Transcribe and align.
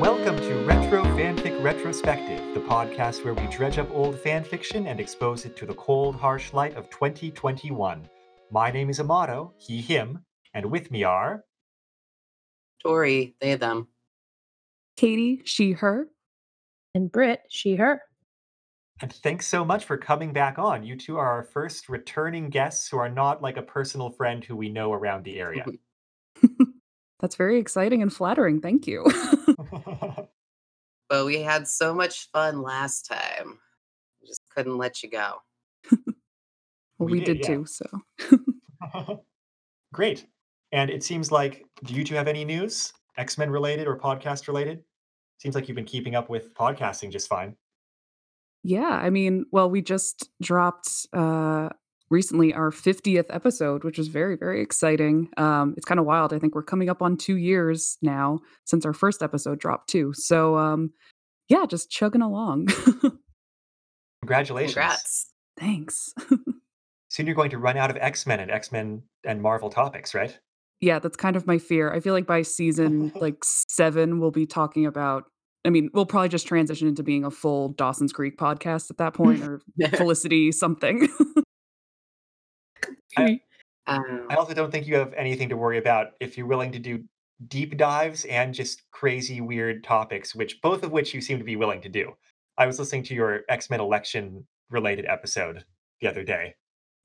Welcome 0.00 0.38
to 0.38 0.54
Retro 0.64 1.04
Fanfic 1.04 1.62
Retrospective, 1.62 2.54
the 2.54 2.60
podcast 2.60 3.22
where 3.22 3.34
we 3.34 3.46
dredge 3.48 3.76
up 3.76 3.90
old 3.90 4.16
fanfiction 4.16 4.86
and 4.86 4.98
expose 4.98 5.44
it 5.44 5.56
to 5.58 5.66
the 5.66 5.74
cold, 5.74 6.16
harsh 6.16 6.54
light 6.54 6.74
of 6.74 6.88
2021. 6.88 8.08
My 8.50 8.70
name 8.70 8.88
is 8.88 8.98
Amato, 8.98 9.52
he, 9.58 9.82
him, 9.82 10.24
and 10.54 10.70
with 10.70 10.90
me 10.90 11.04
are. 11.04 11.44
Tori, 12.82 13.34
they, 13.42 13.56
them. 13.56 13.88
Katie, 14.96 15.42
she, 15.44 15.72
her. 15.72 16.08
And 16.94 17.12
Britt, 17.12 17.42
she, 17.50 17.76
her. 17.76 18.00
And 19.02 19.12
thanks 19.12 19.46
so 19.46 19.64
much 19.64 19.84
for 19.86 19.96
coming 19.96 20.32
back 20.32 20.58
on. 20.58 20.84
You 20.84 20.94
two 20.94 21.16
are 21.16 21.26
our 21.26 21.42
first 21.42 21.88
returning 21.88 22.50
guests 22.50 22.88
who 22.88 22.98
are 22.98 23.08
not 23.08 23.40
like 23.40 23.56
a 23.56 23.62
personal 23.62 24.10
friend 24.10 24.44
who 24.44 24.54
we 24.56 24.68
know 24.68 24.92
around 24.92 25.24
the 25.24 25.40
area. 25.40 25.64
That's 27.20 27.36
very 27.36 27.58
exciting 27.58 28.02
and 28.02 28.12
flattering. 28.12 28.60
Thank 28.60 28.86
you. 28.86 29.04
but 31.08 31.24
we 31.24 31.40
had 31.40 31.66
so 31.66 31.94
much 31.94 32.30
fun 32.30 32.62
last 32.62 33.06
time. 33.06 33.58
We 34.20 34.28
just 34.28 34.42
couldn't 34.54 34.76
let 34.76 35.02
you 35.02 35.08
go. 35.10 35.36
well, 35.90 35.98
we, 36.98 37.12
we 37.12 37.20
did, 37.20 37.40
did 37.40 37.48
yeah. 37.48 37.54
too, 37.56 37.66
so. 37.66 39.22
Great. 39.94 40.26
And 40.72 40.90
it 40.90 41.02
seems 41.02 41.32
like, 41.32 41.64
do 41.84 41.94
you 41.94 42.04
two 42.04 42.14
have 42.14 42.28
any 42.28 42.44
news, 42.44 42.92
X 43.16 43.38
Men 43.38 43.50
related 43.50 43.86
or 43.86 43.98
podcast 43.98 44.46
related? 44.46 44.84
Seems 45.38 45.54
like 45.54 45.68
you've 45.68 45.76
been 45.76 45.84
keeping 45.86 46.14
up 46.14 46.28
with 46.28 46.54
podcasting 46.54 47.10
just 47.10 47.28
fine. 47.28 47.56
Yeah, 48.62 48.90
I 48.90 49.10
mean, 49.10 49.46
well, 49.52 49.70
we 49.70 49.82
just 49.82 50.28
dropped 50.40 51.06
uh 51.12 51.70
recently 52.10 52.52
our 52.52 52.70
50th 52.70 53.26
episode, 53.30 53.84
which 53.84 53.96
was 53.96 54.08
very, 54.08 54.36
very 54.36 54.60
exciting. 54.60 55.30
Um, 55.36 55.74
it's 55.76 55.86
kind 55.86 56.00
of 56.00 56.06
wild. 56.06 56.32
I 56.32 56.38
think 56.38 56.54
we're 56.54 56.62
coming 56.62 56.90
up 56.90 57.02
on 57.02 57.16
two 57.16 57.36
years 57.36 57.96
now 58.02 58.40
since 58.64 58.84
our 58.84 58.92
first 58.92 59.22
episode 59.22 59.60
dropped, 59.60 59.88
too. 59.88 60.12
So, 60.14 60.56
um, 60.58 60.90
yeah, 61.48 61.66
just 61.66 61.90
chugging 61.90 62.22
along. 62.22 62.66
Congratulations. 64.22 64.74
Congrats. 64.74 65.32
Thanks. 65.58 66.12
Soon 67.08 67.26
you're 67.26 67.34
going 67.34 67.50
to 67.50 67.58
run 67.58 67.76
out 67.76 67.90
of 67.90 67.96
X 67.96 68.26
Men 68.26 68.40
and 68.40 68.50
X 68.50 68.70
Men 68.70 69.02
and 69.24 69.40
Marvel 69.40 69.70
topics, 69.70 70.14
right? 70.14 70.38
Yeah, 70.80 70.98
that's 70.98 71.16
kind 71.16 71.36
of 71.36 71.46
my 71.46 71.58
fear. 71.58 71.92
I 71.92 72.00
feel 72.00 72.14
like 72.14 72.26
by 72.26 72.42
season 72.42 73.12
like 73.20 73.44
seven, 73.44 74.20
we'll 74.20 74.30
be 74.30 74.46
talking 74.46 74.86
about 74.86 75.24
I 75.64 75.70
mean, 75.70 75.90
we'll 75.92 76.06
probably 76.06 76.28
just 76.28 76.46
transition 76.46 76.88
into 76.88 77.02
being 77.02 77.24
a 77.24 77.30
full 77.30 77.70
Dawson's 77.70 78.12
Creek 78.12 78.38
podcast 78.38 78.90
at 78.90 78.96
that 78.98 79.14
point 79.14 79.42
or 79.42 79.60
Felicity 79.96 80.52
something. 80.52 81.08
I, 83.16 83.40
um, 83.86 84.26
I 84.30 84.36
also 84.36 84.54
don't 84.54 84.70
think 84.70 84.86
you 84.86 84.96
have 84.96 85.12
anything 85.14 85.48
to 85.50 85.56
worry 85.56 85.78
about 85.78 86.12
if 86.20 86.38
you're 86.38 86.46
willing 86.46 86.72
to 86.72 86.78
do 86.78 87.04
deep 87.48 87.76
dives 87.76 88.24
and 88.26 88.54
just 88.54 88.82
crazy 88.90 89.40
weird 89.40 89.84
topics, 89.84 90.34
which 90.34 90.60
both 90.62 90.82
of 90.82 90.92
which 90.92 91.12
you 91.12 91.20
seem 91.20 91.38
to 91.38 91.44
be 91.44 91.56
willing 91.56 91.82
to 91.82 91.88
do. 91.88 92.12
I 92.56 92.66
was 92.66 92.78
listening 92.78 93.02
to 93.04 93.14
your 93.14 93.42
X 93.48 93.70
Men 93.70 93.80
election 93.80 94.46
related 94.70 95.06
episode 95.06 95.64
the 96.00 96.08
other 96.08 96.22
day. 96.22 96.54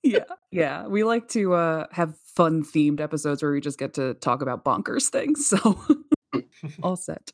Yeah, 0.03 0.23
yeah. 0.51 0.87
We 0.87 1.03
like 1.03 1.27
to 1.29 1.53
uh, 1.55 1.87
have 1.91 2.15
fun 2.35 2.63
themed 2.63 2.99
episodes 2.99 3.41
where 3.41 3.51
we 3.51 3.59
just 3.59 3.79
get 3.79 3.95
to 3.95 4.13
talk 4.15 4.41
about 4.41 4.63
bonkers 4.63 5.09
things. 5.09 5.47
So 5.47 5.81
all 6.83 6.95
set. 6.95 7.31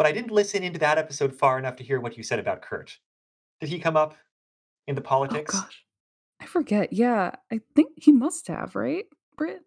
But 0.00 0.06
I 0.06 0.12
didn't 0.12 0.30
listen 0.30 0.62
into 0.62 0.78
that 0.78 0.96
episode 0.96 1.34
far 1.34 1.58
enough 1.58 1.76
to 1.76 1.84
hear 1.84 2.00
what 2.00 2.16
you 2.16 2.22
said 2.22 2.38
about 2.38 2.62
Kurt. 2.62 2.96
Did 3.60 3.68
he 3.68 3.78
come 3.78 3.98
up 3.98 4.16
in 4.86 4.94
the 4.94 5.02
oh, 5.02 5.04
politics? 5.04 5.54
Oh, 5.54 5.60
gosh. 5.60 5.84
I 6.40 6.46
forget. 6.46 6.94
Yeah, 6.94 7.32
I 7.52 7.60
think 7.76 7.90
he 7.96 8.10
must 8.10 8.48
have, 8.48 8.74
right, 8.74 9.04
Britt? 9.36 9.60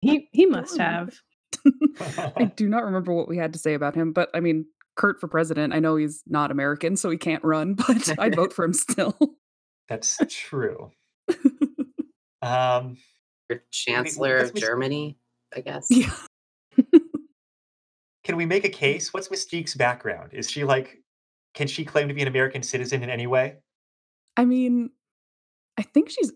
He 0.00 0.28
he 0.30 0.46
must 0.46 0.78
have. 0.78 1.18
I 2.00 2.52
do 2.54 2.68
not 2.68 2.84
remember 2.84 3.12
what 3.12 3.26
we 3.26 3.36
had 3.36 3.52
to 3.54 3.58
say 3.58 3.74
about 3.74 3.96
him, 3.96 4.12
but 4.12 4.30
I 4.32 4.38
mean, 4.38 4.66
Kurt 4.94 5.20
for 5.20 5.26
president. 5.26 5.74
I 5.74 5.80
know 5.80 5.96
he's 5.96 6.22
not 6.24 6.52
American, 6.52 6.96
so 6.96 7.10
he 7.10 7.16
can't 7.16 7.42
run, 7.42 7.74
but 7.88 8.16
I'd 8.16 8.36
vote 8.36 8.52
for 8.52 8.64
him 8.64 8.72
still. 8.72 9.18
That's 9.88 10.18
true. 10.28 10.92
um, 12.42 12.96
Chancellor 13.72 14.36
of 14.36 14.54
Germany, 14.54 15.18
I 15.52 15.62
guess. 15.62 15.88
Yeah. 15.90 16.14
Can 18.30 18.36
we 18.36 18.46
make 18.46 18.64
a 18.64 18.68
case? 18.68 19.12
What's 19.12 19.28
Mystique's 19.28 19.74
background? 19.74 20.30
Is 20.32 20.48
she 20.48 20.62
like, 20.62 21.02
can 21.52 21.66
she 21.66 21.84
claim 21.84 22.06
to 22.06 22.14
be 22.14 22.22
an 22.22 22.28
American 22.28 22.62
citizen 22.62 23.02
in 23.02 23.10
any 23.10 23.26
way? 23.26 23.56
I 24.36 24.44
mean, 24.44 24.90
I 25.76 25.82
think 25.82 26.10
she's 26.10 26.30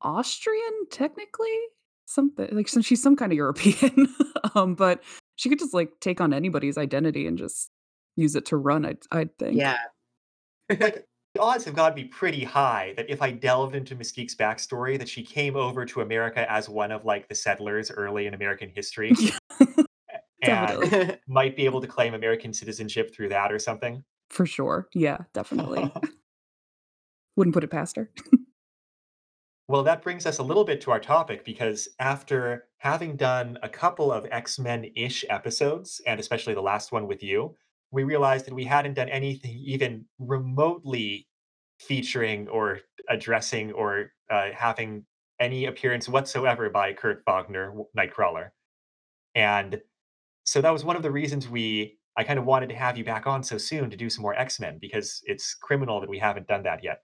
Austrian 0.00 0.86
technically. 0.92 1.58
Something 2.06 2.50
like 2.52 2.68
since 2.68 2.86
she's 2.86 3.02
some 3.02 3.16
kind 3.16 3.32
of 3.32 3.36
European. 3.36 4.14
um, 4.54 4.76
but 4.76 5.02
she 5.34 5.48
could 5.48 5.58
just 5.58 5.74
like 5.74 5.90
take 6.00 6.20
on 6.20 6.32
anybody's 6.32 6.78
identity 6.78 7.26
and 7.26 7.36
just 7.36 7.68
use 8.14 8.36
it 8.36 8.46
to 8.46 8.56
run, 8.56 8.86
I'd, 8.86 8.98
I'd 9.10 9.36
think. 9.36 9.56
Yeah. 9.56 9.78
like 10.78 11.04
the 11.34 11.40
odds 11.40 11.64
have 11.64 11.74
got 11.74 11.88
to 11.88 11.96
be 11.96 12.04
pretty 12.04 12.44
high 12.44 12.94
that 12.96 13.10
if 13.10 13.22
I 13.22 13.32
delved 13.32 13.74
into 13.74 13.96
Mystique's 13.96 14.36
backstory, 14.36 14.96
that 15.00 15.08
she 15.08 15.24
came 15.24 15.56
over 15.56 15.84
to 15.84 16.00
America 16.00 16.48
as 16.48 16.68
one 16.68 16.92
of 16.92 17.04
like 17.04 17.28
the 17.28 17.34
settlers 17.34 17.90
early 17.90 18.28
in 18.28 18.34
American 18.34 18.70
history. 18.72 19.12
and 20.42 21.18
might 21.28 21.56
be 21.56 21.64
able 21.64 21.80
to 21.80 21.86
claim 21.86 22.14
American 22.14 22.52
citizenship 22.52 23.14
through 23.14 23.28
that 23.30 23.52
or 23.52 23.58
something. 23.58 24.04
For 24.30 24.46
sure. 24.46 24.88
Yeah, 24.94 25.18
definitely. 25.32 25.92
Wouldn't 27.36 27.54
put 27.54 27.64
it 27.64 27.70
past 27.70 27.96
her. 27.96 28.10
Well, 29.70 29.84
that 29.84 30.02
brings 30.02 30.26
us 30.26 30.38
a 30.38 30.42
little 30.42 30.64
bit 30.64 30.80
to 30.80 30.90
our 30.90 30.98
topic 30.98 31.44
because 31.44 31.88
after 32.00 32.66
having 32.78 33.16
done 33.16 33.56
a 33.62 33.68
couple 33.68 34.10
of 34.10 34.26
X 34.32 34.58
Men 34.58 34.86
ish 34.96 35.24
episodes, 35.30 36.00
and 36.08 36.18
especially 36.18 36.54
the 36.54 36.60
last 36.60 36.90
one 36.90 37.06
with 37.06 37.22
you, 37.22 37.54
we 37.92 38.02
realized 38.02 38.46
that 38.46 38.54
we 38.54 38.64
hadn't 38.64 38.94
done 38.94 39.08
anything 39.08 39.56
even 39.64 40.06
remotely 40.18 41.28
featuring 41.78 42.48
or 42.48 42.80
addressing 43.08 43.70
or 43.72 44.10
uh, 44.28 44.48
having 44.52 45.04
any 45.38 45.66
appearance 45.66 46.08
whatsoever 46.08 46.68
by 46.68 46.92
Kurt 46.92 47.22
Wagner, 47.24 47.72
Nightcrawler. 47.96 48.50
And 49.34 49.80
so 50.50 50.60
that 50.60 50.72
was 50.72 50.84
one 50.84 50.96
of 50.96 51.02
the 51.02 51.10
reasons 51.10 51.48
we 51.48 51.98
I 52.16 52.24
kind 52.24 52.38
of 52.38 52.44
wanted 52.44 52.70
to 52.70 52.74
have 52.74 52.98
you 52.98 53.04
back 53.04 53.26
on 53.26 53.42
so 53.42 53.56
soon 53.56 53.88
to 53.90 53.96
do 53.96 54.10
some 54.10 54.22
more 54.22 54.34
X 54.34 54.58
Men 54.58 54.78
because 54.80 55.20
it's 55.24 55.54
criminal 55.54 56.00
that 56.00 56.10
we 56.10 56.18
haven't 56.18 56.48
done 56.48 56.64
that 56.64 56.82
yet 56.82 57.02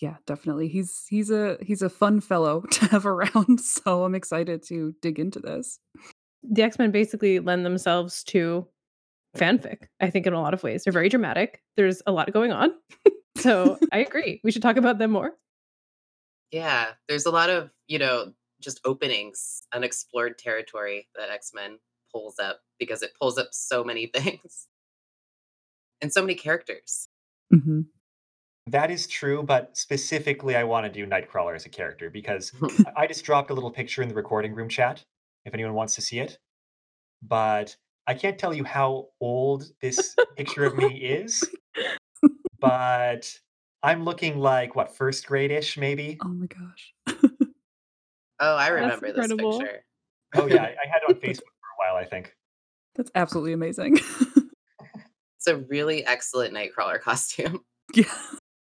yeah, 0.00 0.16
definitely. 0.26 0.68
He's 0.68 1.04
he's 1.08 1.30
a 1.30 1.58
he's 1.60 1.82
a 1.82 1.90
fun 1.90 2.20
fellow 2.20 2.62
to 2.70 2.86
have 2.86 3.06
around, 3.06 3.60
so 3.60 4.04
I'm 4.04 4.14
excited 4.14 4.62
to 4.68 4.94
dig 5.02 5.18
into 5.18 5.38
this. 5.38 5.78
The 6.42 6.62
X-Men 6.62 6.90
basically 6.90 7.38
lend 7.38 7.66
themselves 7.66 8.24
to 8.24 8.66
fanfic, 9.36 9.82
I 10.00 10.08
think 10.08 10.26
in 10.26 10.32
a 10.32 10.40
lot 10.40 10.54
of 10.54 10.62
ways. 10.62 10.84
They're 10.84 10.92
very 10.92 11.10
dramatic. 11.10 11.62
There's 11.76 12.02
a 12.06 12.12
lot 12.12 12.32
going 12.32 12.50
on. 12.50 12.70
so, 13.36 13.78
I 13.92 13.98
agree. 13.98 14.40
We 14.42 14.50
should 14.50 14.62
talk 14.62 14.78
about 14.78 14.98
them 14.98 15.10
more. 15.10 15.32
Yeah, 16.50 16.86
there's 17.08 17.26
a 17.26 17.30
lot 17.30 17.50
of, 17.50 17.70
you 17.86 17.98
know, 17.98 18.32
just 18.60 18.80
openings, 18.86 19.62
unexplored 19.72 20.38
territory 20.38 21.08
that 21.14 21.30
X-Men 21.30 21.78
pulls 22.12 22.38
up 22.38 22.60
because 22.78 23.02
it 23.02 23.12
pulls 23.20 23.38
up 23.38 23.48
so 23.52 23.84
many 23.84 24.06
things 24.14 24.66
and 26.00 26.12
so 26.12 26.22
many 26.22 26.34
characters. 26.34 27.08
Mm-hmm. 27.52 27.80
That 28.66 28.90
is 28.90 29.06
true, 29.06 29.42
but 29.42 29.76
specifically, 29.76 30.54
I 30.54 30.64
want 30.64 30.86
to 30.86 30.92
do 30.92 31.06
Nightcrawler 31.06 31.56
as 31.56 31.66
a 31.66 31.70
character 31.70 32.10
because 32.10 32.52
I 32.96 33.06
just 33.06 33.24
dropped 33.24 33.50
a 33.50 33.54
little 33.54 33.70
picture 33.70 34.02
in 34.02 34.08
the 34.08 34.14
recording 34.14 34.54
room 34.54 34.68
chat 34.68 35.04
if 35.44 35.54
anyone 35.54 35.74
wants 35.74 35.94
to 35.96 36.00
see 36.00 36.20
it. 36.20 36.38
But 37.22 37.76
I 38.06 38.14
can't 38.14 38.38
tell 38.38 38.54
you 38.54 38.64
how 38.64 39.08
old 39.20 39.64
this 39.80 40.14
picture 40.36 40.64
of 40.64 40.76
me 40.76 40.96
is, 40.96 41.42
but 42.60 43.32
I'm 43.82 44.04
looking 44.04 44.38
like 44.38 44.76
what 44.76 44.96
first 44.96 45.26
grade 45.26 45.50
ish, 45.50 45.76
maybe. 45.76 46.18
Oh 46.22 46.28
my 46.28 46.46
gosh. 46.46 46.94
oh, 48.40 48.56
I 48.56 48.68
remember 48.68 49.12
this 49.12 49.28
picture. 49.28 49.84
oh 50.36 50.46
yeah, 50.46 50.62
I 50.62 50.88
had 50.88 51.02
it 51.08 51.14
on 51.14 51.14
Facebook 51.16 51.38
for 51.38 51.58
a 51.58 51.59
while. 51.80 51.96
I 51.96 52.04
think. 52.04 52.34
That's 52.96 53.10
absolutely 53.14 53.52
amazing. 53.52 53.98
it's 55.36 55.46
a 55.46 55.56
really 55.56 56.04
excellent 56.06 56.54
Nightcrawler 56.54 57.00
costume. 57.08 57.60
Yeah 57.94 58.04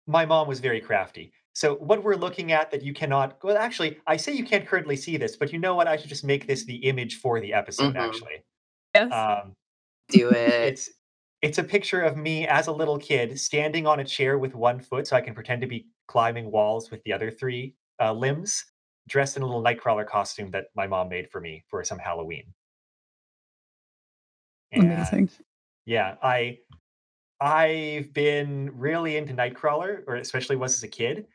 my 0.07 0.25
mom 0.25 0.47
was 0.47 0.59
very 0.59 0.81
crafty. 0.81 1.31
So 1.53 1.75
what 1.75 2.03
we're 2.03 2.15
looking 2.15 2.51
at 2.51 2.71
that 2.71 2.81
you 2.83 2.93
cannot 2.93 3.37
well 3.43 3.57
actually 3.57 3.97
I 4.07 4.17
say 4.17 4.33
you 4.33 4.43
can't 4.43 4.67
currently 4.67 4.95
see 4.95 5.17
this, 5.17 5.35
but 5.37 5.53
you 5.53 5.59
know 5.59 5.75
what? 5.75 5.87
I 5.87 5.95
should 5.97 6.09
just 6.09 6.23
make 6.25 6.47
this 6.47 6.65
the 6.65 6.75
image 6.75 7.19
for 7.19 7.39
the 7.39 7.53
episode 7.53 7.93
Mhm. 7.95 7.99
actually. 7.99 8.43
Yes. 8.95 9.11
Um 9.13 9.53
Do 10.09 10.29
it. 10.29 10.49
it's 10.49 10.89
it's 11.41 11.57
a 11.57 11.63
picture 11.63 12.01
of 12.01 12.17
me 12.17 12.47
as 12.47 12.67
a 12.67 12.71
little 12.71 12.97
kid 12.97 13.39
standing 13.39 13.85
on 13.87 13.99
a 13.99 14.03
chair 14.05 14.37
with 14.37 14.55
one 14.55 14.79
foot 14.79 15.07
so 15.07 15.15
I 15.15 15.21
can 15.21 15.33
pretend 15.33 15.61
to 15.61 15.67
be 15.67 15.87
climbing 16.07 16.51
walls 16.51 16.89
with 16.91 17.03
the 17.03 17.13
other 17.13 17.29
three 17.31 17.75
uh, 18.01 18.11
limbs, 18.13 18.65
dressed 19.07 19.37
in 19.37 19.43
a 19.43 19.45
little 19.45 19.63
nightcrawler 19.63 20.07
costume 20.07 20.51
that 20.51 20.65
my 20.75 20.87
mom 20.87 21.09
made 21.09 21.29
for 21.29 21.39
me 21.39 21.63
for 21.69 21.83
some 21.83 21.99
Halloween. 21.99 22.45
Amazing. 24.75 25.29
Yeah, 25.85 26.17
I 26.21 26.59
I've 27.41 28.13
been 28.13 28.77
really 28.77 29.17
into 29.17 29.33
Nightcrawler, 29.33 30.03
or 30.07 30.15
especially 30.17 30.55
was 30.57 30.75
as 30.75 30.83
a 30.83 30.87
kid. 30.89 31.27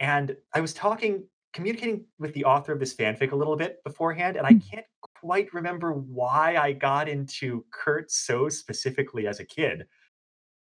And 0.00 0.36
I 0.54 0.60
was 0.60 0.74
talking 0.74 1.28
communicating 1.54 2.06
with 2.18 2.34
the 2.34 2.44
author 2.44 2.72
of 2.72 2.80
this 2.80 2.94
fanfic 2.94 3.32
a 3.32 3.36
little 3.36 3.56
bit 3.56 3.82
beforehand, 3.84 4.36
and 4.36 4.46
I 4.46 4.54
Mm. 4.54 4.60
can't 4.72 4.86
quite 5.20 5.52
remember 5.54 5.92
why 5.94 6.56
I 6.56 6.72
got 6.74 7.08
into 7.08 7.66
Kurt 7.72 8.10
so 8.12 8.48
specifically 8.50 9.26
as 9.28 9.40
a 9.40 9.44
kid. 9.46 9.86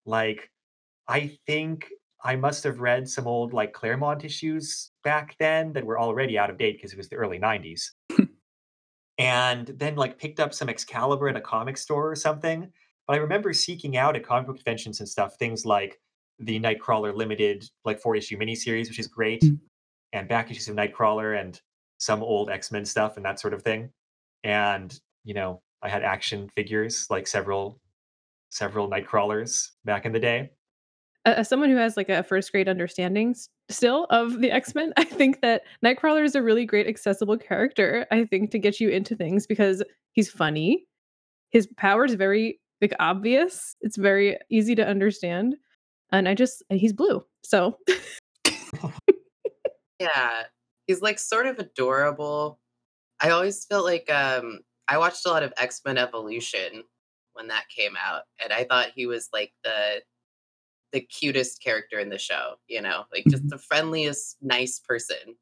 Like, 0.06 0.52
I 1.08 1.38
think 1.48 1.92
I 2.24 2.36
must 2.38 2.64
have 2.66 2.80
read 2.82 3.10
some 3.10 3.28
old, 3.28 3.54
like, 3.54 3.74
Claremont 3.74 4.26
issues 4.26 4.92
back 5.04 5.38
then 5.40 5.74
that 5.74 5.86
were 5.86 6.00
already 6.00 6.38
out 6.40 6.50
of 6.52 6.58
date 6.58 6.74
because 6.78 6.94
it 6.94 6.98
was 6.98 7.10
the 7.10 7.18
early 7.18 7.40
'90s. 7.40 7.96
And 9.18 9.68
then 9.68 9.96
like 9.96 10.18
picked 10.18 10.40
up 10.40 10.54
some 10.54 10.70
Excalibur 10.70 11.28
at 11.30 11.36
a 11.36 11.42
comic 11.42 11.78
store 11.78 12.10
or 12.12 12.16
something. 12.16 12.72
But 13.08 13.14
I 13.16 13.18
remember 13.18 13.54
seeking 13.54 13.98
out 13.98 14.16
at 14.16 14.24
comic 14.24 14.48
book 14.48 14.56
conventions 14.58 15.00
and 15.00 15.10
stuff 15.10 15.36
things 15.38 15.66
like 15.66 16.00
the 16.40 16.60
Nightcrawler 16.60 17.16
limited 17.16 17.70
like 17.86 18.00
four 18.00 18.16
issue 18.16 18.38
miniseries, 18.38 18.88
which 18.88 19.00
is 19.00 19.08
great, 19.08 19.42
Mm. 19.44 19.60
and 20.14 20.28
back 20.28 20.50
issues 20.50 20.68
of 20.68 20.76
Nightcrawler 20.76 21.40
and 21.40 21.62
some 22.00 22.24
old 22.24 22.50
X 22.50 22.72
Men 22.72 22.86
stuff 22.86 23.18
and 23.18 23.26
that 23.26 23.40
sort 23.40 23.54
of 23.54 23.62
thing. 23.62 23.92
And 24.44 24.98
you 25.24 25.34
know, 25.34 25.62
I 25.82 25.90
had 25.90 26.04
action 26.04 26.50
figures 26.50 27.08
like 27.10 27.28
several 27.28 27.80
several 28.50 28.90
Nightcrawlers 28.90 29.72
back 29.86 30.06
in 30.06 30.12
the 30.12 30.20
day. 30.20 30.52
As 31.26 31.48
someone 31.48 31.70
who 31.70 31.78
has 31.78 31.96
like 31.96 32.10
a 32.10 32.24
first 32.24 32.52
grade 32.52 32.68
understanding 32.68 33.36
still 33.70 34.06
of 34.10 34.42
the 34.42 34.52
X 34.52 34.76
Men, 34.76 34.94
I 34.98 35.04
think 35.06 35.42
that 35.42 35.64
Nightcrawler 35.84 36.24
is 36.24 36.36
a 36.36 36.42
really 36.42 36.66
great 36.66 36.88
accessible 36.88 37.38
character. 37.38 38.06
I 38.12 38.26
think 38.26 38.52
to 38.52 38.60
get 38.60 38.80
you 38.80 38.90
into 38.90 39.16
things 39.16 39.48
because 39.48 39.84
he's 40.12 40.30
funny. 40.30 40.86
His 41.52 41.68
power 41.78 42.06
is 42.06 42.16
very 42.16 42.60
like 42.82 42.94
obvious. 43.00 43.76
It's 43.82 43.98
very 43.98 44.38
easy 44.50 44.76
to 44.76 44.86
understand, 44.86 45.56
and 46.12 46.28
I 46.28 46.34
just 46.34 46.64
he's 46.70 46.94
blue. 46.94 47.24
So 47.44 47.78
Yeah. 50.04 50.44
He's 50.88 51.02
like 51.02 51.18
sort 51.18 51.48
of 51.48 51.60
adorable. 51.60 52.60
I 53.22 53.30
always 53.30 53.66
felt 53.66 53.86
like 53.86 54.12
um 54.12 54.60
I 54.88 54.98
watched 54.98 55.26
a 55.26 55.30
lot 55.30 55.44
of 55.44 55.54
X-Men 55.58 55.98
Evolution 55.98 56.84
when 57.34 57.48
that 57.48 57.64
came 57.76 57.94
out 57.98 58.24
and 58.44 58.52
I 58.52 58.66
thought 58.66 58.92
he 58.94 59.08
was 59.08 59.30
like 59.32 59.54
the 59.64 60.02
the 60.94 61.02
cutest 61.02 61.62
character 61.62 62.00
in 62.00 62.08
the 62.10 62.18
show, 62.18 62.56
you 62.68 62.82
know, 62.82 63.04
like 63.12 63.26
just 63.30 63.44
Mhm. 63.46 63.50
the 63.50 63.58
friendliest 63.58 64.38
nice 64.42 64.80
person. 64.80 65.36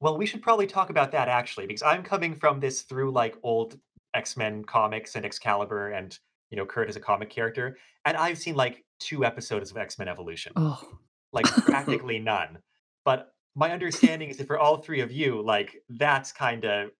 Well, 0.00 0.16
we 0.16 0.26
should 0.26 0.42
probably 0.42 0.66
talk 0.66 0.90
about 0.90 1.10
that 1.12 1.28
actually, 1.28 1.66
because 1.66 1.82
I'm 1.82 2.02
coming 2.02 2.34
from 2.34 2.60
this 2.60 2.82
through 2.82 3.10
like 3.12 3.36
old 3.42 3.80
X-Men 4.14 4.64
comics 4.64 5.16
and 5.16 5.24
Excalibur 5.24 5.90
and 5.92 6.16
you 6.50 6.56
know 6.56 6.66
Kurt 6.66 6.88
as 6.88 6.96
a 6.96 7.00
comic 7.00 7.30
character, 7.30 7.78
and 8.04 8.16
I've 8.16 8.38
seen 8.38 8.54
like 8.54 8.84
two 9.00 9.24
episodes 9.24 9.70
of 9.70 9.76
X-Men 9.76 10.08
Evolution, 10.08 10.52
Oh. 10.56 10.98
like 11.32 11.44
practically 12.04 12.18
none. 12.18 12.62
But 13.04 13.34
my 13.54 13.72
understanding 13.72 14.28
is 14.30 14.36
that 14.38 14.46
for 14.46 14.58
all 14.58 14.78
three 14.78 15.00
of 15.00 15.10
you, 15.12 15.42
like 15.42 15.82
that's 15.88 16.32
kind 16.32 16.64
of 16.64 16.90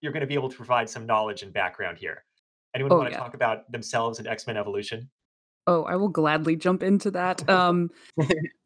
you're 0.00 0.12
going 0.12 0.20
to 0.22 0.26
be 0.26 0.34
able 0.34 0.50
to 0.50 0.56
provide 0.56 0.88
some 0.90 1.06
knowledge 1.06 1.42
and 1.42 1.52
background 1.52 1.98
here. 1.98 2.24
Anyone 2.74 2.92
Oh, 2.92 2.96
want 2.98 3.08
to 3.08 3.12
yeah. 3.12 3.18
talk 3.18 3.34
about 3.34 3.70
themselves 3.72 4.18
and 4.18 4.28
X-Men 4.28 4.56
Evolution? 4.56 5.10
Oh, 5.66 5.82
I 5.84 5.96
will 5.96 6.08
gladly 6.08 6.56
jump 6.56 6.82
into 6.82 7.10
that. 7.12 7.48
Um, 7.48 7.90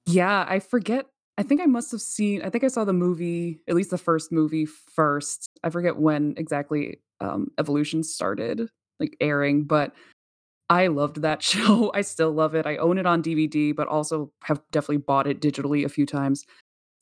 yeah, 0.07 0.45
I 0.49 0.59
forget. 0.59 1.07
I 1.39 1.43
think 1.43 1.61
I 1.61 1.67
must 1.67 1.91
have 1.93 2.01
seen. 2.03 2.43
I 2.43 2.51
think 2.51 2.65
I 2.65 2.69
saw 2.69 2.85
the 2.85 2.93
movie, 2.93 3.61
at 3.69 3.75
least 3.75 3.91
the 3.91 3.99
first 3.99 4.33
movie 4.33 4.67
first. 4.67 5.49
I 5.63 5.71
forget 5.71 5.97
when 5.97 6.35
exactly 6.37 7.01
um, 7.21 7.51
Evolution 7.59 8.03
started, 8.03 8.69
like 8.99 9.17
airing, 9.21 9.65
but 9.65 9.95
I 10.69 10.89
loved 10.89 11.23
that 11.23 11.43
show. 11.51 11.91
I 11.95 12.03
still 12.03 12.33
love 12.33 12.55
it. 12.55 12.67
I 12.67 12.77
own 12.77 12.99
it 12.99 13.07
on 13.07 13.23
DVD, 13.23 13.75
but 13.75 13.89
also 13.89 14.33
have 14.45 14.61
definitely 14.71 14.99
bought 14.99 15.27
it 15.27 15.41
digitally 15.41 15.85
a 15.85 15.89
few 15.89 16.07
times. 16.07 16.45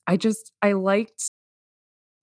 I 0.06 0.16
just 0.16 0.52
I 0.62 0.72
liked 0.72 1.30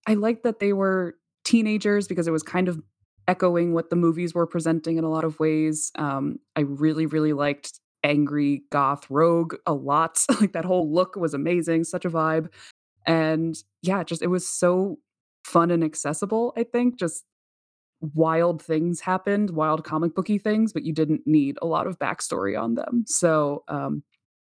I 0.07 0.13
liked 0.15 0.43
that 0.43 0.59
they 0.59 0.73
were 0.73 1.15
teenagers 1.43 2.07
because 2.07 2.27
it 2.27 2.31
was 2.31 2.43
kind 2.43 2.67
of 2.67 2.81
echoing 3.27 3.73
what 3.73 3.89
the 3.89 3.95
movies 3.95 4.33
were 4.33 4.47
presenting 4.47 4.97
in 4.97 5.03
a 5.03 5.09
lot 5.09 5.23
of 5.23 5.39
ways. 5.39 5.91
Um, 5.95 6.39
I 6.55 6.61
really, 6.61 7.05
really 7.05 7.33
liked 7.33 7.79
angry 8.03 8.63
goth 8.71 9.09
rogue 9.09 9.55
a 9.65 9.73
lot. 9.73 10.23
like 10.41 10.53
that 10.53 10.65
whole 10.65 10.91
look 10.91 11.15
was 11.15 11.33
amazing, 11.33 11.83
such 11.83 12.05
a 12.05 12.09
vibe. 12.09 12.49
And 13.05 13.55
yeah, 13.81 14.03
just 14.03 14.21
it 14.21 14.27
was 14.27 14.47
so 14.47 14.99
fun 15.43 15.71
and 15.71 15.83
accessible, 15.83 16.53
I 16.57 16.63
think. 16.63 16.97
Just 16.97 17.23
wild 18.01 18.61
things 18.61 19.01
happened, 19.01 19.51
wild 19.51 19.83
comic 19.83 20.13
booky 20.13 20.37
things, 20.37 20.73
but 20.73 20.83
you 20.83 20.93
didn't 20.93 21.21
need 21.25 21.57
a 21.61 21.65
lot 21.65 21.87
of 21.87 21.97
backstory 21.97 22.59
on 22.59 22.75
them. 22.75 23.03
So 23.07 23.63
um 23.67 24.03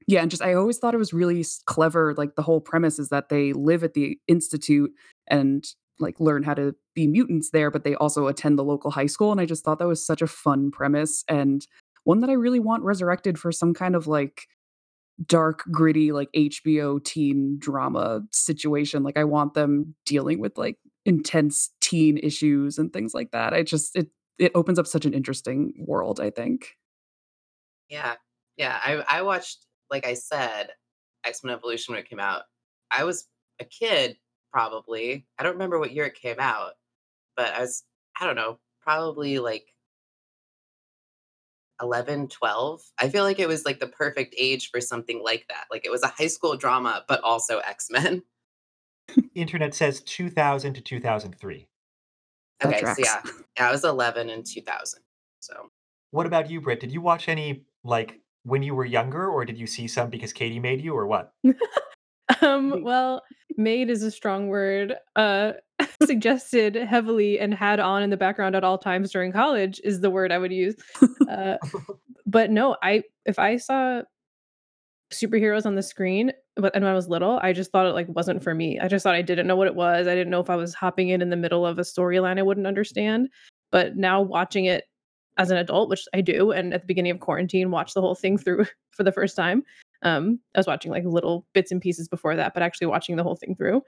yeah, 0.06 0.20
and 0.20 0.30
just 0.30 0.42
I 0.42 0.54
always 0.54 0.78
thought 0.78 0.94
it 0.94 0.98
was 0.98 1.12
really 1.12 1.44
clever. 1.66 2.14
Like 2.16 2.34
the 2.34 2.42
whole 2.42 2.60
premise 2.60 2.98
is 2.98 3.10
that 3.10 3.28
they 3.28 3.52
live 3.52 3.84
at 3.84 3.94
the 3.94 4.18
institute 4.26 4.92
and 5.28 5.64
like 6.02 6.20
learn 6.20 6.42
how 6.42 6.54
to 6.54 6.74
be 6.94 7.06
mutants 7.06 7.50
there, 7.50 7.70
but 7.70 7.84
they 7.84 7.94
also 7.94 8.26
attend 8.26 8.58
the 8.58 8.64
local 8.64 8.90
high 8.90 9.06
school. 9.06 9.32
And 9.32 9.40
I 9.40 9.46
just 9.46 9.64
thought 9.64 9.78
that 9.78 9.86
was 9.88 10.04
such 10.04 10.22
a 10.22 10.26
fun 10.26 10.70
premise 10.70 11.24
and 11.28 11.66
one 12.04 12.20
that 12.20 12.30
I 12.30 12.34
really 12.34 12.60
want 12.60 12.82
resurrected 12.82 13.38
for 13.38 13.52
some 13.52 13.74
kind 13.74 13.94
of 13.94 14.06
like 14.06 14.48
dark, 15.24 15.62
gritty, 15.70 16.12
like 16.12 16.28
HBO 16.34 17.02
teen 17.02 17.56
drama 17.58 18.22
situation. 18.32 19.02
Like 19.02 19.16
I 19.16 19.24
want 19.24 19.54
them 19.54 19.94
dealing 20.04 20.40
with 20.40 20.58
like 20.58 20.78
intense 21.04 21.70
teen 21.80 22.18
issues 22.18 22.78
and 22.78 22.92
things 22.92 23.14
like 23.14 23.30
that. 23.32 23.54
I 23.54 23.62
just 23.62 23.96
it 23.96 24.08
it 24.38 24.52
opens 24.54 24.78
up 24.78 24.86
such 24.86 25.04
an 25.04 25.14
interesting 25.14 25.74
world, 25.78 26.20
I 26.20 26.30
think. 26.30 26.76
Yeah. 27.88 28.14
Yeah, 28.56 28.78
I 28.84 29.04
I 29.08 29.22
watched 29.22 29.66
like 29.90 30.06
I 30.06 30.14
said 30.14 30.70
X-Men 31.24 31.54
Evolution 31.54 31.92
when 31.92 32.00
it 32.02 32.08
came 32.08 32.20
out. 32.20 32.42
I 32.90 33.04
was 33.04 33.28
a 33.60 33.64
kid 33.64 34.16
probably. 34.52 35.26
I 35.38 35.42
don't 35.42 35.54
remember 35.54 35.78
what 35.78 35.92
year 35.92 36.04
it 36.06 36.14
came 36.14 36.38
out, 36.38 36.72
but 37.36 37.54
I 37.54 37.60
was 37.60 37.84
I 38.20 38.26
don't 38.26 38.36
know, 38.36 38.58
probably 38.82 39.38
like 39.38 39.66
11, 41.80 42.28
12. 42.28 42.82
I 42.98 43.08
feel 43.08 43.24
like 43.24 43.38
it 43.38 43.48
was 43.48 43.64
like 43.64 43.80
the 43.80 43.86
perfect 43.86 44.34
age 44.38 44.70
for 44.70 44.80
something 44.80 45.22
like 45.22 45.46
that. 45.48 45.64
Like 45.70 45.84
it 45.84 45.90
was 45.90 46.02
a 46.02 46.08
high 46.08 46.26
school 46.26 46.56
drama, 46.56 47.04
but 47.08 47.22
also 47.22 47.58
X 47.58 47.88
Men. 47.90 48.22
Internet 49.34 49.74
says 49.74 50.00
2000 50.02 50.74
to 50.74 50.80
2003. 50.80 51.68
Okay, 52.64 52.80
so 52.80 52.94
yeah, 52.98 53.20
yeah, 53.58 53.68
I 53.68 53.72
was 53.72 53.84
11 53.84 54.30
in 54.30 54.44
2000. 54.44 55.00
So 55.40 55.70
What 56.12 56.26
about 56.26 56.48
you, 56.48 56.60
Britt? 56.60 56.78
Did 56.78 56.92
you 56.92 57.00
watch 57.00 57.28
any 57.28 57.64
like 57.82 58.20
when 58.44 58.62
you 58.62 58.74
were 58.74 58.84
younger, 58.84 59.28
or 59.28 59.44
did 59.44 59.58
you 59.58 59.66
see 59.66 59.88
some 59.88 60.10
because 60.10 60.32
Katie 60.32 60.60
made 60.60 60.80
you, 60.80 60.94
or 60.94 61.06
what? 61.06 61.32
Um, 62.40 62.82
well, 62.82 63.22
made 63.56 63.90
is 63.90 64.02
a 64.02 64.10
strong 64.10 64.48
word. 64.48 64.94
Uh, 65.16 65.52
suggested 66.04 66.74
heavily 66.74 67.38
and 67.38 67.52
had 67.52 67.80
on 67.80 68.02
in 68.02 68.10
the 68.10 68.16
background 68.16 68.54
at 68.54 68.64
all 68.64 68.78
times 68.78 69.10
during 69.10 69.32
college 69.32 69.80
is 69.84 70.00
the 70.00 70.10
word 70.10 70.32
I 70.32 70.38
would 70.38 70.52
use. 70.52 70.74
Uh, 71.28 71.56
but 72.26 72.50
no, 72.50 72.76
I 72.82 73.02
if 73.26 73.38
I 73.38 73.56
saw 73.56 74.02
superheroes 75.12 75.66
on 75.66 75.74
the 75.74 75.82
screen, 75.82 76.32
but 76.56 76.74
and 76.74 76.84
when 76.84 76.92
I 76.92 76.96
was 76.96 77.08
little, 77.08 77.38
I 77.42 77.52
just 77.52 77.70
thought 77.70 77.86
it 77.86 77.94
like 77.94 78.08
wasn't 78.08 78.42
for 78.42 78.54
me. 78.54 78.78
I 78.78 78.88
just 78.88 79.02
thought 79.02 79.14
I 79.14 79.22
didn't 79.22 79.46
know 79.46 79.56
what 79.56 79.66
it 79.66 79.74
was. 79.74 80.06
I 80.06 80.14
didn't 80.14 80.30
know 80.30 80.40
if 80.40 80.50
I 80.50 80.56
was 80.56 80.74
hopping 80.74 81.08
in 81.08 81.22
in 81.22 81.30
the 81.30 81.36
middle 81.36 81.66
of 81.66 81.78
a 81.78 81.82
storyline 81.82 82.38
I 82.38 82.42
wouldn't 82.42 82.66
understand. 82.66 83.28
But 83.70 83.96
now 83.96 84.20
watching 84.20 84.66
it 84.66 84.84
as 85.38 85.50
an 85.50 85.56
adult, 85.56 85.88
which 85.88 86.04
I 86.14 86.20
do, 86.20 86.52
and 86.52 86.74
at 86.74 86.82
the 86.82 86.86
beginning 86.86 87.12
of 87.12 87.20
quarantine, 87.20 87.70
watch 87.70 87.94
the 87.94 88.00
whole 88.00 88.14
thing 88.14 88.36
through 88.36 88.66
for 88.90 89.02
the 89.02 89.12
first 89.12 89.36
time. 89.36 89.62
Um, 90.02 90.40
I 90.54 90.58
was 90.58 90.66
watching 90.66 90.90
like 90.90 91.04
little 91.04 91.46
bits 91.54 91.70
and 91.70 91.80
pieces 91.80 92.08
before 92.08 92.36
that, 92.36 92.54
but 92.54 92.62
actually 92.62 92.88
watching 92.88 93.16
the 93.16 93.22
whole 93.22 93.36
thing 93.36 93.54
through, 93.54 93.82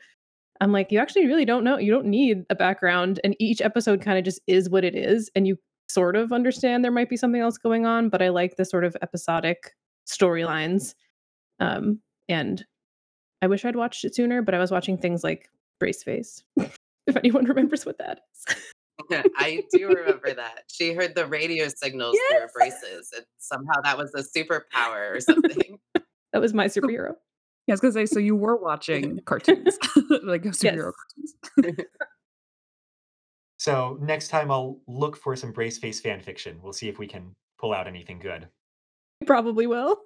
I'm 0.61 0.73
like, 0.73 0.92
you 0.92 0.99
actually 0.99 1.26
really 1.26 1.44
don't 1.44 1.64
know. 1.64 1.78
You 1.78 1.90
don't 1.90 2.06
need 2.06 2.44
a 2.50 2.54
background, 2.54 3.21
and 3.25 3.35
each 3.38 3.61
episode 3.61 4.00
kind 4.00 4.18
of 4.18 4.25
just 4.25 4.40
is 4.47 4.71
what 4.71 4.85
it 4.85 4.94
is, 4.94 5.30
and 5.35 5.47
you 5.47 5.56
sort 5.88 6.16
of 6.16 6.33
understand 6.33 6.85
there 6.85 6.92
might 6.92 7.11
be 7.11 7.16
something 7.16 7.40
else 7.40 7.59
going 7.59 7.87
on. 7.87 8.09
But 8.09 8.23
I 8.23 8.28
like 8.28 8.56
the 8.56 8.64
sort 8.64 8.85
of 8.85 8.97
episodic 9.02 9.75
storylines, 10.09 10.94
um, 11.61 12.00
and 12.28 12.64
I 13.42 13.49
wish 13.49 13.64
I'd 13.64 13.76
watched 13.76 14.04
it 14.04 14.14
sooner. 14.14 14.42
But 14.42 14.54
I 14.54 14.59
was 14.59 14.71
watching 14.71 14.97
things 14.97 15.25
like 15.25 15.49
Brace 15.80 16.02
Face, 16.02 16.44
if 16.56 17.16
anyone 17.16 17.44
remembers 17.47 17.85
what 17.85 17.99
that 17.99 18.21
is. 18.33 18.56
I 19.37 19.64
do 19.73 19.88
remember 19.88 20.33
that. 20.35 20.64
She 20.68 20.94
heard 20.94 21.14
the 21.14 21.26
radio 21.26 21.68
signals 21.68 22.16
through 22.30 22.40
her 22.40 22.50
braces, 22.54 23.11
and 23.14 23.26
somehow 23.38 23.80
that 23.83 23.99
was 23.99 24.12
a 24.14 24.23
superpower 24.23 25.16
or 25.16 25.21
something. 25.21 25.78
That 26.35 26.41
was 26.41 26.53
my 26.53 26.67
superhero. 26.67 27.14
Yeah, 27.67 27.73
I 27.73 27.75
was 27.75 27.81
gonna 27.81 27.93
say, 27.93 28.05
so 28.05 28.19
you 28.19 28.37
were 28.37 28.57
watching 28.57 29.21
cartoons, 29.25 29.79
like 30.25 30.43
superhero 30.43 30.93
cartoons. 31.57 31.81
So 33.57 33.97
next 34.03 34.29
time 34.29 34.50
I'll 34.50 34.81
look 34.87 35.17
for 35.17 35.35
some 35.37 35.50
Brace 35.50 35.79
Face 35.79 35.99
fan 35.99 36.21
fiction. 36.21 36.59
We'll 36.62 36.75
see 36.75 36.91
if 36.91 36.99
we 36.99 37.07
can 37.07 37.35
pull 37.59 37.73
out 37.73 37.87
anything 37.88 38.19
good. 38.19 38.47
Probably 39.25 39.67
will. 39.67 40.03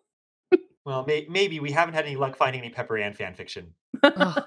Well, 0.85 1.05
may- 1.05 1.27
maybe 1.29 1.59
we 1.59 1.73
haven't 1.73 1.95
had 1.95 2.07
any 2.07 2.15
luck 2.15 2.37
finding 2.37 2.61
any 2.61 2.71
Pepper 2.71 2.99
Ann 2.99 3.15
fan 3.15 3.35
fiction. 3.35 3.75
Ugh. 4.05 4.45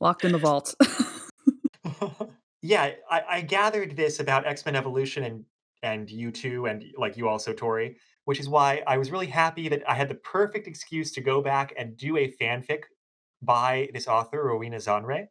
Locked 0.00 0.24
in 0.24 0.30
the 0.30 0.38
vault. 0.38 0.72
yeah, 2.62 2.92
I, 3.10 3.22
I 3.28 3.40
gathered 3.40 3.96
this 3.96 4.20
about 4.20 4.46
X 4.46 4.64
Men 4.64 4.76
Evolution 4.76 5.24
and 5.24 5.44
and 5.82 6.08
you 6.08 6.30
too, 6.30 6.66
and 6.66 6.84
like 6.96 7.16
you 7.16 7.28
also, 7.28 7.52
Tori, 7.52 7.96
which 8.24 8.40
is 8.40 8.48
why 8.48 8.82
I 8.86 8.98
was 8.98 9.10
really 9.10 9.26
happy 9.26 9.68
that 9.68 9.82
I 9.88 9.94
had 9.94 10.08
the 10.08 10.14
perfect 10.14 10.66
excuse 10.66 11.12
to 11.12 11.20
go 11.20 11.42
back 11.42 11.74
and 11.76 11.96
do 11.96 12.16
a 12.16 12.32
fanfic 12.40 12.84
by 13.42 13.88
this 13.92 14.08
author, 14.08 14.44
Rowena 14.44 14.76
Zanre, 14.76 15.26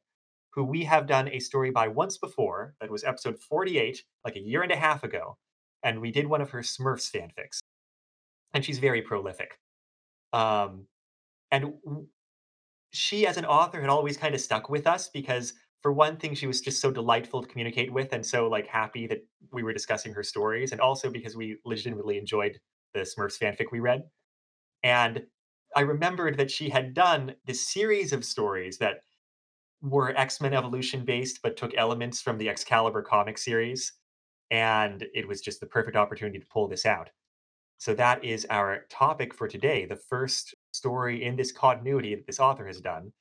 who 0.54 0.64
we 0.64 0.84
have 0.84 1.08
done 1.08 1.28
a 1.30 1.40
story 1.40 1.72
by 1.72 1.88
once 1.88 2.18
before. 2.18 2.76
That 2.80 2.92
was 2.92 3.04
episode 3.04 3.40
48, 3.40 4.04
like 4.24 4.36
a 4.36 4.42
year 4.42 4.62
and 4.62 4.72
a 4.72 4.76
half 4.76 5.04
ago. 5.04 5.38
And 5.84 6.00
we 6.00 6.12
did 6.12 6.28
one 6.28 6.42
of 6.42 6.52
her 6.52 6.62
Smurfs 6.62 7.12
fanfics. 7.12 7.60
And 8.54 8.64
she's 8.64 8.80
very 8.80 9.02
prolific. 9.02 9.58
Um, 10.32 10.86
and 11.52 11.74
she, 12.92 13.26
as 13.26 13.38
an 13.38 13.46
author, 13.46 13.82
had 13.82 13.90
always 13.90 14.16
kind 14.16 14.36
of 14.36 14.42
stuck 14.42 14.70
with 14.70 14.86
us 14.86 15.10
because, 15.10 15.54
for 15.82 15.92
one 15.92 16.18
thing, 16.18 16.36
she 16.36 16.48
was 16.48 16.62
just 16.62 16.80
so 16.80 16.92
delightful 16.92 17.42
to 17.42 17.48
communicate 17.48 17.92
with 17.92 18.14
and 18.14 18.26
so 18.26 18.48
like 18.48 18.68
happy 18.68 19.08
that 19.08 19.26
we 19.52 19.64
were 19.64 19.74
discussing 19.74 20.14
her 20.14 20.24
stories. 20.24 20.72
And 20.72 20.80
also 20.80 21.10
because 21.10 21.36
we 21.36 21.58
legitimately 21.66 22.18
enjoyed 22.18 22.60
the 22.94 23.02
Smurfs 23.02 23.40
fanfic 23.40 23.72
we 23.72 23.80
read. 23.80 24.04
And 24.84 25.24
I 25.76 25.82
remembered 25.82 26.38
that 26.38 26.52
she 26.52 26.70
had 26.70 26.94
done 26.94 27.36
this 27.46 27.68
series 27.68 28.14
of 28.14 28.24
stories 28.24 28.78
that 28.78 29.02
were 29.82 30.16
X-Men 30.18 30.54
Evolution 30.54 31.04
based, 31.04 31.40
but 31.42 31.58
took 31.58 31.76
elements 31.76 32.22
from 32.22 32.38
the 32.38 32.50
Excalibur 32.50 33.02
comic 33.02 33.38
series. 33.38 33.94
And 34.52 35.06
it 35.14 35.28
was 35.28 35.42
just 35.42 35.60
the 35.60 35.66
perfect 35.66 35.98
opportunity 35.98 36.40
to 36.40 36.46
pull 36.46 36.68
this 36.68 36.86
out. 36.86 37.10
So 37.80 37.94
that 37.96 38.24
is 38.24 38.46
our 38.50 38.86
topic 38.90 39.34
for 39.34 39.48
today. 39.48 39.86
The 39.86 39.96
first 39.96 40.56
story 40.72 41.24
in 41.24 41.36
this 41.36 41.52
continuity 41.52 42.16
that 42.16 42.26
this 42.26 42.40
author 42.40 42.66
has 42.66 42.80
done. 42.80 43.12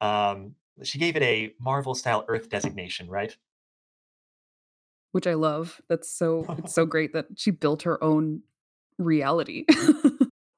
Um, 0.00 0.56
she 0.82 0.98
gave 0.98 1.16
it 1.16 1.22
a 1.22 1.52
Marvel 1.60 1.94
style 1.94 2.24
Earth 2.28 2.50
designation, 2.50 3.08
right? 3.08 3.34
Which 5.12 5.26
I 5.26 5.34
love. 5.34 5.80
That's 5.88 6.10
so 6.10 6.44
it's 6.58 6.74
so 6.74 6.84
great 6.84 7.12
that 7.12 7.26
she 7.36 7.50
built 7.50 7.82
her 7.82 8.02
own 8.02 8.42
reality. 8.98 9.64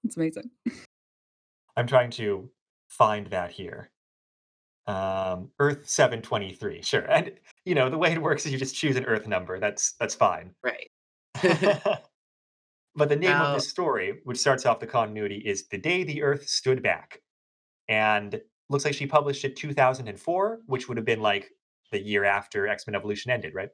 It's 0.05 0.17
amazing. 0.17 0.51
I'm 1.77 1.89
trying 1.89 2.11
to 2.13 2.49
find 2.87 3.27
that 3.29 3.51
here. 3.51 3.91
Um, 4.87 5.51
Earth 5.59 5.89
723, 5.89 6.83
sure. 6.83 7.01
And 7.11 7.33
you 7.65 7.75
know, 7.75 7.91
the 7.91 7.99
way 7.99 8.13
it 8.13 8.23
works 8.23 8.47
is 8.47 8.53
you 8.53 8.59
just 8.59 8.77
choose 8.77 8.95
an 8.95 9.05
Earth 9.05 9.27
number. 9.27 9.59
That's 9.59 9.95
that's 9.99 10.15
fine. 10.15 10.55
Right. 10.63 10.89
but 12.95 13.09
the 13.09 13.17
name 13.17 13.33
of 13.33 13.39
Now 13.39 13.55
this 13.55 13.69
story, 13.69 14.21
which 14.23 14.39
starts 14.39 14.65
off 14.65 14.79
the 14.79 14.87
continuity, 14.87 15.43
is 15.45 15.67
The 15.67 15.79
Day 15.79 16.05
the 16.05 16.23
Earth 16.23 16.49
Stood 16.49 16.85
Back. 16.85 17.21
And 17.89 18.41
looks 18.71 18.85
like 18.85 18.95
she 18.95 19.09
published 19.09 19.45
it 19.45 19.57
2004, 19.57 20.61
which 20.67 20.87
would 20.87 20.99
have 20.99 21.07
been 21.07 21.21
like 21.21 21.51
the 21.91 22.01
year 22.01 22.25
after 22.25 22.69
X-Men 22.69 22.95
Evolution 22.95 23.33
ended, 23.33 23.55
right? 23.57 23.71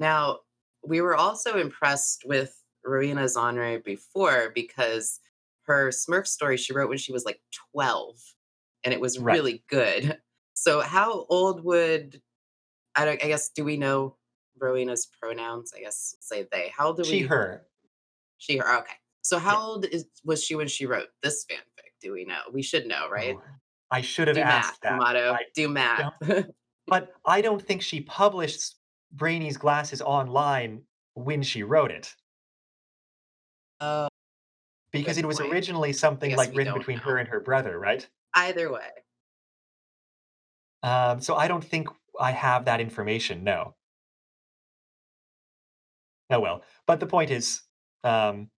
now, 0.00 0.38
we 0.82 1.02
were 1.02 1.14
also 1.14 1.58
impressed 1.58 2.24
with 2.24 2.59
Rowena 2.84 3.22
Zanre 3.24 3.82
before 3.84 4.50
because 4.54 5.20
her 5.64 5.90
Smurf 5.90 6.26
story 6.26 6.56
she 6.56 6.72
wrote 6.72 6.88
when 6.88 6.98
she 6.98 7.12
was, 7.12 7.24
like, 7.24 7.40
12, 7.72 8.16
and 8.84 8.94
it 8.94 9.00
was 9.00 9.18
Right. 9.18 9.34
really 9.34 9.64
good. 9.68 10.20
So 10.54 10.80
how 10.80 11.24
old 11.30 11.64
would 11.64 12.20
I 12.96 13.04
don't 13.04 13.22
I 13.24 13.28
guess, 13.28 13.50
do 13.50 13.64
we 13.64 13.76
know 13.78 14.16
Rowena's 14.58 15.06
pronouns? 15.06 15.72
I 15.76 15.80
guess 15.80 16.16
say 16.20 16.46
they. 16.52 16.68
How 16.76 16.88
old 16.88 16.96
do 16.98 17.06
She, 17.06 17.22
we 17.22 17.28
her. 17.28 17.66
she, 18.38 18.58
her, 18.58 18.78
okay. 18.80 18.94
So 19.22 19.38
Yeah. 19.38 19.42
how 19.42 19.62
old 19.62 19.84
is 19.86 20.06
was 20.24 20.42
she 20.44 20.54
when 20.56 20.68
she 20.68 20.86
wrote 20.86 21.08
this 21.22 21.46
fanfic? 21.50 21.92
Do 22.00 22.12
we 22.12 22.24
know? 22.24 22.40
We 22.52 22.62
should 22.62 22.86
know, 22.86 23.08
right? 23.08 23.36
Oh, 23.36 23.42
I 23.90 24.00
should 24.00 24.28
have 24.28 24.36
Do 24.36 24.44
math, 24.44 24.66
asked 24.70 24.82
that. 24.82 24.98
motto. 24.98 25.32
I 25.34 25.44
Do 25.54 25.68
math. 25.68 26.12
but 26.86 27.12
I 27.24 27.40
don't 27.40 27.62
think 27.62 27.82
she 27.82 28.00
published 28.00 28.76
Brainy's 29.12 29.56
Glasses 29.56 30.02
online 30.02 30.82
when 31.14 31.42
she 31.42 31.62
wrote 31.62 31.90
it. 31.90 32.14
Oh, 33.80 34.08
Because 34.92 35.18
it 35.18 35.24
was 35.26 35.38
point. 35.38 35.52
originally 35.52 35.92
something 35.92 36.30
guess 36.30 36.38
like 36.38 36.50
we 36.50 36.58
written 36.58 36.72
don't 36.74 36.78
between 36.80 36.98
know. 36.98 37.04
her 37.04 37.18
and 37.18 37.28
her 37.28 37.40
brother, 37.40 37.78
right? 37.78 38.06
Either 38.34 38.70
way. 38.72 38.88
Um, 40.82 41.20
so 41.20 41.36
I 41.36 41.48
don't 41.48 41.64
think 41.64 41.88
I 42.18 42.30
have 42.32 42.64
that 42.66 42.80
information. 42.80 43.44
No. 43.44 43.74
Oh 46.30 46.40
well. 46.40 46.62
But 46.86 47.00
the 47.00 47.06
point 47.06 47.30
is, 47.30 47.62
um, 48.04 48.50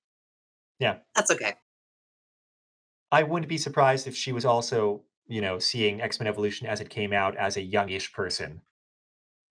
yeah, 0.79 0.99
That's 1.15 1.31
okay. 1.31 1.55
I 3.11 3.23
wouldn't 3.23 3.49
be 3.49 3.59
surprised 3.59 4.07
if 4.07 4.17
she 4.17 4.33
was 4.33 4.45
also, 4.45 5.03
you 5.27 5.41
know, 5.41 5.59
seeing 5.59 6.01
X 6.01 6.19
Men 6.19 6.27
Evolution 6.27 6.67
as 6.67 6.81
it 6.81 6.91
came 6.91 7.13
out 7.13 7.37
as 7.37 7.57
a 7.57 7.63
youngish 7.63 8.13
person, 8.13 8.63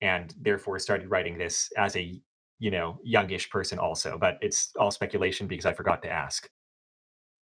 and 0.01 0.33
therefore 0.39 0.79
started 0.79 1.09
writing 1.09 1.37
this 1.37 1.71
as 1.77 1.95
a, 1.95 2.21
you 2.61 2.69
know, 2.69 2.99
youngish 3.03 3.49
person 3.49 3.79
also. 3.79 4.19
But 4.19 4.37
it's 4.39 4.71
all 4.79 4.91
speculation 4.91 5.47
because 5.47 5.65
I 5.65 5.73
forgot 5.73 6.03
to 6.03 6.11
ask. 6.11 6.47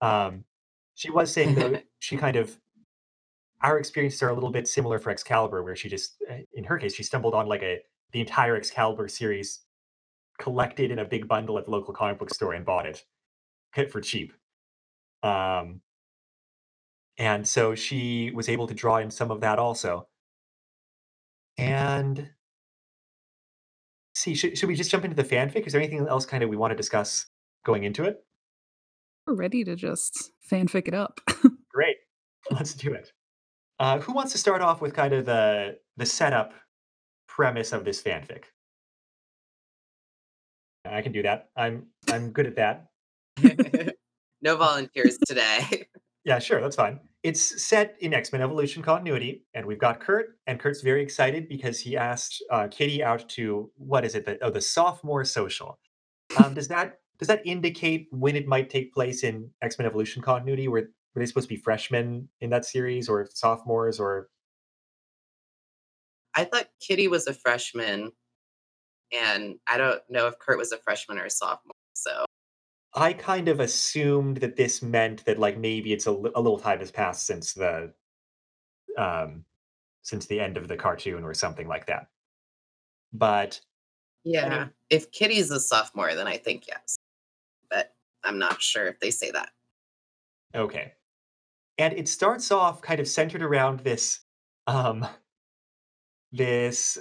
Um, 0.00 0.44
she 0.94 1.10
was 1.10 1.32
saying 1.32 1.56
though 1.56 1.70
that 1.70 1.84
she 1.98 2.16
kind 2.16 2.36
of 2.36 2.56
our 3.62 3.80
experiences 3.80 4.22
are 4.22 4.28
a 4.28 4.34
little 4.34 4.52
bit 4.52 4.68
similar 4.68 5.00
for 5.00 5.10
Excalibur, 5.10 5.64
where 5.64 5.74
she 5.74 5.88
just, 5.88 6.22
uh, 6.30 6.36
in 6.54 6.62
her 6.62 6.78
case, 6.78 6.94
she 6.94 7.02
stumbled 7.02 7.34
on 7.34 7.48
like 7.48 7.64
a 7.64 7.80
the 8.12 8.20
entire 8.20 8.56
Excalibur 8.56 9.08
series 9.08 9.60
collected 10.38 10.92
in 10.92 11.00
a 11.00 11.04
big 11.04 11.26
bundle 11.26 11.58
at 11.58 11.64
the 11.64 11.70
local 11.72 11.92
comic 11.92 12.20
book 12.20 12.32
store 12.32 12.52
and 12.52 12.64
bought 12.64 12.86
it 12.86 13.04
hit 13.74 13.90
for 13.90 14.00
cheap. 14.00 14.32
Um, 15.24 15.80
and 17.18 17.46
so 17.46 17.74
she 17.74 18.30
was 18.30 18.48
able 18.48 18.68
to 18.68 18.74
draw 18.74 18.98
in 18.98 19.10
some 19.10 19.32
of 19.32 19.40
that 19.40 19.58
also. 19.58 20.06
And 21.58 22.30
see, 24.28 24.34
should, 24.34 24.58
should 24.58 24.68
we 24.68 24.74
just 24.74 24.90
jump 24.90 25.04
into 25.04 25.16
the 25.16 25.24
fanfic? 25.24 25.66
Is 25.66 25.72
there 25.72 25.80
anything 25.80 26.06
else 26.06 26.26
kind 26.26 26.42
of 26.42 26.50
we 26.50 26.56
want 26.56 26.72
to 26.72 26.76
discuss 26.76 27.26
going 27.64 27.84
into 27.84 28.04
it? 28.04 28.24
We're 29.26 29.34
ready 29.34 29.64
to 29.64 29.76
just 29.76 30.32
fanfic 30.50 30.88
it 30.88 30.94
up. 30.94 31.20
Great, 31.72 31.96
let's 32.50 32.74
do 32.74 32.92
it. 32.92 33.12
Uh, 33.78 33.98
who 34.00 34.12
wants 34.12 34.32
to 34.32 34.38
start 34.38 34.62
off 34.62 34.80
with 34.80 34.94
kind 34.94 35.12
of 35.14 35.24
the 35.24 35.78
the 35.96 36.06
setup 36.06 36.52
premise 37.28 37.72
of 37.72 37.84
this 37.84 38.02
fanfic? 38.02 38.44
I 40.84 41.02
can 41.02 41.12
do 41.12 41.22
that. 41.22 41.50
I'm 41.56 41.86
I'm 42.10 42.30
good 42.30 42.46
at 42.46 42.56
that. 42.56 42.86
no 44.42 44.56
volunteers 44.56 45.18
today. 45.26 45.86
Yeah, 46.24 46.38
sure, 46.38 46.60
that's 46.60 46.76
fine. 46.76 47.00
It's 47.22 47.64
set 47.64 47.96
in 48.00 48.14
X-Men 48.14 48.42
Evolution 48.42 48.82
continuity, 48.82 49.44
and 49.54 49.66
we've 49.66 49.78
got 49.78 50.00
Kurt, 50.00 50.38
and 50.46 50.60
Kurt's 50.60 50.82
very 50.82 51.02
excited 51.02 51.48
because 51.48 51.80
he 51.80 51.96
asked 51.96 52.42
uh, 52.50 52.68
Kitty 52.68 53.02
out 53.02 53.28
to 53.30 53.70
what 53.76 54.04
is 54.04 54.14
it? 54.14 54.24
The, 54.24 54.38
oh, 54.42 54.50
the 54.50 54.60
sophomore 54.60 55.24
social. 55.24 55.78
Um, 56.42 56.54
does 56.54 56.68
that 56.68 57.00
does 57.18 57.28
that 57.28 57.42
indicate 57.44 58.06
when 58.12 58.36
it 58.36 58.46
might 58.46 58.70
take 58.70 58.94
place 58.94 59.24
in 59.24 59.50
X-Men 59.62 59.86
Evolution 59.86 60.22
continuity? 60.22 60.68
Were 60.68 60.90
were 61.14 61.20
they 61.20 61.26
supposed 61.26 61.48
to 61.48 61.54
be 61.54 61.60
freshmen 61.60 62.28
in 62.40 62.50
that 62.50 62.64
series, 62.64 63.08
or 63.08 63.26
sophomores, 63.32 63.98
or 63.98 64.28
I 66.34 66.44
thought 66.44 66.68
Kitty 66.80 67.08
was 67.08 67.26
a 67.26 67.34
freshman, 67.34 68.12
and 69.12 69.56
I 69.66 69.76
don't 69.76 70.00
know 70.08 70.28
if 70.28 70.38
Kurt 70.38 70.58
was 70.58 70.70
a 70.70 70.78
freshman 70.78 71.18
or 71.18 71.24
a 71.24 71.30
sophomore. 71.30 71.72
So 71.94 72.24
I 72.98 73.12
kind 73.12 73.46
of 73.46 73.60
assumed 73.60 74.38
that 74.38 74.56
this 74.56 74.82
meant 74.82 75.24
that 75.24 75.38
like 75.38 75.56
maybe 75.56 75.92
it's 75.92 76.06
a, 76.06 76.10
li- 76.10 76.32
a 76.34 76.40
little 76.40 76.58
time 76.58 76.80
has 76.80 76.90
passed 76.90 77.26
since 77.26 77.54
the 77.54 77.92
um 78.98 79.44
since 80.02 80.26
the 80.26 80.40
end 80.40 80.56
of 80.56 80.66
the 80.66 80.76
cartoon 80.76 81.22
or 81.22 81.32
something 81.32 81.68
like 81.68 81.86
that. 81.86 82.08
But 83.12 83.60
yeah, 84.24 84.66
if 84.90 85.12
Kitty's 85.12 85.52
a 85.52 85.60
sophomore, 85.60 86.16
then 86.16 86.26
I 86.26 86.38
think 86.38 86.66
yes. 86.66 86.96
But 87.70 87.94
I'm 88.24 88.38
not 88.38 88.60
sure 88.60 88.88
if 88.88 88.98
they 88.98 89.12
say 89.12 89.30
that. 89.30 89.50
Okay. 90.56 90.94
And 91.78 91.94
it 91.94 92.08
starts 92.08 92.50
off 92.50 92.82
kind 92.82 92.98
of 92.98 93.06
centered 93.06 93.42
around 93.42 93.80
this 93.80 94.20
um 94.66 95.06
this 96.32 96.98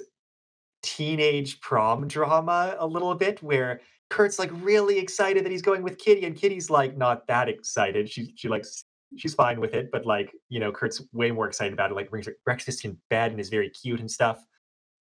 teenage 0.84 1.60
prom 1.60 2.08
drama 2.08 2.76
a 2.78 2.86
little 2.86 3.16
bit 3.16 3.42
where 3.42 3.82
Kurt's 4.10 4.40
like 4.40 4.50
really 4.54 4.98
excited 5.00 5.44
that 5.46 5.52
he's 5.52 5.62
going 5.62 5.84
with 5.84 5.98
Kitty 5.98 6.26
and 6.26 6.36
Kitty's 6.36 6.70
like 6.70 6.96
not 6.98 7.28
that 7.28 7.50
excited. 7.50 8.10
She 8.10 8.34
she 8.38 8.48
like 8.48 8.62
s- 8.62 8.86
she's 9.18 9.34
fine 9.34 9.60
with 9.60 9.74
it, 9.74 9.90
but 9.92 10.06
like, 10.06 10.32
you 10.50 10.60
know, 10.60 10.72
Kurt's 10.72 11.02
way 11.14 11.32
more 11.32 11.48
excited 11.48 11.74
about 11.74 11.92
it. 11.92 11.96
Like 11.96 12.10
brings 12.10 12.26
her 12.26 12.36
breakfast 12.46 12.86
in 12.86 12.98
bed 13.10 13.32
and 13.32 13.40
is 13.40 13.50
very 13.50 13.70
cute 13.70 14.00
and 14.00 14.10
stuff. 14.10 14.44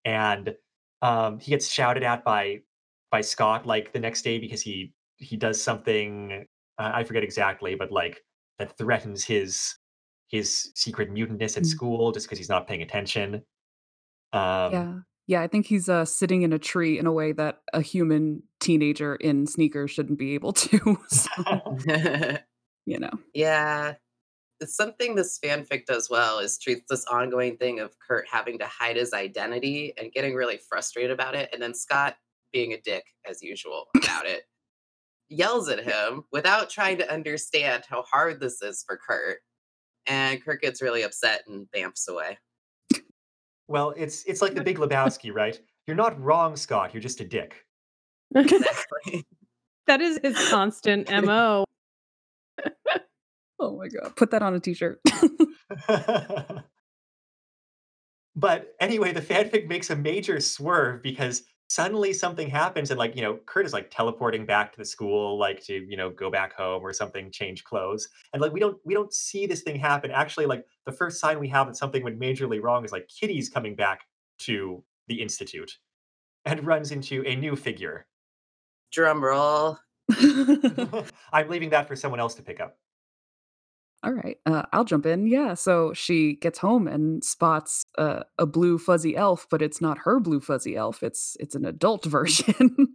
And 0.05 0.55
um 1.03 1.39
he 1.39 1.51
gets 1.51 1.69
shouted 1.69 2.03
at 2.03 2.25
by 2.25 2.61
by 3.11 3.21
Scott 3.21 3.67
like 3.67 3.93
the 3.93 4.01
next 4.01 4.23
day 4.23 4.39
because 4.39 4.63
he 4.63 4.93
he 5.19 5.37
does 5.37 5.63
something 5.63 6.47
uh, 6.79 6.91
I 6.95 7.05
forget 7.05 7.23
exactly, 7.23 7.75
but 7.75 7.91
like 7.93 8.23
that 8.59 8.77
threatens 8.77 9.25
his 9.25 9.75
his 10.29 10.73
secret 10.75 11.11
mutantness 11.13 11.57
at 11.57 11.63
Mm. 11.63 11.67
school 11.67 12.13
just 12.13 12.27
because 12.27 12.39
he's 12.39 12.49
not 12.49 12.67
paying 12.67 12.83
attention. 12.83 13.43
Um, 14.33 14.73
Yeah. 14.73 14.95
Yeah, 15.27 15.43
I 15.43 15.49
think 15.49 15.67
he's, 15.67 15.89
uh, 15.89 16.05
sitting 16.05 16.43
in 16.43 16.53
a 16.53 16.59
tree 16.59 16.99
in 16.99 17.07
a 17.07 17.13
way 17.13 17.33
that 17.33 17.61
a 17.73 17.81
human 17.83 18.43
teenager 18.61 19.17
in 19.17 19.47
sneakers 19.47 19.91
shouldn't 19.91 20.19
be 20.19 20.35
able 20.35 20.53
to, 20.53 20.99
so, 21.09 21.29
you 22.87 22.99
know. 22.99 23.11
yeah. 23.35 23.95
It's 24.59 24.75
something 24.75 25.15
this 25.17 25.39
fanfic 25.39 25.85
does 25.85 26.09
well 26.09 26.39
is 26.39 26.57
treats 26.59 26.87
this 26.89 27.05
ongoing 27.07 27.59
thing 27.59 27.79
of 27.81 27.95
Kurt 27.99 28.27
having 28.31 28.59
to 28.61 28.67
hide 28.67 28.97
his 28.97 29.13
identity 29.13 29.93
and 29.99 30.11
getting 30.13 30.35
really 30.35 30.57
frustrated 30.57 31.11
about 31.11 31.35
it, 31.35 31.51
and 31.53 31.61
then 31.61 31.75
Scott 31.75 32.17
being 32.53 32.73
a 32.73 32.81
dick 32.81 33.05
as 33.29 33.43
usual 33.43 33.89
about 33.97 34.25
it. 34.27 34.45
yells 35.29 35.69
at 35.69 35.85
him 35.85 36.25
without 36.33 36.71
trying 36.71 36.99
to 36.99 37.13
understand 37.13 37.85
how 37.89 38.03
hard 38.03 38.41
this 38.41 38.63
is 38.63 38.83
for 38.87 38.97
Kurt. 38.97 39.41
And 40.07 40.43
Kurt 40.43 40.63
gets 40.63 40.81
really 40.81 41.03
upset 41.03 41.43
and 41.49 41.71
bamfs 41.73 42.09
away. 42.09 42.39
Well, 43.69 43.95
it's 43.97 44.25
it's 44.25 44.41
like 44.43 44.55
the 44.55 44.63
Big 44.63 44.79
Lebowski, 44.79 45.35
right? 45.35 45.59
You're 45.87 45.97
not 45.97 46.21
wrong, 46.21 46.57
Scott. 46.57 46.95
You're 46.95 47.03
just 47.03 47.21
a 47.21 47.25
dick. 47.25 47.65
Exactly. 48.35 49.25
that 49.87 50.01
is 50.01 50.19
his 50.21 50.37
constant 50.51 51.09
MO. 51.25 51.65
Oh 53.59 53.77
my 53.77 53.89
god. 53.89 54.17
Put 54.17 54.33
that 54.33 54.43
on 54.43 54.55
a 54.55 54.61
t-shirt. 54.61 55.01
but 58.37 58.75
anyway, 58.81 59.13
the 59.13 59.21
fanfic 59.21 59.69
makes 59.69 59.91
a 59.91 59.97
major 59.97 60.41
swerve 60.41 61.03
because 61.03 61.43
suddenly 61.69 62.13
something 62.13 62.49
happens 62.49 62.91
and 62.91 62.99
like, 62.99 63.17
you 63.17 63.23
know, 63.23 63.39
Kurt 63.47 63.67
is 63.67 63.73
like 63.73 63.91
teleporting 63.91 64.47
back 64.47 64.73
to 64.73 64.79
the 64.79 64.85
school, 64.85 65.39
like 65.39 65.63
to, 65.65 65.75
you 65.75 65.97
know, 65.97 66.11
go 66.11 66.31
back 66.31 66.55
home 66.55 66.83
or 66.83 66.93
something, 66.93 67.31
change 67.31 67.65
clothes. 67.65 68.09
And 68.33 68.41
like 68.41 68.53
we 68.53 68.61
don't 68.61 68.79
we 68.85 68.95
don't 68.95 69.13
see 69.13 69.47
this 69.47 69.63
thing 69.63 69.79
happen. 69.79 70.11
Actually, 70.11 70.47
like 70.47 70.65
the 70.85 70.93
first 70.93 71.21
sign 71.21 71.41
we 71.41 71.49
have 71.49 71.67
that 71.67 71.77
something 71.77 72.03
went 72.03 72.21
majorly 72.21 72.63
wrong 72.63 72.85
is 72.85 72.93
like 72.93 73.09
Kitty's 73.09 73.49
coming 73.49 73.75
back 73.75 74.03
to 74.41 74.83
the 75.09 75.21
Institute 75.21 75.79
and 76.45 76.65
runs 76.65 76.93
into 76.93 77.25
a 77.27 77.35
new 77.35 77.57
figure. 77.57 78.07
Drum 78.93 79.23
roll. 79.23 79.79
I'm 81.33 81.49
leaving 81.49 81.71
that 81.71 81.89
for 81.89 81.97
someone 81.97 82.21
else 82.21 82.35
to 82.37 82.43
pick 82.43 82.61
up. 82.61 82.79
All 84.03 84.13
right, 84.13 84.37
uh, 84.47 84.63
I'll 84.73 84.85
jump 84.85 85.07
in. 85.07 85.27
Yeah, 85.27 85.55
so 85.55 85.93
she 85.93 86.37
gets 86.37 86.59
home 86.59 86.87
and 86.87 87.25
spots 87.25 87.85
uh, 87.99 88.23
a 88.39 88.47
blue 88.47 88.79
fuzzy 88.79 89.17
elf, 89.17 89.47
but 89.51 89.63
it's 89.63 89.81
not 89.81 89.99
her 89.99 90.21
blue 90.21 90.41
fuzzy 90.41 90.77
elf. 90.77 91.03
It's 91.03 91.37
it's 91.41 91.55
an 91.55 91.65
adult 91.65 92.05
version. 92.07 92.95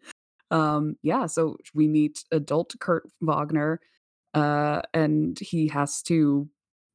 um, 0.51 0.96
yeah, 1.01 1.25
so 1.25 1.58
we 1.74 1.88
meet 1.88 2.24
adult 2.31 2.75
Kurt 2.79 3.10
Wagner, 3.20 3.81
uh, 4.34 4.81
and 4.93 5.38
he 5.39 5.67
has 5.70 6.01
to 6.03 6.48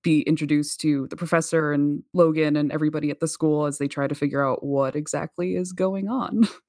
be 0.02 0.20
introduced 0.22 0.80
to 0.80 1.08
the 1.08 1.16
professor 1.16 1.72
and 1.72 2.04
Logan 2.14 2.56
and 2.56 2.70
everybody 2.70 3.10
at 3.10 3.18
the 3.18 3.26
school 3.26 3.66
as 3.66 3.78
they 3.78 3.88
try 3.88 4.06
to 4.06 4.14
figure 4.14 4.46
out 4.46 4.64
what 4.64 4.94
exactly 4.94 5.56
is 5.56 5.72
going 5.72 6.08
on. 6.08 6.48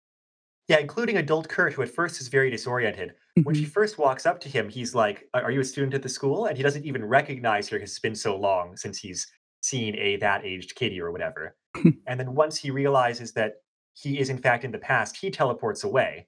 Yeah, 0.67 0.79
including 0.79 1.17
adult 1.17 1.47
Kurt, 1.47 1.74
who 1.74 1.81
at 1.81 1.89
first 1.89 2.19
is 2.19 2.27
very 2.27 2.50
disoriented. 2.50 3.15
When 3.43 3.55
she 3.55 3.65
Mhm. 3.65 3.71
first 3.71 3.97
walks 3.97 4.25
up 4.25 4.39
to 4.41 4.50
him, 4.50 4.67
he's 4.67 4.93
like, 4.93 5.29
"Are 5.33 5.50
you 5.51 5.62
a 5.62 5.63
student 5.65 5.93
at 5.93 6.03
the 6.03 6.09
school?" 6.09 6.45
And 6.45 6.57
he 6.57 6.63
doesn't 6.63 6.86
even 6.86 7.05
recognize 7.05 7.69
her 7.69 7.79
'cause 7.79 7.89
it's 7.91 8.00
been 8.00 8.15
so 8.15 8.36
long 8.36 8.75
since 8.75 8.97
he's 9.00 9.31
seen 9.62 9.95
a 9.95 10.17
that 10.17 10.43
aged 10.45 10.75
kitty 10.75 11.00
or 11.00 11.12
whatever. 11.12 11.55
And 12.07 12.19
then 12.19 12.36
once 12.36 12.57
he 12.57 12.71
realizes 12.71 13.33
that 13.33 13.62
he 13.93 14.19
is 14.19 14.29
in 14.29 14.38
fact 14.38 14.63
in 14.65 14.71
the 14.71 14.77
past, 14.79 15.17
he 15.17 15.31
teleports 15.31 15.83
away. 15.83 16.27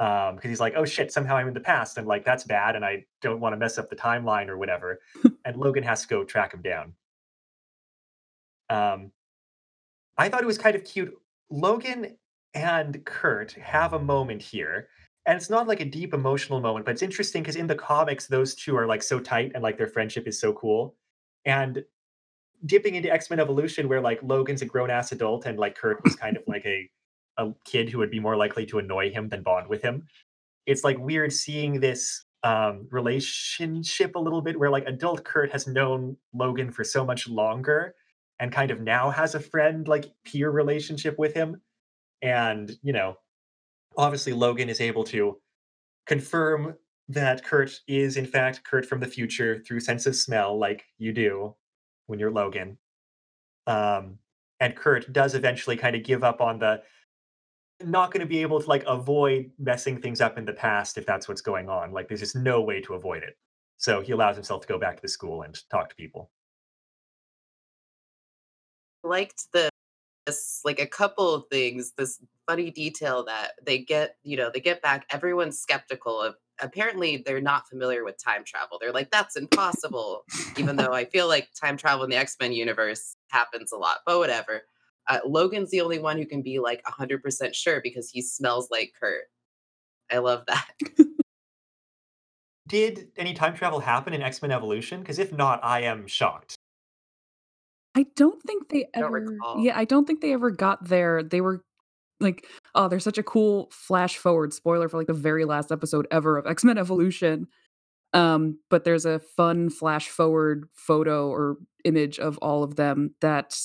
Um, 0.00 0.36
'cause 0.38 0.48
he's 0.50 0.60
like, 0.60 0.74
"Oh 0.76 0.84
shit, 0.86 1.12
somehow 1.12 1.36
I'm 1.36 1.48
in 1.48 1.54
the 1.54 1.60
past, 1.60 1.98
and 1.98 2.06
like 2.08 2.24
that's 2.24 2.44
bad, 2.44 2.76
and 2.76 2.84
I 2.84 3.06
don't 3.22 3.40
wanna 3.40 3.56
mess 3.58 3.78
up 3.78 3.90
the 3.90 3.96
timeline 3.96 4.48
or 4.48 4.58
whatever." 4.58 5.00
And 5.46 5.56
Logan 5.58 5.84
has 5.84 6.02
to 6.02 6.08
go 6.08 6.24
track 6.24 6.54
him 6.54 6.62
down. 6.62 6.94
Um, 8.70 9.12
I 10.16 10.28
thought 10.28 10.42
it 10.42 10.46
was 10.46 10.58
kind 10.58 10.76
of 10.76 10.84
cute. 10.84 11.14
Logan 11.50 12.16
and 12.54 13.04
Kurt 13.04 13.52
have 13.52 13.92
a 13.92 13.98
moment 13.98 14.42
here, 14.42 14.88
and 15.26 15.36
it's 15.36 15.50
not 15.50 15.66
like 15.68 15.80
a 15.80 15.84
deep 15.84 16.14
emotional 16.14 16.60
moment, 16.60 16.86
but 16.86 16.92
it's 16.92 17.02
interesting 17.02 17.42
because 17.42 17.56
in 17.56 17.66
the 17.66 17.74
comics, 17.74 18.26
those 18.26 18.54
2 18.54 18.76
are, 18.76 18.86
like, 18.86 19.02
so 19.02 19.20
tight 19.20 19.52
and, 19.54 19.62
like, 19.62 19.78
their 19.78 19.86
friendship 19.88 20.26
is 20.28 20.38
so 20.40 20.52
cool. 20.52 20.96
And 21.46 21.84
dipping 22.66 22.94
into 22.96 23.12
X-Men 23.12 23.40
Evolution 23.40 23.88
where, 23.88 24.00
like, 24.00 24.22
Logan's 24.22 24.62
a 24.62 24.66
grown 24.66 24.90
ass 24.90 25.12
adult 25.12 25.46
and, 25.46 25.58
like, 25.58 25.76
Kurt 25.76 26.02
was 26.04 26.16
kind 26.16 26.36
of 26.36 26.44
like 26.48 26.66
a 26.66 26.90
a 27.38 27.52
kid 27.64 27.90
who 27.90 27.98
would 27.98 28.10
be 28.10 28.20
more 28.20 28.36
likely 28.36 28.66
to 28.66 28.78
annoy 28.78 29.10
him 29.10 29.28
than 29.28 29.42
bond 29.42 29.68
with 29.68 29.82
him. 29.82 30.06
It's, 30.66 30.84
like, 30.84 30.98
weird 30.98 31.32
seeing 31.32 31.80
this, 31.80 32.24
um, 32.44 32.88
relationship 32.90 34.14
a 34.16 34.18
little 34.18 34.42
bit 34.42 34.58
where, 34.58 34.70
like, 34.70 34.86
adult 34.86 35.24
Kurt 35.24 35.52
has 35.52 35.66
known 35.66 36.16
Logan 36.34 36.70
for 36.72 36.84
so 36.84 37.04
much 37.04 37.28
longer 37.28 37.94
and 38.40 38.52
kind 38.52 38.70
of 38.70 38.80
now 38.80 39.10
has 39.10 39.34
a 39.34 39.40
friend, 39.40 39.88
like, 39.88 40.12
peer 40.24 40.50
relationship 40.50 41.18
with 41.18 41.34
him. 41.34 41.60
And, 42.24 42.72
you 42.82 42.94
know, 42.94 43.18
obviously 43.98 44.32
Logan 44.32 44.70
is 44.70 44.80
able 44.80 45.04
to 45.04 45.40
confirm 46.06 46.74
that 47.08 47.44
Kurt 47.44 47.80
is 47.86 48.16
in 48.16 48.26
fact 48.26 48.64
Kurt 48.64 48.86
from 48.86 49.00
the 49.00 49.06
future 49.06 49.62
through 49.66 49.80
sense 49.80 50.06
of 50.06 50.16
smell 50.16 50.58
like 50.58 50.84
you 50.98 51.12
do 51.12 51.54
when 52.06 52.18
you're 52.18 52.30
Logan. 52.30 52.78
Um, 53.66 54.18
and 54.60 54.74
Kurt 54.74 55.12
does 55.12 55.34
eventually 55.34 55.76
kinda 55.76 55.98
give 55.98 56.24
up 56.24 56.40
on 56.40 56.58
the 56.58 56.82
not 57.82 58.10
gonna 58.12 58.26
be 58.26 58.40
able 58.40 58.60
to, 58.60 58.68
like, 58.68 58.84
avoid 58.86 59.52
messing 59.58 60.00
things 60.00 60.20
up 60.20 60.38
in 60.38 60.46
the 60.46 60.52
past 60.54 60.96
if 60.96 61.06
that's 61.06 61.28
what's 61.28 61.42
going 61.42 61.68
on, 61.68 61.92
like, 61.92 62.08
there's 62.08 62.20
just 62.20 62.36
no 62.36 62.62
way 62.62 62.80
to 62.80 62.94
avoid 62.94 63.22
it. 63.22 63.36
So 63.76 64.00
he 64.00 64.12
allows 64.12 64.36
himself 64.36 64.62
to 64.62 64.68
go 64.68 64.78
back 64.78 64.96
to 64.96 65.02
the 65.02 65.08
school 65.08 65.42
and 65.42 65.56
talk 65.70 65.90
to 65.90 65.96
people. 65.96 66.30
Liked 69.02 69.52
the 69.52 69.68
this 70.26 70.60
like, 70.64 70.80
a 70.80 70.86
couple 70.86 71.34
of 71.34 71.44
things, 71.50 71.92
this 71.96 72.20
funny 72.46 72.70
detail 72.70 73.24
that 73.24 73.52
they 73.64 73.78
get 73.78 74.16
you 74.22 74.36
know, 74.36 74.50
they 74.52 74.60
get 74.60 74.82
back 74.82 75.06
everyone's 75.10 75.58
skeptical 75.58 76.20
of 76.20 76.34
apparently, 76.60 77.22
they're 77.24 77.40
not 77.40 77.68
familiar 77.68 78.04
with 78.04 78.22
time 78.22 78.44
travel. 78.44 78.78
They're 78.80 78.92
like, 78.92 79.10
"That's 79.10 79.36
impossible," 79.36 80.24
even 80.56 80.76
though 80.76 80.92
I 80.92 81.04
feel 81.04 81.26
like 81.28 81.48
time 81.54 81.76
travel 81.76 82.04
in 82.04 82.10
the 82.10 82.16
X-Men 82.16 82.52
universe 82.52 83.16
happens 83.28 83.72
a 83.72 83.76
lot, 83.76 83.98
but 84.06 84.18
whatever. 84.18 84.62
Uh, 85.08 85.18
Logan's 85.26 85.70
the 85.70 85.80
only 85.82 85.98
one 85.98 86.16
who 86.16 86.24
can 86.24 86.40
be, 86.42 86.58
like, 86.60 86.82
100% 86.86 87.54
sure 87.54 87.80
because 87.82 88.08
he 88.08 88.22
smells 88.22 88.70
like 88.70 88.94
Kurt. 88.98 89.24
I 90.10 90.18
love 90.18 90.44
that. 90.46 90.70
Did 92.68 93.08
any 93.16 93.34
time 93.34 93.54
travel 93.54 93.80
happen 93.80 94.14
in 94.14 94.22
X-Men 94.22 94.50
evolution 94.50 95.00
because 95.00 95.18
if 95.18 95.32
not, 95.32 95.60
I 95.62 95.82
am 95.82 96.06
shocked. 96.06 96.56
I 97.94 98.06
don't 98.16 98.42
think 98.42 98.68
they 98.70 98.86
I 98.94 99.00
don't 99.00 99.14
ever 99.14 99.20
recall. 99.20 99.60
yeah, 99.60 99.76
I 99.78 99.84
don't 99.84 100.06
think 100.06 100.20
they 100.20 100.32
ever 100.32 100.50
got 100.50 100.84
there. 100.88 101.22
They 101.22 101.40
were 101.40 101.64
like 102.20 102.46
oh, 102.74 102.88
there's 102.88 103.04
such 103.04 103.18
a 103.18 103.22
cool 103.22 103.68
flash 103.72 104.18
forward 104.18 104.52
spoiler 104.54 104.88
for, 104.88 104.98
like, 104.98 105.06
the 105.08 105.12
very 105.14 105.44
last 105.44 105.72
episode 105.72 106.06
ever 106.10 106.38
of 106.38 106.46
X-Men 106.46 106.78
Evolution. 106.78 107.46
Um, 108.14 108.58
but 108.70 108.84
there's 108.84 109.06
a 109.06 109.20
fun 109.20 109.70
flash 109.70 110.08
forward 110.08 110.68
photo 110.74 111.28
or 111.28 111.56
image 111.84 112.18
of 112.20 112.38
all 112.38 112.62
of 112.64 112.76
them 112.76 113.14
that, 113.20 113.56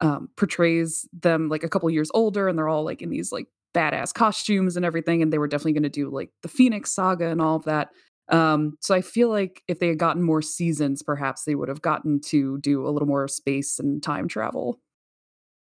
um, 0.00 0.28
portrays 0.36 1.08
them, 1.12 1.48
like, 1.48 1.64
a 1.64 1.68
couple 1.68 1.90
years 1.90 2.10
older, 2.14 2.48
and 2.48 2.58
they're 2.58 2.68
all, 2.68 2.84
like, 2.84 3.02
in 3.02 3.10
these, 3.10 3.32
like, 3.32 3.46
badass 3.74 4.12
costumes 4.14 4.76
and 4.76 4.84
everything, 4.86 5.22
and 5.22 5.32
they 5.32 5.38
were 5.38 5.48
definitely 5.48 5.72
gonna 5.74 5.88
do, 5.88 6.10
like, 6.10 6.30
the 6.42 6.48
Phoenix 6.48 6.92
Saga 6.92 7.28
and 7.28 7.40
all 7.42 7.56
of 7.56 7.64
that. 7.64 7.90
Um, 8.28 8.76
so 8.80 8.94
I 8.94 9.00
feel 9.02 9.28
like 9.28 9.62
if 9.68 9.78
they 9.80 9.88
had 9.88 9.98
gotten 9.98 10.22
more 10.22 10.42
seasons, 10.42 11.02
perhaps 11.02 11.44
they 11.44 11.54
would 11.54 11.68
have 11.68 11.82
gotten 11.82 12.20
to 12.22 12.58
do 12.58 12.86
a 12.86 12.90
little 12.90 13.08
more 13.08 13.28
space 13.28 13.78
and 13.78 14.02
time 14.02 14.28
travel. 14.28 14.80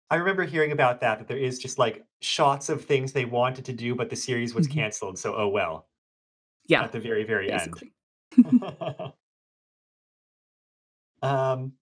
I 0.09 0.15
remember 0.17 0.43
hearing 0.43 0.71
about 0.71 1.01
that, 1.01 1.19
that 1.19 1.27
there 1.27 1.37
is 1.37 1.57
just, 1.59 1.77
like, 1.79 2.05
shots 2.21 2.69
of 2.69 2.85
things 2.85 3.13
they 3.13 3.25
wanted 3.25 3.65
to 3.65 3.73
do, 3.73 3.95
but 3.95 4.09
the 4.09 4.15
series 4.15 4.53
was 4.53 4.67
Mhm. 4.67 4.67
canceled, 4.67 5.17
so 5.17 5.35
oh 5.35 5.47
well. 5.47 5.89
Yeah. 6.67 6.85
At 6.85 6.93
the 6.93 6.99
very, 6.99 7.23
very 7.25 7.51
end. 7.51 7.83
Um 11.21 11.73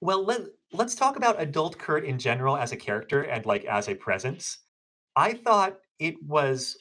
well, 0.00 0.24
let 0.24 0.42
let's 0.72 0.94
talk 0.94 1.16
about 1.16 1.40
adult 1.40 1.78
Kurt 1.78 2.04
in 2.04 2.18
general 2.18 2.56
as 2.56 2.72
a 2.72 2.76
character 2.76 3.22
and, 3.22 3.46
like, 3.46 3.64
as 3.64 3.88
a 3.88 3.94
presence. 3.94 4.58
I 5.16 5.34
thought 5.34 5.78
it 5.98 6.22
was 6.22 6.76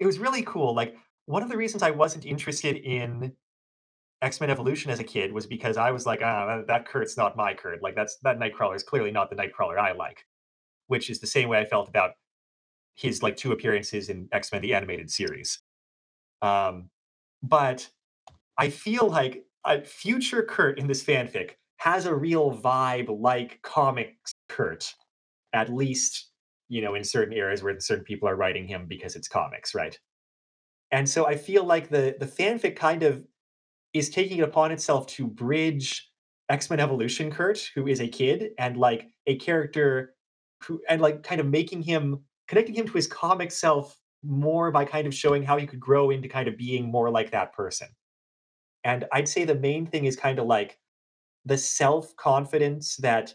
it 0.00 0.06
was 0.06 0.18
really 0.18 0.42
cool, 0.42 0.74
like, 0.74 0.96
one 1.28 1.42
of 1.42 1.50
the 1.50 1.56
reasons 1.56 1.82
I 1.82 1.90
wasn't 1.92 2.26
interested 2.26 2.76
in 2.76 3.34
X-Men 4.22 4.50
Evolution 4.50 4.90
as 4.90 5.00
a 5.00 5.04
kid 5.04 5.32
was 5.32 5.46
because 5.46 5.76
I 5.76 5.90
was 5.92 6.06
like, 6.06 6.22
"Ah, 6.22 6.62
that 6.68 6.86
Kurt's 6.86 7.16
not 7.16 7.36
my 7.36 7.54
Kurt, 7.54 7.82
like, 7.82 7.96
that's 7.96 8.18
that 8.20 8.38
Nightcrawler 8.38 8.76
is 8.76 8.82
clearly 8.84 9.10
not 9.12 9.30
the 9.30 9.36
Nightcrawler 9.36 9.78
I 9.78 9.92
like." 9.92 10.26
Which 10.88 11.10
is 11.10 11.20
the 11.20 11.26
same 11.28 11.48
way 11.50 11.60
I 11.60 11.66
felt 11.66 11.88
about 11.88 12.12
his, 12.96 13.22
like, 13.22 13.36
2 13.36 13.52
appearances 13.52 14.08
in 14.10 14.28
X-Men: 14.32 14.62
The 14.62 14.74
Animated 14.74 15.10
Series. 15.10 15.62
Um, 16.42 16.90
but 17.42 17.90
I 18.58 18.70
feel 18.70 19.08
like 19.08 19.46
a 19.66 19.82
future 19.82 20.42
Kurt 20.44 20.78
in 20.78 20.86
this 20.88 21.04
fanfic 21.04 21.52
has 21.78 22.06
a 22.06 22.14
real 22.14 22.52
vibe 22.56 23.08
like 23.20 23.62
comics 23.62 24.32
Kurt, 24.48 24.94
at 25.54 25.72
least, 25.72 26.30
you 26.68 26.82
know, 26.82 26.94
in 26.96 27.04
certain 27.04 27.34
areas 27.34 27.62
where 27.62 27.78
certain 27.80 28.04
people 28.04 28.28
are 28.28 28.36
writing 28.36 28.68
him 28.68 28.86
because 28.86 29.16
it's 29.16 29.28
comics, 29.28 29.74
right? 29.74 29.98
And 30.90 31.08
so 31.08 31.26
I 31.26 31.36
feel 31.36 31.64
like 31.64 31.88
the 31.88 32.16
the 32.18 32.26
fanfic 32.26 32.76
kind 32.76 33.02
of 33.02 33.24
is 33.94 34.10
taking 34.10 34.38
it 34.38 34.44
upon 34.44 34.72
itself 34.72 35.06
to 35.08 35.26
bridge 35.26 36.10
X-Men 36.50 36.80
Evolution 36.80 37.30
Kurt, 37.30 37.70
who 37.74 37.86
is 37.88 38.00
a 38.00 38.08
kid, 38.08 38.50
and, 38.58 38.76
like, 38.76 39.08
a 39.26 39.36
character 39.38 40.14
who 40.64 40.80
and, 40.88 41.00
like, 41.02 41.22
kind 41.24 41.40
of 41.40 41.48
making 41.48 41.82
him 41.82 42.24
connecting 42.48 42.74
him 42.76 42.86
to 42.86 42.94
his 42.94 43.06
comic 43.08 43.52
self 43.52 43.98
more 44.24 44.70
by 44.72 44.84
kind 44.84 45.06
of 45.06 45.14
showing 45.14 45.42
how 45.44 45.58
he 45.58 45.66
could 45.66 45.80
grow 45.80 46.10
into 46.10 46.28
kind 46.28 46.48
of 46.48 46.56
being 46.58 46.90
more 46.90 47.10
like 47.10 47.30
that 47.32 47.52
person. 47.54 47.88
And 48.84 49.06
I'd 49.12 49.28
say 49.28 49.44
the 49.44 49.54
main 49.56 49.86
thing 49.86 50.06
is 50.06 50.16
kinda 50.16 50.42
like 50.44 50.78
the 51.46 51.58
self-confidence 51.58 52.96
that 52.98 53.34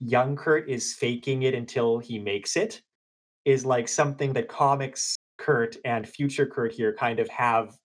young 0.00 0.36
Kurt 0.36 0.68
is 0.70 0.94
faking 0.94 1.42
it 1.44 1.54
until 1.54 1.98
he 2.00 2.18
makes 2.18 2.56
it, 2.56 2.82
is, 3.46 3.66
like, 3.66 3.88
something 3.88 4.34
that 4.34 4.48
comics 4.48 5.15
Kurt 5.46 5.76
and 5.84 6.08
future 6.08 6.44
Kurt 6.44 6.72
here 6.72 6.92
kind 6.92 7.20
of 7.20 7.28
have 7.28 7.78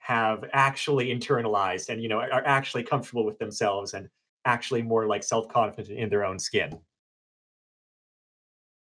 have 0.00 0.44
actually 0.52 1.06
internalized 1.06 1.88
and 1.88 2.02
you 2.02 2.10
know 2.10 2.18
are 2.18 2.46
actually 2.46 2.82
comfortable 2.82 3.24
with 3.24 3.38
themselves 3.38 3.94
and 3.94 4.10
actually 4.44 4.82
more 4.82 5.06
like 5.06 5.24
self-confident 5.24 5.98
in 5.98 6.10
their 6.10 6.26
own 6.26 6.38
skin. 6.38 6.78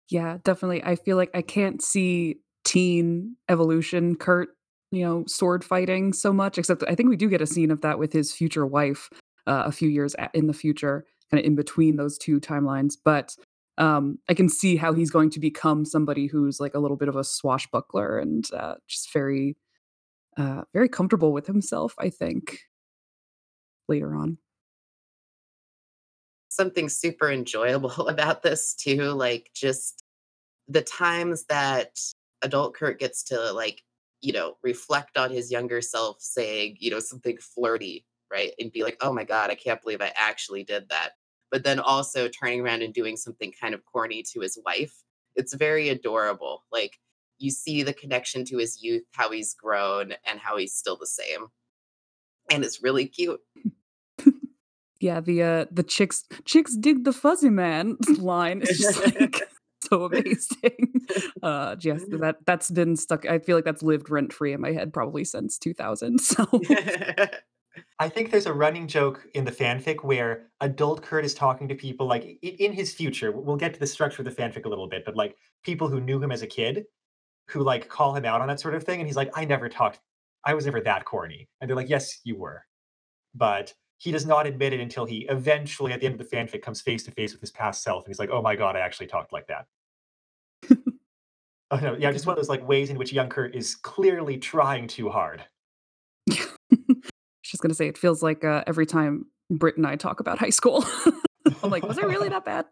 Yeah, 0.09 0.39
definitely. 0.43 0.83
I 0.83 0.95
feel 0.95 1.15
like 1.15 1.29
I 1.35 1.43
can't 1.43 1.81
see 1.81 2.37
teen 2.65 3.35
evolution 3.49 4.15
Kurt, 4.15 4.49
you 4.91 5.05
know, 5.05 5.23
sword 5.27 5.63
fighting 5.63 6.11
so 6.11 6.33
much, 6.33 6.57
except 6.57 6.83
I 6.87 6.95
think 6.95 7.09
we 7.09 7.15
do 7.15 7.29
get 7.29 7.41
a 7.41 7.47
scene 7.47 7.69
of 7.69 7.81
that 7.81 7.99
with 7.99 8.13
his 8.13 8.33
future 8.33 8.65
wife 8.65 9.09
uh, 9.45 9.63
a 9.65 9.71
few 9.71 9.89
years 9.89 10.15
in 10.33 10.47
the 10.47 10.53
future, 10.53 11.05
kind 11.29 11.39
of 11.39 11.45
in 11.45 11.55
between 11.55 11.97
those 11.97 12.17
two 12.17 12.39
timelines. 12.39 12.95
But 13.05 13.35
um, 13.77 14.19
I 14.29 14.33
can 14.33 14.49
see 14.49 14.75
how 14.75 14.93
he's 14.93 15.09
going 15.09 15.29
to 15.31 15.39
become 15.39 15.85
somebody 15.85 16.27
who's 16.27 16.59
like 16.59 16.75
a 16.75 16.79
little 16.79 16.97
bit 16.97 17.09
of 17.09 17.15
a 17.15 17.23
swashbuckler 17.23 18.19
and 18.19 18.45
uh, 18.53 18.75
just 18.87 19.11
very, 19.11 19.57
uh, 20.37 20.61
very 20.73 20.89
comfortable 20.89 21.33
with 21.33 21.47
himself. 21.47 21.95
I 21.97 22.09
think 22.09 22.59
later 23.87 24.15
on. 24.15 24.37
Something 26.49 26.87
super 26.87 27.31
enjoyable 27.31 28.07
about 28.07 28.43
this 28.43 28.75
too, 28.75 29.03
like 29.11 29.49
just 29.55 30.03
the 30.67 30.81
times 30.81 31.45
that 31.45 31.99
adult 32.41 32.75
Kurt 32.75 32.99
gets 32.99 33.23
to 33.25 33.51
like, 33.53 33.81
you 34.21 34.33
know, 34.33 34.57
reflect 34.63 35.17
on 35.17 35.31
his 35.31 35.51
younger 35.51 35.81
self 35.81 36.17
saying, 36.19 36.77
you 36.79 36.91
know, 36.91 36.99
something 36.99 37.37
flirty, 37.37 38.05
right? 38.31 38.53
And 38.59 38.71
be 38.71 38.83
like, 38.83 38.97
oh 39.01 39.11
my 39.11 39.23
God, 39.23 39.49
I 39.49 39.55
can't 39.55 39.81
believe 39.81 40.01
I 40.01 40.13
actually 40.15 40.63
did 40.63 40.89
that. 40.89 41.13
But 41.53 41.63
then 41.63 41.79
also 41.79 42.27
turning 42.27 42.61
around 42.61 42.81
and 42.81 42.91
doing 42.91 43.15
something 43.15 43.53
kind 43.61 43.75
of 43.75 43.85
corny 43.85 44.23
to 44.33 44.39
his 44.39 44.57
wife. 44.65 45.03
It's 45.35 45.53
very 45.53 45.89
adorable. 45.89 46.63
Like 46.71 46.97
you 47.37 47.51
see 47.51 47.83
the 47.83 47.93
connection 47.93 48.43
to 48.45 48.57
his 48.57 48.81
youth, 48.81 49.03
how 49.11 49.29
he's 49.29 49.53
grown 49.53 50.13
and 50.25 50.39
how 50.39 50.57
he's 50.57 50.73
still 50.73 50.97
the 50.97 51.05
same. 51.05 51.49
And 52.51 52.65
it's 52.65 52.81
really 52.81 53.05
cute. 53.05 53.39
Yeah, 54.99 55.19
the 55.19 55.43
uh 55.43 55.65
the 55.69 55.83
chicks 55.83 56.23
chicks 56.45 56.77
dig 56.77 57.03
the 57.03 57.11
fuzzy 57.11 57.49
man 57.49 57.97
line 58.19 58.61
is 58.61 58.79
just 58.79 59.03
like 59.19 59.41
so 59.83 60.05
amazing. 60.05 60.93
Uh 61.41 61.75
yes, 61.81 62.01
that 62.07 62.37
that's 62.45 62.71
been 62.71 62.95
stuck. 62.95 63.25
I 63.25 63.39
feel 63.39 63.57
like 63.57 63.65
that's 63.65 63.83
lived 63.83 64.09
rent 64.09 64.31
free 64.31 64.53
in 64.53 64.61
my 64.61 64.71
head 64.71 64.93
probably 64.93 65.25
since 65.25 65.57
2000. 65.57 66.19
So 66.21 66.45
I 67.99 68.09
think 68.09 68.29
there's 68.29 68.45
a 68.45 68.53
running 68.53 68.87
joke 68.87 69.25
in 69.33 69.45
the 69.45 69.51
fanfic 69.51 70.03
where 70.03 70.47
adult 70.61 71.01
Kurt 71.01 71.25
is 71.25 71.33
talking 71.33 71.67
to 71.67 71.75
people 71.75 72.05
like 72.05 72.37
in 72.41 72.71
his 72.71 72.93
future. 72.93 73.31
We'll 73.31 73.55
get 73.55 73.73
to 73.73 73.79
the 73.79 73.87
structure 73.87 74.21
of 74.21 74.25
the 74.25 74.41
fanfic 74.41 74.65
a 74.65 74.69
little 74.69 74.87
bit, 74.87 75.05
but 75.05 75.15
like 75.15 75.35
people 75.63 75.87
who 75.87 75.99
knew 75.99 76.21
him 76.21 76.31
as 76.31 76.41
a 76.41 76.47
kid 76.47 76.85
who 77.49 77.61
like 77.61 77.89
call 77.89 78.15
him 78.15 78.25
out 78.25 78.41
on 78.41 78.47
that 78.47 78.59
sort 78.59 78.75
of 78.75 78.83
thing. 78.83 78.99
And 78.99 79.07
he's 79.07 79.15
like, 79.15 79.31
I 79.35 79.45
never 79.45 79.69
talked, 79.69 79.99
I 80.45 80.53
was 80.53 80.65
never 80.65 80.81
that 80.81 81.05
corny. 81.05 81.49
And 81.59 81.69
they're 81.69 81.75
like, 81.75 81.89
Yes, 81.89 82.19
you 82.23 82.35
were. 82.35 82.65
But 83.33 83.73
he 83.97 84.11
does 84.11 84.25
not 84.25 84.45
admit 84.45 84.73
it 84.73 84.79
until 84.79 85.05
he 85.05 85.25
eventually, 85.29 85.93
at 85.93 85.99
the 85.99 86.05
end 86.05 86.19
of 86.19 86.29
the 86.29 86.35
fanfic, 86.35 86.61
comes 86.61 86.81
face 86.81 87.03
to 87.03 87.11
face 87.11 87.31
with 87.31 87.41
his 87.41 87.51
past 87.51 87.83
self. 87.83 88.05
And 88.05 88.11
he's 88.11 88.19
like, 88.19 88.29
Oh 88.31 88.41
my 88.41 88.55
God, 88.55 88.75
I 88.75 88.79
actually 88.79 89.07
talked 89.07 89.33
like 89.33 89.47
that. 89.47 89.65
Oh 91.71 91.77
no, 91.77 91.95
yeah, 91.97 92.11
just 92.11 92.27
one 92.27 92.33
of 92.33 92.37
those 92.37 92.49
like 92.49 92.67
ways 92.67 92.91
in 92.91 92.99
which 92.99 93.11
young 93.11 93.29
Kurt 93.29 93.55
is 93.55 93.73
clearly 93.73 94.37
trying 94.37 94.85
too 94.85 95.09
hard. 95.09 95.43
Just 97.53 97.61
gonna 97.61 97.75
say 97.75 97.87
it 97.87 97.99
feels 97.99 98.23
like 98.23 98.43
uh, 98.43 98.63
every 98.65 98.87
time 98.87 99.27
Britt 99.51 99.77
and 99.77 99.85
I 99.85 99.95
talk 99.95 100.19
about 100.19 100.39
high 100.39 100.49
school. 100.49 100.83
I'm 101.63 101.69
like, 101.69 101.83
was 101.83 101.99
it 101.99 102.05
really 102.05 102.29
that 102.35 102.45
bad? 102.45 102.65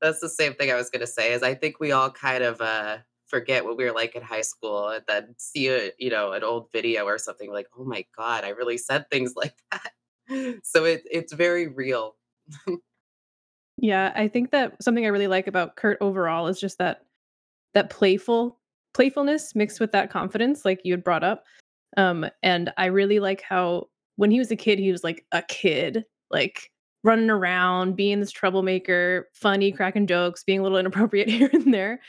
That's 0.00 0.20
the 0.20 0.28
same 0.28 0.54
thing 0.54 0.70
I 0.70 0.76
was 0.76 0.88
gonna 0.88 1.06
say, 1.06 1.32
is 1.32 1.42
I 1.42 1.54
think 1.54 1.80
we 1.80 1.90
all 1.90 2.10
kind 2.10 2.44
of, 2.44 2.60
uh, 2.60 2.98
forget 3.26 3.64
what 3.64 3.76
we 3.76 3.84
were 3.84 3.92
like 3.92 4.14
in 4.14 4.22
high 4.22 4.42
school 4.42 4.88
and 4.88 5.02
then 5.08 5.34
see 5.36 5.68
a 5.68 5.90
you 5.98 6.10
know, 6.10 6.32
an 6.32 6.44
old 6.44 6.68
video 6.72 7.04
or 7.06 7.18
something 7.18 7.50
like, 7.50 7.66
"Oh 7.76 7.84
my 7.84 8.06
god, 8.16 8.44
I 8.44 8.50
really 8.50 8.78
said 8.78 9.10
things 9.10 9.34
like 9.36 9.56
that." 9.72 10.60
So 10.62 10.84
it 10.84 11.02
it's 11.10 11.32
very 11.32 11.66
real. 11.66 12.14
Yeah, 13.78 14.12
I 14.14 14.28
think 14.28 14.52
that 14.52 14.80
something 14.80 15.04
I 15.04 15.08
really 15.08 15.26
like 15.26 15.48
about 15.48 15.74
Kurt 15.74 15.98
overall 16.00 16.46
is 16.46 16.60
just 16.60 16.78
that 16.78 17.02
that 17.74 17.90
playful 17.90 18.60
playfulness 18.94 19.56
mixed 19.56 19.80
with 19.80 19.92
that 19.92 20.08
confidence 20.08 20.64
like 20.64 20.80
you 20.84 20.92
had 20.92 21.02
brought 21.02 21.24
up. 21.24 21.44
Um, 21.96 22.26
and 22.42 22.72
I 22.76 22.86
really 22.86 23.20
like 23.20 23.42
how 23.42 23.88
when 24.16 24.30
he 24.30 24.38
was 24.38 24.50
a 24.50 24.56
kid, 24.56 24.78
he 24.78 24.92
was 24.92 25.04
like 25.04 25.24
a 25.32 25.42
kid, 25.42 26.04
like 26.30 26.70
running 27.02 27.30
around, 27.30 27.96
being 27.96 28.20
this 28.20 28.32
troublemaker, 28.32 29.28
funny, 29.32 29.72
cracking 29.72 30.06
jokes, 30.06 30.44
being 30.44 30.60
a 30.60 30.62
little 30.62 30.78
inappropriate 30.82 31.28
here 31.28 31.50
and 31.52 31.72
there. 31.72 32.00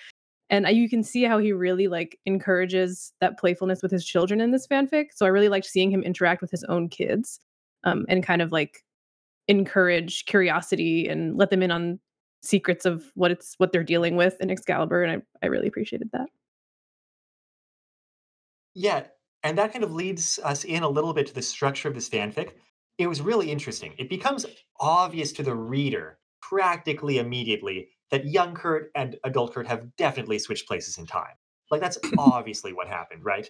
And 0.49 0.65
you 0.69 0.89
can 0.89 1.03
see 1.03 1.23
how 1.23 1.39
he 1.39 1.51
really 1.51 1.87
like 1.87 2.19
encourages 2.25 3.11
that 3.19 3.37
playfulness 3.37 3.81
with 3.81 3.91
his 3.91 4.05
children 4.05 4.39
in 4.39 4.51
this 4.51 4.65
fanfic. 4.65 5.07
So 5.13 5.25
I 5.25 5.29
really 5.29 5.49
liked 5.49 5.65
seeing 5.65 5.91
him 5.91 6.03
interact 6.03 6.41
with 6.41 6.51
his 6.51 6.63
own 6.65 6.87
kids 6.87 7.39
um, 7.83 8.05
and 8.07 8.23
kind 8.23 8.41
of 8.41 8.53
like 8.53 8.83
encourage 9.49 10.25
curiosity 10.25 11.07
and 11.07 11.37
let 11.37 11.49
them 11.49 11.63
in 11.63 11.71
on 11.71 11.99
secrets 12.41 12.85
of 12.85 13.03
what 13.15 13.31
it's 13.31 13.55
what 13.57 13.73
they're 13.73 13.83
dealing 13.83 14.15
with 14.15 14.39
in 14.39 14.49
Excalibur. 14.49 15.03
And 15.03 15.21
I, 15.21 15.45
I 15.45 15.49
really 15.49 15.67
appreciated 15.67 16.09
that. 16.13 16.27
Yeah, 18.73 19.03
and 19.47 19.57
that 19.57 19.71
kind 19.71 19.85
of 19.85 19.93
leads 19.93 20.41
us 20.43 20.65
in 20.65 20.83
a 20.83 20.89
little 20.89 21.13
bit 21.13 21.25
to 21.27 21.33
the 21.33 21.41
structure 21.41 21.87
of 21.87 21.95
this 21.95 22.09
fanfic. 22.09 22.51
It 22.97 23.07
was 23.07 23.21
really 23.21 23.49
interesting. 23.49 23.93
It 23.97 24.09
becomes 24.09 24.45
obvious 24.81 25.31
to 25.33 25.43
the 25.43 25.55
reader 25.55 26.19
practically 26.41 27.19
immediately 27.19 27.87
that 28.11 28.27
young 28.27 28.53
Kurt 28.53 28.91
and 28.93 29.15
adult 29.23 29.53
Kurt 29.53 29.65
have 29.67 29.95
definitely 29.95 30.37
switched 30.37 30.67
places 30.67 30.97
in 30.97 31.05
time. 31.05 31.31
Like 31.71 31.79
that's 31.79 31.97
obviously 32.17 32.73
what 32.73 32.89
happened, 32.89 33.23
right? 33.23 33.49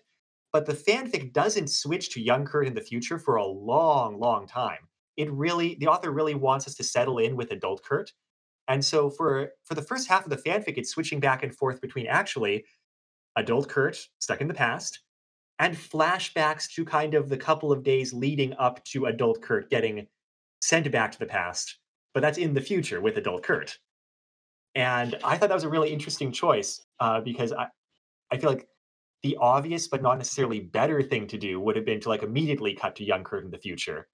But 0.54 0.68
the 0.68 0.74
fanfic 0.74 1.34
doesn't 1.34 1.72
switch 1.72 2.12
to 2.12 2.22
young 2.22 2.46
Kurt 2.46 2.68
in 2.68 2.76
the 2.76 2.82
future 2.82 3.18
for 3.18 3.38
a 3.38 3.46
long, 3.46 4.20
long 4.20 4.48
time. 4.48 4.88
It 5.16 5.32
really 5.32 5.78
the 5.80 5.88
author 5.88 6.12
really 6.12 6.36
wants 6.36 6.68
us 6.68 6.76
to 6.76 6.84
settle 6.84 7.18
in 7.18 7.36
with 7.36 7.50
adult 7.50 7.84
Kurt. 7.84 8.14
And 8.68 8.86
so 8.86 9.10
for 9.10 9.50
for 9.64 9.74
the 9.74 9.82
first 9.82 10.08
half 10.08 10.26
of 10.26 10.30
the 10.30 10.38
fanfic, 10.38 10.78
it's 10.78 10.92
switching 10.92 11.20
back 11.20 11.42
and 11.42 11.56
forth 11.56 11.82
between 11.82 12.06
actually 12.06 12.66
adult 13.36 13.68
Kurt 13.68 13.98
stuck 14.20 14.42
in 14.42 14.48
the 14.48 14.54
past 14.54 15.00
and 15.60 15.76
flashbacks 15.76 16.72
to 16.74 16.86
kind 16.86 17.14
of 17.14 17.30
the 17.30 17.38
couple 17.38 17.72
of 17.72 17.84
days 17.84 18.14
leading 18.14 18.54
up 18.60 18.84
to 18.86 19.08
adult 19.08 19.42
Kurt 19.42 19.70
getting 19.70 20.08
sent 20.62 20.90
back 20.92 21.12
to 21.12 21.20
the 21.20 21.26
past, 21.26 21.80
but 22.14 22.22
that's 22.22 22.38
in 22.38 22.54
the 22.54 22.62
future 22.62 23.02
with 23.02 23.18
adult 23.18 23.44
Kurt. 23.44 23.78
And 24.76 25.18
I 25.24 25.38
thought 25.38 25.50
that 25.50 25.56
was 25.56 25.64
a 25.64 25.70
really 25.70 25.92
interesting 25.92 26.32
choice 26.32 26.86
uh, 27.00 27.22
because 27.22 27.52
I, 27.52 27.68
I 28.32 28.38
feel 28.38 28.52
like 28.52 28.68
the 29.24 29.38
obvious 29.42 29.88
but 29.88 30.04
not 30.04 30.18
necessarily 30.18 30.60
better 30.60 31.02
thing 31.02 31.26
to 31.28 31.38
do 31.38 31.60
would 31.60 31.76
have 31.76 31.86
been 31.86 32.00
to 32.02 32.10
like 32.10 32.22
immediately 32.22 32.76
cut 32.76 32.96
to 32.98 33.04
young 33.04 33.24
Kurt 33.24 33.44
in 33.44 33.52
the 33.52 33.58
future. 33.58 34.08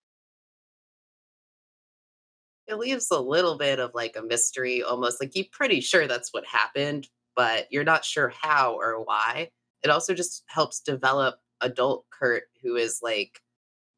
It 2.68 2.76
leaves 2.76 3.12
a 3.12 3.20
little 3.20 3.58
bit 3.58 3.80
of 3.80 3.92
like 3.94 4.16
a 4.16 4.22
mystery, 4.24 4.82
almost 4.82 5.20
like 5.20 5.32
you're 5.36 5.46
pretty 5.52 5.82
sure 5.82 6.08
that's 6.08 6.34
what 6.34 6.46
happened, 6.46 7.08
but 7.36 7.68
you're 7.70 7.84
not 7.84 8.06
sure 8.06 8.32
how 8.42 8.78
or 8.80 9.04
why. 9.04 9.50
It 9.84 9.90
also 9.90 10.14
just 10.14 10.44
helps 10.48 10.80
develop 10.80 11.40
adult 11.62 12.06
Kurt, 12.10 12.44
who 12.62 12.76
is 12.76 13.00
like, 13.02 13.40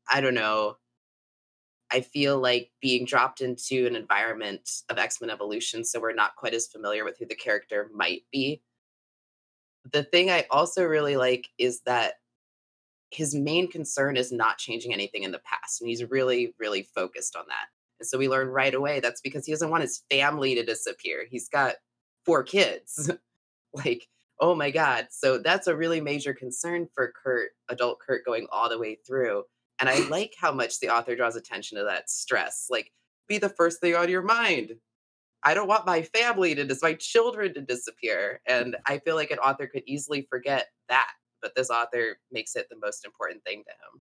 I 0.09 0.21
don't 0.21 0.33
know, 0.33 0.77
I 1.91 2.01
feel 2.01 2.39
like 2.39 2.71
being 2.81 3.05
dropped 3.05 3.41
into 3.41 3.85
an 3.85 3.95
environment 3.95 4.69
of 4.89 4.97
X 4.97 5.21
Men 5.21 5.29
Evolution, 5.29 5.85
so 5.85 5.99
we're 5.99 6.13
not 6.13 6.35
quite 6.35 6.53
as 6.53 6.67
familiar 6.67 7.05
with 7.05 7.17
who 7.17 7.25
the 7.25 7.35
character 7.35 7.89
might 7.93 8.23
be. 8.31 8.61
The 9.91 10.03
thing 10.03 10.31
I 10.31 10.45
also 10.49 10.83
really 10.83 11.15
like 11.15 11.47
is 11.57 11.81
that 11.81 12.15
his 13.11 13.35
main 13.35 13.69
concern 13.69 14.17
is 14.17 14.31
not 14.31 14.57
changing 14.57 14.93
anything 14.93 15.23
in 15.23 15.31
the 15.31 15.39
past, 15.39 15.79
and 15.79 15.89
he's 15.89 16.03
really, 16.03 16.53
really 16.59 16.83
focused 16.83 17.35
on 17.35 17.45
that. 17.47 17.67
And 17.99 18.07
so 18.07 18.17
we 18.17 18.27
learn 18.27 18.49
right 18.49 18.73
away 18.73 18.99
that's 18.99 19.21
because 19.21 19.45
he 19.45 19.51
doesn't 19.51 19.69
want 19.69 19.83
his 19.83 20.03
family 20.09 20.55
to 20.55 20.65
disappear. 20.65 21.25
He's 21.29 21.47
got 21.47 21.75
four 22.25 22.43
kids. 22.43 23.11
like, 23.73 24.07
oh 24.39 24.55
my 24.55 24.71
God. 24.71 25.07
So 25.11 25.37
that's 25.37 25.67
a 25.67 25.75
really 25.75 26.01
major 26.01 26.33
concern 26.33 26.87
for 26.93 27.13
Kurt, 27.23 27.51
adult 27.69 27.99
Kurt, 27.99 28.25
going 28.25 28.47
all 28.51 28.69
the 28.69 28.79
way 28.79 28.97
through. 29.05 29.43
And 29.79 29.89
I 29.89 29.99
like 30.09 30.33
how 30.37 30.51
much 30.51 30.79
the 30.79 30.89
author 30.89 31.15
draws 31.15 31.35
attention 31.35 31.77
to 31.77 31.83
that 31.85 32.09
stress. 32.09 32.67
Like, 32.69 32.91
be 33.27 33.37
the 33.37 33.49
first 33.49 33.81
thing 33.81 33.95
on 33.95 34.09
your 34.09 34.21
mind. 34.21 34.73
I 35.43 35.53
don't 35.53 35.67
want 35.67 35.85
my 35.85 36.01
family 36.01 36.55
to 36.55 36.63
dis 36.65 36.81
my 36.81 36.93
children 36.93 37.53
to 37.53 37.61
disappear. 37.61 38.41
And 38.47 38.75
I 38.87 38.99
feel 38.99 39.15
like 39.15 39.31
an 39.31 39.39
author 39.39 39.67
could 39.67 39.83
easily 39.85 40.27
forget 40.29 40.67
that. 40.89 41.11
But 41.41 41.53
this 41.55 41.69
author 41.69 42.17
makes 42.31 42.55
it 42.55 42.67
the 42.69 42.77
most 42.81 43.05
important 43.05 43.43
thing 43.43 43.63
to 43.63 43.71
him. 43.71 44.01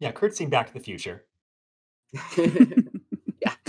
Yeah, 0.00 0.12
Kurt's 0.12 0.36
seen 0.38 0.50
Back 0.50 0.66
to 0.68 0.74
the 0.74 0.80
Future. 0.80 1.24
yeah. 2.36 3.54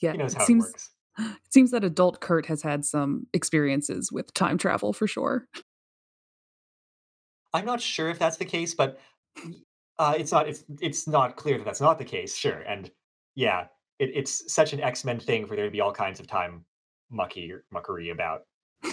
Yeah, 0.00 0.12
He 0.12 0.18
knows 0.18 0.34
how 0.34 0.42
it 0.42 0.46
seems 0.46 0.64
works. 0.64 0.90
It 1.18 1.52
seems 1.52 1.70
that 1.70 1.84
adult 1.84 2.20
Kurt 2.20 2.46
has 2.46 2.62
had 2.62 2.84
some 2.84 3.26
experiences 3.32 4.10
with 4.10 4.32
time 4.34 4.58
travel 4.58 4.92
for 4.92 5.06
sure. 5.06 5.46
I'm 7.52 7.64
not 7.64 7.80
sure 7.80 8.10
if 8.10 8.18
that's 8.18 8.36
the 8.36 8.44
case, 8.44 8.74
but 8.74 8.98
uh, 9.98 10.14
it's 10.18 10.32
not. 10.32 10.48
It's 10.48 10.64
it's 10.80 11.06
not 11.06 11.36
clear 11.36 11.58
that 11.58 11.64
that's 11.64 11.80
not 11.80 11.98
the 11.98 12.04
case. 12.04 12.36
Sure, 12.36 12.60
and 12.62 12.90
yeah, 13.36 13.66
it, 13.98 14.10
it's 14.14 14.52
such 14.52 14.72
an 14.72 14.80
X 14.80 15.04
Men 15.04 15.20
thing 15.20 15.46
for 15.46 15.54
there 15.54 15.64
to 15.64 15.70
be 15.70 15.80
all 15.80 15.92
kinds 15.92 16.18
of 16.18 16.26
time 16.26 16.64
mucky 17.10 17.52
muckery 17.72 18.12
about. 18.12 18.42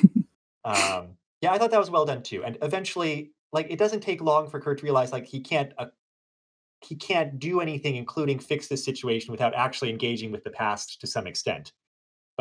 Um, 0.63 1.17
Yeah, 1.41 1.51
I 1.53 1.57
thought 1.57 1.71
that 1.71 1.79
was 1.79 1.89
well 1.89 2.05
done 2.05 2.21
too, 2.21 2.43
and 2.43 2.55
eventually, 2.61 3.31
like, 3.51 3.65
it 3.71 3.79
doesn't 3.79 4.01
take 4.01 4.21
long 4.21 4.47
for 4.47 4.59
Kurt 4.61 4.77
to 4.77 4.83
realize, 4.83 5.11
like, 5.11 5.25
he 5.25 5.39
can't, 5.39 5.73
uh 5.79 5.87
he 6.83 6.95
can't 6.95 7.39
do 7.39 7.61
anything, 7.61 7.95
including 7.95 8.37
fix 8.39 8.67
this 8.67 8.83
situation 8.85 9.31
without 9.31 9.55
actually 9.55 9.89
engaging 9.89 10.31
with 10.31 10.43
the 10.43 10.51
past 10.51 11.01
to 11.01 11.07
some 11.07 11.25
extent. 11.27 11.73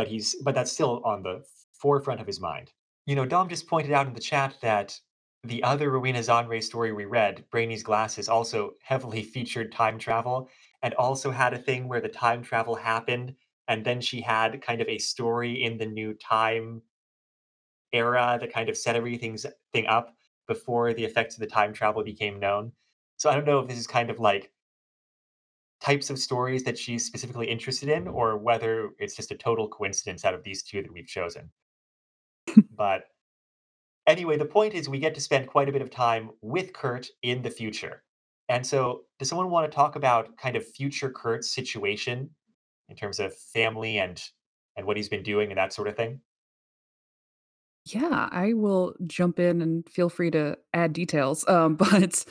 But 0.01 0.09
he's 0.09 0.35
but 0.37 0.55
that's 0.55 0.73
still 0.73 1.03
on 1.05 1.23
the 1.23 1.45
forefront 1.75 2.23
of 2.23 2.27
his 2.27 2.41
mind. 2.41 2.73
You 3.05 3.15
know, 3.17 3.27
Dom 3.27 3.51
just 3.51 3.69
pointed 3.69 3.93
out 3.93 4.07
in 4.07 4.15
the 4.15 4.19
chat 4.21 4.57
that 4.63 4.99
the 5.45 5.63
other 5.63 5.91
Rowena 5.91 6.21
Zanre 6.21 6.63
story 6.63 6.91
we 6.91 7.05
read, 7.05 7.45
Brainy's 7.51 7.83
Glasses, 7.83 8.27
also 8.27 8.73
heavily 8.83 9.23
featured 9.35 9.73
time 9.73 9.99
travel 9.99 10.49
and 10.83 10.95
also 10.95 11.31
had 11.31 11.53
a 11.53 11.59
thing 11.59 11.87
where 11.87 12.01
the 12.01 12.09
time 12.09 12.43
travel 12.43 12.75
happened 12.75 13.35
and 13.69 13.85
then 13.85 14.01
she 14.01 14.23
had 14.23 14.63
kind 14.63 14.81
of 14.81 14.89
a 14.89 14.97
story 14.97 15.65
in 15.65 15.77
the 15.77 15.85
new 15.85 16.15
time 16.15 16.81
era 17.93 18.39
that 18.41 18.55
kind 18.55 18.71
of 18.71 18.77
set 18.79 18.97
everything's 18.97 19.45
thing 19.75 19.85
up 19.85 20.15
before 20.49 20.95
the 20.95 21.05
effects 21.05 21.35
of 21.35 21.41
the 21.41 21.47
time 21.47 21.75
travel 21.75 22.03
became 22.03 22.41
known. 22.41 22.73
So 23.19 23.29
I 23.29 23.35
don't 23.35 23.47
know 23.47 23.59
if 23.59 23.69
this 23.69 23.79
is 23.79 23.87
kind 23.87 24.09
of 24.09 24.19
like 24.19 24.51
types 25.81 26.11
of 26.11 26.19
stories 26.19 26.65
that 26.65 26.79
she's 26.79 27.07
specifically 27.07 27.47
interested 27.47 27.89
in 27.89 28.07
or 28.07 28.37
whether 28.37 28.91
it's 28.99 29.17
just 29.17 29.31
a 29.31 29.37
total 29.37 29.69
coincidence 29.69 30.25
out 30.25 30.35
of 30.35 30.43
these 30.43 30.63
two 30.63 30.83
that 30.83 30.93
we've 30.93 31.07
chosen. 31.07 31.51
but 32.77 33.05
anyway, 34.07 34.37
the 34.37 34.45
point 34.45 34.75
is 34.75 34.89
we 34.89 34.99
get 34.99 35.15
to 35.15 35.21
spend 35.21 35.47
quite 35.47 35.69
a 35.69 35.73
bit 35.73 35.83
of 35.83 35.91
time 35.91 36.31
with 36.43 36.73
Kurt 36.73 37.09
in 37.23 37.43
the 37.43 37.51
future. 37.51 38.03
And 38.49 38.67
so, 38.67 39.03
does 39.19 39.29
someone 39.29 39.51
want 39.51 39.71
to 39.71 39.75
talk 39.75 39.95
about 39.95 40.37
kind 40.37 40.57
of 40.57 40.67
future 40.67 41.09
Kurt's 41.09 41.55
situation 41.55 42.31
in 42.89 42.97
terms 42.97 43.21
of 43.21 43.37
family 43.37 43.99
and 43.99 44.21
and 44.77 44.87
what 44.87 44.97
he's 44.97 45.09
been 45.09 45.23
doing 45.23 45.51
and 45.51 45.59
that 45.59 45.73
sort 45.73 45.89
of 45.89 45.97
thing? 45.97 46.21
Yeah, 47.87 48.29
I 48.31 48.53
will 48.53 48.95
jump 49.07 49.39
in 49.39 49.63
and 49.63 49.89
feel 49.89 50.09
free 50.09 50.31
to 50.33 50.59
add 50.75 50.93
details. 50.93 51.49
Um, 51.49 51.75
but 51.77 52.25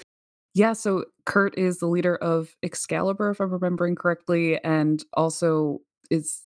yeah, 0.60 0.74
so 0.74 1.06
Kurt 1.26 1.58
is 1.58 1.78
the 1.78 1.88
leader 1.88 2.18
of 2.18 2.50
Excalibur, 2.62 3.30
if 3.30 3.40
I'm 3.40 3.50
remembering 3.50 3.96
correctly, 3.96 4.62
and 4.62 5.02
also 5.14 5.80
is 6.12 6.42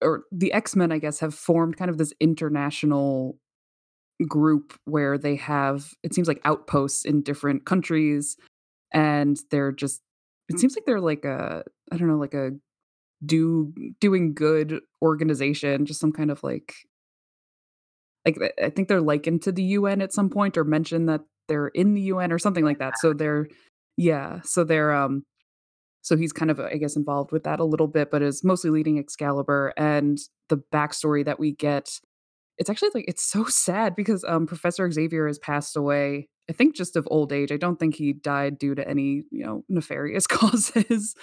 or 0.00 0.22
the 0.30 0.52
X-Men, 0.52 0.92
I 0.92 0.98
guess, 0.98 1.18
have 1.18 1.34
formed 1.34 1.76
kind 1.76 1.90
of 1.90 1.98
this 1.98 2.12
international 2.20 3.36
group 4.28 4.78
where 4.84 5.18
they 5.18 5.34
have 5.34 5.90
it 6.04 6.14
seems 6.14 6.28
like 6.28 6.40
outposts 6.44 7.04
in 7.04 7.22
different 7.22 7.66
countries 7.66 8.36
and 8.92 9.40
they're 9.50 9.72
just 9.72 10.00
it 10.48 10.60
seems 10.60 10.76
like 10.76 10.84
they're 10.86 11.00
like 11.00 11.24
a 11.24 11.64
I 11.90 11.96
don't 11.96 12.06
know, 12.06 12.18
like 12.18 12.34
a 12.34 12.52
do 13.26 13.74
doing 14.00 14.32
good 14.32 14.78
organization, 15.02 15.86
just 15.86 15.98
some 15.98 16.12
kind 16.12 16.30
of 16.30 16.44
like 16.44 16.72
like 18.24 18.38
I 18.62 18.70
think 18.70 18.86
they're 18.86 19.00
likened 19.00 19.42
to 19.42 19.52
the 19.52 19.64
UN 19.64 20.02
at 20.02 20.12
some 20.12 20.30
point 20.30 20.56
or 20.56 20.62
mentioned 20.62 21.08
that 21.08 21.22
they're 21.48 21.68
in 21.68 21.94
the 21.94 22.02
UN 22.02 22.32
or 22.32 22.38
something 22.38 22.64
like 22.64 22.78
that. 22.78 22.98
So 22.98 23.12
they're 23.12 23.48
yeah, 23.96 24.40
so 24.42 24.64
they're 24.64 24.92
um 24.92 25.24
so 26.02 26.16
he's 26.16 26.32
kind 26.32 26.50
of 26.50 26.60
I 26.60 26.76
guess 26.76 26.96
involved 26.96 27.32
with 27.32 27.44
that 27.44 27.60
a 27.60 27.64
little 27.64 27.88
bit, 27.88 28.10
but 28.10 28.22
is 28.22 28.44
mostly 28.44 28.70
leading 28.70 28.98
Excalibur 28.98 29.72
and 29.76 30.18
the 30.48 30.58
backstory 30.72 31.24
that 31.24 31.40
we 31.40 31.52
get 31.52 31.98
it's 32.58 32.70
actually 32.70 32.90
like 32.94 33.06
it's 33.08 33.24
so 33.24 33.44
sad 33.48 33.96
because 33.96 34.24
um 34.26 34.46
Professor 34.46 34.90
Xavier 34.90 35.26
has 35.26 35.38
passed 35.38 35.76
away. 35.76 36.28
I 36.48 36.52
think 36.52 36.76
just 36.76 36.96
of 36.96 37.08
old 37.10 37.32
age. 37.32 37.50
I 37.50 37.56
don't 37.56 37.78
think 37.78 37.96
he 37.96 38.12
died 38.12 38.58
due 38.58 38.74
to 38.74 38.86
any, 38.86 39.22
you 39.30 39.44
know, 39.44 39.64
nefarious 39.68 40.26
causes. 40.28 41.14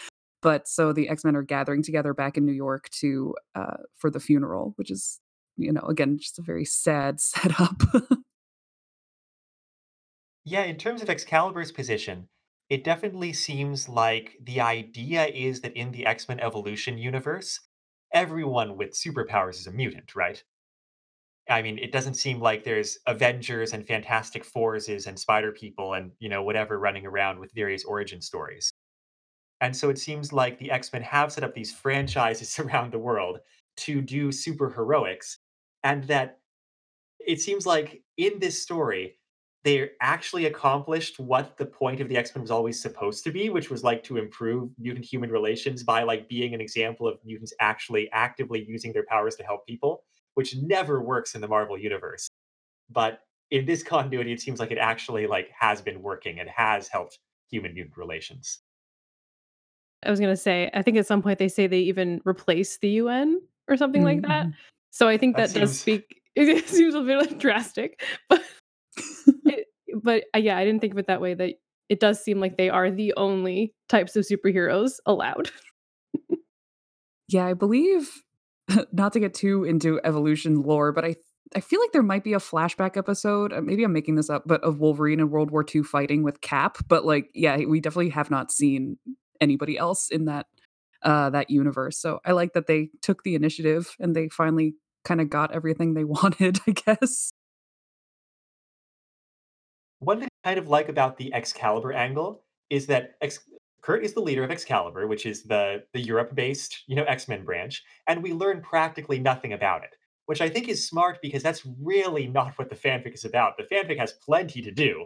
But 0.42 0.68
so 0.68 0.92
the 0.92 1.08
X-Men 1.08 1.36
are 1.36 1.44
gathering 1.44 1.84
together 1.84 2.16
back 2.16 2.38
in 2.38 2.46
New 2.46 2.54
York 2.54 2.90
to 3.02 3.36
uh 3.56 3.78
for 3.98 4.10
the 4.10 4.20
funeral, 4.20 4.74
which 4.78 4.92
is, 4.92 5.20
you 5.58 5.72
know, 5.72 5.82
again, 5.82 6.18
just 6.18 6.40
a 6.40 6.44
very 6.44 6.66
sad 6.66 7.20
setup. 7.22 7.84
Yeah, 10.44 10.64
in 10.66 10.78
terms 10.78 11.02
of 11.02 11.10
Excalibur's 11.10 11.72
position, 11.72 12.30
it 12.70 12.84
definitely 12.84 13.34
seems 13.34 13.90
like 13.90 14.38
the 14.40 14.62
idea 14.62 15.26
is 15.26 15.62
that 15.62 15.74
in 15.76 15.92
the 15.92 16.06
X-Men 16.06 16.40
Evolution 16.40 16.98
universe, 17.00 17.60
everyone 18.14 18.78
with 18.78 18.92
superpowers 18.92 19.56
is 19.60 19.66
a 19.68 19.72
mutant, 19.72 20.16
right? 20.16 20.44
I 21.50 21.62
mean, 21.62 21.78
it 21.80 21.92
doesn't 21.92 22.14
seem 22.16 22.40
like 22.40 22.64
there's 22.64 22.98
Avengers 23.08 23.74
and 23.74 23.86
Fantastic 23.86 24.46
Fours 24.46 24.88
and 24.88 25.20
Spider 25.20 25.52
People 25.52 25.94
and, 25.94 26.12
you 26.20 26.30
know, 26.30 26.44
whatever 26.44 26.80
running 26.80 27.06
around 27.06 27.40
with 27.40 27.52
various 27.54 27.84
origin 27.84 28.22
stories. 28.22 28.72
And 29.62 29.76
so 29.76 29.90
it 29.90 30.00
seems 30.00 30.34
like 30.34 30.58
the 30.60 30.72
X-Men 30.72 31.04
have 31.04 31.32
set 31.32 31.44
up 31.44 31.54
these 31.54 31.74
franchises 31.74 32.60
around 32.60 32.92
the 32.92 33.00
world 33.00 33.40
to 33.78 34.02
do 34.02 34.32
super 34.32 34.70
heroics, 34.72 35.38
and 35.84 36.04
that 36.06 36.40
it 37.20 37.42
seems 37.42 37.66
like 37.66 38.04
in 38.18 38.40
this 38.40 38.62
story, 38.62 39.20
they 39.64 39.92
actually 40.02 40.46
accomplished 40.46 41.20
what 41.20 41.58
the 41.58 41.66
point 41.66 42.00
of 42.00 42.10
the 42.10 42.18
X-Men 42.18 42.42
was 42.42 42.52
always 42.52 42.82
supposed 42.82 43.24
to 43.24 43.32
be, 43.32 43.50
which 43.50 43.70
was 43.70 43.84
like 43.84 44.04
to 44.04 44.18
improve 44.18 44.72
mutant 44.80 45.06
human 45.06 45.30
relations 45.30 45.84
by 45.84 46.02
like 46.04 46.28
being 46.28 46.54
an 46.54 46.62
example 46.62 47.08
of 47.08 47.20
mutants 47.24 47.54
actually 47.60 48.10
actively 48.12 48.66
using 48.68 48.92
their 48.92 49.06
powers 49.06 49.36
to 49.36 49.44
help 49.44 49.66
people, 49.68 50.04
which 50.34 50.56
never 50.56 51.02
works 51.02 51.36
in 51.36 51.42
the 51.42 51.48
Marvel 51.48 51.78
universe. 51.78 52.28
But 52.90 53.22
in 53.52 53.66
this 53.66 53.84
continuity, 53.84 54.34
it 54.34 54.42
seems 54.42 54.60
like 54.60 54.72
it 54.72 54.80
actually 54.80 55.28
like 55.28 55.50
has 55.58 55.82
been 55.82 56.02
working 56.02 56.40
and 56.40 56.50
has 56.50 56.88
helped 56.88 57.20
human 57.52 57.74
mutant 57.74 57.98
relations. 57.98 58.60
I 60.04 60.10
was 60.10 60.20
gonna 60.20 60.36
say, 60.36 60.72
I 60.74 60.82
think 60.82 60.98
at 60.98 61.06
some 61.06 61.22
point 61.22 61.38
they 61.38 61.48
say 61.48 61.68
they 61.68 61.82
even 61.82 62.22
replace 62.26 62.78
the 62.80 62.90
UN 62.90 63.40
or 63.68 63.78
something 63.78 64.04
like 64.04 64.24
that. 64.24 64.48
Mhm. 64.48 64.56
So 64.90 65.08
I 65.08 65.18
think 65.18 65.38
That 65.38 65.50
that 65.54 65.60
does 65.60 65.80
speak 65.80 66.22
it 66.36 66.68
seems 66.68 66.96
a 66.96 67.02
bit, 67.02 67.18
like, 67.18 67.38
drastic, 67.38 68.02
but 68.30 68.42
but, 70.02 70.26
uh, 70.36 70.40
yeah, 70.40 70.58
I 70.58 70.66
didn't 70.66 70.82
think 70.82 70.94
of 70.94 71.00
it 71.00 71.08
that 71.08 71.22
way, 71.22 71.34
that 71.34 71.56
it 71.90 72.00
does 72.00 72.24
seem 72.24 72.40
like 72.40 72.58
they 72.58 72.70
are 72.70 72.92
the 72.92 73.14
only 73.18 73.74
types 73.90 74.16
of 74.16 74.26
superheroes 74.26 74.94
allowed. 75.06 75.52
Yeah, 77.28 77.46
I 77.46 77.54
believe 77.54 78.10
not 78.92 79.14
to 79.14 79.20
get 79.20 79.34
too 79.34 79.64
into 79.64 80.00
evolution 80.04 80.62
lore, 80.64 80.92
but 80.92 81.06
I 81.06 81.16
I 81.54 81.60
feel 81.60 81.82
like 81.82 81.92
there 81.92 82.02
might 82.04 82.24
be 82.24 82.32
a 82.34 82.38
flashback 82.40 82.96
episode, 82.96 83.52
uh, 83.52 83.60
maybe 83.62 83.84
I'm 83.84 83.92
making 83.92 84.16
this 84.16 84.30
up, 84.30 84.44
but 84.46 84.64
of 84.64 84.80
Wolverine 84.80 85.20
in 85.20 85.30
World 85.30 85.52
War 85.52 85.66
II 85.66 85.84
fighting 85.84 86.24
with 86.24 86.40
Cap, 86.40 86.78
but, 86.88 87.04
like, 87.06 87.30
yeah, 87.34 87.58
we 87.68 87.82
definitely 87.82 88.12
have 88.12 88.32
not 88.32 88.54
seen 88.54 88.98
anybody 89.42 89.78
else 89.78 90.08
in 90.10 90.26
that, 90.26 90.46
uh, 91.04 91.30
that 91.32 91.50
universe, 91.50 92.00
so 92.00 92.20
I 92.26 92.32
like 92.32 92.54
that 92.54 92.68
they 92.68 92.90
took 93.02 93.24
the 93.24 93.36
initiative 93.36 93.96
and 94.00 94.16
they 94.16 94.30
finally 94.30 94.76
kinda 95.06 95.26
got 95.26 95.52
everything 95.54 95.94
they 95.94 96.04
wanted, 96.06 96.60
I 96.68 96.72
guess. 96.72 97.32
One 100.02 100.20
thing 100.20 100.30
I 100.44 100.50
kind 100.50 100.60
of 100.60 100.68
like 100.68 100.90
about 100.90 101.18
the 101.18 101.32
Excalibur 101.32 101.94
angle 101.94 102.44
is 102.72 102.88
that 102.88 103.18
Ex- 103.22 103.48
Kurt 103.82 104.04
is 104.04 104.14
the 104.14 104.20
leader 104.20 104.44
of 104.44 104.50
Excalibur, 104.50 105.06
which 105.06 105.28
is 105.28 105.44
the 105.44 105.84
the 105.94 106.02
Europe-based, 106.02 106.86
you 106.88 106.96
know, 106.96 107.04
X-Men 107.04 107.46
branch, 107.46 107.84
and 108.08 108.24
we 108.24 108.34
learn 108.34 108.62
practically 108.62 109.20
nothing 109.20 109.54
about 109.54 109.84
it, 109.84 109.96
which 110.26 110.42
I 110.42 110.50
think 110.50 110.70
is 110.70 110.88
smart 110.88 111.20
because 111.22 111.44
that's 111.44 111.68
really 111.80 112.26
not 112.26 112.58
what 112.58 112.70
the 112.70 112.76
fanfic 112.76 113.14
is 113.14 113.26
about. 113.26 113.58
The 113.58 113.64
fanfic 113.64 114.00
has 114.00 114.14
plenty 114.14 114.64
to 114.64 114.72
do. 114.72 115.06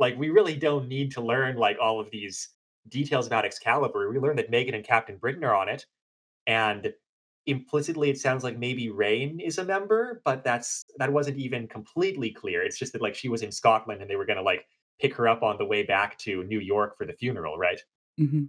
Like 0.00 0.18
we 0.18 0.30
really 0.30 0.56
don't 0.56 0.88
need 0.88 1.12
to 1.12 1.20
learn 1.20 1.56
like 1.56 1.76
all 1.80 2.00
of 2.00 2.10
these 2.10 2.48
details 2.88 3.28
about 3.28 3.44
Excalibur. 3.44 4.10
We 4.10 4.18
learn 4.18 4.36
that 4.36 4.50
Meggan 4.50 4.74
and 4.74 4.84
Captain 4.84 5.18
Britain 5.18 5.44
are 5.44 5.54
on 5.54 5.68
it, 5.68 5.86
and 6.48 6.92
implicitly 7.46 8.10
it 8.10 8.18
sounds 8.18 8.44
like 8.44 8.58
maybe 8.58 8.90
Rain 8.90 9.40
is 9.40 9.58
a 9.58 9.64
member, 9.64 10.22
but 10.24 10.44
that's 10.44 10.84
that 10.98 11.12
wasn't 11.12 11.38
even 11.38 11.66
completely 11.66 12.30
clear. 12.30 12.62
It's 12.62 12.78
just 12.78 12.92
that 12.92 13.02
like 13.02 13.14
she 13.14 13.28
was 13.28 13.42
in 13.42 13.52
Scotland 13.52 14.00
and 14.00 14.10
they 14.10 14.16
were 14.16 14.26
gonna 14.26 14.42
like 14.42 14.66
pick 15.00 15.14
her 15.14 15.28
up 15.28 15.42
on 15.42 15.58
the 15.58 15.64
way 15.64 15.82
back 15.82 16.18
to 16.18 16.44
New 16.44 16.60
York 16.60 16.96
for 16.96 17.06
the 17.06 17.12
funeral, 17.12 17.58
right? 17.58 17.80
mm-hmm. 18.20 18.44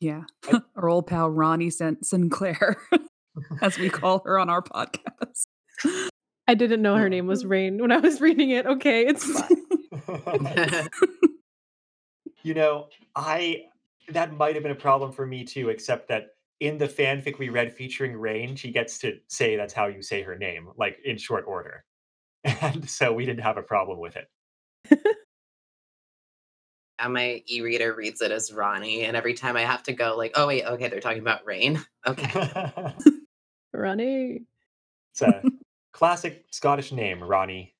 Yeah. 0.00 0.22
I, 0.46 0.60
Our 0.76 0.88
old 0.88 1.06
pal 1.06 1.30
Ronnie 1.30 1.70
St 1.70 2.04
Sinclair, 2.04 2.76
as 3.62 3.78
we 3.78 3.90
call 3.90 4.22
her 4.24 4.38
on 4.38 4.48
our 4.48 4.62
podcast. 4.62 5.46
I 6.46 6.54
didn't 6.54 6.82
know 6.82 6.96
her 6.96 7.08
name 7.08 7.26
was 7.26 7.44
Rain 7.46 7.78
when 7.78 7.92
I 7.92 7.98
was 7.98 8.20
reading 8.20 8.50
it, 8.50 8.66
okay, 8.66 9.06
it's 9.06 9.24
fine. 9.24 10.88
you 12.42 12.54
know, 12.54 12.88
I 13.14 13.64
that 14.10 14.32
might 14.32 14.54
have 14.54 14.62
been 14.62 14.72
a 14.72 14.76
problem 14.76 15.12
for 15.12 15.26
me 15.26 15.44
too, 15.44 15.68
except 15.68 16.08
that 16.08 16.28
in 16.60 16.78
the 16.78 16.88
fanfic 16.88 17.38
we 17.38 17.48
read 17.48 17.72
featuring 17.72 18.16
Rain, 18.16 18.56
she 18.56 18.70
gets 18.72 18.98
to 18.98 19.18
say 19.28 19.56
that's 19.56 19.72
how 19.72 19.86
you 19.86 20.02
say 20.02 20.22
her 20.22 20.36
name, 20.36 20.68
like 20.76 20.98
in 21.04 21.16
short 21.16 21.44
order. 21.46 21.84
And 22.62 22.88
so 22.88 23.12
we 23.12 23.26
didn't 23.26 23.42
have 23.42 23.56
a 23.56 23.62
problem 23.62 23.98
with 23.98 24.16
it. 24.16 24.28
And 27.00 27.12
my 27.14 27.42
e-reader 27.46 27.94
reads 27.94 28.20
it 28.22 28.32
as 28.32 28.52
Ronnie, 28.52 29.04
and 29.04 29.16
every 29.16 29.34
time 29.34 29.56
I 29.56 29.60
have 29.60 29.84
to 29.84 29.92
go 29.92 30.16
like, 30.16 30.32
"Oh, 30.34 30.48
wait, 30.48 30.64
okay, 30.64 30.88
they're 30.88 31.00
talking 31.00 31.20
about 31.20 31.46
Rain. 31.46 31.80
Okay." 32.06 32.92
Ronnie. 33.72 34.42
It's 35.12 35.22
a 35.22 35.42
classic 35.92 36.44
Scottish 36.50 36.90
name, 36.90 37.22
Ronnie. 37.22 37.74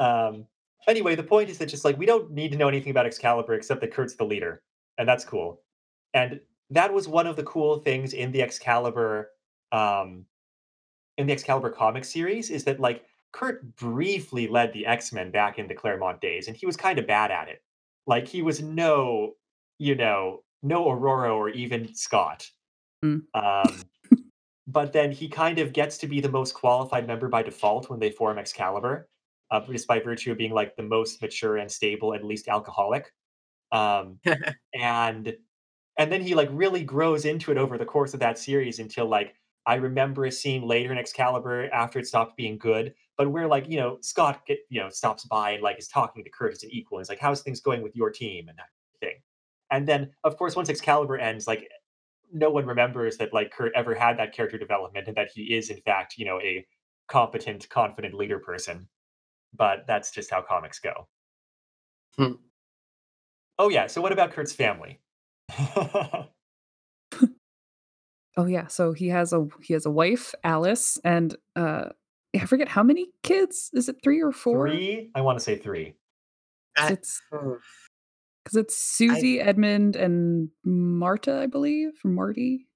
Um, 0.00 0.46
anyway, 0.88 1.14
the 1.14 1.22
point 1.22 1.50
is 1.50 1.58
that 1.58 1.66
just 1.66 1.84
like 1.84 1.98
we 1.98 2.06
don't 2.06 2.30
need 2.30 2.52
to 2.52 2.58
know 2.58 2.68
anything 2.68 2.90
about 2.90 3.06
Excalibur 3.06 3.54
except 3.54 3.80
that 3.80 3.92
Kurt's 3.92 4.14
the 4.14 4.24
leader, 4.24 4.62
and 4.98 5.08
that's 5.08 5.24
cool. 5.24 5.62
And 6.14 6.40
that 6.70 6.92
was 6.92 7.08
one 7.08 7.26
of 7.26 7.36
the 7.36 7.42
cool 7.42 7.78
things 7.78 8.12
in 8.12 8.32
the 8.32 8.42
Excalibur 8.42 9.30
um, 9.72 10.24
in 11.18 11.26
the 11.26 11.32
Excalibur 11.32 11.70
comic 11.70 12.04
series 12.04 12.50
is 12.50 12.64
that 12.64 12.80
like 12.80 13.04
Kurt 13.32 13.76
briefly 13.76 14.48
led 14.48 14.72
the 14.72 14.86
X-Men 14.86 15.30
back 15.30 15.58
in 15.58 15.68
the 15.68 15.74
Claremont 15.74 16.20
days, 16.20 16.48
and 16.48 16.56
he 16.56 16.66
was 16.66 16.76
kind 16.76 16.98
of 16.98 17.06
bad 17.06 17.30
at 17.30 17.48
it. 17.48 17.62
Like 18.06 18.26
he 18.26 18.42
was 18.42 18.62
no, 18.62 19.34
you 19.78 19.94
know, 19.94 20.42
no 20.62 20.90
Aurora 20.90 21.34
or 21.34 21.48
even 21.50 21.94
Scott. 21.94 22.48
Mm. 23.04 23.22
Um, 23.34 23.82
but 24.66 24.92
then 24.92 25.12
he 25.12 25.28
kind 25.28 25.58
of 25.58 25.72
gets 25.72 25.98
to 25.98 26.06
be 26.06 26.20
the 26.20 26.28
most 26.28 26.54
qualified 26.54 27.06
member 27.06 27.28
by 27.28 27.42
default 27.42 27.88
when 27.88 28.00
they 28.00 28.10
form 28.10 28.38
Excalibur, 28.38 29.08
uh, 29.50 29.60
just 29.70 29.86
by 29.86 30.00
virtue 30.00 30.32
of 30.32 30.38
being 30.38 30.52
like 30.52 30.76
the 30.76 30.82
most 30.82 31.20
mature 31.22 31.56
and 31.56 31.70
stable 31.70 32.12
and 32.12 32.24
least 32.24 32.48
alcoholic. 32.48 33.12
Um, 33.72 34.18
and 34.74 35.36
and 35.98 36.10
then 36.10 36.22
he 36.22 36.34
like 36.34 36.48
really 36.52 36.82
grows 36.82 37.24
into 37.24 37.50
it 37.50 37.58
over 37.58 37.76
the 37.76 37.84
course 37.84 38.14
of 38.14 38.20
that 38.20 38.38
series 38.38 38.78
until 38.78 39.06
like 39.06 39.34
I 39.66 39.74
remember 39.74 40.24
a 40.24 40.32
scene 40.32 40.62
later 40.62 40.92
in 40.92 40.98
Excalibur 40.98 41.68
after 41.72 41.98
it 41.98 42.06
stopped 42.06 42.36
being 42.36 42.58
good, 42.58 42.94
but 43.18 43.30
where 43.30 43.46
like 43.46 43.68
you 43.68 43.78
know 43.78 43.98
Scott 44.00 44.42
get 44.46 44.60
you 44.68 44.80
know 44.80 44.88
stops 44.90 45.24
by 45.24 45.52
and 45.52 45.62
like 45.62 45.78
is 45.78 45.88
talking 45.88 46.24
to 46.24 46.30
Kurt 46.30 46.52
as 46.52 46.62
an 46.62 46.70
equal. 46.72 46.98
And 46.98 47.04
he's 47.04 47.10
like, 47.10 47.20
"How's 47.20 47.42
things 47.42 47.60
going 47.60 47.82
with 47.82 47.94
your 47.96 48.10
team?" 48.10 48.48
and 48.48 48.58
that 48.58 48.68
thing. 49.00 49.16
And 49.70 49.86
then 49.86 50.10
of 50.24 50.36
course 50.36 50.56
once 50.56 50.70
Excalibur 50.70 51.18
ends, 51.18 51.46
like 51.46 51.68
no 52.32 52.50
one 52.50 52.66
remembers 52.66 53.16
that 53.18 53.32
like 53.34 53.50
Kurt 53.52 53.72
ever 53.74 53.94
had 53.94 54.18
that 54.18 54.32
character 54.34 54.58
development 54.58 55.08
and 55.08 55.16
that 55.16 55.30
he 55.34 55.54
is 55.54 55.70
in 55.70 55.80
fact 55.82 56.14
you 56.16 56.24
know 56.24 56.40
a 56.40 56.66
competent, 57.08 57.68
confident 57.68 58.14
leader 58.14 58.38
person. 58.38 58.88
But 59.54 59.86
that's 59.86 60.10
just 60.10 60.30
how 60.30 60.42
comics 60.42 60.78
go. 60.78 61.08
Hmm. 62.16 62.32
Oh 63.58 63.68
yeah. 63.68 63.86
So 63.88 64.00
what 64.00 64.12
about 64.12 64.32
Kurt's 64.32 64.52
family? 64.52 65.00
Oh 68.36 68.46
yeah, 68.46 68.68
so 68.68 68.92
he 68.92 69.08
has 69.08 69.32
a 69.32 69.46
he 69.60 69.74
has 69.74 69.84
a 69.86 69.90
wife, 69.90 70.34
Alice, 70.44 70.98
and 71.04 71.36
uh 71.56 71.86
I 72.34 72.46
forget 72.46 72.68
how 72.68 72.84
many 72.84 73.08
kids. 73.24 73.70
Is 73.74 73.88
it 73.88 73.96
three 74.04 74.22
or 74.22 74.30
four? 74.30 74.68
three? 74.68 75.10
I 75.16 75.20
want 75.20 75.36
to 75.38 75.44
say 75.44 75.56
three. 75.56 75.94
I- 76.76 76.92
it's 76.92 77.20
because 77.30 78.54
it's 78.56 78.76
Susie, 78.76 79.40
Edmund, 79.40 79.96
and 79.96 80.48
Marta, 80.64 81.40
I 81.40 81.46
believe, 81.46 81.90
or 82.04 82.10
Marty. 82.12 82.68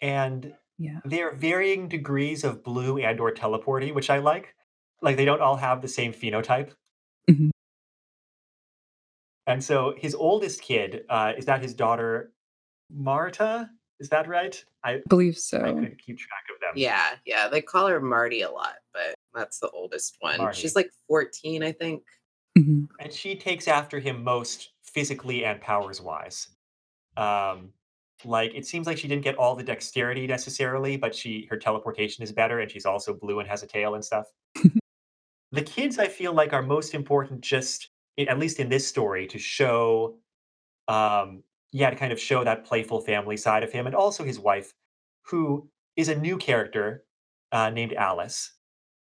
And 0.00 0.54
Yeah. 0.78 1.00
they're 1.04 1.34
varying 1.34 1.88
degrees 1.88 2.44
of 2.44 2.62
blue 2.62 2.98
and 2.98 3.18
or 3.20 3.32
teleporty, 3.32 3.92
which 3.92 4.08
I 4.08 4.18
like. 4.18 4.54
Like 5.02 5.16
they 5.16 5.24
don't 5.24 5.40
all 5.40 5.56
have 5.56 5.80
the 5.82 5.88
same 5.88 6.12
phenotype. 6.12 6.70
Mhm. 7.30 7.50
And 9.46 9.62
so 9.64 9.94
his 9.96 10.14
oldest 10.14 10.60
kid, 10.60 11.04
uh, 11.08 11.32
is 11.36 11.46
that 11.46 11.62
his 11.62 11.72
daughter 11.74 12.32
Marta? 12.90 13.70
Is 14.00 14.08
that 14.10 14.28
right? 14.28 14.62
I, 14.84 14.92
I 14.94 15.00
believe 15.08 15.34
I 15.34 15.36
so. 15.38 15.58
couldn't 15.60 15.98
keep 15.98 16.18
track 16.18 16.44
of 16.54 16.60
them. 16.60 16.72
yeah, 16.76 17.16
yeah. 17.26 17.48
They 17.48 17.60
call 17.62 17.86
her 17.88 18.00
Marty 18.00 18.42
a 18.42 18.50
lot, 18.50 18.74
but 18.92 19.14
that's 19.34 19.58
the 19.58 19.70
oldest 19.70 20.16
one. 20.20 20.38
Marty. 20.38 20.60
She's 20.60 20.76
like 20.76 20.90
14, 21.08 21.62
I 21.62 21.72
think. 21.72 22.02
Mhm. 22.56 22.86
And 23.00 23.12
she 23.12 23.34
takes 23.36 23.66
after 23.68 23.98
him 23.98 24.22
most 24.22 24.70
physically 24.84 25.44
and 25.44 25.60
powers 25.60 26.00
wise. 26.00 26.48
Um, 27.16 27.72
like 28.24 28.54
it 28.54 28.66
seems 28.66 28.86
like 28.86 28.98
she 28.98 29.08
didn't 29.08 29.22
get 29.24 29.36
all 29.36 29.54
the 29.56 29.62
dexterity 29.64 30.26
necessarily, 30.26 30.96
but 30.96 31.14
she 31.14 31.46
her 31.50 31.56
teleportation 31.56 32.22
is 32.24 32.32
better, 32.32 32.60
and 32.60 32.70
she's 32.70 32.86
also 32.86 33.14
blue 33.14 33.38
and 33.40 33.48
has 33.48 33.62
a 33.62 33.66
tail 33.66 33.94
and 33.94 34.04
stuff. 34.04 34.26
the 35.52 35.62
kids, 35.62 35.98
I 35.98 36.08
feel 36.08 36.32
like, 36.32 36.52
are 36.52 36.62
most 36.62 36.94
important, 36.94 37.40
just 37.40 37.90
at 38.18 38.38
least 38.38 38.58
in 38.60 38.68
this 38.68 38.86
story, 38.86 39.26
to 39.28 39.38
show, 39.38 40.18
um, 40.88 41.42
yeah, 41.72 41.90
to 41.90 41.96
kind 41.96 42.12
of 42.12 42.20
show 42.20 42.44
that 42.44 42.64
playful 42.64 43.00
family 43.00 43.36
side 43.36 43.62
of 43.62 43.72
him, 43.72 43.86
and 43.86 43.94
also 43.94 44.24
his 44.24 44.38
wife, 44.38 44.74
who 45.22 45.70
is 45.96 46.08
a 46.08 46.14
new 46.14 46.36
character 46.38 47.04
uh, 47.52 47.70
named 47.70 47.92
Alice. 47.94 48.52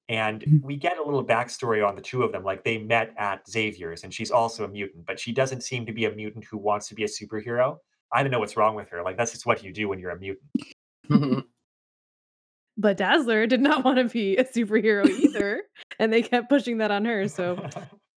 And 0.08 0.42
Mhm. 0.42 0.62
we 0.62 0.76
get 0.76 0.98
a 0.98 1.02
little 1.02 1.24
backstory 1.24 1.86
on 1.86 1.94
the 1.96 2.02
two 2.02 2.22
of 2.24 2.32
them. 2.32 2.44
Like 2.44 2.64
they 2.64 2.78
met 2.78 3.14
at 3.16 3.48
Xavier's, 3.48 4.04
and 4.04 4.12
she's 4.12 4.30
also 4.30 4.64
a 4.64 4.68
mutant, 4.68 5.06
but 5.06 5.18
she 5.20 5.32
doesn't 5.32 5.62
seem 5.62 5.86
to 5.86 5.92
be 5.92 6.04
a 6.06 6.10
mutant 6.12 6.44
who 6.44 6.58
wants 6.58 6.88
to 6.88 6.94
be 6.94 7.04
a 7.04 7.08
superhero. 7.08 7.78
I 8.12 8.22
don't 8.22 8.32
know 8.32 8.40
what's 8.40 8.56
wrong 8.56 8.74
with 8.74 8.88
her. 8.90 9.02
Like 9.02 9.16
that's 9.16 9.32
just 9.32 9.46
what 9.46 9.62
you 9.64 9.72
do 9.72 9.88
when 9.88 9.98
you're 10.00 10.10
a 10.10 10.18
mutant. 10.18 10.50
But 12.82 12.96
Dazzler 12.96 13.46
did 13.46 13.60
not 13.60 13.84
want 13.84 13.98
to 13.98 14.04
be 14.04 14.36
a 14.36 14.44
superhero 14.44 15.08
either, 15.08 15.62
and 16.00 16.12
they 16.12 16.20
kept 16.20 16.48
pushing 16.48 16.78
that 16.78 16.90
on 16.90 17.04
her. 17.04 17.28
So 17.28 17.64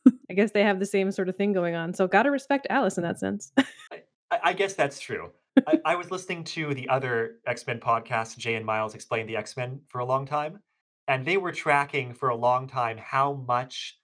I 0.29 0.33
guess 0.33 0.51
they 0.51 0.63
have 0.63 0.79
the 0.79 0.85
same 0.85 1.11
sort 1.11 1.27
of 1.27 1.35
thing 1.35 1.51
going 1.51 1.75
on. 1.75 1.93
So 1.93 2.07
gotta 2.07 2.31
respect 2.31 2.65
Alice 2.69 2.97
in 2.97 3.03
that 3.03 3.19
sense. 3.19 3.51
I, 3.91 3.99
I 4.41 4.53
guess 4.53 4.73
that's 4.73 5.01
true. 5.01 5.31
I, 5.67 5.81
I 5.83 5.95
was 5.97 6.11
listening 6.11 6.45
to 6.45 6.73
the 6.73 6.87
other 6.87 7.39
X 7.45 7.67
Men 7.67 7.81
podcast, 7.81 8.37
Jay 8.37 8.55
and 8.55 8.65
Miles 8.65 8.95
explained 8.95 9.27
the 9.27 9.35
X 9.35 9.57
Men 9.57 9.81
for 9.89 9.99
a 9.99 10.05
long 10.05 10.25
time, 10.25 10.61
and 11.09 11.25
they 11.25 11.35
were 11.35 11.51
tracking 11.51 12.13
for 12.13 12.29
a 12.29 12.35
long 12.35 12.67
time 12.67 12.97
how 12.97 13.33
much 13.33 13.99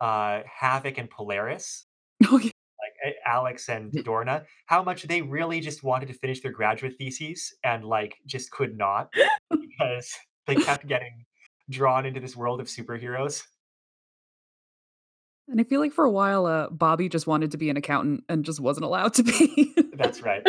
uh, 0.00 0.42
Havoc 0.46 0.96
and 0.96 1.10
Polaris, 1.10 1.86
Oh 2.30 2.38
yeah. 2.38 2.50
Alex 3.26 3.68
and 3.68 3.92
Lorna, 4.06 4.44
how 4.66 4.82
much 4.82 5.02
they 5.04 5.22
really 5.22 5.60
just 5.60 5.82
wanted 5.82 6.08
to 6.08 6.14
finish 6.14 6.40
their 6.40 6.52
graduate 6.52 6.94
theses 6.98 7.54
and 7.64 7.84
like 7.84 8.16
just 8.26 8.50
could 8.50 8.76
not 8.76 9.12
because 9.50 10.14
they 10.46 10.56
kept 10.56 10.86
getting 10.88 11.24
drawn 11.70 12.06
into 12.06 12.20
this 12.20 12.36
world 12.36 12.60
of 12.60 12.66
superheroes. 12.66 13.42
And 15.48 15.60
I 15.60 15.64
feel 15.64 15.80
like 15.80 15.92
for 15.92 16.04
a 16.04 16.10
while, 16.10 16.46
uh, 16.46 16.70
Bobby 16.70 17.08
just 17.08 17.26
wanted 17.26 17.50
to 17.50 17.58
be 17.58 17.68
an 17.68 17.76
accountant 17.76 18.24
and 18.28 18.44
just 18.44 18.60
wasn't 18.60 18.86
allowed 18.86 19.14
to 19.14 19.22
be. 19.22 19.74
That's 19.94 20.22
right. 20.22 20.46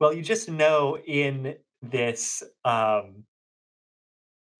Well, 0.00 0.12
you 0.12 0.22
just 0.22 0.48
know 0.48 0.98
in 0.98 1.54
this, 1.80 2.42
um, 2.64 3.22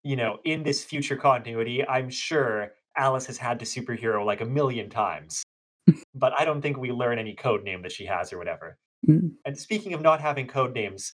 you 0.05 0.15
know, 0.15 0.39
in 0.45 0.63
this 0.63 0.85
future 0.85 1.17
continuity, 1.17 1.85
I'm 1.85 2.11
sure 2.11 2.71
Alice 2.97 3.27
has 3.27 3.39
had 3.39 3.59
to 3.61 3.65
superhero 3.65 4.25
like 4.25 4.41
a 4.41 4.47
million 4.47 4.91
times. 4.91 5.43
but 6.15 6.33
I 6.39 6.45
don't 6.45 6.63
think 6.63 6.77
we 6.77 6.93
learn 6.93 7.19
any 7.19 7.35
code 7.35 7.65
name 7.65 7.83
that 7.83 7.93
she 7.93 8.05
has 8.07 8.33
or 8.33 8.39
whatever. 8.39 8.79
mm. 9.09 9.33
And 9.45 9.59
speaking 9.59 9.95
of 9.95 10.01
not 10.01 10.21
having 10.21 10.47
code 10.47 10.75
names, 10.75 11.15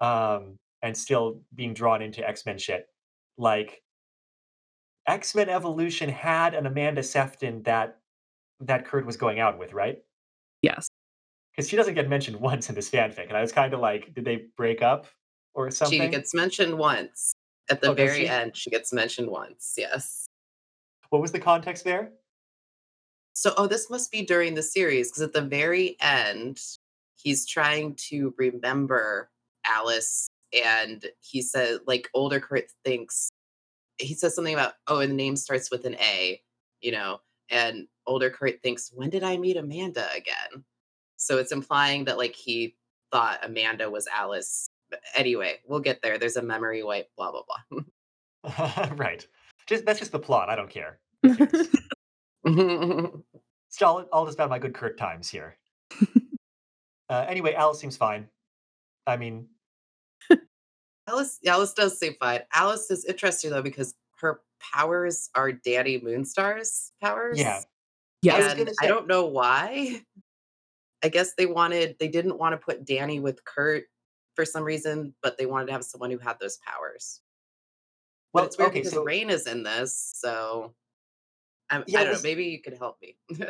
um, 0.00 0.56
and 0.82 0.96
still 0.96 1.40
being 1.54 1.74
drawn 1.74 2.00
into 2.02 2.26
X 2.26 2.46
Men 2.46 2.56
shit, 2.56 2.86
like 3.36 3.82
X 5.06 5.34
Men 5.34 5.48
Evolution 5.48 6.08
had 6.08 6.54
an 6.54 6.66
Amanda 6.66 7.02
Sefton 7.02 7.62
that 7.64 7.98
that 8.60 8.84
Kurt 8.86 9.04
was 9.06 9.16
going 9.16 9.40
out 9.40 9.58
with, 9.58 9.72
right? 9.72 9.98
yes. 10.62 10.88
Because 11.52 11.68
she 11.68 11.76
doesn't 11.76 11.94
get 11.94 12.08
mentioned 12.08 12.36
once 12.40 12.68
in 12.68 12.74
this 12.76 12.88
fanfic, 12.90 13.28
and 13.28 13.36
I 13.36 13.40
was 13.40 13.52
kind 13.52 13.74
of 13.74 13.80
like, 13.80 14.14
did 14.14 14.24
they 14.24 14.46
break 14.56 14.80
up 14.82 15.06
or 15.54 15.70
something? 15.70 16.00
she 16.00 16.08
gets 16.08 16.32
mentioned 16.34 16.78
once. 16.78 17.32
At 17.70 17.80
the 17.80 17.90
Oh, 17.90 17.94
very 17.94 18.20
she? 18.20 18.28
end, 18.28 18.56
she 18.56 18.70
gets 18.70 18.92
mentioned 18.92 19.28
once. 19.28 19.74
Yes. 19.76 20.27
What 21.10 21.22
was 21.22 21.32
the 21.32 21.40
context 21.40 21.84
there? 21.84 22.12
So, 23.34 23.54
oh, 23.56 23.66
this 23.66 23.88
must 23.88 24.10
be 24.10 24.22
during 24.22 24.54
the 24.54 24.62
series 24.62 25.10
because 25.10 25.22
at 25.22 25.32
the 25.32 25.42
very 25.42 25.96
end, 26.00 26.60
he's 27.16 27.46
trying 27.46 27.94
to 28.08 28.34
remember 28.36 29.30
Alice, 29.64 30.28
and 30.52 31.04
he 31.20 31.42
said, 31.42 31.80
like, 31.86 32.08
older 32.14 32.40
Kurt 32.40 32.64
thinks 32.84 33.30
he 33.98 34.14
says 34.14 34.34
something 34.34 34.54
about, 34.54 34.74
oh, 34.86 35.00
and 35.00 35.10
the 35.12 35.16
name 35.16 35.36
starts 35.36 35.70
with 35.70 35.84
an 35.84 35.96
A, 35.96 36.40
you 36.80 36.92
know, 36.92 37.20
and 37.50 37.86
older 38.06 38.30
Kurt 38.30 38.62
thinks, 38.62 38.90
when 38.94 39.10
did 39.10 39.24
I 39.24 39.36
meet 39.36 39.56
Amanda 39.56 40.06
again? 40.16 40.64
So 41.16 41.38
it's 41.38 41.52
implying 41.52 42.04
that 42.04 42.18
like 42.18 42.34
he 42.34 42.76
thought 43.10 43.44
Amanda 43.44 43.90
was 43.90 44.06
Alice. 44.06 44.68
But 44.90 45.00
anyway, 45.14 45.58
we'll 45.66 45.80
get 45.80 46.00
there. 46.00 46.18
There's 46.18 46.36
a 46.36 46.42
memory 46.42 46.82
wipe, 46.82 47.10
blah 47.16 47.32
blah 47.32 47.42
blah. 47.70 48.88
right. 48.94 49.26
Just 49.68 49.84
that's 49.84 49.98
just 49.98 50.12
the 50.12 50.18
plot. 50.18 50.48
I 50.48 50.56
don't 50.56 50.70
care. 50.70 50.98
Who 51.22 51.36
cares? 51.36 51.68
It's 53.68 53.82
all, 53.82 54.02
all 54.12 54.24
just 54.24 54.38
about 54.38 54.48
my 54.48 54.58
good 54.58 54.74
Kurt 54.74 54.96
times 54.96 55.28
here. 55.28 55.58
uh, 57.10 57.26
anyway, 57.28 57.52
Alice 57.52 57.78
seems 57.78 57.96
fine. 57.96 58.28
I 59.06 59.16
mean, 59.16 59.46
Alice, 61.08 61.38
Alice 61.46 61.72
does 61.72 61.98
seem 61.98 62.14
fine. 62.20 62.40
Alice 62.52 62.90
is 62.90 63.04
interesting 63.04 63.50
though 63.50 63.62
because 63.62 63.94
her 64.20 64.40
powers 64.60 65.30
are 65.34 65.52
Dani 65.52 66.02
Moonstar's 66.02 66.92
powers. 67.02 67.38
yeah. 67.38 67.60
Yes. 68.20 68.38
was 68.38 68.52
and 68.52 68.58
gonna 68.58 68.72
I 68.80 68.86
don't 68.86 69.06
know 69.06 69.26
why. 69.26 70.02
I 71.04 71.08
guess 71.08 71.34
they 71.34 71.46
wanted 71.46 71.96
they 72.00 72.08
didn't 72.08 72.38
want 72.38 72.52
to 72.52 72.58
put 72.58 72.84
Dani 72.84 73.22
with 73.22 73.44
Kurt 73.44 73.84
for 74.34 74.44
some 74.44 74.64
reason, 74.64 75.14
but 75.22 75.38
they 75.38 75.46
wanted 75.46 75.66
to 75.66 75.72
have 75.72 75.84
someone 75.84 76.10
who 76.10 76.18
had 76.18 76.38
those 76.40 76.58
powers. 76.66 77.20
Well, 78.32 78.44
but 78.44 78.46
it's 78.46 78.58
weird 78.58 78.70
okay, 78.70 78.80
because 78.80 78.92
so 78.92 79.04
Rahne 79.04 79.30
is 79.30 79.46
in 79.46 79.62
this, 79.62 80.12
so 80.14 80.74
I'm, 81.70 81.84
Yeah, 81.86 82.00
I 82.00 82.02
don't 82.04 82.12
was- 82.12 82.22
know. 82.22 82.28
Maybe 82.28 82.44
you 82.46 82.60
could 82.60 82.76
help 82.78 82.98
me. 83.02 83.16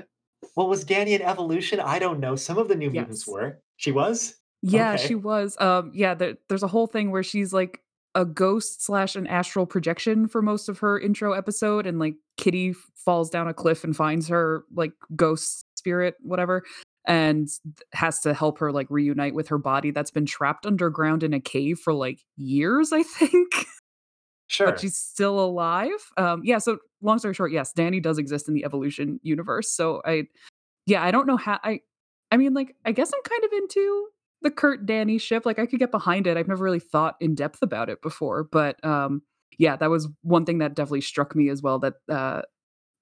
what 0.55 0.69
was 0.69 0.85
Dani 0.85 1.09
in 1.11 1.23
Evolution? 1.23 1.81
I 1.81 1.99
don't 1.99 2.21
know. 2.21 2.37
Some 2.37 2.59
of 2.59 2.69
the 2.69 2.77
New 2.77 2.91
Mutants 2.91 3.27
were. 3.27 3.61
She 3.77 3.91
was. 3.93 4.37
Yeah, 4.63 4.95
Okay. 4.95 5.07
she 5.09 5.15
was. 5.15 5.57
Um, 5.61 5.91
yeah, 5.95 6.15
there, 6.15 6.35
there's 6.49 6.63
a 6.63 6.69
whole 6.69 6.87
thing 6.87 7.11
where 7.11 7.23
she's 7.23 7.53
like 7.53 7.81
a 8.15 8.25
ghost 8.25 8.85
slash 8.85 9.15
an 9.17 9.27
astral 9.27 9.67
projection 9.67 10.27
for 10.27 10.43
most 10.43 10.69
of 10.69 10.79
her 10.81 10.99
intro 10.99 11.33
episode, 11.33 11.87
and 11.87 11.99
like 11.99 12.15
Kitty 12.37 12.75
falls 12.97 13.31
down 13.31 13.47
a 13.49 13.55
cliff 13.55 13.85
and 13.85 13.95
finds 13.97 14.29
her 14.29 14.65
like 14.75 14.93
ghost 15.15 15.65
spirit, 15.77 16.15
whatever. 16.23 16.65
and 17.07 17.49
has 17.95 18.21
to 18.21 18.35
help 18.35 18.59
her 18.59 18.71
like 18.73 18.87
reunite 18.91 19.35
with 19.35 19.49
her 19.49 19.57
body 19.59 19.91
that's 19.93 20.11
been 20.11 20.27
trapped 20.27 20.67
underground 20.67 21.23
in 21.23 21.33
a 21.33 21.41
cave 21.41 21.79
for 21.79 21.95
like 21.95 22.21
years, 22.37 22.93
I 22.93 23.03
think. 23.03 23.51
but 24.59 24.81
she's 24.81 24.97
still 24.97 25.39
alive. 25.39 26.13
Um, 26.17 26.43
yeah, 26.45 26.59
so 26.59 26.79
long 27.03 27.19
story 27.19 27.35
short, 27.35 27.53
yes, 27.53 27.73
Dani 27.73 28.03
does 28.03 28.19
exist 28.19 28.49
in 28.49 28.55
the 28.55 28.65
evolution 28.65 29.21
universe. 29.23 29.71
So 29.71 30.03
I 30.05 30.25
yeah, 30.87 31.05
I 31.05 31.11
don't 31.11 31.27
know 31.27 31.37
how 31.37 31.59
I 31.63 31.81
I 32.31 32.37
mean, 32.37 32.55
like, 32.55 32.75
I 32.85 32.93
guess 32.93 33.11
I'm 33.13 33.23
kind 33.23 33.45
of 33.45 33.53
into 33.53 34.09
the 34.43 34.51
Kurt 34.51 34.87
Dani 34.87 35.21
ship. 35.21 35.47
Like 35.47 35.59
I 35.59 35.67
could 35.67 35.79
get 35.79 35.91
behind 35.91 36.27
it. 36.27 36.37
I've 36.37 36.49
never 36.49 36.63
really 36.63 36.81
thought 36.81 37.17
in 37.21 37.35
depth 37.35 37.61
about 37.63 37.89
it 37.89 38.03
before. 38.03 38.45
But 38.45 38.83
um 38.85 39.23
yeah, 39.59 39.77
that 39.77 39.91
was 39.91 40.09
one 40.23 40.45
thing 40.45 40.59
that 40.59 40.75
definitely 40.75 41.01
struck 41.01 41.35
me 41.35 41.49
as 41.49 41.63
well 41.63 41.79
that 41.81 41.95
uh 42.09 42.43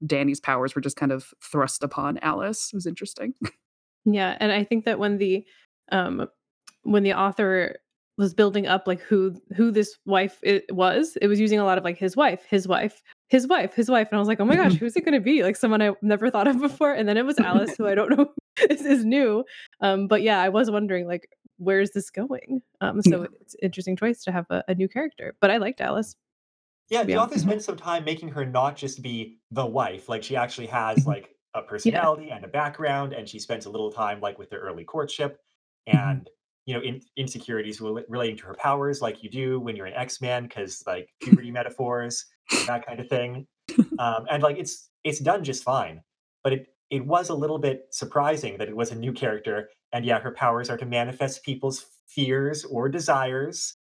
Dani's 0.05 0.41
powers 0.41 0.75
were 0.75 0.83
just 0.83 0.97
kind 0.97 1.13
of 1.13 1.33
thrust 1.43 1.83
upon 1.83 2.19
Alice. 2.19 2.71
It 2.73 2.77
was 2.77 2.87
interesting. 2.87 3.35
Yeah, 4.09 4.37
and 4.39 4.53
I 4.53 4.63
think 4.63 4.85
that 4.85 5.01
when 5.01 5.19
the 5.19 5.45
um 5.91 6.29
when 6.85 7.03
the 7.03 7.15
author 7.15 7.79
was 8.19 8.35
building 8.35 8.67
up 8.67 8.87
like 8.87 9.01
who 9.01 9.41
who 9.57 9.71
this 9.71 9.97
wife 10.07 10.39
it 10.43 10.65
was, 10.75 11.17
it 11.21 11.27
was 11.29 11.41
using 11.41 11.59
a 11.59 11.65
lot 11.65 11.79
of 11.79 11.85
like 11.85 11.99
his 11.99 12.17
wife, 12.17 12.45
his 12.49 12.67
wife, 12.69 13.03
his 13.29 13.47
wife, 13.47 13.75
his 13.75 13.91
wife, 13.91 14.09
and 14.11 14.17
I 14.17 14.21
was 14.21 14.29
like, 14.29 14.41
oh 14.41 14.45
my 14.45 14.57
gosh, 14.57 14.77
who's 14.77 14.97
it 14.97 15.05
going 15.05 15.15
to 15.15 15.21
be? 15.21 15.43
Like 15.43 15.57
someone 15.57 15.83
I 15.83 15.93
never 16.03 16.31
thought 16.31 16.47
of 16.49 16.61
before, 16.61 16.93
and 16.93 17.09
then 17.09 17.17
it 17.17 17.27
was 17.27 17.39
Alice, 17.39 17.77
who 17.77 17.87
I 17.87 17.95
don't 17.95 18.11
know 18.17 18.33
this 18.69 18.83
is 18.83 19.05
new. 19.05 19.45
Um, 19.81 20.09
but 20.09 20.23
yeah, 20.23 20.41
I 20.41 20.49
was 20.49 20.71
wondering 20.71 21.07
like 21.07 21.29
where's 21.59 21.91
this 21.93 22.11
going? 22.11 22.61
Um, 22.83 23.01
so 23.03 23.23
yeah. 23.23 23.29
it's 23.41 23.55
an 23.55 23.61
interesting 23.63 23.97
choice 23.97 24.23
to 24.25 24.33
have 24.33 24.47
a, 24.51 24.63
a 24.69 24.75
new 24.75 24.89
character, 24.89 25.35
but 25.41 25.51
I 25.51 25.57
liked 25.59 25.81
Alice 25.81 26.15
Yeah, 26.89 27.05
the 27.05 27.17
honest. 27.17 27.33
author 27.33 27.39
spent 27.39 27.63
some 27.63 27.77
time 27.77 28.05
making 28.05 28.29
her 28.31 28.45
not 28.45 28.77
just 28.77 29.03
be 29.03 29.41
the 29.51 29.67
wife, 29.67 30.09
like, 30.09 30.23
she 30.23 30.37
actually 30.37 30.69
has, 30.69 31.05
Mhm. 31.05 31.07
like, 31.07 31.35
a 31.55 31.63
Yeah, 31.85 32.07
personality 32.09 32.31
and 32.31 32.45
a 32.45 32.49
background, 32.49 33.13
and 33.13 33.29
she 33.29 33.39
spends 33.39 33.67
a 33.67 33.71
little 33.71 33.91
time, 33.91 34.21
like, 34.21 34.39
with 34.39 34.51
their 34.51 34.61
early 34.61 34.85
courtship 34.85 35.41
Mhm. 35.93 36.21
and, 36.21 36.31
you 36.67 36.75
know, 36.75 36.81
in 36.83 37.01
insecurities 37.17 37.81
relating 37.81 38.37
to 38.37 38.45
her 38.45 38.55
powers 38.55 39.01
like 39.01 39.23
you 39.23 39.31
do 39.31 39.59
when 39.61 39.77
you're 39.77 39.87
an 39.87 39.95
X-Man, 39.95 40.43
because 40.45 40.83
like, 40.87 41.09
puberty 41.23 41.51
metaphors 41.51 42.27
that 42.67 42.85
kind 42.87 43.01
of 43.01 43.09
thing. 43.09 43.47
Um, 43.99 44.27
and, 44.31 44.43
like, 44.43 44.59
it's 44.59 44.91
it's 45.05 45.21
done 45.21 45.43
just 45.43 45.65
fine, 45.65 46.03
but 46.45 46.53
it 46.53 46.67
it 46.91 47.05
was 47.05 47.31
a 47.31 47.35
little 47.35 47.59
bit 47.59 47.87
surprising 47.91 48.59
that 48.59 48.69
it 48.69 48.77
was 48.77 48.91
a 48.93 48.95
new 48.95 49.13
character, 49.13 49.71
and 49.93 50.05
yeah, 50.05 50.21
her 50.21 50.31
powers 50.31 50.69
are 50.71 50.77
to 50.77 50.87
manifest 50.87 51.43
people's 51.43 51.87
fears 52.07 52.65
or 52.65 52.89
desires. 52.89 53.77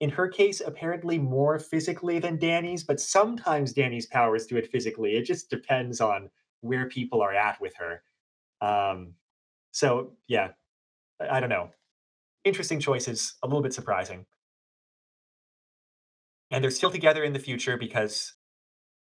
In 0.00 0.10
her 0.10 0.28
case, 0.28 0.60
apparently 0.60 1.18
more 1.18 1.58
physically 1.58 2.18
than 2.18 2.38
Dani's, 2.38 2.84
but 2.84 3.00
sometimes 3.00 3.72
Dani's 3.72 4.06
powers 4.06 4.46
do 4.46 4.56
it 4.56 4.70
physically. 4.70 5.16
It 5.16 5.24
just 5.24 5.50
depends 5.50 6.00
on 6.00 6.30
where 6.60 6.88
people 6.88 7.22
are 7.22 7.34
at 7.34 7.60
with 7.60 7.74
her. 7.76 8.02
Um, 8.60 9.14
so 9.72 10.12
yeah, 10.26 10.48
I, 11.20 11.36
I 11.36 11.40
don't 11.40 11.50
know. 11.50 11.70
Interesting 12.44 12.80
choices, 12.80 13.34
a 13.42 13.46
little 13.46 13.62
bit 13.62 13.74
surprising. 13.74 14.26
And 16.50 16.64
they're 16.64 16.70
still 16.70 16.90
together 16.90 17.22
in 17.22 17.32
the 17.32 17.38
future 17.38 17.76
because 17.76 18.34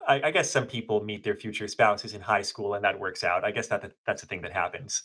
I, 0.06 0.20
I 0.24 0.30
guess 0.30 0.50
some 0.50 0.66
people 0.66 1.04
meet 1.04 1.22
their 1.22 1.36
future 1.36 1.68
spouses 1.68 2.14
in 2.14 2.20
high 2.20 2.42
school 2.42 2.74
and 2.74 2.84
that 2.84 2.98
works 2.98 3.22
out. 3.22 3.44
I 3.44 3.50
guess 3.50 3.68
that 3.68 3.92
that's 4.06 4.22
a 4.22 4.26
thing 4.26 4.42
that 4.42 4.52
happens. 4.52 5.02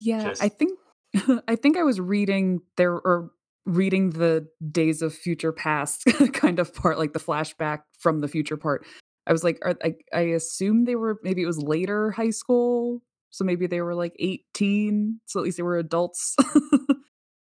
Yeah, 0.00 0.34
I 0.40 0.48
think 0.48 0.78
I 1.48 1.56
think 1.56 1.76
I 1.76 1.82
was 1.84 2.00
reading 2.00 2.60
there 2.76 2.92
or 2.92 3.30
reading 3.66 4.10
the 4.10 4.46
Days 4.70 5.00
of 5.00 5.14
Future 5.14 5.52
Past 5.52 6.04
kind 6.32 6.58
of 6.58 6.74
part, 6.74 6.98
like 6.98 7.12
the 7.12 7.20
flashback 7.20 7.80
from 7.98 8.20
the 8.20 8.28
future 8.28 8.56
part. 8.56 8.84
I 9.26 9.32
was 9.32 9.44
like, 9.44 9.58
are, 9.62 9.76
I 9.82 9.94
I 10.12 10.20
assume 10.20 10.84
they 10.84 10.96
were 10.96 11.18
maybe 11.22 11.42
it 11.42 11.46
was 11.46 11.58
later 11.58 12.10
high 12.10 12.30
school, 12.30 13.02
so 13.30 13.44
maybe 13.44 13.66
they 13.66 13.80
were 13.80 13.94
like 13.94 14.14
18, 14.18 15.20
so 15.26 15.40
at 15.40 15.44
least 15.44 15.56
they 15.56 15.62
were 15.62 15.78
adults 15.78 16.36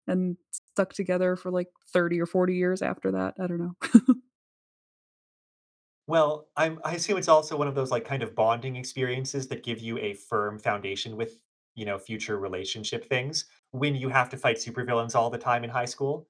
and 0.08 0.36
stuck 0.50 0.92
together 0.92 1.36
for 1.36 1.50
like 1.50 1.68
30 1.92 2.20
or 2.20 2.26
40 2.26 2.54
years 2.54 2.82
after 2.82 3.12
that. 3.12 3.34
I 3.40 3.46
don't 3.46 3.58
know. 3.58 3.74
Well, 6.08 6.48
I'm 6.56 6.80
I 6.84 6.94
assume 6.94 7.18
it's 7.18 7.28
also 7.28 7.56
one 7.56 7.68
of 7.68 7.74
those, 7.74 7.90
like, 7.90 8.04
kind 8.04 8.22
of 8.22 8.34
bonding 8.34 8.76
experiences 8.76 9.46
that 9.48 9.62
give 9.62 9.78
you 9.80 9.98
a 9.98 10.14
firm 10.14 10.58
foundation 10.58 11.16
with, 11.16 11.38
you 11.74 11.84
know, 11.84 11.98
future 11.98 12.38
relationship 12.38 13.04
things 13.08 13.44
when 13.72 13.94
you 13.94 14.08
have 14.08 14.28
to 14.30 14.36
fight 14.36 14.56
supervillains 14.56 15.14
all 15.14 15.30
the 15.30 15.38
time 15.38 15.64
in 15.64 15.70
high 15.70 15.84
school. 15.84 16.28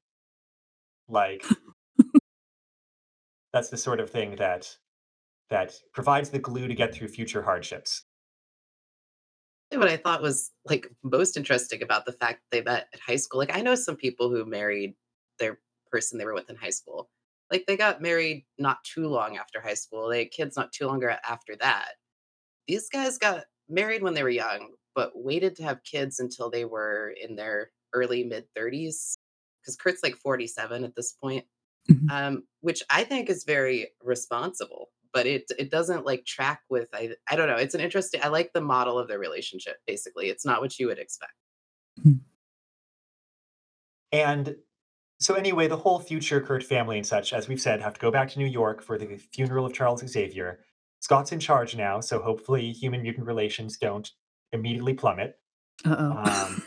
Like, 1.09 1.45
that's 3.53 3.69
the 3.71 3.77
sort 3.77 4.01
of 4.01 4.11
thing 4.11 4.37
that 4.37 4.77
that 5.51 5.75
provides 5.95 6.31
the 6.31 6.41
glue 6.41 6.69
to 6.69 6.75
get 6.75 6.95
through 6.95 7.09
future 7.09 7.43
hardships. 7.43 8.05
What 9.73 9.89
I 9.89 9.97
thought 9.99 10.23
was, 10.23 10.51
like, 10.65 10.87
most 11.03 11.37
interesting 11.37 11.83
about 11.83 12.07
the 12.07 12.13
fact 12.13 12.43
they 12.51 12.63
met 12.63 12.89
at 12.95 13.01
high 13.01 13.17
school 13.17 13.39
like, 13.39 13.55
I 13.55 13.61
know 13.61 13.75
some 13.75 13.97
people 13.97 14.31
who 14.31 14.45
married 14.47 14.95
their 15.39 15.61
person 15.91 16.19
they 16.19 16.25
were 16.25 16.35
with 16.35 16.49
in 16.49 16.57
high 16.57 16.71
school. 16.71 17.11
Like, 17.51 17.67
they 17.67 17.77
got 17.77 18.01
married 18.01 18.47
not 18.59 18.83
too 18.85 19.09
long 19.09 19.37
after 19.37 19.61
high 19.61 19.75
school, 19.75 20.09
they 20.09 20.21
had 20.21 20.31
kids 20.31 20.57
not 20.57 20.73
too 20.73 20.87
long 20.87 21.03
after 21.05 21.55
that. 21.57 21.93
These 22.69 22.89
guys 22.91 23.19
got 23.19 23.47
married 23.69 24.03
when 24.03 24.15
they 24.15 24.23
were 24.25 24.31
young, 24.31 24.75
but 24.95 25.13
waited 25.17 25.57
to 25.57 25.65
have 25.65 25.85
kids 25.85 26.21
until 26.21 26.51
they 26.51 26.65
were 26.67 27.11
in 27.21 27.37
their 27.37 27.73
early 27.95 28.25
mid 28.25 28.47
30s. 28.57 29.17
Because 29.63 29.77
Kurt's, 29.77 30.03
like, 30.03 30.17
47 30.17 30.85
at 30.85 30.97
this 30.97 31.13
point, 31.13 31.47
Mhm. 31.89 32.13
um, 32.13 32.47
which 32.61 32.83
I 32.91 33.05
think 33.05 33.31
is 33.31 33.45
very 33.45 33.93
responsible, 34.03 34.91
but 35.13 35.27
it 35.27 35.45
it 35.59 35.71
doesn't, 35.71 36.05
like, 36.07 36.25
track 36.27 36.63
with 36.71 36.89
I 36.95 37.15
I 37.31 37.37
don't 37.37 37.49
know, 37.49 37.57
it's 37.57 37.75
an 37.75 37.81
interesting 37.81 38.21
I 38.23 38.29
like 38.29 38.53
the 38.53 38.61
model 38.61 38.99
of 38.99 39.09
their 39.09 39.19
relationship, 39.19 39.79
basically, 39.87 40.29
it's 40.31 40.45
not 40.47 40.61
what 40.61 40.79
you 40.79 40.87
would 40.89 40.99
expect. 40.99 41.33
Mhm. 42.01 42.21
And 44.13 44.57
so 45.21 45.35
anyway, 45.35 45.69
the 45.69 45.77
whole 45.77 46.01
future 46.01 46.41
Kurt 46.41 46.65
family 46.65 46.99
and 46.99 47.07
such, 47.07 47.33
as 47.33 47.49
we've 47.49 47.61
said, 47.61 47.81
have 47.83 47.95
to 47.95 48.01
go 48.01 48.11
back 48.11 48.31
to 48.31 48.39
New 48.39 48.47
York 48.47 48.83
for 48.83 48.99
the 48.99 49.17
funeral 49.17 49.67
of 49.67 49.75
Charles 49.75 50.07
Xavier. 50.07 50.61
Scott's 51.01 51.33
in 51.33 51.41
charge 51.41 51.77
now, 51.77 52.01
so 52.01 52.21
hopefully 52.21 52.73
human 52.73 53.03
mutant 53.03 53.27
relations 53.27 53.79
don't 53.79 54.11
immediately 54.53 54.95
plummet. 54.95 55.39
Uh-oh. 55.85 56.25
Um, 56.25 56.63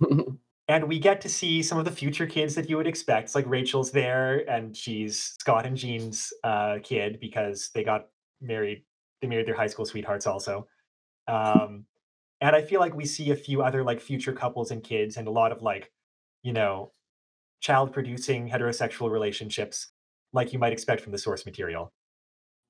and 0.68 0.86
we 0.86 0.98
get 0.98 1.20
to 1.22 1.28
see 1.28 1.62
some 1.62 1.78
of 1.78 1.86
the 1.86 1.90
future 1.90 2.26
kids 2.26 2.54
that 2.54 2.68
you 2.68 2.76
would 2.76 2.86
expect. 2.86 3.34
Like 3.34 3.46
Rachel's 3.46 3.90
there, 3.90 4.48
and 4.50 4.76
she's 4.76 5.34
Scott 5.40 5.66
and 5.66 5.76
Jean's 5.76 6.32
uh, 6.44 6.76
kid 6.82 7.18
because 7.20 7.70
they 7.74 7.82
got 7.82 8.08
married. 8.40 8.84
They 9.20 9.28
married 9.28 9.46
their 9.46 9.56
high 9.56 9.66
school 9.66 9.86
sweethearts 9.86 10.26
also. 10.26 10.68
Um, 11.26 11.86
and 12.40 12.54
I 12.54 12.62
feel 12.62 12.80
like 12.80 12.94
we 12.94 13.04
see 13.04 13.30
a 13.30 13.36
few 13.36 13.62
other 13.62 13.82
like 13.82 14.00
future 14.00 14.32
couples 14.32 14.70
and 14.70 14.82
kids, 14.82 15.16
and 15.16 15.26
a 15.26 15.30
lot 15.30 15.52
of 15.52 15.62
like, 15.62 15.90
you 16.42 16.52
know, 16.52 16.92
child 17.60 17.92
producing 17.92 18.48
heterosexual 18.48 19.10
relationships, 19.10 19.88
like 20.32 20.52
you 20.52 20.58
might 20.58 20.72
expect 20.72 21.00
from 21.02 21.12
the 21.12 21.18
source 21.18 21.46
material. 21.46 21.92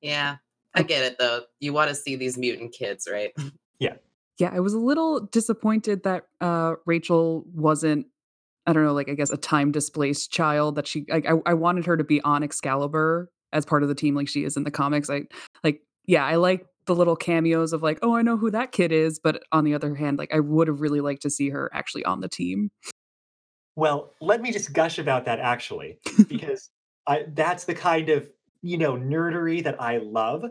Yeah, 0.00 0.36
I 0.74 0.82
get 0.82 1.02
it, 1.02 1.18
though, 1.18 1.42
you 1.58 1.72
wanna 1.72 1.94
see 1.94 2.14
these 2.16 2.38
mutant 2.38 2.72
kids, 2.72 3.08
right? 3.10 3.32
Yeah. 3.78 3.96
Yeah, 4.38 4.50
I 4.54 4.60
was 4.60 4.74
a 4.74 4.78
little 4.78 5.20
disappointed 5.20 6.04
that, 6.04 6.24
uh, 6.40 6.74
Rachel 6.86 7.44
wasn't, 7.52 8.06
I 8.66 8.72
don't 8.72 8.84
know, 8.84 8.94
like, 8.94 9.08
I 9.08 9.14
guess, 9.14 9.30
a 9.30 9.36
time 9.36 9.72
displaced 9.72 10.30
child 10.30 10.76
that 10.76 10.86
she 10.86 11.06
like, 11.08 11.26
I 11.26 11.34
I 11.46 11.54
wanted 11.54 11.86
her 11.86 11.96
to 11.96 12.04
be 12.04 12.20
on 12.20 12.42
Excalibur 12.42 13.30
as 13.52 13.64
part 13.64 13.82
of 13.82 13.88
the 13.88 13.94
team 13.94 14.14
like 14.14 14.28
she 14.28 14.44
is 14.44 14.56
in 14.56 14.64
the 14.64 14.70
comics. 14.70 15.08
I 15.10 15.22
like 15.64 15.80
yeah, 16.06 16.24
I 16.24 16.36
like 16.36 16.66
the 16.86 16.94
little 16.94 17.16
cameos 17.16 17.72
of 17.72 17.82
like, 17.82 17.98
"Oh, 18.02 18.16
I 18.16 18.22
know 18.22 18.36
who 18.36 18.50
that 18.50 18.72
kid 18.72 18.92
is," 18.92 19.18
but 19.18 19.42
on 19.52 19.64
the 19.64 19.74
other 19.74 19.94
hand, 19.94 20.18
like, 20.18 20.34
I 20.34 20.40
would 20.40 20.68
have 20.68 20.80
really 20.80 21.00
liked 21.00 21.22
to 21.22 21.30
see 21.30 21.50
her 21.50 21.70
actually 21.74 22.04
on 22.04 22.20
the 22.20 22.28
team. 22.28 22.70
Well, 23.76 24.14
let 24.20 24.40
me 24.40 24.50
just 24.50 24.72
gush 24.72 24.98
about 24.98 25.26
that 25.26 25.38
actually, 25.38 26.00
because 26.28 26.70
I 27.06 27.26
that's 27.34 27.64
the 27.64 27.74
kind 27.74 28.08
of, 28.08 28.28
you 28.62 28.78
know, 28.78 28.94
nerdery 28.96 29.62
that 29.64 29.80
I 29.80 29.98
love. 29.98 30.44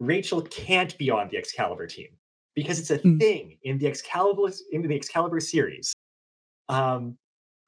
Rachel 0.00 0.42
can't 0.42 0.96
be 0.98 1.10
on 1.10 1.28
the 1.28 1.36
Excalibur 1.36 1.86
team 1.86 2.08
because 2.54 2.78
it's 2.78 2.90
a 2.90 2.98
Mm, 2.98 3.18
thing 3.18 3.58
in 3.62 3.78
the 3.78 3.86
Excalibur 3.86 4.50
in 4.72 4.82
the 4.82 4.94
Excalibur 4.94 5.40
series. 5.40 5.92
Um, 6.68 7.18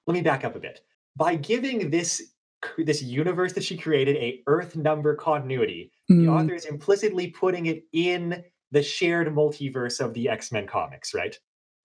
let 0.06 0.14
me 0.14 0.22
back 0.22 0.44
up 0.44 0.56
a 0.56 0.60
bit. 0.60 0.80
By 1.16 1.36
giving 1.36 1.90
this 1.90 2.32
this 2.78 3.02
universe 3.02 3.52
that 3.52 3.64
she 3.64 3.76
created 3.76 4.16
a 4.16 4.42
Earth 4.46 4.76
number 4.76 5.14
continuity, 5.14 5.92
the 6.08 6.14
mm, 6.14 6.28
author 6.28 6.54
is 6.54 6.64
implicitly 6.64 7.28
putting 7.28 7.66
it 7.66 7.84
in 7.92 8.42
the 8.72 8.82
shared 8.82 9.28
multiverse 9.28 10.00
of 10.00 10.14
the 10.14 10.28
X-Men 10.28 10.66
comics, 10.66 11.14
right? 11.14 11.38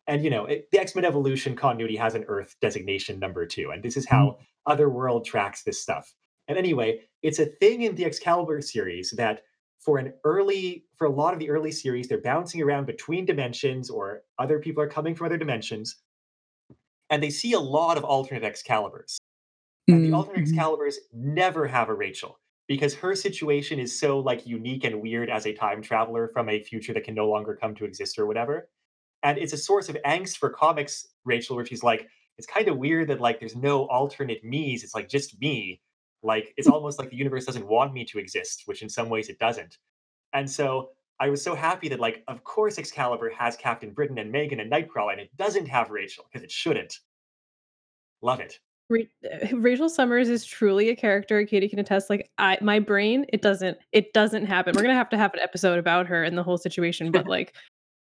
And 0.07 0.23
you 0.23 0.29
know, 0.29 0.45
it, 0.45 0.69
the 0.71 0.79
X-Men 0.79 1.05
Evolution 1.05 1.55
continuity 1.55 1.95
has 1.97 2.15
an 2.15 2.25
Earth 2.27 2.55
designation 2.61 3.19
number 3.19 3.45
two, 3.45 3.71
and 3.71 3.83
this 3.83 3.97
is 3.97 4.07
how 4.07 4.37
how 4.37 4.37
Otherworld 4.65 5.25
tracks 5.25 5.63
this 5.63 5.81
stuff. 5.81 6.13
And 6.47 6.57
anyway, 6.57 7.01
it's 7.21 7.39
a 7.39 7.45
thing 7.45 7.83
in 7.83 7.95
the 7.95 8.05
Excalibur 8.05 8.61
series 8.61 9.11
that 9.17 9.41
for 9.81 9.97
an 9.99 10.13
early, 10.23 10.85
for 10.97 11.07
a 11.07 11.11
lot 11.11 11.33
of 11.33 11.39
the 11.39 11.49
early 11.49 11.71
series, 11.71 12.07
they're 12.07 12.21
bouncing 12.21 12.61
around 12.61 12.85
between 12.87 13.25
dimensions, 13.25 13.89
or 13.89 14.23
other 14.39 14.59
people 14.59 14.83
are 14.83 14.89
coming 14.89 15.15
from 15.15 15.27
other 15.27 15.37
dimensions, 15.37 15.97
and 17.09 17.21
they 17.21 17.29
see 17.29 17.53
a 17.53 17.59
lot 17.59 17.97
of 17.97 18.03
alternate 18.03 18.43
Excaliburs. 18.43 19.19
And 19.91 20.03
the 20.03 20.11
alternate 20.13 20.39
mhm, 20.39 20.41
Excaliburs 20.41 20.95
never 21.13 21.67
have 21.67 21.89
a 21.89 21.93
Rachel 21.93 22.39
because 22.67 22.95
her 22.95 23.15
situation 23.15 23.79
is 23.79 23.99
so 23.99 24.19
like 24.19 24.47
unique 24.47 24.83
and 24.85 25.01
weird 25.01 25.29
as 25.29 25.45
a 25.45 25.53
time 25.53 25.81
traveler 25.81 26.29
from 26.33 26.49
a 26.49 26.63
future 26.63 26.93
that 26.93 27.03
can 27.03 27.15
no 27.15 27.29
longer 27.29 27.55
come 27.55 27.75
to 27.75 27.85
exist 27.85 28.19
or 28.19 28.25
whatever 28.25 28.69
And 29.23 29.37
it's 29.37 29.53
a 29.53 29.57
source 29.57 29.89
of 29.89 29.97
angst 30.05 30.37
for 30.37 30.49
comics, 30.49 31.07
Rachel, 31.25 31.55
where 31.55 31.65
she's 31.65 31.83
like, 31.83 32.07
it's 32.37 32.47
kind 32.47 32.67
of 32.69 32.77
weird 32.77 33.09
that 33.09 33.21
like 33.21 33.39
there's 33.39 33.55
no 33.55 33.87
alternate 33.87 34.43
me's. 34.43 34.83
It's 34.83 34.95
like 34.95 35.09
just 35.09 35.39
me. 35.41 35.81
Like 36.23 36.53
it's 36.57 36.67
almost 36.67 36.99
like 36.99 37.09
the 37.09 37.15
universe 37.15 37.45
doesn't 37.45 37.67
want 37.67 37.93
me 37.93 38.05
to 38.05 38.19
exist, 38.19 38.63
which 38.65 38.81
in 38.81 38.89
some 38.89 39.09
ways 39.09 39.29
it 39.29 39.39
doesn't. 39.39 39.77
And 40.33 40.49
so 40.49 40.89
I 41.19 41.29
was 41.29 41.43
so 41.43 41.55
happy 41.55 41.89
that 41.89 41.99
like, 41.99 42.23
of 42.27 42.43
course, 42.43 42.77
Excalibur 42.77 43.31
has 43.37 43.55
Captain 43.55 43.91
Britain 43.91 44.17
and 44.17 44.31
Meggan 44.31 44.59
and 44.59 44.71
Nightcrawler, 44.71 45.13
and 45.13 45.21
it 45.21 45.35
doesn't 45.37 45.67
have 45.67 45.89
Rachel 45.89 46.25
because 46.31 46.43
it 46.43 46.51
shouldn't. 46.51 46.99
Love 48.21 48.39
it. 48.39 48.59
Rachel 49.53 49.89
Summers 49.89 50.29
is 50.29 50.45
truly 50.45 50.89
a 50.89 50.95
character, 50.95 51.45
Katie 51.45 51.69
can 51.69 51.79
attest, 51.79 52.09
like, 52.09 52.29
I 52.37 52.57
my 52.61 52.79
brain, 52.79 53.25
it 53.31 53.41
doesn't 53.41 53.77
it 53.91 54.13
doesn't 54.13 54.45
happen. 54.45 54.73
We're 54.75 54.81
gonna 54.81 54.93
have 54.93 55.09
to 55.09 55.17
have 55.17 55.33
an 55.33 55.39
episode 55.39 55.79
about 55.79 56.07
her 56.07 56.23
and 56.23 56.37
the 56.37 56.43
whole 56.43 56.57
situation, 56.57 57.11
but, 57.11 57.27
like, 57.27 57.55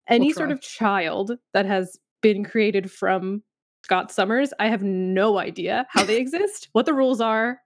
We'll 0.09 0.17
any 0.17 0.33
sort 0.33 0.51
of 0.51 0.61
child 0.61 1.33
that 1.55 1.67
has 1.67 1.97
been 2.23 2.45
created 2.45 2.91
from 2.91 3.43
Scott 3.85 4.13
Summers, 4.13 4.53
I 4.59 4.69
have 4.69 4.83
no 4.83 5.39
idea 5.39 5.87
how 5.91 6.05
they 6.05 6.19
exist, 6.19 6.69
what 6.73 6.87
the 6.87 6.95
rules 6.95 7.21
are. 7.21 7.61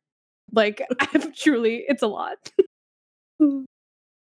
Like, 0.55 0.83
I'm 1.01 1.33
truly 1.33 1.85
it's 1.89 2.03
a 2.03 2.07
lot. 2.07 2.37
Oh, 3.41 3.65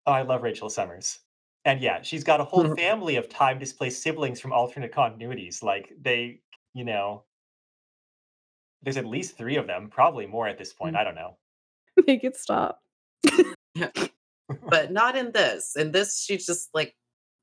I 0.06 0.22
love 0.22 0.44
Rachel 0.44 0.70
Summers. 0.70 1.20
And 1.66 1.82
yeah, 1.82 2.02
she's 2.02 2.24
got 2.24 2.40
a 2.40 2.44
whole 2.46 2.64
Mhm. 2.64 2.78
family 2.78 3.16
of 3.18 3.28
time 3.30 3.60
displaced 3.60 4.02
siblings 4.02 4.40
from 4.40 4.54
alternate 4.54 4.92
continuities. 4.94 5.62
Like 5.64 5.92
they, 6.02 6.42
you 6.74 6.86
know, 6.86 7.24
there's 8.84 8.98
at 8.98 9.06
least 9.06 9.38
three 9.38 9.58
of 9.58 9.68
them, 9.68 9.90
probably 9.90 10.26
more 10.28 10.48
at 10.48 10.58
this 10.58 10.72
point. 10.74 10.96
Mm. 10.96 11.00
I 11.00 11.04
don't 11.04 11.16
know. 11.16 11.38
Make 12.08 12.24
it 12.24 12.38
stop. 12.38 12.82
but 14.70 14.92
not 14.92 15.16
in 15.18 15.32
this. 15.32 15.76
In 15.76 15.92
this, 15.92 16.24
she 16.24 16.38
just 16.38 16.70
like 16.74 16.96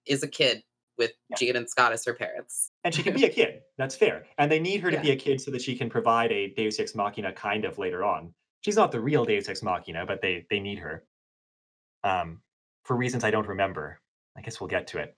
is 0.07 0.22
a 0.22 0.28
kid 0.28 0.62
with 0.97 1.12
Yeah. 1.30 1.37
Jean 1.39 1.57
and 1.57 1.68
Scott 1.68 1.93
as 1.93 2.05
her 2.05 2.14
parents. 2.14 2.70
And 2.85 2.95
she 2.95 3.03
can 3.03 3.14
be 3.14 3.24
a 3.24 3.30
kid. 3.30 3.62
That's 3.78 3.97
fair. 3.97 4.26
And 4.39 4.51
they 4.51 4.61
need 4.61 4.80
her 4.80 4.91
to 4.91 4.97
Yeah. 4.97 5.03
be 5.03 5.11
a 5.11 5.16
kid 5.16 5.41
so 5.41 5.51
that 5.51 5.61
she 5.61 5.76
can 5.76 5.91
provide 5.91 6.30
a 6.32 6.49
Deus 6.49 6.78
Ex 6.78 6.95
Machina 6.95 7.32
kind 7.32 7.64
of 7.64 7.78
later 7.78 8.05
on. 8.05 8.32
She's 8.64 8.76
not 8.76 8.92
the 8.92 9.00
real 9.00 9.26
Deus 9.26 9.48
Ex 9.48 9.62
Machina, 9.62 10.06
but 10.06 10.22
they 10.22 10.46
they 10.48 10.58
need 10.58 10.78
her. 10.78 11.04
Um, 12.02 12.40
for 12.84 12.96
reasons 12.96 13.22
I 13.22 13.30
don't 13.30 13.46
remember. 13.46 14.00
I 14.36 14.40
guess 14.40 14.60
we'll 14.60 14.68
get 14.68 14.86
to 14.88 14.98
it. 14.98 15.14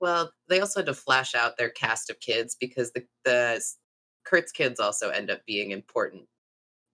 Well, 0.00 0.32
they 0.48 0.60
also 0.60 0.80
had 0.80 0.86
to 0.86 0.94
flash 0.94 1.34
out 1.34 1.58
their 1.58 1.68
cast 1.68 2.08
of 2.08 2.20
kids 2.20 2.56
because 2.58 2.92
the 2.92 3.04
the 3.24 3.62
Kurt's 4.24 4.50
kids 4.50 4.80
also 4.80 5.10
end 5.10 5.30
up 5.30 5.44
being 5.46 5.72
important. 5.72 6.22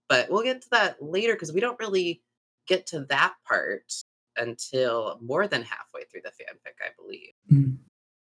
But 0.09 0.29
we'll 0.29 0.43
get 0.43 0.63
to 0.63 0.71
that 0.73 0.97
later 1.01 1.35
because 1.35 1.53
we 1.53 1.61
don't 1.61 1.79
really 1.79 2.23
get 2.67 2.87
to 2.89 3.01
that 3.09 3.35
part 3.47 3.93
until 4.37 5.19
more 5.23 5.47
than 5.47 5.63
halfway 5.63 6.05
through 6.05 6.23
the 6.25 6.31
fanfic, 6.31 6.75
I 6.81 6.91
believe. 7.01 7.33
Mm. 7.53 7.79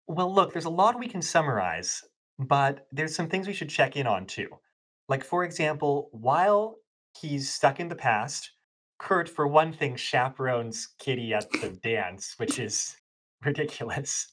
Well, 0.08 0.34
look, 0.34 0.54
there's 0.54 0.66
a 0.66 0.70
lot 0.70 0.98
we 0.98 1.08
can 1.08 1.22
summarize, 1.22 2.04
but 2.38 2.88
there's 2.92 3.16
some 3.16 3.28
things 3.28 3.48
we 3.48 3.54
should 3.54 3.70
check 3.70 3.96
in 3.96 4.08
on 4.08 4.26
too. 4.26 4.50
Like, 5.08 5.24
for 5.24 5.44
example, 5.44 6.10
while 6.12 6.78
he's 7.20 7.52
stuck 7.52 7.80
in 7.80 7.88
the 7.88 7.96
past, 7.96 8.52
Kurt, 9.00 9.30
for 9.30 9.48
one 9.48 9.74
thing, 9.74 9.96
chaperones 9.96 10.90
Kitty 11.00 11.34
at 11.34 11.50
the 11.52 11.70
dance, 11.84 12.36
which 12.38 12.60
is 12.60 12.96
ridiculous. 13.44 14.28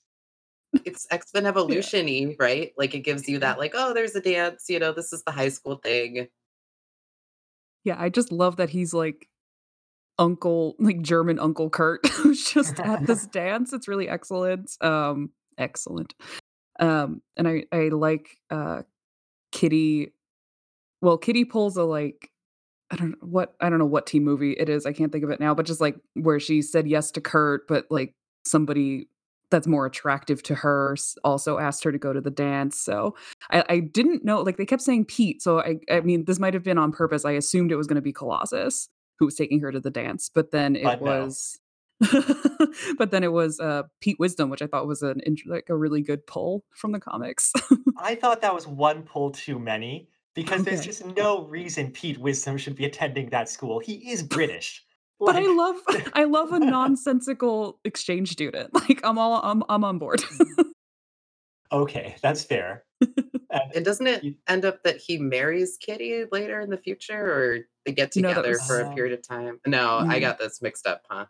It's 0.84 1.06
X 1.10 1.26
Men 1.34 1.46
Evolution 1.46 2.06
y, 2.06 2.36
right? 2.38 2.72
Like 2.76 2.94
it 2.94 3.00
gives 3.00 3.28
you 3.28 3.38
that, 3.38 3.58
like, 3.58 3.72
oh, 3.74 3.94
there's 3.94 4.14
a 4.14 4.20
dance, 4.20 4.66
you 4.68 4.78
know, 4.78 4.92
this 4.92 5.12
is 5.12 5.22
the 5.24 5.32
high 5.32 5.48
school 5.48 5.76
thing. 5.76 6.28
Yeah, 7.84 7.96
I 7.98 8.08
just 8.08 8.32
love 8.32 8.56
that 8.56 8.70
he's 8.70 8.92
like 8.92 9.28
Uncle 10.18 10.74
like 10.78 11.02
German 11.02 11.38
Uncle 11.38 11.70
Kurt 11.70 12.06
who's 12.12 12.50
just 12.50 12.80
at 12.80 13.06
this 13.06 13.26
dance. 13.32 13.72
It's 13.72 13.88
really 13.88 14.08
excellent. 14.08 14.72
Um, 14.80 15.30
excellent. 15.58 16.14
Um, 16.80 17.22
and 17.36 17.46
I 17.46 17.64
I 17.72 17.88
like 17.88 18.38
uh 18.50 18.82
Kitty. 19.52 20.12
Well, 21.00 21.18
Kitty 21.18 21.44
pulls 21.44 21.76
a 21.76 21.84
like 21.84 22.30
I 22.90 22.96
don't 22.96 23.10
know 23.10 23.16
what 23.20 23.54
I 23.60 23.68
don't 23.68 23.78
know 23.78 23.86
what 23.86 24.06
teen 24.06 24.24
movie 24.24 24.52
it 24.52 24.68
is. 24.68 24.86
I 24.86 24.92
can't 24.92 25.10
think 25.10 25.24
of 25.24 25.30
it 25.30 25.40
now, 25.40 25.54
but 25.54 25.66
just 25.66 25.80
like 25.80 25.96
where 26.14 26.38
she 26.38 26.62
said 26.62 26.86
yes 26.86 27.10
to 27.12 27.20
Kurt, 27.20 27.66
but 27.66 27.86
like 27.90 28.14
somebody 28.44 29.08
that's 29.50 29.66
more 29.66 29.86
attractive 29.86 30.42
to 30.42 30.54
her 30.56 30.96
also 31.22 31.58
asked 31.58 31.84
her 31.84 31.92
to 31.92 31.98
go 31.98 32.12
to 32.12 32.20
the 32.20 32.30
dance. 32.30 32.78
So 32.80 33.14
I, 33.50 33.64
I 33.68 33.80
didn't 33.80 34.24
know 34.24 34.40
like 34.42 34.56
they 34.56 34.66
kept 34.66 34.82
saying 34.82 35.06
Pete. 35.06 35.42
So 35.42 35.60
I 35.60 35.76
I 35.90 36.00
mean 36.00 36.24
this 36.24 36.38
might 36.38 36.54
have 36.54 36.64
been 36.64 36.78
on 36.78 36.92
purpose. 36.92 37.24
I 37.24 37.32
assumed 37.32 37.72
it 37.72 37.76
was 37.76 37.86
going 37.86 37.96
to 37.96 38.02
be 38.02 38.12
Colossus 38.12 38.88
who 39.18 39.24
was 39.24 39.34
taking 39.34 39.60
her 39.60 39.72
to 39.72 39.80
the 39.80 39.90
dance, 39.90 40.30
but 40.32 40.50
then 40.52 40.76
it 40.76 40.84
But 40.84 41.02
no. 41.02 41.20
was. 41.20 41.58
but 42.98 43.10
then 43.10 43.24
it 43.24 43.32
was 43.32 43.58
uh 43.58 43.84
Pete 44.02 44.18
Wisdom, 44.18 44.50
which 44.50 44.60
I 44.60 44.66
thought 44.66 44.86
was 44.86 45.02
an 45.02 45.22
like 45.46 45.70
a 45.70 45.76
really 45.76 46.02
good 46.02 46.26
pull 46.26 46.62
from 46.74 46.92
the 46.92 47.00
comics. 47.00 47.52
I 47.98 48.14
thought 48.14 48.42
that 48.42 48.54
was 48.54 48.66
one 48.66 49.02
pull 49.02 49.30
too 49.30 49.58
many 49.58 50.08
because 50.36 50.62
there's 50.62 50.84
just 50.84 51.04
no 51.16 51.42
reason 51.46 51.90
Pete 51.90 52.18
Wisdom 52.18 52.56
should 52.56 52.76
be 52.76 52.84
attending 52.84 53.30
that 53.30 53.48
school. 53.48 53.80
He 53.80 53.94
is 54.12 54.22
British. 54.22 54.84
But 55.18 55.34
I 55.34 55.40
love 55.40 55.76
I 56.14 56.24
love 56.24 56.52
a 56.52 56.60
nonsensical 56.60 57.80
exchange 57.84 58.30
student. 58.30 58.72
Like 58.74 59.00
I'm 59.02 59.18
all 59.18 59.40
I'm 59.42 59.64
I'm 59.68 59.82
on 59.82 59.98
board. 59.98 60.22
okay, 61.72 62.16
that's 62.22 62.44
fair. 62.44 62.84
And 63.00 63.72
And 63.74 63.84
doesn't 63.84 64.06
it 64.06 64.24
you- 64.24 64.34
end 64.48 64.64
up 64.64 64.82
that 64.84 64.98
he 64.98 65.18
marries 65.18 65.76
Kitty 65.80 66.24
later 66.30 66.60
in 66.60 66.70
the 66.70 66.76
future, 66.76 67.18
or 67.20 67.58
they 67.84 67.92
get 67.92 68.14
No, 68.16 68.28
that 68.28 68.34
together 68.34 68.58
for 68.58 68.80
a 68.80 68.94
period 68.94 69.18
of 69.18 69.26
time? 69.26 69.60
No, 69.66 69.98
I 69.98 70.18
Mm. 70.18 70.20
got 70.20 70.38
this 70.38 70.60
mixed 70.60 70.86
up, 70.86 71.02
huh? 71.08 71.26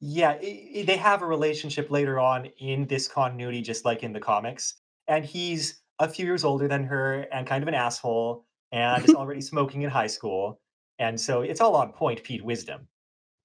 Yeah, 0.00 0.30
i 0.30 0.70
i 0.78 0.82
they 0.86 0.96
have 0.96 1.22
a 1.22 1.26
relationship 1.26 1.90
later 1.90 2.18
on 2.18 2.46
in 2.58 2.86
this 2.86 3.08
continuity, 3.08 3.60
just 3.62 3.84
like 3.84 4.02
in 4.02 4.12
the 4.12 4.20
comics. 4.20 4.74
And 5.08 5.24
he's 5.24 5.79
a 6.00 6.08
few 6.08 6.26
years 6.26 6.42
older 6.42 6.66
than 6.66 6.84
her 6.84 7.26
and 7.32 7.46
kind 7.46 7.62
of 7.62 7.68
an 7.68 7.74
asshole 7.74 8.44
and 8.72 9.04
is 9.04 9.14
already 9.14 9.40
smoking 9.40 9.82
in 9.82 9.90
high 9.90 10.08
school. 10.08 10.60
And 10.98 11.18
so 11.18 11.42
it's 11.42 11.60
all 11.60 11.76
on 11.76 11.92
point, 11.92 12.24
Pete 12.24 12.44
Wisdom. 12.44 12.88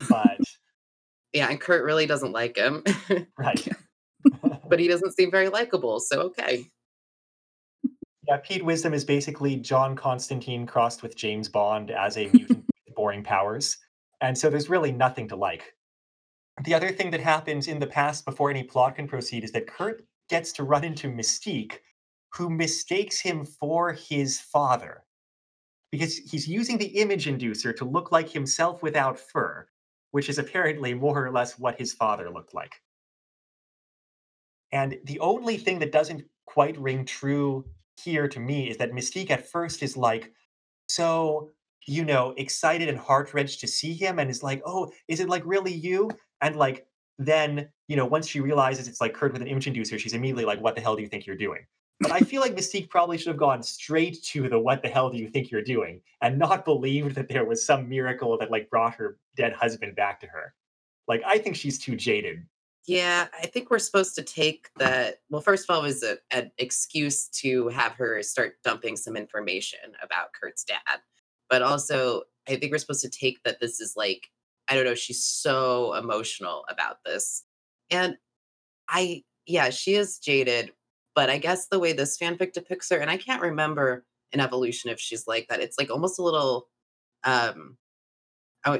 But, 0.09 0.39
Yeah, 1.33 1.49
and 1.49 1.61
Kurt 1.61 1.83
really 1.83 2.07
doesn't 2.07 2.31
like 2.31 2.57
him, 2.57 2.83
right. 3.37 3.67
but 4.67 4.79
he 4.79 4.87
doesn't 4.89 5.15
seem 5.15 5.29
very 5.29 5.49
likable. 5.49 5.99
So 5.99 6.21
okay, 6.21 6.65
yeah, 8.27 8.37
Pete 8.37 8.65
Wisdom 8.65 8.93
is 8.93 9.05
basically 9.05 9.55
John 9.57 9.95
Constantine 9.95 10.65
crossed 10.65 11.03
with 11.03 11.15
James 11.15 11.47
Bond 11.47 11.91
as 11.91 12.17
a 12.17 12.27
mutant 12.27 12.65
with 12.85 12.95
boring 12.95 13.23
powers. 13.23 13.77
And 14.21 14.35
so 14.35 14.49
there's 14.49 14.69
really 14.69 14.91
nothing 14.91 15.27
to 15.27 15.35
like. 15.35 15.73
The 16.63 16.73
other 16.73 16.91
thing 16.91 17.11
that 17.11 17.19
happens 17.19 17.67
in 17.67 17.79
the 17.79 17.87
past 17.87 18.25
before 18.25 18.49
any 18.49 18.63
plot 18.63 18.95
can 18.95 19.07
proceed 19.07 19.43
is 19.43 19.51
that 19.51 19.67
Kurt 19.67 20.05
gets 20.29 20.51
to 20.53 20.63
run 20.63 20.83
into 20.83 21.07
Mystique, 21.07 21.79
who 22.35 22.49
mistakes 22.49 23.19
him 23.19 23.45
for 23.45 23.93
his 23.93 24.39
father. 24.39 25.03
Because 25.91 26.17
he's 26.17 26.47
using 26.47 26.77
the 26.77 26.99
image 26.99 27.25
inducer 27.25 27.75
to 27.77 27.85
look 27.85 28.11
like 28.11 28.29
himself 28.29 28.83
without 28.83 29.17
fur, 29.17 29.67
which 30.11 30.29
is 30.29 30.37
apparently 30.37 30.93
more 30.93 31.25
or 31.25 31.31
less 31.31 31.57
what 31.57 31.79
his 31.79 31.93
father 31.93 32.29
looked 32.29 32.53
like. 32.53 32.75
And 34.71 34.97
the 35.05 35.19
only 35.19 35.57
thing 35.57 35.79
that 35.79 35.93
doesn't 35.93 36.25
quite 36.45 36.77
ring 36.77 37.05
true 37.05 37.65
here 38.03 38.27
to 38.27 38.39
me 38.39 38.69
is 38.69 38.77
that 38.77 38.91
Mystique 38.91 39.31
at 39.31 39.47
first 39.47 39.81
is 39.81 39.95
like, 39.95 40.33
so, 40.89 41.51
you 41.87 42.03
know, 42.03 42.33
excited 42.35 42.89
and 42.89 42.97
heart 42.97 43.33
wrenched 43.33 43.61
to 43.61 43.67
see 43.67 43.93
him 43.93 44.19
and 44.19 44.29
is 44.29 44.43
like, 44.43 44.61
oh, 44.65 44.91
is 45.07 45.21
it 45.21 45.29
like 45.29 45.43
really 45.45 45.73
you? 45.73 46.09
And 46.41 46.57
like, 46.57 46.85
then, 47.17 47.69
you 47.87 47.95
know, 47.95 48.05
once 48.05 48.27
she 48.27 48.41
realizes 48.41 48.89
it's 48.89 48.99
like 48.99 49.13
Kurt 49.13 49.31
with 49.31 49.41
an 49.41 49.47
image 49.47 49.67
inducer, 49.67 49.97
she's 49.97 50.13
immediately 50.13 50.43
like, 50.43 50.59
what 50.59 50.75
the 50.75 50.81
hell 50.81 50.97
do 50.97 51.01
you 51.01 51.07
think 51.07 51.25
you're 51.25 51.37
doing? 51.37 51.65
But 52.01 52.11
I 52.11 52.19
feel 52.19 52.41
like 52.41 52.55
Mystique 52.55 52.89
probably 52.89 53.17
should 53.17 53.27
have 53.27 53.37
gone 53.37 53.63
straight 53.63 54.21
to 54.23 54.49
the 54.49 54.59
what 54.59 54.81
the 54.81 54.89
hell 54.89 55.09
do 55.09 55.17
you 55.17 55.29
think 55.29 55.49
you're 55.49 55.61
doing 55.61 56.01
and 56.21 56.37
not 56.37 56.65
believed 56.65 57.15
that 57.15 57.29
there 57.29 57.45
was 57.45 57.65
some 57.65 57.87
miracle 57.87 58.37
that 58.37 58.51
like 58.51 58.69
brought 58.69 58.95
her 58.95 59.17
dead 59.37 59.53
husband 59.53 59.95
back 59.95 60.19
to 60.19 60.27
her. 60.27 60.53
Like, 61.07 61.21
I 61.25 61.37
think 61.37 61.55
she's 61.55 61.79
too 61.79 61.95
jaded. 61.95 62.43
yeah, 62.87 63.27
I 63.41 63.47
think 63.47 63.69
we're 63.71 63.79
supposed 63.79 64.15
to 64.15 64.23
take 64.23 64.69
that. 64.77 65.19
Well, 65.29 65.41
first 65.41 65.67
of 65.67 65.75
all, 65.75 65.83
it 65.83 65.87
was 65.87 66.03
a, 66.03 66.17
an 66.31 66.51
excuse 66.57 67.27
to 67.29 67.69
have 67.69 67.93
her 67.93 68.21
start 68.21 68.55
dumping 68.63 68.95
some 68.95 69.15
information 69.15 69.79
about 70.03 70.33
Kurt's 70.39 70.63
dad, 70.63 70.99
but 71.49 71.61
also 71.61 72.23
I 72.47 72.55
think 72.55 72.71
we're 72.71 72.77
supposed 72.77 73.01
to 73.01 73.09
take 73.09 73.41
that 73.43 73.59
this 73.59 73.79
is 73.79 73.93
like 73.95 74.27
I 74.67 74.75
don't 74.75 74.85
know. 74.85 74.95
She's 74.95 75.23
so 75.23 75.93
emotional 75.95 76.65
about 76.69 76.97
this, 77.05 77.43
and 77.89 78.17
I 78.89 79.23
yeah, 79.45 79.69
she 79.69 79.95
is 79.95 80.19
jaded. 80.19 80.71
But 81.15 81.29
I 81.29 81.37
guess 81.37 81.67
the 81.67 81.79
way 81.79 81.93
this 81.93 82.17
fanfic 82.17 82.53
depicts 82.53 82.89
her, 82.89 82.97
and 82.97 83.09
I 83.09 83.17
can't 83.17 83.41
remember 83.41 84.05
an 84.33 84.41
Evolution 84.41 84.89
if 84.91 84.99
she's 84.99 85.27
like 85.27 85.47
that. 85.47 85.61
It's 85.61 85.77
like 85.79 85.89
almost 85.89 86.19
a 86.19 86.23
little 86.23 86.67
um 87.23 87.77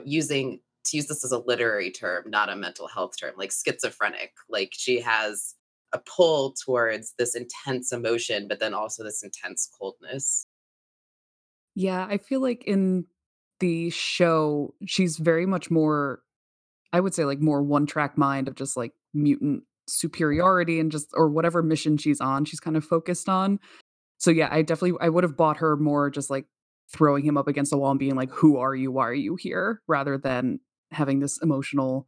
using 0.03 0.59
to 0.85 0.97
use 0.97 1.07
this 1.07 1.23
as 1.23 1.31
a 1.31 1.39
literary 1.39 1.91
term, 1.91 2.29
not 2.29 2.49
a 2.49 2.55
mental 2.55 2.87
health 2.87 3.13
term, 3.19 3.33
like 3.37 3.51
schizophrenic. 3.51 4.33
Like 4.49 4.73
she 4.73 4.99
has 5.01 5.55
a 5.93 5.99
pull 5.99 6.53
towards 6.63 7.13
this 7.17 7.35
intense 7.35 7.91
emotion, 7.91 8.47
but 8.47 8.59
then 8.59 8.73
also 8.73 9.03
this 9.03 9.23
intense 9.23 9.69
coldness. 9.79 10.45
Yeah, 11.75 12.05
I 12.09 12.17
feel 12.17 12.41
like 12.41 12.63
in 12.65 13.05
the 13.59 13.89
show, 13.89 14.73
she's 14.85 15.17
very 15.17 15.45
much 15.45 15.71
more, 15.71 16.21
I 16.93 16.99
would 16.99 17.13
say, 17.13 17.25
like 17.25 17.39
more 17.39 17.61
one 17.61 17.85
track 17.85 18.17
mind 18.17 18.47
of 18.47 18.55
just 18.55 18.75
like 18.77 18.93
mutant 19.13 19.63
superiority 19.87 20.79
and 20.79 20.91
just 20.91 21.07
or 21.13 21.29
whatever 21.29 21.61
mission 21.61 21.97
she's 21.97 22.21
on, 22.21 22.45
she's 22.45 22.59
kind 22.59 22.77
of 22.77 22.83
focused 22.83 23.29
on. 23.29 23.59
So 24.17 24.31
yeah, 24.31 24.49
I 24.51 24.61
definitely 24.61 24.97
I 25.01 25.09
would 25.09 25.23
have 25.23 25.37
bought 25.37 25.57
her 25.57 25.77
more 25.77 26.09
just 26.09 26.29
like 26.29 26.45
throwing 26.91 27.23
him 27.23 27.37
up 27.37 27.47
against 27.47 27.71
the 27.71 27.77
wall 27.77 27.91
and 27.91 27.99
being 27.99 28.15
like, 28.15 28.31
"Who 28.31 28.57
are 28.57 28.75
you? 28.75 28.91
Why 28.91 29.07
are 29.07 29.13
you 29.13 29.35
here?" 29.35 29.81
rather 29.87 30.17
than 30.17 30.59
having 30.91 31.19
this 31.19 31.39
emotional 31.41 32.07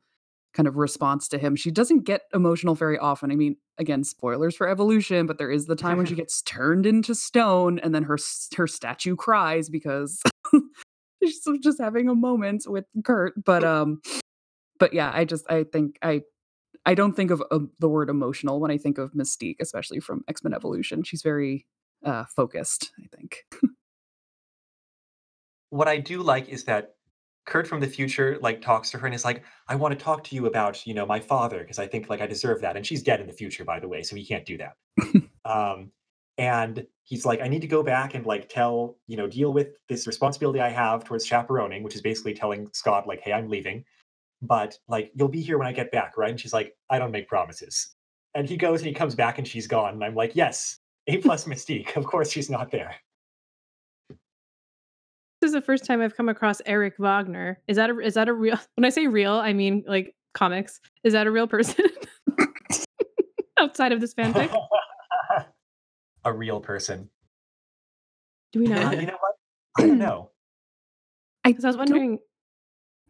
kind 0.54 0.68
of 0.68 0.78
response 0.78 1.28
to 1.28 1.38
him. 1.38 1.56
She 1.56 1.72
doesn't 1.72 2.04
get 2.06 2.24
emotional 2.34 2.74
very 2.74 2.98
often. 2.98 3.32
I 3.32 3.36
mean, 3.36 3.58
again, 3.78 4.04
spoilers 4.04 4.56
for 4.56 4.68
Evolution, 4.68 5.28
but 5.28 5.38
there 5.38 5.52
is 5.52 5.68
the 5.68 5.76
time 5.76 5.98
when 5.98 6.06
she 6.06 6.16
gets 6.24 6.42
turned 6.42 6.86
into 6.86 7.14
stone 7.14 7.80
and 7.80 7.94
then 7.94 8.04
her 8.04 8.18
her 8.56 8.68
statue 8.68 9.16
cries 9.16 9.70
because 9.70 10.22
she's 11.24 11.46
just 11.62 11.80
having 11.80 12.10
a 12.10 12.16
moment 12.16 12.64
with 12.68 12.86
Kurt. 13.04 13.34
But 13.44 13.64
um 13.64 14.02
but 14.80 14.94
yeah, 14.94 15.12
I 15.14 15.26
just 15.26 15.50
I 15.50 15.64
think 15.64 15.98
I 16.02 16.22
I 16.88 16.96
don't 16.96 17.14
think 17.16 17.32
of 17.32 17.44
uh, 17.52 17.60
the 17.80 17.90
word 17.90 18.10
emotional 18.10 18.62
when 18.62 18.72
I 18.72 18.78
think 18.78 18.98
of 18.98 19.12
Mystique, 19.14 19.58
especially 19.60 20.00
from 20.00 20.24
X-Men 20.30 20.54
Evolution. 20.54 21.04
She's 21.04 21.22
very 21.22 21.68
uh 22.04 22.24
focused, 22.36 22.92
I 23.04 23.16
think. 23.16 23.44
What 25.70 25.90
I 25.90 25.98
do 25.98 26.22
like 26.24 26.48
is 26.48 26.64
that 26.64 26.96
Kurt 27.46 27.68
from 27.68 27.82
the 27.82 27.88
future, 27.88 28.38
like, 28.42 28.62
talks 28.62 28.90
to 28.92 28.98
her 28.98 29.06
and 29.06 29.14
is 29.14 29.26
like, 29.26 29.44
"I 29.68 29.76
wanna 29.76 29.98
talk 29.98 30.24
to 30.26 30.36
you 30.36 30.46
about, 30.46 30.88
you 30.88 30.94
know, 30.94 31.06
my 31.06 31.20
father 31.20 31.60
because 31.60 31.78
I 31.78 31.88
think, 31.88 32.10
like, 32.10 32.22
I 32.22 32.28
deserve 32.28 32.62
that," 32.62 32.78
and 32.78 32.86
she's 32.86 33.04
dead 33.04 33.20
in 33.20 33.28
the 33.28 33.34
future, 33.34 33.66
by 33.66 33.80
the 33.82 33.88
way, 33.90 34.02
so 34.02 34.16
he 34.16 34.26
can't 34.26 34.46
do 34.46 34.58
that. 34.58 34.76
Um, 35.46 35.92
and 36.38 36.86
he's 37.04 37.26
like, 37.26 37.42
"I 37.42 37.48
need 37.48 37.62
to 37.62 37.68
go 37.68 37.84
back 37.84 38.14
and, 38.16 38.26
like, 38.26 38.50
tell 38.50 38.98
you 39.08 39.16
know, 39.18 39.28
deal 39.28 39.54
with 39.54 39.70
this 39.90 40.08
responsibility 40.08 40.60
I 40.62 40.70
have 40.70 41.04
towards 41.06 41.26
chaperoning," 41.26 41.84
which 41.84 41.96
is 41.96 42.02
basically 42.02 42.34
telling 42.34 42.70
Scott, 42.74 43.08
like, 43.08 43.22
"Hey, 43.22 43.34
I'm 43.34 43.50
leaving, 43.50 43.86
but, 44.42 44.78
like, 44.88 45.12
you'll 45.16 45.28
be 45.30 45.42
here 45.42 45.58
when 45.58 45.68
I 45.68 45.72
get 45.74 45.92
back, 45.92 46.18
right?" 46.18 46.30
And 46.30 46.40
she's 46.40 46.54
like, 46.54 46.76
"I 46.90 47.00
don't 47.00 47.12
make 47.12 47.28
promises." 47.28 47.96
And 48.36 48.48
he 48.48 48.58
goes 48.58 48.82
and 48.82 48.88
he 48.88 48.94
comes 48.94 49.16
back 49.16 49.38
and 49.40 49.48
she's 49.48 49.68
gone, 49.68 49.94
and 49.96 50.04
I'm 50.04 50.16
like, 50.16 50.36
"Yes, 50.36 50.80
A 51.08 51.18
plus 51.18 51.46
Mystique, 51.46 51.96
of 51.96 52.06
course 52.06 52.30
she's 52.32 52.50
not 52.50 52.70
there." 52.72 52.96
This 55.42 55.50
is 55.50 55.54
the 55.54 55.62
first 55.62 55.86
time 55.86 56.02
I've 56.02 56.16
come 56.16 56.30
across 56.30 56.62
Eric 56.66 56.96
Wagner. 56.98 57.62
Is 57.68 57.78
that 57.78 57.90
a 57.92 58.00
is 58.00 58.16
that 58.16 58.28
a 58.28 58.34
real 58.34 58.58
when 58.76 58.86
I 58.86 58.90
say 58.90 59.08
real, 59.08 59.34
I 59.34 59.54
mean, 59.54 59.84
like, 59.88 60.16
comics. 60.34 60.80
Is 61.04 61.14
that 61.14 61.28
a 61.28 61.32
real 61.32 61.48
person? 61.48 61.86
Outside 63.60 63.92
of 63.92 64.02
this 64.02 64.14
fanfic? 64.14 64.54
A 66.26 66.34
real 66.34 66.60
person. 66.60 67.10
Do 68.52 68.60
we 68.60 68.68
Uh, 68.72 68.92
know? 68.92 69.00
you 69.00 69.06
know 69.08 69.18
what? 69.20 69.36
I 69.78 69.88
don't 69.88 69.98
know. 69.98 70.32
I 71.46 71.54
'Cause 71.54 71.64
I 71.64 71.70
was 71.70 71.76
don't 71.78 71.90
wondering 71.90 72.20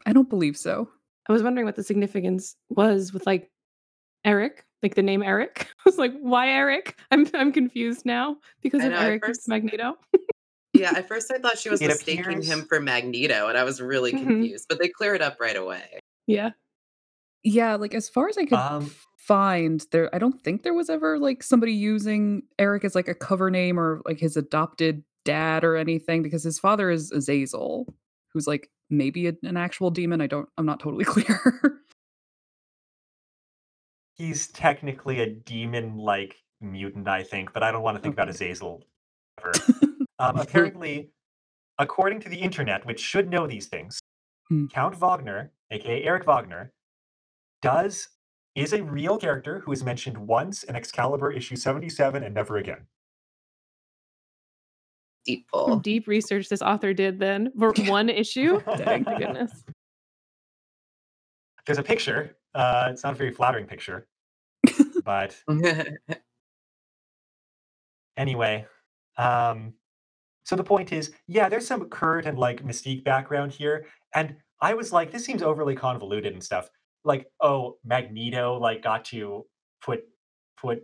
I 0.05 0.13
don't 0.13 0.29
believe 0.29 0.55
so. 0.55 0.89
I 1.29 1.33
was 1.33 1.43
wondering 1.43 1.65
what 1.65 1.75
the 1.75 1.83
significance 1.83 2.55
was 2.69 3.13
with, 3.13 3.25
like, 3.25 3.49
Eric, 4.25 4.65
like, 4.83 4.95
the 4.95 5.03
name 5.03 5.23
Eric. 5.23 5.67
I 5.79 5.81
was 5.89 5.97
like, 5.97 6.13
"Why 6.19 6.49
Eric?" 6.49 6.97
I'm 7.11 7.27
I'm 7.33 7.51
confused 7.51 8.05
now 8.05 8.37
because 8.61 8.81
I 8.81 8.85
of 8.87 8.91
know, 8.93 8.99
Eric 8.99 9.25
first 9.25 9.47
Magneto. 9.47 9.95
Yeah, 10.73 10.91
at 10.95 11.07
first 11.07 11.31
I 11.33 11.39
thought 11.39 11.57
she 11.57 11.69
was 11.69 11.81
It 11.81 11.87
mistaking 11.87 12.41
him 12.43 12.61
for 12.65 12.79
Magneto, 12.79 13.47
and 13.47 13.57
I 13.57 13.63
was 13.63 13.81
really 13.81 14.11
Mhm. 14.13 14.19
confused, 14.27 14.65
but 14.69 14.79
they 14.79 14.89
clear 14.89 15.15
it 15.15 15.21
up 15.21 15.37
right 15.39 15.55
away. 15.55 15.99
Yeah. 16.27 16.51
Yeah, 17.43 17.75
like, 17.75 17.93
as 17.95 18.09
far 18.09 18.27
as 18.27 18.37
I 18.37 18.45
could 18.45 18.57
Um 18.59 18.91
find, 19.17 19.85
there 19.91 20.13
I 20.13 20.19
don't 20.19 20.41
think 20.43 20.63
there 20.63 20.73
was 20.73 20.89
ever, 20.89 21.17
like, 21.19 21.43
somebody 21.43 21.73
using 21.73 22.43
Eric 22.59 22.85
as, 22.85 22.95
like, 22.95 23.07
a 23.07 23.13
cover 23.15 23.49
name 23.51 23.79
or, 23.79 24.01
like, 24.05 24.19
his 24.19 24.37
adopted 24.37 25.03
dad 25.25 25.63
or 25.63 25.75
anything 25.75 26.21
because 26.23 26.43
his 26.43 26.59
father 26.59 26.89
is 26.89 27.11
Azazel, 27.11 27.93
who's, 28.33 28.47
like, 28.47 28.69
maybe 28.89 29.27
an 29.27 29.57
actual 29.57 29.91
demon, 29.91 30.21
I 30.21 30.27
don't 30.27 30.47
I'm 30.57 30.65
not 30.65 30.79
totally 30.79 31.05
clear. 31.13 31.81
He's 34.15 34.47
technically 34.47 35.19
a 35.21 35.29
demon-like 35.29 36.35
mutant, 36.59 37.07
I 37.07 37.23
think, 37.23 37.53
but 37.53 37.61
I 37.63 37.71
don't 37.71 37.83
wanna 37.83 37.99
think 37.99 38.15
about 38.15 38.29
Okay. 38.29 38.49
Azazel 38.49 38.83
ever. 39.39 39.51
Um, 40.19 40.37
apparently, 40.39 41.11
according 41.77 42.21
to 42.21 42.29
the 42.29 42.37
internet, 42.37 42.83
which 42.87 42.99
should 42.99 43.29
know 43.29 43.45
these 43.45 43.67
things, 43.67 43.99
Hmm. 44.49 44.65
Count 44.67 44.95
Wagner, 44.95 45.51
aka 45.69 46.01
Eric 46.03 46.25
Wagner, 46.25 46.71
does 47.61 48.07
is 48.55 48.73
a 48.73 48.81
real 48.81 49.17
character 49.19 49.59
who 49.59 49.71
is 49.71 49.83
mentioned 49.83 50.17
once 50.17 50.63
in 50.63 50.75
Excalibur 50.75 51.31
issue 51.31 51.55
77 51.55 52.23
and 52.23 52.33
never 52.33 52.57
again. 52.57 52.87
Deep 55.27 55.47
pull. 55.51 55.75
deep 55.79 56.07
research 56.07 56.49
this 56.49 56.61
author 56.61 56.93
did 56.93 57.19
then 57.19 57.51
for 57.59 57.73
1 57.77 58.09
issue? 58.09 58.61
Dang. 58.77 59.03
My 59.03 59.19
goodness. 59.19 59.63
There's 61.65 61.77
a 61.77 61.83
picture, 61.83 62.37
uh, 62.55 62.87
it's 62.91 63.03
not 63.03 63.13
a 63.13 63.15
very 63.17 63.31
flattering 63.33 63.67
picture. 63.67 64.07
But 65.03 65.35
anyway, 68.17 68.65
um, 69.17 69.73
so 70.43 70.55
the 70.55 70.63
point 70.63 70.91
is, 70.93 71.11
yeah, 71.27 71.49
there's 71.49 71.67
some 71.67 71.89
Kurt 71.89 72.25
and, 72.25 72.37
like, 72.37 72.63
Mystique 72.63 73.03
background 73.03 73.51
here, 73.51 73.85
and 74.15 74.35
I 74.61 74.73
was 74.73 74.91
like, 74.91 75.11
"This 75.11 75.23
seems 75.25 75.41
overly 75.43 75.75
convoluted 75.75 76.33
and 76.33 76.43
stuff." 76.43 76.69
Like, 77.05 77.27
oh, 77.41 77.77
Magneto, 77.85 78.57
like, 78.57 78.81
got 78.81 79.05
to 79.05 79.45
put 79.81 80.03
put 80.57 80.81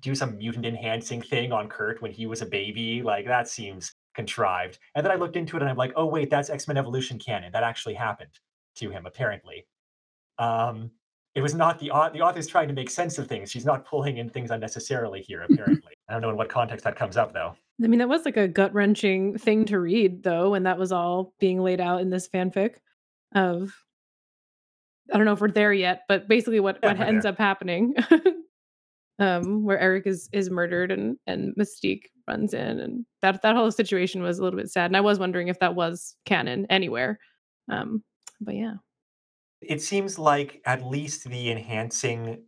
do 0.00 0.14
some 0.14 0.36
mutant 0.38 0.66
enhancing 0.66 1.22
thing 1.22 1.52
on 1.52 1.68
Kurt 1.68 2.02
when 2.02 2.10
he 2.12 2.26
was 2.26 2.42
a 2.42 2.46
baby, 2.46 3.02
like, 3.02 3.26
that 3.26 3.48
seems 3.48 3.92
contrived, 4.14 4.78
and 4.94 5.04
then 5.04 5.12
I 5.12 5.16
looked 5.16 5.36
into 5.36 5.56
it 5.56 5.62
and 5.62 5.70
I'm 5.70 5.76
like, 5.76 5.92
"Oh, 5.96 6.06
wait, 6.06 6.30
that's 6.30 6.48
X-Men 6.50 6.76
Evolution 6.76 7.18
canon, 7.18 7.52
that 7.52 7.62
actually 7.62 7.94
happened 7.94 8.30
to 8.76 8.90
him, 8.90 9.06
apparently." 9.06 9.66
Um, 10.38 10.90
it 11.34 11.42
was 11.42 11.54
not 11.54 11.78
the 11.78 11.88
the 12.12 12.20
author's 12.22 12.46
trying 12.46 12.68
to 12.68 12.74
make 12.74 12.88
sense 12.90 13.18
of 13.18 13.26
things, 13.28 13.50
she's 13.50 13.64
not 13.66 13.84
pulling 13.86 14.18
in 14.18 14.28
things 14.30 14.50
unnecessarily 14.50 15.20
here, 15.22 15.42
apparently. 15.50 15.92
I 16.08 16.12
don't 16.12 16.22
know 16.22 16.30
in 16.30 16.36
what 16.36 16.48
context 16.48 16.84
that 16.84 16.96
comes 16.96 17.16
up, 17.16 17.32
though. 17.32 17.54
I 17.82 17.88
mean, 17.88 17.98
that 17.98 18.08
was, 18.08 18.24
like, 18.24 18.38
a 18.38 18.48
gut-wrenching 18.48 19.36
thing 19.38 19.66
to 19.66 19.78
read, 19.78 20.22
though, 20.22 20.50
when 20.52 20.62
that 20.62 20.78
was 20.78 20.92
all 20.92 21.34
being 21.38 21.60
laid 21.60 21.80
out 21.80 22.00
in 22.00 22.08
this 22.10 22.26
fanfic 22.28 22.76
of 23.34 23.74
I 25.12 25.16
don't 25.18 25.26
know 25.26 25.32
if 25.34 25.40
we're 25.40 25.50
there 25.50 25.72
yet, 25.72 26.02
but 26.08 26.26
basically 26.26 26.58
what 26.58 26.78
Yeah, 26.82 26.94
what 26.94 27.00
ends 27.06 27.24
there. 27.24 27.32
up 27.32 27.38
happening, 27.38 27.94
um, 29.18 29.64
where 29.64 29.78
Eric 29.80 30.06
is 30.06 30.28
is 30.32 30.50
murdered 30.50 30.92
and 30.92 31.18
and 31.26 31.54
Mystique 31.56 32.04
runs 32.28 32.54
in, 32.54 32.80
and 32.80 33.06
that 33.22 33.42
that 33.42 33.56
whole 33.56 33.70
situation 33.72 34.22
was 34.22 34.38
a 34.38 34.42
little 34.44 34.58
bit 34.58 34.70
sad, 34.70 34.86
and 34.86 34.96
I 34.96 35.00
was 35.02 35.18
wondering 35.18 35.48
if 35.48 35.58
that 35.60 35.74
was 35.76 36.16
canon 36.26 36.66
anywhere. 36.70 37.18
Um, 37.70 38.04
but 38.40 38.54
yeah. 38.56 38.74
It 39.62 39.80
seems 39.82 40.18
like 40.18 40.60
at 40.66 40.84
least 40.84 41.24
the 41.24 41.50
enhancing 41.50 42.44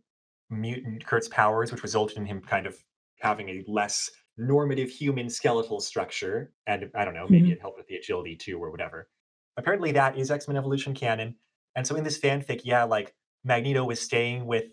mutant 0.49 1.05
Kurt's 1.05 1.27
powers, 1.27 1.71
which 1.71 1.83
resulted 1.83 2.17
in 2.17 2.25
him 2.25 2.41
kind 2.41 2.67
of 2.67 2.83
having 3.19 3.49
a 3.49 3.63
less 3.67 4.09
normative 4.37 4.89
human 4.89 5.29
skeletal 5.29 5.79
structure, 5.81 6.53
and 6.67 6.89
I 6.95 7.03
don't 7.05 7.13
know, 7.15 7.27
maybe 7.27 7.51
Mhm. 7.51 7.51
it 7.51 7.59
helped 7.61 7.77
with 7.77 7.87
the 7.87 7.95
agility 7.95 8.35
too 8.35 8.57
or 8.63 8.71
whatever. 8.71 9.09
Apparently, 9.57 9.91
that 9.93 10.17
is 10.17 10.31
X-Men 10.31 10.55
Evolution 10.57 10.93
canon, 10.93 11.37
and 11.75 11.85
so 11.85 11.95
in 11.95 12.03
this 12.03 12.17
fanfic, 12.19 12.61
yeah, 12.63 12.83
like, 12.83 13.15
Magneto 13.43 13.83
was 13.85 13.99
staying 14.01 14.45
with 14.45 14.71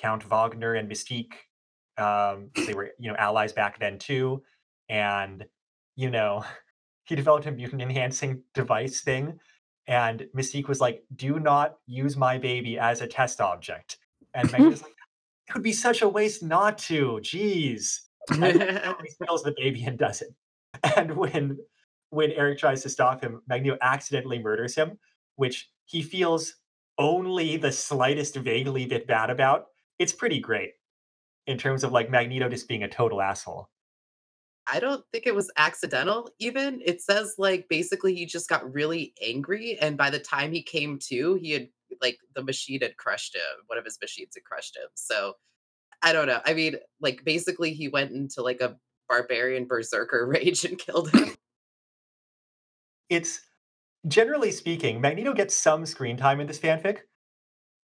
Count 0.00 0.22
Wagner 0.24 0.74
and 0.74 0.90
Mystique, 0.90 1.34
um, 1.98 2.50
they 2.66 2.72
were, 2.72 2.90
you 2.98 3.10
know, 3.10 3.16
allies 3.16 3.52
back 3.52 3.78
then 3.78 3.98
too, 3.98 4.42
and, 4.88 5.44
you 5.96 6.10
know, 6.10 6.44
he 7.04 7.14
developed 7.14 7.46
a 7.46 7.52
mutant 7.52 7.82
enhancing 7.82 8.42
device 8.54 9.00
thing, 9.00 9.38
and 9.86 10.26
Mystique 10.36 10.68
was 10.68 10.80
like, 10.80 11.02
"Do 11.16 11.40
not 11.40 11.78
use 11.86 12.16
my 12.16 12.38
baby 12.38 12.78
as 12.78 13.00
a 13.00 13.06
test 13.06 13.40
object." 13.40 13.98
And 14.32 14.50
Magneto's 14.52 14.82
like, 14.82 14.94
"It 15.48 15.54
would 15.54 15.64
be 15.64 15.72
such 15.72 16.02
a 16.02 16.08
waste 16.08 16.42
not 16.42 16.78
to, 16.78 17.18
jeez." 17.22 17.98
And 18.30 18.40
Magneto 18.40 18.96
steals 19.08 19.42
the 19.44 19.54
baby 19.56 19.82
and 19.84 19.98
does 19.98 20.22
it. 20.22 20.32
And 20.96 21.16
when 21.16 21.58
when 22.10 22.30
Eric 22.32 22.58
tries 22.58 22.82
to 22.82 22.88
stop 22.88 23.22
him, 23.22 23.42
Magneto 23.48 23.76
accidentally 23.82 24.38
murders 24.38 24.74
him, 24.76 24.98
which 25.36 25.70
he 25.84 26.02
feels 26.02 26.54
only 26.98 27.56
the 27.56 27.72
slightest 27.72 28.36
vaguely 28.36 28.86
bit 28.86 29.06
bad 29.06 29.30
about. 29.30 29.66
It's 30.00 30.12
pretty 30.12 30.40
great 30.40 30.72
in 31.46 31.58
terms 31.58 31.84
of, 31.84 31.92
like, 31.92 32.10
Magneto 32.10 32.48
just 32.48 32.66
being 32.66 32.82
a 32.82 32.88
total 32.88 33.22
asshole. 33.22 33.68
I 34.66 34.80
don't 34.80 35.04
think 35.12 35.26
it 35.26 35.34
was 35.34 35.50
accidental 35.56 36.30
even. 36.40 36.80
It 36.84 37.00
says, 37.00 37.34
like, 37.38 37.68
basically 37.68 38.14
he 38.14 38.26
just 38.26 38.48
got 38.48 38.72
really 38.72 39.14
angry, 39.24 39.78
and 39.80 39.96
by 39.96 40.10
the 40.10 40.18
time 40.18 40.52
he 40.52 40.62
came 40.62 40.98
to, 41.08 41.34
he 41.34 41.52
had 41.52 41.68
like, 42.00 42.18
the 42.34 42.42
machine 42.42 42.80
had 42.80 42.96
crushed 42.96 43.34
him. 43.34 43.64
One 43.66 43.78
of 43.78 43.84
his 43.84 43.98
machines 44.00 44.32
had 44.34 44.44
crushed 44.44 44.76
him. 44.76 44.88
So, 44.94 45.34
I 46.02 46.12
don't 46.12 46.26
know. 46.26 46.40
I 46.46 46.54
mean, 46.54 46.76
like, 47.00 47.24
basically 47.24 47.74
he 47.74 47.88
went 47.88 48.12
into, 48.12 48.42
like, 48.42 48.60
a 48.60 48.76
barbarian 49.08 49.66
berserker 49.66 50.26
rage 50.28 50.64
and 50.64 50.78
killed 50.78 51.10
him. 51.10 51.30
It's 53.10 53.40
generally 54.06 54.52
speaking, 54.52 55.00
Magneto 55.00 55.34
gets 55.34 55.56
some 55.56 55.84
screen 55.84 56.16
time 56.16 56.38
in 56.38 56.46
this 56.46 56.60
fanfic. 56.60 56.98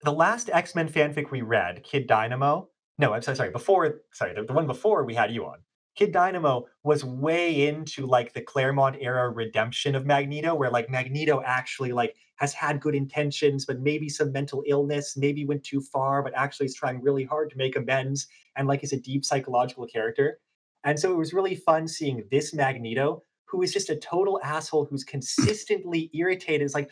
The 0.06 0.12
last 0.12 0.48
X-Men 0.50 0.88
fanfic 0.88 1.30
we 1.30 1.42
read, 1.42 1.82
Kid 1.82 2.06
Dynamo 2.06 2.70
no, 2.98 3.12
I'm 3.12 3.22
so 3.22 3.34
sorry, 3.34 3.50
before 3.50 4.02
sorry, 4.12 4.34
the 4.34 4.44
the 4.44 4.52
one 4.52 4.66
before 4.66 5.04
we 5.04 5.14
had 5.14 5.32
you 5.32 5.44
on, 5.44 5.58
Kid 5.96 6.12
Dynamo 6.12 6.66
was 6.82 7.04
way 7.04 7.68
into 7.68 8.06
like 8.06 8.32
the 8.32 8.40
Claremont 8.40 8.96
era 9.00 9.28
redemption 9.30 9.94
of 9.94 10.06
Magneto, 10.06 10.54
where 10.54 10.70
like 10.70 10.88
Magneto 10.88 11.42
actually 11.44 11.92
like 11.92 12.16
has 12.36 12.54
had 12.54 12.80
good 12.80 12.94
intentions, 12.94 13.66
but 13.66 13.80
maybe 13.80 14.08
some 14.08 14.32
mental 14.32 14.62
illness, 14.66 15.16
maybe 15.16 15.44
went 15.44 15.64
too 15.64 15.80
far, 15.80 16.22
but 16.22 16.32
actually 16.34 16.66
is 16.66 16.74
trying 16.74 17.02
really 17.02 17.24
hard 17.24 17.50
to 17.50 17.58
make 17.58 17.76
amends 17.76 18.28
and 18.56 18.68
like 18.68 18.82
is 18.82 18.92
a 18.92 19.00
deep 19.00 19.24
psychological 19.24 19.86
character. 19.86 20.38
And 20.84 20.98
so 20.98 21.12
it 21.12 21.16
was 21.16 21.34
really 21.34 21.56
fun 21.56 21.88
seeing 21.88 22.24
this 22.30 22.54
Magneto, 22.54 23.22
who 23.46 23.62
is 23.62 23.72
just 23.72 23.90
a 23.90 23.96
total 23.96 24.40
asshole 24.42 24.86
who's 24.86 25.04
consistently 25.14 26.10
irritated. 26.14 26.62
It's 26.64 26.74
like, 26.74 26.90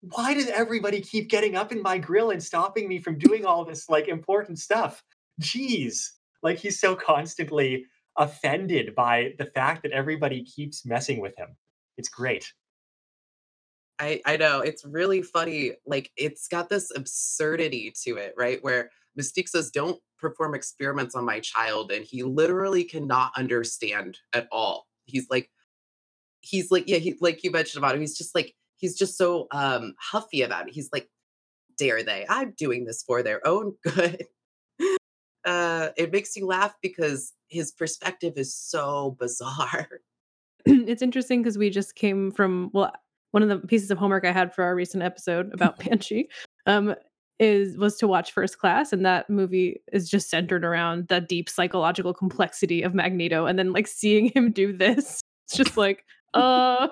why 0.00 0.34
does 0.34 0.48
everybody 0.48 1.00
keep 1.00 1.28
getting 1.28 1.56
up 1.56 1.72
in 1.72 1.82
my 1.82 1.98
grill 1.98 2.30
and 2.30 2.42
stopping 2.42 2.88
me 2.88 2.98
from 3.00 3.18
doing 3.18 3.44
all 3.44 3.64
this 3.64 3.88
like 3.88 4.08
important 4.08 4.58
stuff? 4.58 5.02
Jeez. 5.40 6.10
Like 6.42 6.58
he's 6.58 6.78
so 6.78 6.94
constantly 6.94 7.86
offended 8.16 8.94
by 8.94 9.34
the 9.38 9.46
fact 9.46 9.82
that 9.82 9.92
everybody 9.92 10.44
keeps 10.44 10.86
messing 10.86 11.20
with 11.20 11.36
him. 11.38 11.48
It's 11.96 12.08
great. 12.08 12.52
I 13.98 14.20
I 14.26 14.36
know 14.36 14.60
it's 14.60 14.84
really 14.84 15.22
funny. 15.22 15.72
Like 15.86 16.10
it's 16.16 16.48
got 16.48 16.68
this 16.68 16.92
absurdity 16.94 17.92
to 18.04 18.16
it, 18.16 18.34
right? 18.36 18.62
Where 18.62 18.90
Mystique 19.18 19.48
says, 19.48 19.70
"Don't 19.70 19.98
perform 20.18 20.54
experiments 20.54 21.14
on 21.14 21.24
my 21.24 21.40
child," 21.40 21.90
and 21.90 22.04
he 22.04 22.22
literally 22.22 22.84
cannot 22.84 23.32
understand 23.36 24.18
at 24.34 24.48
all. 24.52 24.86
He's 25.06 25.28
like, 25.30 25.50
he's 26.40 26.70
like, 26.70 26.84
yeah, 26.86 26.98
he 26.98 27.16
like 27.20 27.42
you 27.42 27.50
mentioned 27.50 27.82
about 27.82 27.94
him. 27.94 28.00
He's 28.00 28.18
just 28.18 28.34
like 28.34 28.54
he's 28.76 28.96
just 28.96 29.16
so 29.16 29.46
um 29.52 29.94
huffy 30.00 30.42
about 30.42 30.68
it. 30.68 30.74
He's 30.74 30.90
like, 30.92 31.08
"Dare 31.78 32.02
they? 32.02 32.26
I'm 32.28 32.54
doing 32.56 32.84
this 32.84 33.02
for 33.02 33.22
their 33.22 33.46
own 33.46 33.74
good." 33.84 34.24
uh, 35.44 35.90
it 35.96 36.12
makes 36.12 36.36
you 36.36 36.46
laugh 36.46 36.74
because 36.82 37.32
his 37.48 37.72
perspective 37.72 38.34
is 38.36 38.54
so 38.54 39.16
bizarre. 39.18 39.88
it's 40.66 41.02
interesting 41.02 41.42
because 41.42 41.56
we 41.56 41.70
just 41.70 41.94
came 41.94 42.32
from 42.32 42.70
well 42.72 42.92
one 43.30 43.42
of 43.42 43.48
the 43.48 43.58
pieces 43.66 43.90
of 43.90 43.98
homework 43.98 44.24
I 44.24 44.32
had 44.32 44.54
for 44.54 44.64
our 44.64 44.74
recent 44.74 45.02
episode 45.02 45.50
about 45.54 45.78
Banshee 45.78 46.28
um, 46.66 46.94
is 47.38 47.76
was 47.76 47.96
to 47.98 48.08
watch 48.08 48.32
First 48.32 48.58
Class, 48.58 48.92
and 48.92 49.04
that 49.04 49.28
movie 49.30 49.82
is 49.92 50.08
just 50.08 50.30
centered 50.30 50.64
around 50.64 51.08
the 51.08 51.20
deep 51.20 51.48
psychological 51.48 52.14
complexity 52.14 52.82
of 52.82 52.94
Magneto, 52.94 53.46
and 53.46 53.58
then 53.58 53.72
like 53.72 53.86
seeing 53.86 54.30
him 54.34 54.50
do 54.50 54.76
this, 54.76 55.20
it's 55.46 55.56
just 55.56 55.76
like, 55.76 56.04
uh. 56.34 56.88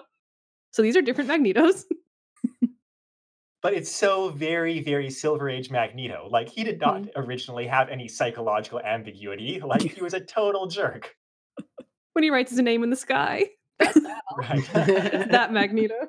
So 0.74 0.82
these 0.82 0.96
are 0.96 1.02
different 1.02 1.30
Magnetos. 1.30 1.84
but 3.62 3.74
it's 3.74 3.88
so 3.88 4.30
very, 4.30 4.80
very 4.80 5.08
Silver 5.08 5.48
Age 5.48 5.70
Magneto. 5.70 6.26
Like 6.28 6.48
he 6.48 6.64
did 6.64 6.80
not 6.80 7.02
mm-hmm. 7.02 7.20
originally 7.20 7.68
have 7.68 7.88
any 7.90 8.08
psychological 8.08 8.80
ambiguity. 8.80 9.60
Like 9.64 9.82
he 9.82 10.02
was 10.02 10.14
a 10.14 10.20
total 10.20 10.66
jerk. 10.66 11.14
When 12.14 12.24
he 12.24 12.30
writes 12.30 12.50
his 12.50 12.58
name 12.58 12.82
in 12.82 12.90
the 12.90 12.96
sky. 12.96 13.50
That's 13.78 13.94
that. 14.00 14.22
right. 14.36 15.30
that 15.30 15.52
Magneto. 15.52 16.08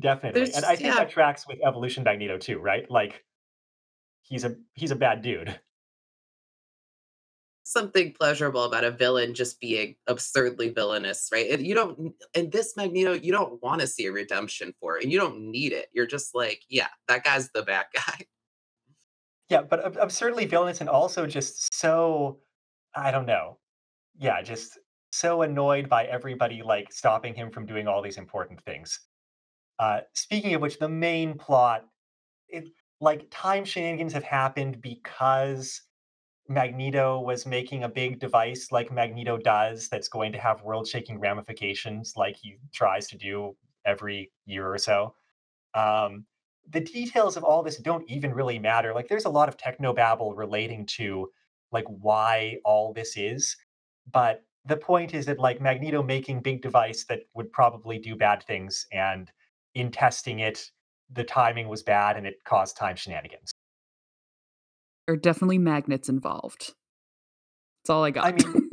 Definitely. 0.00 0.40
There's, 0.40 0.56
and 0.56 0.64
I 0.64 0.76
think 0.76 0.94
yeah. 0.94 0.94
that 0.94 1.10
tracks 1.10 1.46
with 1.46 1.58
Evolution 1.66 2.02
Magneto 2.02 2.38
too, 2.38 2.60
right? 2.60 2.90
Like 2.90 3.24
he's 4.22 4.44
a 4.46 4.56
he's 4.72 4.90
a 4.90 4.96
bad 4.96 5.20
dude. 5.20 5.60
Something 7.68 8.12
pleasurable 8.12 8.62
about 8.62 8.84
a 8.84 8.92
villain 8.92 9.34
just 9.34 9.60
being 9.60 9.96
absurdly 10.06 10.68
villainous, 10.68 11.28
right? 11.32 11.58
You 11.58 11.74
don't 11.74 12.14
and 12.32 12.52
this 12.52 12.76
Magneto, 12.76 13.12
you 13.12 13.32
don't 13.32 13.60
want 13.60 13.80
to 13.80 13.88
see 13.88 14.06
a 14.06 14.12
redemption 14.12 14.72
for 14.80 14.96
it, 14.96 15.02
and 15.02 15.12
you 15.12 15.18
don't 15.18 15.50
need 15.50 15.72
it. 15.72 15.88
You're 15.92 16.06
just 16.06 16.32
like, 16.32 16.62
yeah, 16.68 16.86
that 17.08 17.24
guy's 17.24 17.50
the 17.50 17.64
bad 17.64 17.86
guy. 17.94 18.26
Yeah, 19.48 19.62
but 19.62 19.84
ab- 19.84 19.98
absurdly 20.00 20.46
villainous 20.46 20.80
and 20.80 20.88
also 20.88 21.26
just 21.26 21.74
so 21.74 22.38
I 22.94 23.10
don't 23.10 23.26
know. 23.26 23.58
Yeah, 24.16 24.40
just 24.42 24.78
so 25.10 25.42
annoyed 25.42 25.88
by 25.88 26.04
everybody 26.04 26.62
like 26.62 26.92
stopping 26.92 27.34
him 27.34 27.50
from 27.50 27.66
doing 27.66 27.88
all 27.88 28.00
these 28.00 28.16
important 28.16 28.62
things. 28.62 29.00
Uh, 29.80 30.02
speaking 30.14 30.54
of 30.54 30.62
which, 30.62 30.78
the 30.78 30.88
main 30.88 31.34
plot, 31.34 31.84
it 32.48 32.68
like 33.00 33.26
time 33.32 33.64
shenanigans 33.64 34.12
have 34.12 34.22
happened 34.22 34.80
because 34.80 35.82
Magneto 36.48 37.20
was 37.20 37.46
making 37.46 37.84
a 37.84 37.88
big 37.88 38.18
device 38.18 38.70
like 38.70 38.92
Magneto 38.92 39.36
does 39.36 39.88
that's 39.88 40.08
going 40.08 40.32
to 40.32 40.38
have 40.38 40.62
world 40.62 40.86
shaking 40.86 41.18
ramifications 41.18 42.14
like 42.16 42.36
he 42.36 42.56
tries 42.72 43.08
to 43.08 43.16
do 43.16 43.56
every 43.84 44.32
year 44.44 44.72
or 44.72 44.78
so. 44.78 45.14
Um, 45.74 46.24
the 46.68 46.80
details 46.80 47.36
of 47.36 47.44
all 47.44 47.62
this 47.62 47.76
don't 47.76 48.08
even 48.10 48.32
really 48.32 48.58
matter. 48.58 48.92
Like 48.94 49.08
there's 49.08 49.24
a 49.24 49.30
lot 49.30 49.48
of 49.48 49.56
technobabble 49.56 50.36
relating 50.36 50.86
to 50.86 51.30
like 51.72 51.84
why 51.86 52.58
all 52.64 52.92
this 52.92 53.16
is, 53.16 53.56
but 54.12 54.42
the 54.64 54.76
point 54.76 55.14
is 55.14 55.26
that 55.26 55.38
like 55.38 55.60
Magneto 55.60 56.02
making 56.02 56.40
big 56.40 56.62
device 56.62 57.04
that 57.04 57.20
would 57.34 57.52
probably 57.52 57.98
do 57.98 58.16
bad 58.16 58.42
things 58.42 58.86
and 58.92 59.30
in 59.74 59.90
testing 59.90 60.40
it, 60.40 60.70
the 61.12 61.24
timing 61.24 61.68
was 61.68 61.82
bad 61.82 62.16
and 62.16 62.26
it 62.26 62.42
caused 62.44 62.76
time 62.76 62.96
shenanigans. 62.96 63.52
There 65.06 65.14
are 65.14 65.18
definitely 65.18 65.58
magnets 65.58 66.08
involved. 66.08 66.74
That's 67.82 67.90
all 67.90 68.04
I 68.04 68.10
got. 68.10 68.24
I 68.24 68.32
mean, 68.32 68.70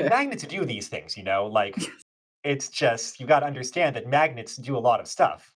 magnets 0.00 0.44
do 0.44 0.64
these 0.64 0.88
things, 0.88 1.16
you 1.16 1.22
know, 1.22 1.46
like 1.46 1.76
it's 2.44 2.68
just 2.68 3.20
you 3.20 3.26
got 3.26 3.40
to 3.40 3.46
understand 3.46 3.96
that 3.96 4.08
magnets 4.08 4.56
do 4.56 4.76
a 4.76 4.80
lot 4.80 5.00
of 5.00 5.06
stuff. 5.06 5.54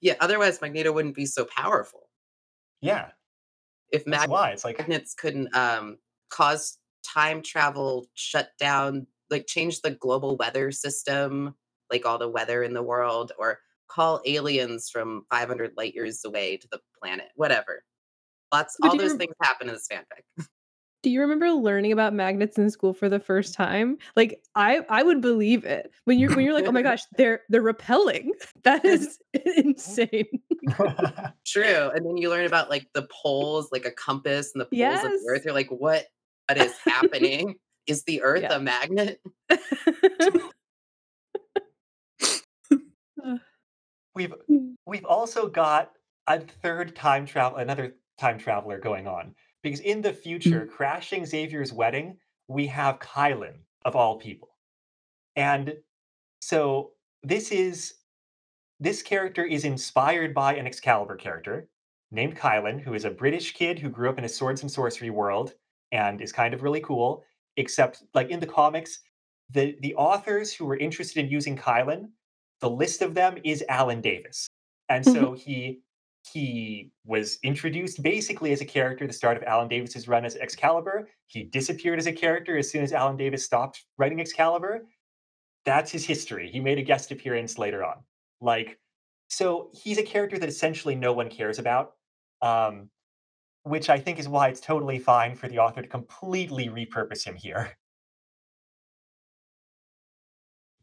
yeah, 0.00 0.14
otherwise 0.20 0.60
Magneto 0.60 0.92
wouldn't 0.92 1.14
be 1.14 1.26
so 1.26 1.46
powerful. 1.46 2.08
Yeah. 2.80 3.08
If 3.90 4.06
mag- 4.06 4.28
why. 4.28 4.50
It's 4.50 4.64
like 4.64 4.78
magnets 4.78 5.14
couldn't 5.14 5.54
um, 5.56 5.98
cause 6.28 6.78
time 7.04 7.42
travel, 7.42 8.06
shut 8.14 8.50
down, 8.58 9.06
like 9.30 9.46
change 9.46 9.80
the 9.80 9.92
global 9.92 10.36
weather 10.36 10.70
system, 10.70 11.54
like 11.90 12.04
all 12.04 12.18
the 12.18 12.28
weather 12.28 12.62
in 12.62 12.74
the 12.74 12.82
world 12.82 13.32
or 13.38 13.60
call 13.88 14.20
aliens 14.26 14.88
from 14.90 15.22
500 15.30 15.72
light 15.76 15.94
years 15.94 16.22
away 16.24 16.56
to 16.56 16.68
the 16.70 16.80
planet, 17.00 17.28
whatever. 17.34 17.82
Lots, 18.52 18.76
all 18.82 18.96
those 18.96 19.14
things 19.14 19.34
happen 19.42 19.68
in 19.68 19.74
this 19.74 19.88
fanfic. 19.90 20.46
Do 21.02 21.10
you 21.10 21.20
remember 21.20 21.50
learning 21.50 21.92
about 21.92 22.14
magnets 22.14 22.58
in 22.58 22.68
school 22.68 22.92
for 22.92 23.08
the 23.08 23.20
first 23.20 23.54
time? 23.54 23.96
Like 24.16 24.42
I 24.56 24.80
I 24.88 25.04
would 25.04 25.20
believe 25.20 25.64
it. 25.64 25.92
When 26.04 26.18
you're 26.18 26.34
when 26.34 26.44
you're 26.44 26.54
like, 26.54 26.66
"Oh 26.66 26.72
my 26.72 26.82
gosh, 26.82 27.02
they're 27.16 27.42
they're 27.48 27.62
repelling." 27.62 28.32
That 28.64 28.84
is 28.84 29.18
insane. 29.56 30.26
True. 31.46 31.90
And 31.94 32.04
then 32.04 32.16
you 32.16 32.28
learn 32.28 32.44
about 32.44 32.70
like 32.70 32.88
the 32.94 33.06
poles, 33.22 33.68
like 33.70 33.84
a 33.84 33.92
compass 33.92 34.50
and 34.52 34.60
the 34.60 34.64
poles 34.64 34.78
yes. 34.78 35.04
of 35.04 35.12
the 35.12 35.26
earth. 35.30 35.44
You're 35.44 35.54
like, 35.54 35.70
"What 35.70 36.06
what 36.48 36.58
is 36.58 36.76
happening? 36.84 37.54
is 37.86 38.02
the 38.02 38.22
earth 38.22 38.42
yeah. 38.42 38.56
a 38.56 38.58
magnet?" 38.58 39.20
We've 44.16 44.34
hmm. 44.48 44.72
we've 44.86 45.04
also 45.04 45.46
got 45.46 45.92
a 46.26 46.40
third 46.40 46.96
time 46.96 47.26
travel 47.26 47.58
another 47.58 47.94
time 48.18 48.38
traveler 48.38 48.78
going 48.78 49.06
on 49.06 49.34
because 49.62 49.80
in 49.80 50.00
the 50.00 50.12
future 50.12 50.66
mm. 50.66 50.70
crashing 50.70 51.24
xavier's 51.24 51.72
wedding 51.72 52.16
we 52.48 52.66
have 52.66 52.98
kylun 52.98 53.54
of 53.84 53.94
all 53.94 54.16
people 54.16 54.48
and 55.36 55.74
so 56.40 56.92
this 57.22 57.52
is 57.52 57.94
this 58.80 59.02
character 59.02 59.44
is 59.44 59.64
inspired 59.64 60.34
by 60.34 60.54
an 60.54 60.66
excalibur 60.66 61.16
character 61.16 61.68
named 62.10 62.36
kylun 62.36 62.80
who 62.80 62.94
is 62.94 63.04
a 63.04 63.10
british 63.10 63.52
kid 63.52 63.78
who 63.78 63.88
grew 63.88 64.08
up 64.08 64.18
in 64.18 64.24
a 64.24 64.28
swords 64.28 64.62
and 64.62 64.70
sorcery 64.70 65.10
world 65.10 65.54
and 65.92 66.20
is 66.20 66.32
kind 66.32 66.54
of 66.54 66.62
really 66.62 66.80
cool 66.80 67.22
except 67.56 68.02
like 68.14 68.30
in 68.30 68.40
the 68.40 68.46
comics 68.46 69.00
the 69.50 69.76
the 69.80 69.94
authors 69.94 70.52
who 70.52 70.64
were 70.64 70.78
interested 70.78 71.24
in 71.24 71.30
using 71.30 71.56
kylun 71.56 72.08
the 72.60 72.70
list 72.70 73.02
of 73.02 73.14
them 73.14 73.38
is 73.44 73.64
Alan 73.68 74.00
Davis. 74.00 74.46
And 74.88 75.04
so 75.04 75.32
mm-hmm. 75.32 75.34
he 75.34 75.80
he 76.32 76.90
was 77.04 77.38
introduced 77.42 78.02
basically 78.02 78.52
as 78.52 78.60
a 78.60 78.64
character 78.64 79.04
at 79.04 79.10
the 79.10 79.16
start 79.16 79.36
of 79.36 79.44
Alan 79.44 79.68
Davis's 79.68 80.08
run 80.08 80.24
as 80.24 80.36
Excalibur. 80.36 81.08
He 81.28 81.44
disappeared 81.44 81.98
as 81.98 82.06
a 82.06 82.12
character 82.12 82.58
as 82.58 82.70
soon 82.70 82.82
as 82.82 82.92
Alan 82.92 83.16
Davis 83.16 83.44
stopped 83.44 83.84
writing 83.96 84.20
Excalibur. 84.20 84.86
That's 85.64 85.90
his 85.90 86.04
history. 86.04 86.50
He 86.50 86.60
made 86.60 86.78
a 86.78 86.82
guest 86.82 87.12
appearance 87.12 87.58
later 87.58 87.84
on. 87.84 87.96
Like, 88.40 88.78
so 89.28 89.70
he's 89.72 89.98
a 89.98 90.02
character 90.02 90.38
that 90.38 90.48
essentially 90.48 90.94
no 90.94 91.12
one 91.12 91.28
cares 91.28 91.58
about, 91.58 91.92
um, 92.42 92.90
which 93.62 93.88
I 93.88 93.98
think 93.98 94.18
is 94.18 94.28
why 94.28 94.48
it's 94.48 94.60
totally 94.60 94.98
fine 94.98 95.34
for 95.34 95.48
the 95.48 95.58
author 95.58 95.82
to 95.82 95.88
completely 95.88 96.68
repurpose 96.68 97.24
him 97.24 97.36
here. 97.36 97.76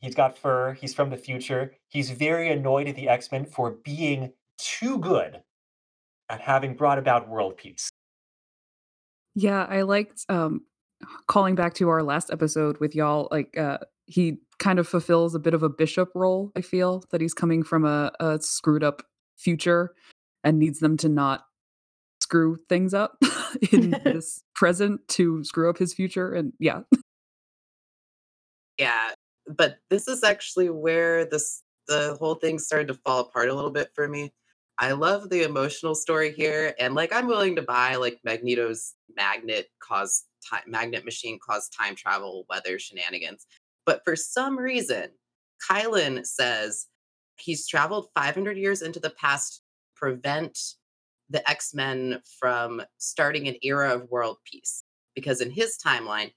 He's 0.04 0.16
got 0.16 0.38
fur. 0.38 0.74
He's 0.74 0.94
from 0.94 1.12
the 1.12 1.18
future. 1.18 1.76
He's 1.88 2.12
very 2.12 2.52
annoyed 2.52 2.90
at 2.90 2.98
the 2.98 3.08
X 3.08 3.32
Men 3.32 3.46
for 3.46 3.72
being 3.72 4.34
too 4.58 4.98
good 4.98 5.42
at 6.28 6.42
having 6.42 6.76
brought 6.76 7.00
about 7.00 7.30
world 7.30 7.56
peace. 7.56 7.90
Yeah, 9.34 9.64
I 9.64 9.84
liked 9.84 10.26
um, 10.28 10.66
calling 11.28 11.56
back 11.56 11.74
to 11.76 11.88
our 11.88 12.04
last 12.04 12.32
episode 12.32 12.82
with 12.82 12.94
y'all. 12.94 13.30
Like, 13.32 13.58
uh, 13.58 13.78
he 14.06 14.40
kind 14.60 14.78
of 14.78 14.90
fulfills 14.90 15.36
a 15.36 15.40
bit 15.40 15.54
of 15.54 15.64
a 15.64 15.70
bishop 15.70 16.10
role. 16.14 16.52
I 16.54 16.60
feel 16.60 17.06
that 17.12 17.22
he's 17.22 17.34
coming 17.34 17.64
from 17.64 17.86
a, 17.86 18.12
a 18.20 18.40
screwed 18.42 18.84
up 18.84 19.04
future 19.38 19.94
and 20.44 20.60
needs 20.60 20.80
them 20.80 20.98
to 20.98 21.08
not 21.08 21.46
screw 22.22 22.58
things 22.68 22.94
up 22.94 23.16
in 23.72 23.92
this 24.04 24.44
present 24.54 25.08
to 25.08 25.46
screw 25.46 25.70
up 25.70 25.78
his 25.78 25.94
future. 25.94 26.34
And 26.34 26.52
yeah. 26.60 26.82
Yeah, 28.78 29.13
but 29.48 29.78
this 29.90 30.08
is 30.08 30.24
actually 30.24 30.70
where 30.70 31.26
this 31.26 31.64
the 31.88 32.16
whole 32.20 32.36
thing 32.36 32.60
started 32.60 32.88
to 32.88 32.94
fall 32.94 33.20
apart 33.20 33.50
a 33.50 33.54
little 33.54 33.72
bit 33.72 33.90
for 33.94 34.08
me. 34.08 34.34
I 34.80 34.94
love 34.94 35.30
the 35.30 35.44
emotional 35.44 35.96
story 35.96 36.32
here, 36.32 36.74
and 36.80 36.96
like 36.96 37.14
I'm 37.14 37.28
willing 37.28 37.56
to 37.58 37.62
buy 37.62 37.96
like 37.96 38.20
Magneto's 38.24 38.96
magnet 39.16 39.68
cause 39.80 40.24
time 40.50 40.64
magnet 40.68 41.06
machine 41.06 41.40
cause 41.46 41.70
time 41.70 41.96
travel 41.96 42.46
weather 42.50 42.80
shenanigans. 42.80 43.46
But 43.86 44.02
for 44.04 44.16
some 44.16 44.58
reason, 44.58 45.10
Kylun 45.70 46.26
says 46.26 46.88
he's 47.38 47.68
traveled 47.68 48.08
500 48.16 48.58
years 48.58 48.82
into 48.82 49.00
the 49.00 49.12
past 49.12 49.56
to 49.56 49.62
prevent 49.96 50.58
the 51.30 51.48
X-Men 51.50 52.22
from 52.40 52.82
starting 52.98 53.48
an 53.48 53.56
era 53.64 53.94
of 53.94 54.10
world 54.10 54.38
peace 54.46 54.84
because 55.16 55.42
in 55.42 55.52
his 55.52 55.78
timeline 55.84 56.32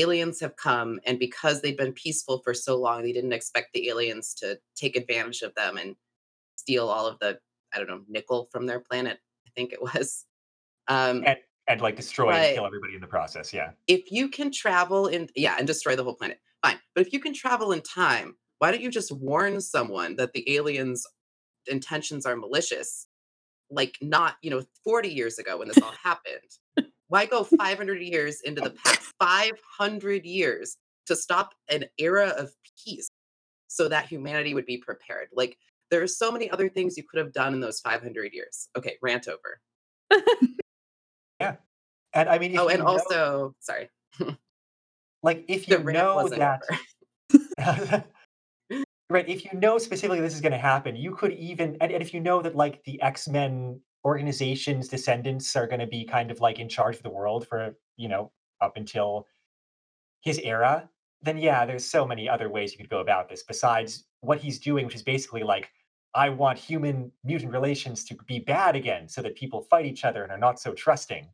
aliens 0.00 0.40
have 0.40 0.56
come 0.56 0.98
and 1.06 1.18
because 1.18 1.60
they've 1.60 1.76
been 1.76 1.92
peaceful 1.92 2.40
for 2.44 2.54
so 2.54 2.76
long 2.76 3.02
they 3.02 3.12
didn't 3.12 3.32
expect 3.32 3.68
the 3.72 3.88
aliens 3.88 4.34
to 4.34 4.58
take 4.74 4.96
advantage 4.96 5.42
of 5.42 5.54
them 5.54 5.76
and 5.76 5.96
steal 6.56 6.88
all 6.88 7.06
of 7.06 7.18
the 7.20 7.38
i 7.74 7.78
don't 7.78 7.88
know 7.88 8.02
nickel 8.08 8.48
from 8.52 8.66
their 8.66 8.80
planet 8.80 9.18
i 9.46 9.50
think 9.54 9.72
it 9.72 9.82
was 9.82 10.24
um 10.88 11.22
And 11.26 11.36
and 11.68 11.80
like 11.80 11.96
destroy 11.96 12.30
and 12.32 12.54
kill 12.54 12.66
everybody 12.66 12.94
in 12.94 13.00
the 13.00 13.06
process. 13.06 13.52
Yeah. 13.52 13.70
if 13.86 14.10
you 14.10 14.28
can 14.28 14.50
travel 14.52 15.06
in 15.08 15.28
yeah 15.34 15.56
and 15.58 15.66
destroy 15.66 15.96
the 15.96 16.04
whole 16.04 16.14
planet 16.14 16.38
fine 16.62 16.78
but 16.94 17.06
if 17.06 17.12
you 17.12 17.20
can 17.20 17.34
travel 17.34 17.72
in 17.72 17.82
time 17.82 18.36
why 18.58 18.70
don't 18.70 18.80
you 18.80 18.90
just 18.90 19.12
warn 19.12 19.60
someone 19.60 20.16
that 20.16 20.32
the 20.32 20.54
aliens 20.54 21.06
intentions 21.66 22.24
are 22.26 22.36
malicious 22.36 23.06
like 23.70 23.96
not 24.00 24.36
you 24.42 24.50
know 24.50 24.62
40 24.84 25.08
years 25.08 25.38
ago 25.38 25.58
when 25.58 25.68
this 25.68 25.78
all 25.82 25.92
happened 26.04 26.88
why 27.08 27.26
go 27.26 27.44
500 27.44 28.00
years 28.00 28.40
into 28.42 28.60
the 28.60 28.70
past? 28.70 29.00
500 29.20 30.24
years 30.24 30.76
to 31.06 31.16
stop 31.16 31.54
an 31.68 31.84
era 31.98 32.34
of 32.36 32.52
peace 32.84 33.08
so 33.68 33.88
that 33.88 34.06
humanity 34.06 34.54
would 34.54 34.66
be 34.66 34.78
prepared. 34.78 35.28
Like 35.34 35.56
there 35.90 36.02
are 36.02 36.08
so 36.08 36.32
many 36.32 36.50
other 36.50 36.68
things 36.68 36.96
you 36.96 37.04
could 37.04 37.18
have 37.18 37.32
done 37.32 37.54
in 37.54 37.60
those 37.60 37.80
500 37.80 38.32
years. 38.32 38.68
Okay 38.76 38.96
rant 39.02 39.28
over. 39.28 39.60
Yeah. 41.40 41.56
And 42.14 42.30
I 42.30 42.38
mean, 42.38 42.54
if 42.54 42.60
oh 42.60 42.68
and 42.68 42.78
know, 42.78 42.86
also 42.86 43.54
sorry. 43.60 43.90
Like 45.22 45.44
if 45.48 45.68
you 45.68 45.78
know 45.78 46.28
that 46.28 46.62
Right, 49.08 49.28
if 49.28 49.44
you 49.44 49.58
know 49.58 49.78
specifically 49.78 50.20
this 50.20 50.34
is 50.34 50.40
gonna 50.40 50.58
happen, 50.58 50.96
you 50.96 51.14
could 51.14 51.32
even 51.32 51.76
and 51.80 51.92
and 51.92 52.02
if 52.02 52.12
you 52.12 52.20
know 52.20 52.42
that, 52.42 52.56
like, 52.56 52.82
the 52.84 53.00
X-Men 53.02 53.80
organization's 54.06 54.88
descendants 54.88 55.56
are 55.56 55.66
gonna 55.68 55.86
be 55.88 56.04
kind 56.06 56.30
of, 56.32 56.40
like, 56.40 56.60
in 56.60 56.68
charge 56.68 56.96
of 56.96 57.02
the 57.04 57.10
world 57.10 57.46
for, 57.48 57.76
you 57.98 58.08
know, 58.08 58.32
up 58.62 58.76
until 58.78 59.28
his 60.22 60.38
era, 60.40 60.90
then 61.22 61.38
yeah, 61.38 61.66
there's 61.66 61.84
so 61.84 62.06
many 62.06 62.28
other 62.28 62.48
ways 62.50 62.72
you 62.72 62.78
could 62.78 62.90
go 62.90 63.00
about 63.00 63.28
this 63.28 63.42
besides 63.42 64.06
what 64.20 64.38
he's 64.40 64.58
doing, 64.60 64.84
which 64.86 64.94
is 64.94 65.02
basically 65.02 65.42
like, 65.42 65.70
"I 66.14 66.28
want 66.30 66.58
human 66.58 67.12
mutant 67.24 67.52
relations 67.52 68.04
to 68.06 68.16
be 68.26 68.38
bad 68.40 68.76
again 68.76 69.08
so 69.08 69.22
that 69.22 69.36
people 69.36 69.62
fight 69.62 69.86
each 69.86 70.04
other 70.04 70.22
and 70.22 70.32
are 70.32 70.38
not 70.38 70.60
so 70.60 70.74
trusting, 70.74 71.32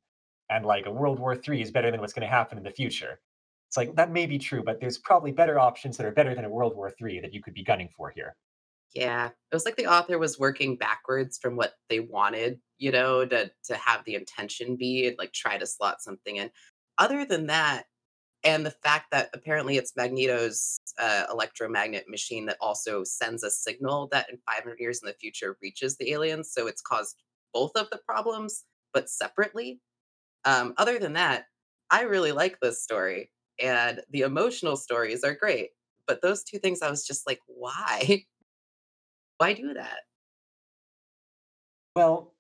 and, 0.51 0.67
like, 0.67 0.87
a 0.87 0.91
World 0.93 1.19
War 1.21 1.37
III 1.37 1.63
is 1.63 1.71
better 1.73 1.91
than 1.91 2.01
what's 2.01 2.13
gonna 2.15 2.27
happen 2.29 2.59
in 2.59 2.65
the 2.65 2.71
future." 2.71 3.21
It's 3.69 3.77
like, 3.77 3.95
that 3.97 4.11
may 4.11 4.27
be 4.27 4.39
true, 4.39 4.63
but 4.63 4.81
there's 4.81 4.99
probably 4.99 5.33
better 5.33 5.59
options 5.59 5.97
that 5.97 6.07
are 6.07 6.13
better 6.13 6.35
than 6.35 6.45
a 6.45 6.51
World 6.51 6.77
War 6.77 6.91
III 6.91 7.21
that 7.21 7.33
you 7.35 7.43
could 7.43 7.55
be 7.55 7.65
gunning 7.65 7.89
for 7.89 8.11
here. 8.11 8.37
Yeah, 8.95 9.29
it 9.29 9.55
was 9.55 9.65
like 9.65 9.77
the 9.77 9.87
author 9.87 10.19
was 10.19 10.39
working 10.39 10.77
backwards 10.77 11.39
from 11.41 11.57
what 11.57 11.75
they 11.89 12.01
wanted, 12.01 12.61
you 12.79 12.93
know, 12.93 13.25
to 13.25 13.51
to 13.65 13.75
have 13.77 14.05
the 14.05 14.15
intention 14.17 14.77
be 14.77 15.07
and 15.07 15.17
like 15.19 15.33
try 15.33 15.57
to 15.57 15.67
slot 15.67 16.03
something 16.03 16.37
in. 16.37 16.51
Other 16.99 17.25
than 17.25 17.47
that, 17.47 17.87
and 18.45 18.67
the 18.67 18.71
fact 18.73 19.07
that 19.13 19.31
apparently 19.35 19.77
it's 19.79 19.97
Magneto's 19.97 20.81
uh, 21.01 21.27
electromagnet 21.31 22.07
machine 22.09 22.47
that 22.47 22.59
also 22.61 23.05
sends 23.05 23.45
a 23.45 23.51
signal 23.51 24.09
that 24.13 24.31
in 24.31 24.39
500 24.49 24.81
years 24.81 25.01
in 25.03 25.09
the 25.09 25.15
future 25.15 25.57
reaches 25.63 25.97
the 25.99 26.13
aliens, 26.13 26.53
so 26.53 26.67
it's 26.69 26.83
caused 26.83 27.17
both 27.55 27.73
of 27.77 27.91
the 27.91 28.01
problems, 28.07 28.65
but 28.95 29.11
separately. 29.11 29.81
Um, 30.45 30.75
other 30.79 30.99
than 30.99 31.15
that, 31.15 31.47
I 31.91 32.03
really 32.03 32.33
like 32.33 32.61
this 32.61 32.83
story, 32.83 33.31
and 33.61 34.01
the 34.11 34.23
emotional 34.23 34.77
stories 34.77 35.25
are 35.25 35.35
great. 35.35 35.71
But 36.07 36.23
those 36.23 36.43
two 36.45 36.59
things, 36.59 36.83
I 36.83 36.91
was 36.91 37.07
just 37.07 37.27
like, 37.27 37.41
why? 37.47 38.25
Why 39.39 39.53
do 39.55 39.75
that? 39.75 40.01
Well, 41.97 42.35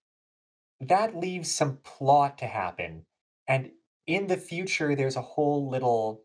that 0.81 1.17
leaves 1.17 1.51
some 1.51 1.79
plot 1.79 2.39
to 2.39 2.47
happen, 2.47 3.05
and 3.49 3.71
in 4.07 4.27
the 4.27 4.37
future, 4.37 4.97
there's 4.97 5.17
a 5.17 5.23
whole 5.23 5.69
little 5.69 6.25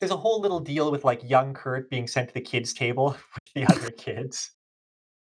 there's 0.00 0.10
a 0.10 0.16
whole 0.16 0.40
little 0.40 0.60
deal 0.60 0.90
with, 0.90 1.04
like, 1.04 1.28
young 1.28 1.52
Kurt 1.52 1.90
being 1.90 2.06
sent 2.06 2.28
to 2.28 2.34
the 2.34 2.40
kids' 2.40 2.72
table 2.72 3.10
with 3.34 3.54
the 3.54 3.66
other 3.66 3.90
kids. 3.90 4.52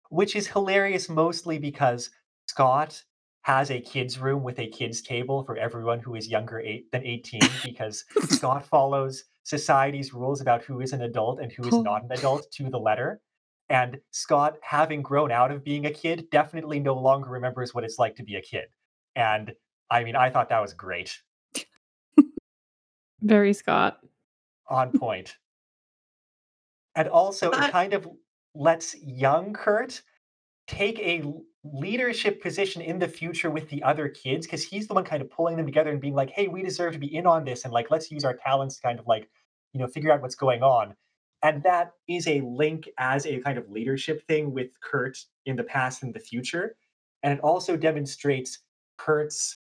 Which 0.09 0.35
is 0.35 0.47
hilarious 0.49 1.09
mostly 1.09 1.59
because 1.59 2.11
Scott 2.49 3.05
has 3.43 3.71
a 3.71 3.81
kids' 3.81 4.19
room 4.19 4.43
with 4.43 4.59
a 4.59 4.69
kids' 4.69 5.03
table 5.03 5.45
for 5.45 5.59
everyone 5.59 6.01
who 6.01 6.15
is 6.15 6.29
younger 6.29 6.61
eight 6.61 6.91
than 6.93 7.05
18 7.05 7.41
because 7.63 8.05
Scott 8.31 8.65
follows 8.65 9.25
society's 9.43 10.15
rules 10.15 10.41
about 10.41 10.65
who 10.65 10.81
is 10.81 10.95
an 10.95 11.03
adult 11.03 11.41
and 11.41 11.53
who 11.53 11.69
is 11.69 11.75
not 11.75 12.05
an 12.05 12.13
adult 12.13 12.51
to 12.53 12.71
the 12.71 12.79
letter. 12.79 13.21
And 13.69 13.99
Scott, 14.11 14.57
having 14.63 15.03
grown 15.03 15.33
out 15.33 15.51
of 15.51 15.65
being 15.65 15.87
a 15.87 15.91
kid, 15.91 16.29
definitely 16.31 16.81
no 16.81 16.95
longer 16.95 17.31
remembers 17.31 17.75
what 17.75 17.85
it's 17.85 17.99
like 17.99 18.17
to 18.17 18.23
be 18.23 18.37
a 18.37 18.43
kid. 18.43 18.67
And 19.17 19.53
I 19.91 20.05
mean, 20.05 20.17
I 20.17 20.31
thought 20.31 20.49
that 20.51 20.61
was 20.61 20.75
great. 20.75 21.19
Very 23.21 23.53
Scott. 23.53 23.99
On 24.69 24.93
point. 24.93 25.37
And 26.97 27.09
also, 27.09 27.51
it 27.51 27.73
kind 27.73 27.93
of 27.93 28.07
lets 28.55 28.95
young 29.03 29.53
Kurt 29.53 30.01
take 30.69 30.97
a 31.01 31.25
leadership 31.65 32.43
position 32.43 32.83
in 32.83 32.99
the 32.99 33.09
future 33.09 33.51
with 33.51 33.69
the 33.69 33.83
other 33.83 34.09
kids 34.09 34.47
because 34.47 34.63
he's 34.63 34.87
the 34.87 34.95
one 34.95 35.05
kind 35.05 35.23
of 35.23 35.31
pulling 35.31 35.57
them 35.57 35.67
together 35.67 35.91
and 35.91 36.01
being 36.01 36.15
like, 36.15 36.31
hey, 36.31 36.47
we 36.47 36.63
deserve 36.63 36.93
to 36.93 36.99
be 36.99 37.15
in 37.15 37.27
on 37.27 37.45
this. 37.45 37.65
And 37.65 37.73
like, 37.73 37.91
let's 37.91 38.11
use 38.11 38.25
our 38.25 38.35
talents 38.35 38.77
to 38.77 38.83
kind 38.83 38.99
of 39.01 39.07
like, 39.07 39.29
you 39.73 39.81
know, 39.81 39.87
figure 39.87 40.13
out 40.13 40.23
what's 40.23 40.35
going 40.35 40.63
on. 40.63 40.95
And 41.43 41.63
that 41.63 41.93
is 42.09 42.27
a 42.27 42.41
link 42.41 42.89
as 42.99 43.27
a 43.27 43.39
kind 43.41 43.59
of 43.59 43.71
leadership 43.71 44.27
thing 44.27 44.53
with 44.53 44.69
Kurt 44.81 45.19
in 45.45 45.57
the 45.57 45.65
past 45.65 46.03
and 46.03 46.15
the 46.15 46.21
future. 46.21 46.77
And 47.23 47.33
it 47.33 47.41
also 47.41 47.77
demonstrates 47.77 48.61
Kurt's 48.97 49.59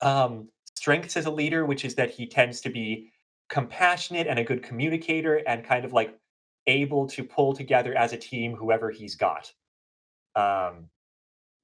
um, 0.00 0.48
strengths 0.74 1.16
as 1.16 1.26
a 1.26 1.30
leader, 1.30 1.64
which 1.66 1.84
is 1.84 1.94
that 1.96 2.10
he 2.10 2.26
tends 2.26 2.60
to 2.60 2.70
be 2.70 3.10
compassionate 3.48 4.26
and 4.26 4.38
a 4.38 4.44
good 4.44 4.62
communicator 4.62 5.36
and 5.48 5.64
kind 5.64 5.84
of 5.84 5.92
like 5.92 6.16
able 6.66 7.06
to 7.06 7.24
pull 7.24 7.52
together 7.52 7.96
as 7.96 8.12
a 8.12 8.16
team 8.16 8.54
whoever 8.54 8.90
he's 8.90 9.14
got. 9.14 9.52
Um, 10.34 10.88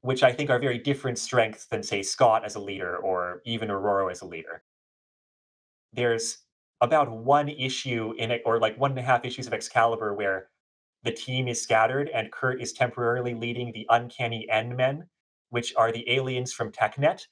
which 0.01 0.25
I 0.25 0.33
think 0.33 0.51
are 0.51 0.59
very 0.59 0.79
different 0.79 1.17
strengths 1.17 1.67
than, 1.67 1.83
say, 1.85 2.03
Scott 2.03 2.45
as 2.45 2.57
a 2.57 2.61
leader 2.61 2.97
or 2.97 3.41
even 3.45 3.71
Aurora 3.71 4.11
as 4.11 4.21
a 4.21 4.27
leader. 4.27 4.65
There's 5.93 6.39
about 6.83 7.11
one 7.11 7.49
issue 7.49 8.13
in 8.19 8.31
it, 8.31 8.43
or 8.45 8.59
like 8.59 8.79
one 8.79 8.91
and 8.91 9.01
a 9.01 9.03
half 9.03 9.25
issues 9.25 9.47
of 9.47 9.55
Excalibur, 9.55 10.15
where 10.15 10.49
the 11.05 11.13
team 11.13 11.49
is 11.49 11.63
scattered 11.63 12.11
and 12.11 12.31
Kurt 12.31 12.61
is 12.61 12.73
temporarily 12.73 13.35
leading 13.35 13.73
the 13.73 13.87
Uncanny 13.89 14.49
End 14.51 14.77
Men, 14.77 15.07
which 15.51 15.75
are 15.77 15.93
the 15.93 16.09
aliens 16.11 16.53
from 16.53 16.71
TechNet 16.71 17.23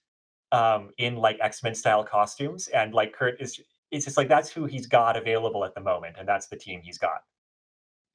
um, 0.53 0.91
in 0.99 1.17
like 1.17 1.39
X 1.43 1.63
Men 1.63 1.75
style 1.75 2.05
costumes. 2.05 2.69
And 2.69 2.95
like 2.95 3.13
Kurt 3.13 3.41
is, 3.41 3.61
it's 3.91 4.05
just 4.05 4.17
like 4.17 4.29
that's 4.29 4.51
who 4.51 4.65
he's 4.65 4.87
got 4.87 5.17
available 5.17 5.65
at 5.65 5.75
the 5.75 5.81
moment, 5.81 6.17
and 6.19 6.27
that's 6.27 6.47
the 6.47 6.57
team 6.57 6.81
he's 6.83 6.99
got. 6.99 7.23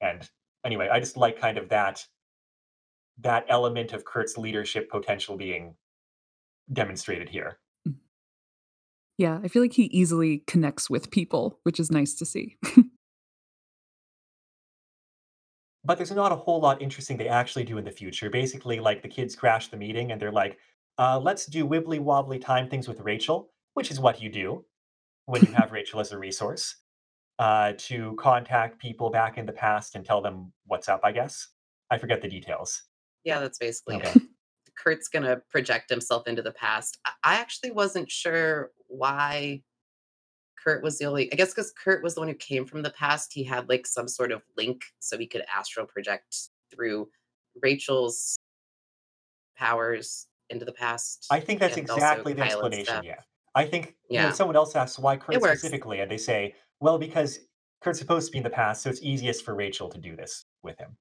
And 0.00 0.28
anyway, 0.64 0.88
I 0.90 1.00
just 1.00 1.16
like 1.16 1.38
kind 1.38 1.58
of 1.58 1.68
that 1.68 2.04
that 3.18 3.46
element 3.48 3.92
of 3.92 4.04
Kurt's 4.04 4.36
leadership 4.36 4.90
potential 4.90 5.36
being 5.36 5.74
demonstrated 6.72 7.28
here. 7.28 7.58
Yeah, 9.18 9.40
I 9.42 9.48
feel 9.48 9.62
like 9.62 9.72
he 9.72 9.84
easily 9.84 10.44
connects 10.46 10.90
with 10.90 11.10
people, 11.10 11.58
which 11.62 11.80
is 11.80 11.90
nice 11.90 12.14
to 12.14 12.26
see. 12.26 12.56
But 15.84 15.98
there's 15.98 16.10
not 16.10 16.32
a 16.32 16.36
whole 16.36 16.60
lot 16.60 16.82
interesting 16.82 17.16
they 17.16 17.28
actually 17.28 17.62
do 17.64 17.78
in 17.78 17.84
the 17.84 17.92
future. 17.92 18.28
Basically, 18.28 18.80
like 18.80 19.02
the 19.02 19.08
kids 19.08 19.36
crash 19.36 19.68
the 19.68 19.76
meeting 19.76 20.10
and 20.10 20.20
they're 20.20 20.32
like, 20.32 20.58
uh, 20.98 21.20
let's 21.22 21.46
do 21.46 21.64
wibbly 21.64 22.00
wobbly 22.00 22.38
time 22.40 22.68
things 22.68 22.88
with 22.88 23.00
Rachel, 23.00 23.52
which 23.74 23.90
is 23.92 24.00
what 24.00 24.20
you 24.20 24.28
do 24.28 24.64
when 25.26 25.44
you 25.44 25.52
have 25.52 25.70
Rachel 25.78 26.00
as 26.00 26.10
a 26.10 26.18
resource 26.18 26.76
uh, 27.38 27.74
to 27.78 28.16
contact 28.18 28.80
people 28.80 29.10
back 29.10 29.38
in 29.38 29.46
the 29.46 29.52
past 29.52 29.94
and 29.94 30.04
tell 30.04 30.20
them 30.20 30.52
what's 30.66 30.88
up, 30.88 31.02
I 31.04 31.12
guess. 31.12 31.48
I 31.88 31.98
forget 31.98 32.20
the 32.20 32.28
details. 32.28 32.82
Yeah, 33.22 33.38
that's 33.38 33.58
basically 33.58 33.96
Okay. 33.96 34.10
it. 34.10 34.22
Kurt's 34.76 35.08
gonna 35.08 35.40
project 35.50 35.88
himself 35.88 36.26
into 36.26 36.42
the 36.42 36.52
past. 36.52 36.98
I 37.06 37.12
I 37.22 37.34
actually 37.36 37.70
wasn't 37.70 38.10
sure 38.10 38.72
why 38.88 39.62
Kurt 40.62 40.82
was 40.82 40.98
the 40.98 41.04
only 41.06 41.32
I 41.32 41.36
guess 41.36 41.52
because 41.54 41.72
Kurt 41.72 42.02
was 42.02 42.14
the 42.14 42.20
one 42.20 42.28
who 42.28 42.34
came 42.34 42.64
from 42.66 42.82
the 42.82 42.90
past, 42.90 43.32
he 43.32 43.44
had, 43.44 43.68
like, 43.68 43.86
some 43.86 44.08
sort 44.08 44.32
of 44.32 44.42
link 44.56 44.82
so 45.00 45.16
he 45.18 45.26
could 45.26 45.42
astral 45.54 45.86
project 45.86 46.36
through 46.72 47.08
Rachel's 47.62 48.36
powers 49.56 50.26
into 50.50 50.64
the 50.64 50.72
past 50.72 51.26
I 51.30 51.40
think 51.40 51.60
that's 51.60 51.76
exactly 51.76 52.32
the 52.32 52.42
explanation, 52.42 52.84
stuff. 52.86 53.04
yeah. 53.04 53.20
I 53.54 53.64
think, 53.64 53.96
you 54.10 54.18
know, 54.18 54.26
Yeah. 54.26 54.32
someone 54.32 54.54
else 54.56 54.76
asks 54.76 54.98
why 54.98 55.16
Kurt 55.16 55.42
specifically, 55.42 56.00
and 56.00 56.10
they 56.10 56.18
say, 56.18 56.54
well, 56.80 56.98
because 56.98 57.40
Kurt's 57.80 57.98
supposed 57.98 58.26
to 58.26 58.32
be 58.32 58.38
in 58.38 58.44
the 58.44 58.50
past, 58.50 58.82
so 58.82 58.90
it's 58.90 59.02
easiest 59.02 59.44
for 59.44 59.54
Rachel 59.54 59.88
to 59.88 59.98
do 59.98 60.14
this 60.14 60.44
with 60.62 60.78
him. 60.78 60.96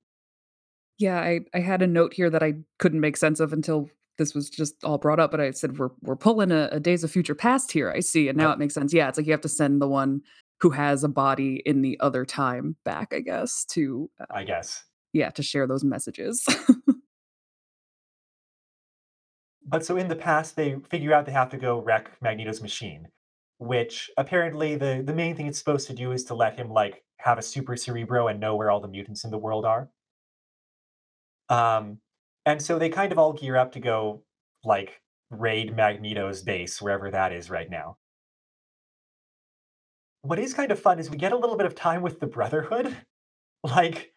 Yeah, 0.97 1.19
I 1.19 1.41
I 1.53 1.59
had 1.59 1.81
a 1.81 1.87
note 1.87 2.13
here 2.13 2.29
that 2.29 2.41
I 2.41 2.53
couldn't 2.79 3.01
make 3.01 3.17
sense 3.17 3.39
of 3.41 3.51
until 3.51 3.89
this 4.17 4.33
was 4.33 4.49
just 4.49 4.83
all 4.83 4.97
brought 4.97 5.19
up, 5.19 5.31
but 5.31 5.41
I 5.41 5.51
said 5.51 5.77
we're 5.77 5.89
we're 6.01 6.15
pulling 6.15 6.51
a, 6.51 6.69
a 6.71 6.79
Days 6.79 7.03
of 7.03 7.11
Future 7.11 7.35
Past 7.35 7.71
here. 7.71 7.91
I 7.91 7.99
see, 7.99 8.27
and 8.27 8.37
now 8.37 8.49
Yep, 8.49 8.55
it 8.55 8.59
makes 8.59 8.73
sense. 8.73 8.93
Yeah, 8.93 9.07
it's 9.09 9.17
like 9.17 9.27
you 9.27 9.33
have 9.33 9.41
to 9.41 9.49
send 9.49 9.81
the 9.81 9.87
one 9.87 10.21
who 10.61 10.69
has 10.69 11.03
a 11.03 11.09
body 11.09 11.61
in 11.65 11.81
the 11.81 11.99
other 11.99 12.25
time 12.25 12.77
back, 12.85 13.13
I 13.13 13.19
guess, 13.19 13.65
to 13.71 14.09
uh, 14.19 14.25
I 14.29 14.43
guess. 14.43 14.83
yeah, 15.13 15.29
to 15.31 15.43
share 15.43 15.67
those 15.67 15.83
messages. 15.83 16.45
But 19.65 19.85
so 19.85 19.97
in 19.97 20.07
the 20.07 20.15
past, 20.15 20.55
they 20.55 20.77
figure 20.89 21.13
out 21.13 21.25
they 21.25 21.31
have 21.31 21.49
to 21.49 21.57
go 21.57 21.81
wreck 21.81 22.11
Magneto's 22.21 22.61
machine, 22.61 23.07
which 23.57 24.11
apparently 24.15 24.75
the 24.75 25.01
the 25.03 25.13
main 25.13 25.35
thing 25.35 25.47
it's 25.47 25.57
supposed 25.57 25.87
to 25.87 25.93
do 25.93 26.11
is 26.11 26.23
to 26.25 26.35
let 26.35 26.55
him 26.55 26.69
like 26.69 27.03
have 27.17 27.39
a 27.39 27.41
super 27.41 27.75
cerebro 27.75 28.27
and 28.27 28.39
know 28.39 28.55
where 28.55 28.69
all 28.69 28.79
the 28.79 28.87
mutants 28.87 29.23
in 29.23 29.31
the 29.31 29.37
world 29.37 29.65
are. 29.65 29.89
Um, 31.49 31.99
and 32.45 32.61
so 32.61 32.77
they 32.77 32.89
kind 32.89 33.11
of 33.11 33.17
all 33.17 33.33
gear 33.33 33.55
up 33.55 33.71
to 33.73 33.79
go 33.79 34.23
like 34.63 35.01
raid 35.29 35.75
Magneto's 35.75 36.41
base 36.41 36.81
wherever 36.81 37.11
that 37.11 37.33
is 37.33 37.49
right 37.49 37.69
now. 37.69 37.97
What 40.21 40.39
is 40.39 40.53
kind 40.53 40.71
of 40.71 40.79
fun 40.79 40.99
is 40.99 41.09
we 41.09 41.17
get 41.17 41.31
a 41.31 41.37
little 41.37 41.57
bit 41.57 41.67
of 41.67 41.75
time 41.75 42.01
with 42.01 42.19
the 42.19 42.27
Brotherhood, 42.27 42.95
like 43.63 44.13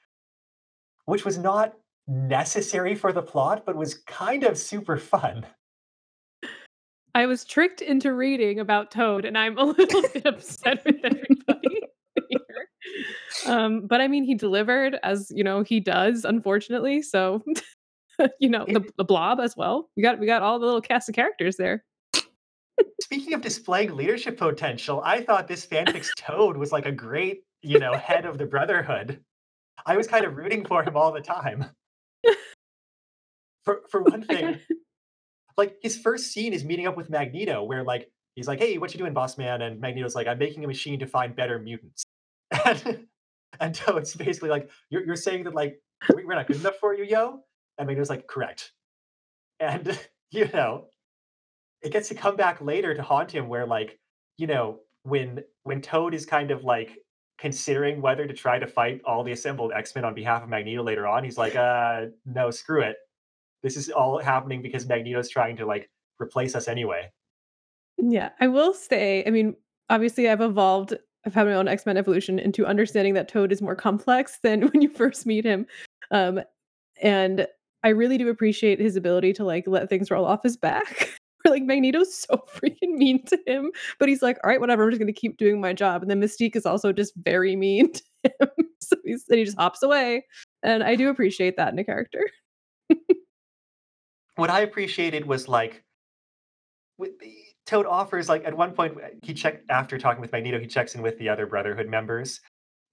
which 1.04 1.24
was 1.24 1.38
not 1.38 1.74
necessary 2.06 2.94
for 2.94 3.12
the 3.12 3.22
plot, 3.22 3.64
but 3.64 3.76
was 3.76 3.94
kind 4.06 4.44
of 4.44 4.58
super 4.58 4.96
fun. 4.96 5.46
I 7.14 7.26
was 7.26 7.44
tricked 7.44 7.80
into 7.80 8.12
reading 8.14 8.60
about 8.60 8.90
Toad, 8.90 9.24
and 9.24 9.36
I'm 9.36 9.58
a 9.58 9.64
little 9.78 10.02
bit 10.02 10.24
upset 10.26 10.84
with 10.84 10.96
everybody 11.02 11.80
here. 12.28 12.68
Um, 13.46 13.86
but 13.86 14.00
I 14.00 14.08
mean, 14.08 14.24
he 14.24 14.34
delivered 14.34 14.98
as 15.02 15.30
you 15.34 15.42
know 15.42 15.62
he 15.62 15.80
does, 15.80 16.24
unfortunately. 16.24 17.02
So 17.02 17.42
you 18.40 18.48
know 18.48 18.64
the 18.66 18.84
the 18.96 19.04
Blob 19.04 19.40
as 19.40 19.56
well. 19.56 19.90
We 19.96 20.02
got 20.02 20.18
we 20.18 20.26
got 20.26 20.42
all 20.42 20.58
the 20.58 20.66
little 20.66 20.80
cast 20.80 21.08
of 21.08 21.14
characters 21.14 21.56
there. 21.56 21.84
speaking 23.00 23.34
of 23.34 23.40
displaying 23.40 23.94
leadership 23.94 24.38
potential, 24.38 25.02
I 25.04 25.22
thought 25.22 25.48
this 25.48 25.66
fanfic's 25.66 26.12
Toad 26.16 26.56
was 26.56 26.72
like 26.72 26.86
a 26.86 26.92
great, 26.92 27.42
you 27.62 27.78
know, 27.78 27.94
head 27.94 28.24
of 28.24 28.38
the 28.38 28.46
Brotherhood. 28.46 29.20
I 29.86 29.96
was 29.96 30.06
kind 30.06 30.24
of 30.24 30.36
rooting 30.36 30.64
for 30.64 30.82
him 30.82 30.96
all 30.96 31.12
the 31.12 31.20
time. 31.20 31.66
For 33.64 33.82
for 33.90 34.02
one 34.02 34.22
thing, 34.22 34.58
like 35.56 35.76
his 35.82 35.96
first 35.96 36.32
scene 36.32 36.52
is 36.52 36.64
meeting 36.64 36.86
up 36.86 36.96
with 36.96 37.10
Magneto, 37.10 37.62
where 37.62 37.84
like 37.84 38.10
he's 38.34 38.48
like, 38.48 38.58
"Hey, 38.58 38.78
what 38.78 38.92
you 38.92 38.98
doing, 38.98 39.14
boss 39.14 39.38
man?" 39.38 39.62
And 39.62 39.80
Magneto's 39.80 40.14
like, 40.14 40.26
"I'm 40.26 40.38
making 40.38 40.64
a 40.64 40.68
machine 40.68 40.98
to 41.00 41.06
find 41.06 41.34
better 41.34 41.58
mutants." 41.58 42.04
And 42.64 43.06
and 43.60 43.74
Toad's 43.74 44.14
basically 44.14 44.50
like, 44.50 44.70
"You're 44.90 45.04
you're 45.04 45.16
saying 45.16 45.44
that 45.44 45.54
like 45.54 45.80
we're 46.12 46.34
not 46.34 46.46
good 46.46 46.56
enough 46.56 46.76
for 46.80 46.94
you, 46.94 47.04
yo?" 47.04 47.40
And 47.78 47.86
Magneto's 47.86 48.10
like, 48.10 48.26
"Correct." 48.26 48.72
And 49.60 49.98
you 50.30 50.48
know, 50.52 50.86
it 51.82 51.92
gets 51.92 52.08
to 52.08 52.14
come 52.14 52.36
back 52.36 52.60
later 52.60 52.94
to 52.94 53.02
haunt 53.02 53.30
him 53.30 53.48
where 53.48 53.66
like 53.66 53.98
you 54.36 54.46
know 54.46 54.80
when 55.04 55.42
when 55.62 55.80
toad 55.80 56.14
is 56.14 56.26
kind 56.26 56.50
of 56.50 56.64
like 56.64 56.98
considering 57.38 58.02
whether 58.02 58.26
to 58.26 58.34
try 58.34 58.58
to 58.58 58.66
fight 58.66 59.00
all 59.04 59.22
the 59.22 59.32
assembled 59.32 59.72
x-men 59.72 60.04
on 60.04 60.12
behalf 60.12 60.42
of 60.42 60.48
magneto 60.48 60.82
later 60.82 61.06
on 61.06 61.22
he's 61.22 61.38
like 61.38 61.54
uh 61.54 62.06
no 62.26 62.50
screw 62.50 62.82
it 62.82 62.96
this 63.62 63.76
is 63.76 63.90
all 63.90 64.18
happening 64.18 64.60
because 64.60 64.88
magneto's 64.88 65.28
trying 65.28 65.56
to 65.56 65.64
like 65.64 65.88
replace 66.20 66.56
us 66.56 66.66
anyway 66.66 67.08
Yeah, 67.98 68.30
I 68.40 68.48
will 68.48 68.72
say, 68.72 69.24
I 69.26 69.30
mean, 69.30 69.56
obviously 69.90 70.28
I've 70.28 70.40
evolved, 70.40 70.94
I've 71.26 71.34
had 71.34 71.46
my 71.46 71.54
own 71.54 71.68
X-Men 71.68 71.96
evolution 71.96 72.38
into 72.38 72.64
understanding 72.64 73.14
that 73.14 73.28
Toad 73.28 73.52
is 73.52 73.60
more 73.60 73.74
complex 73.74 74.38
than 74.42 74.62
when 74.68 74.80
you 74.80 74.88
first 74.88 75.26
meet 75.26 75.44
him. 75.44 75.66
Um, 76.10 76.40
and 77.02 77.46
I 77.84 77.88
really 77.88 78.18
do 78.18 78.28
appreciate 78.28 78.80
his 78.80 78.96
ability 78.96 79.32
to 79.34 79.44
like 79.44 79.66
let 79.66 79.88
things 79.88 80.10
roll 80.10 80.24
off 80.24 80.42
his 80.42 80.56
back. 80.56 81.10
Like 81.44 81.62
Magneto's 81.62 82.12
so 82.12 82.42
freaking 82.54 82.96
mean 82.96 83.24
to 83.26 83.38
him, 83.46 83.70
but 83.98 84.08
he's 84.08 84.22
like, 84.22 84.38
all 84.42 84.50
right, 84.50 84.60
whatever, 84.60 84.82
I'm 84.82 84.90
just 84.90 84.98
gonna 84.98 85.12
keep 85.12 85.38
doing 85.38 85.60
my 85.60 85.72
job. 85.72 86.02
And 86.02 86.10
then 86.10 86.20
Mystique 86.20 86.56
is 86.56 86.66
also 86.66 86.92
just 86.92 87.14
very 87.16 87.54
mean 87.54 87.92
to 87.92 88.02
him. 88.24 88.48
so 88.80 88.96
he's 89.04 89.24
and 89.28 89.38
he 89.38 89.44
just 89.44 89.56
hops 89.56 89.82
away. 89.82 90.26
And 90.64 90.82
I 90.82 90.96
do 90.96 91.08
appreciate 91.08 91.56
that 91.56 91.72
in 91.72 91.78
a 91.78 91.84
character. 91.84 92.22
what 94.38 94.50
i 94.50 94.60
appreciated 94.60 95.26
was 95.26 95.48
like 95.48 95.84
toad 97.66 97.86
offers 97.86 98.28
like 98.28 98.44
at 98.44 98.56
one 98.56 98.72
point 98.72 98.96
he 99.22 99.34
checked 99.34 99.68
after 99.68 99.98
talking 99.98 100.20
with 100.20 100.32
magneto 100.32 100.58
he 100.58 100.66
checks 100.66 100.94
in 100.94 101.02
with 101.02 101.18
the 101.18 101.28
other 101.28 101.44
brotherhood 101.44 101.88
members 101.88 102.40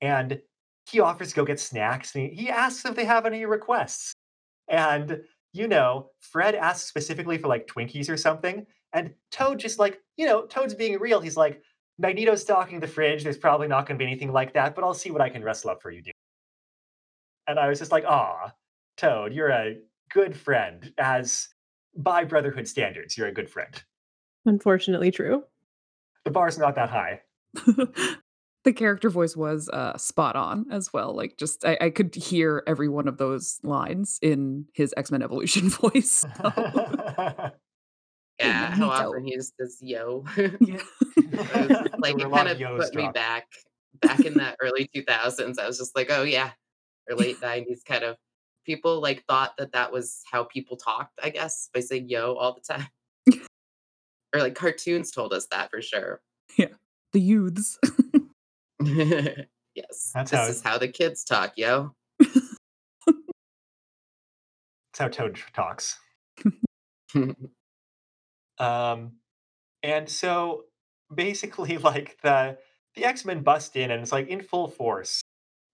and 0.01 0.41
he 0.89 0.99
offers 0.99 1.29
to 1.29 1.36
go 1.36 1.45
get 1.45 1.59
snacks 1.59 2.13
and 2.15 2.29
he, 2.29 2.36
he 2.36 2.49
asks 2.49 2.83
if 2.83 2.95
they 2.95 3.05
have 3.05 3.25
any 3.25 3.45
requests 3.45 4.13
and 4.68 5.22
you 5.53 5.68
know 5.68 6.09
fred 6.20 6.55
asks 6.55 6.88
specifically 6.88 7.38
for 7.38 7.47
like 7.47 7.68
twinkies 7.68 8.09
or 8.09 8.18
something 8.18 8.66
and 8.93 9.13
toad 9.32 9.59
just 9.59 9.80
like 9.80 9.99
you 10.18 10.26
know 10.26 10.45
toad's 10.45 10.74
being 10.74 10.99
real. 10.99 11.20
He's 11.20 11.38
like 11.38 11.61
magneto's 11.97 12.41
stocking 12.41 12.80
the 12.80 12.88
fridge. 12.88 13.24
There's 13.24 13.38
probably 13.38 13.68
not 13.68 13.86
going 13.88 13.97
to 13.97 14.03
be 14.03 14.09
anything 14.09 14.32
like 14.32 14.53
that 14.53 14.76
but 14.76 14.84
i'll 14.84 14.93
see 14.93 15.11
what 15.11 15.22
i 15.22 15.30
can 15.30 15.43
wrestle 15.43 15.70
up 15.70 15.82
for 15.82 15.91
you 15.91 16.01
dude. 16.01 16.13
And 17.47 17.59
i 17.59 17.68
was 17.70 17.80
just 17.80 17.91
like 17.91 18.05
ah 18.07 18.53
toad 18.97 19.34
you're 19.34 19.49
a 19.49 19.78
good 20.11 20.36
friend. 20.36 20.93
As 20.97 21.49
by 21.95 22.24
brotherhood 22.24 22.68
standards 22.68 23.18
you're 23.18 23.28
a 23.28 23.34
good 23.34 23.49
friend. 23.49 23.84
Unfortunately 24.45 25.11
true. 25.11 25.43
the 26.24 26.32
bar's 26.32 26.57
not 26.57 26.76
that 26.76 26.89
high 26.89 27.22
the 28.66 28.74
character 28.74 29.09
voice 29.09 29.36
was 29.38 29.70
uh 29.70 29.97
spot 29.97 30.36
on 30.36 30.66
as 30.72 30.91
well. 30.91 31.16
Like 31.16 31.38
just 31.38 31.63
I, 31.66 31.78
I 31.80 31.89
could 31.91 32.13
hear 32.16 32.63
every 32.68 32.89
one 32.89 33.07
of 33.07 33.18
those 33.18 33.59
lines 33.63 34.20
in 34.22 34.66
his 34.74 34.93
X-Men 34.97 35.22
Evolution 35.22 35.70
voice. 35.82 36.26
So 36.36 36.51
Hey, 38.38 38.49
Yeah, 38.49 38.72
how 38.72 38.88
Magneto. 38.88 39.09
often 39.09 39.26
he 39.26 39.36
just 39.36 39.53
says 39.57 39.78
yo. 39.82 40.26
yeah. 40.59 40.82
Was 41.16 41.89
like 41.99 42.18
There 42.18 42.28
were 42.28 42.28
a 42.28 42.28
it 42.28 42.32
kind 42.32 42.47
of 42.49 42.55
of 42.55 42.59
yo's 42.59 42.89
put 42.89 42.95
me 42.95 43.09
back 43.13 43.47
back 44.01 44.26
in 44.26 44.34
the 44.34 44.55
early 44.61 44.89
2000s. 44.93 45.57
I 45.57 45.68
was 45.68 45.78
just 45.78 45.95
like, 45.95 46.07
oh 46.11 46.24
yeah, 46.24 46.51
or 47.09 47.16
late 47.16 47.39
90s 47.39 47.86
kind 47.86 48.03
of 48.03 48.18
people 48.66 48.99
like 48.99 49.24
thought 49.26 49.55
that 49.57 49.72
that 49.74 49.91
was 49.93 50.22
how 50.30 50.43
people 50.43 50.76
talked, 50.76 51.18
I 51.24 51.30
guess, 51.30 51.70
by 51.74 51.80
saying 51.80 52.09
yo 52.09 52.34
all 52.36 52.53
the 52.55 52.61
time. 52.74 52.88
or 54.34 54.41
like 54.41 54.55
cartoons 54.55 55.11
told 55.11 55.32
us 55.34 55.47
that 55.51 55.70
for 55.72 55.82
sure. 55.82 56.20
Yeah, 56.57 56.74
the 57.13 57.22
youths. 57.22 57.80
yes. 59.76 60.11
That's 60.13 60.32
this 60.32 60.39
how- 60.39 60.47
is 60.47 60.61
how 60.61 60.78
the 60.78 60.88
kids 60.88 61.23
talk, 61.23 61.53
yo. 61.57 61.93
that's 62.19 62.34
how 64.97 65.07
toad 65.09 65.39
talks 65.53 65.97
Um, 68.57 69.13
and 69.84 70.09
so 70.09 70.63
basically, 71.13 71.78
like 71.78 72.17
the 72.21 72.57
the 72.95 73.05
X 73.05 73.26
Men 73.26 73.41
bust 73.41 73.76
in, 73.76 73.91
and 73.91 74.01
it's 74.01 74.11
like 74.11 74.28
in 74.30 74.41
full 74.41 74.67
force, 74.69 75.21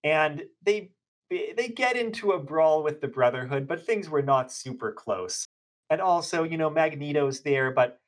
and 0.04 0.44
they 0.64 0.92
they 1.30 1.68
get 1.70 1.96
into 1.96 2.32
a 2.32 2.40
brawl 2.40 2.84
with 2.84 3.02
the 3.02 3.08
Brotherhood, 3.08 3.68
but 3.68 3.86
things 3.86 4.10
were 4.10 4.22
not 4.24 4.52
super 4.52 4.92
close. 4.92 5.46
And 5.90 6.02
also, 6.02 6.44
you 6.44 6.58
know, 6.58 6.70
Magneto's 6.70 7.42
there, 7.42 7.72
but 7.72 8.00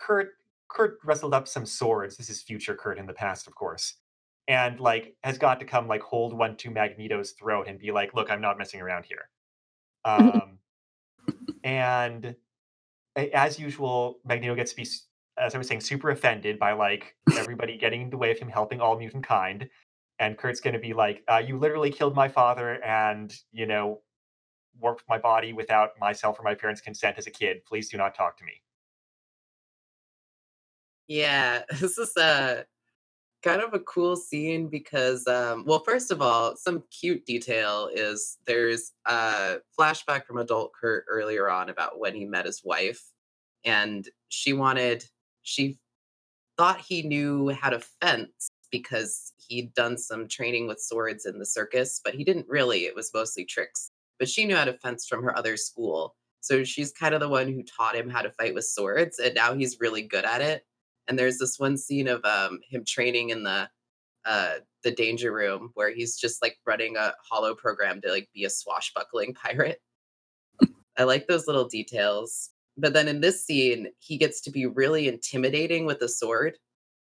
Kurt 0.00 0.30
Kurt 0.68 0.98
wrestled 1.04 1.34
up 1.34 1.46
some 1.46 1.66
swords. 1.66 2.16
This 2.16 2.30
is 2.30 2.42
future 2.42 2.74
Kurt 2.74 2.98
in 2.98 3.06
the 3.06 3.12
past, 3.12 3.46
of 3.46 3.54
course, 3.54 3.96
and 4.52 4.78
like 4.80 5.16
has 5.24 5.38
got 5.38 5.58
to 5.60 5.64
come 5.64 5.88
like 5.88 6.02
hold 6.02 6.34
one 6.34 6.56
to 6.58 6.70
Magneto's 6.70 7.30
throat 7.32 7.68
and 7.68 7.78
be 7.78 7.90
like, 7.90 8.12
"Look, 8.12 8.30
I'm 8.30 8.42
not 8.42 8.58
messing 8.58 8.80
around 8.80 9.04
here." 9.06 9.28
Um, 10.04 10.58
and 11.62 12.34
as 13.16 13.56
usual, 13.56 14.18
Magneto 14.24 14.56
gets 14.56 14.72
to 14.72 14.76
be, 14.76 14.86
as 15.38 15.54
I 15.54 15.58
was 15.58 15.68
saying, 15.68 15.82
super 15.82 16.10
offended 16.10 16.58
by 16.58 16.72
like 16.72 17.14
everybody 17.38 17.78
getting 17.78 18.02
in 18.02 18.10
the 18.10 18.16
way 18.16 18.32
of 18.32 18.38
him 18.40 18.48
helping 18.48 18.80
all 18.80 18.98
mutant 18.98 19.24
kind. 19.24 19.68
And 20.18 20.36
Kurt's 20.36 20.60
going 20.60 20.74
to 20.74 20.80
be 20.80 20.92
like, 20.92 21.22
uh, 21.28 21.40
"You 21.46 21.56
literally 21.56 21.92
killed 21.92 22.16
my 22.16 22.26
father, 22.26 22.82
and 22.82 23.32
you 23.52 23.64
know, 23.64 24.00
warped 24.80 25.04
my 25.08 25.18
body 25.18 25.52
without 25.52 25.90
myself 26.00 26.40
or 26.40 26.42
my 26.42 26.56
parents' 26.56 26.80
consent 26.80 27.16
as 27.16 27.28
a 27.28 27.30
kid. 27.30 27.64
Please 27.64 27.88
do 27.88 27.96
not 27.96 28.16
talk 28.16 28.36
to 28.38 28.44
me." 28.44 28.60
Yeah, 31.06 31.62
this 31.80 31.96
is 31.96 32.16
a 32.16 32.66
kind 33.42 33.60
of 33.60 33.74
a 33.74 33.80
cool 33.80 34.16
scene 34.16 34.68
because 34.68 35.26
um 35.26 35.64
well 35.66 35.82
first 35.84 36.10
of 36.10 36.22
all 36.22 36.56
some 36.56 36.82
cute 36.90 37.24
detail 37.26 37.88
is 37.92 38.38
there's 38.46 38.92
a 39.06 39.56
flashback 39.78 40.24
from 40.24 40.38
adult 40.38 40.72
kurt 40.78 41.04
earlier 41.08 41.50
on 41.50 41.68
about 41.68 41.98
when 41.98 42.14
he 42.14 42.24
met 42.24 42.46
his 42.46 42.62
wife 42.64 43.02
and 43.64 44.08
she 44.28 44.52
wanted 44.52 45.04
she 45.42 45.78
thought 46.56 46.78
he 46.80 47.02
knew 47.02 47.50
how 47.50 47.70
to 47.70 47.80
fence 48.00 48.48
because 48.70 49.32
he'd 49.48 49.74
done 49.74 49.98
some 49.98 50.28
training 50.28 50.66
with 50.66 50.80
swords 50.80 51.26
in 51.26 51.38
the 51.38 51.46
circus 51.46 52.00
but 52.04 52.14
he 52.14 52.24
didn't 52.24 52.46
really 52.48 52.86
it 52.86 52.94
was 52.94 53.10
mostly 53.14 53.44
tricks 53.44 53.90
but 54.18 54.28
she 54.28 54.44
knew 54.46 54.56
how 54.56 54.64
to 54.64 54.74
fence 54.74 55.06
from 55.06 55.22
her 55.22 55.36
other 55.36 55.56
school 55.56 56.14
So 56.40 56.64
she's 56.64 56.92
kind 56.92 57.14
of 57.14 57.20
the 57.20 57.28
one 57.28 57.48
who 57.52 57.62
taught 57.62 57.94
him 57.96 58.10
how 58.10 58.22
to 58.22 58.30
fight 58.32 58.54
with 58.54 58.64
swords, 58.66 59.18
and 59.20 59.34
now 59.34 59.54
he's 59.54 59.78
really 59.80 60.02
good 60.02 60.24
at 60.24 60.40
it. 60.42 60.64
And 61.08 61.18
there's 61.18 61.38
this 61.38 61.58
one 61.58 61.76
scene 61.76 62.08
of 62.08 62.24
um, 62.24 62.60
him 62.68 62.84
training 62.86 63.30
in 63.30 63.42
the 63.42 63.68
uh, 64.24 64.54
the 64.84 64.92
danger 64.92 65.32
room 65.32 65.70
where 65.74 65.92
he's 65.92 66.16
just 66.16 66.42
like 66.42 66.56
running 66.66 66.96
a 66.96 67.12
holo 67.28 67.54
program 67.54 68.00
to 68.00 68.10
like 68.10 68.28
be 68.34 68.44
a 68.44 68.50
swashbuckling 68.50 69.34
pirate. 69.42 69.80
I 70.96 71.04
like 71.04 71.26
those 71.26 71.46
little 71.46 71.66
details. 71.66 72.50
But 72.76 72.92
then 72.92 73.08
in 73.08 73.20
this 73.20 73.44
scene, 73.44 73.88
he 73.98 74.16
gets 74.16 74.40
to 74.42 74.50
be 74.50 74.66
really 74.66 75.08
intimidating 75.08 75.86
with 75.86 76.00
the 76.00 76.08
sword. 76.08 76.58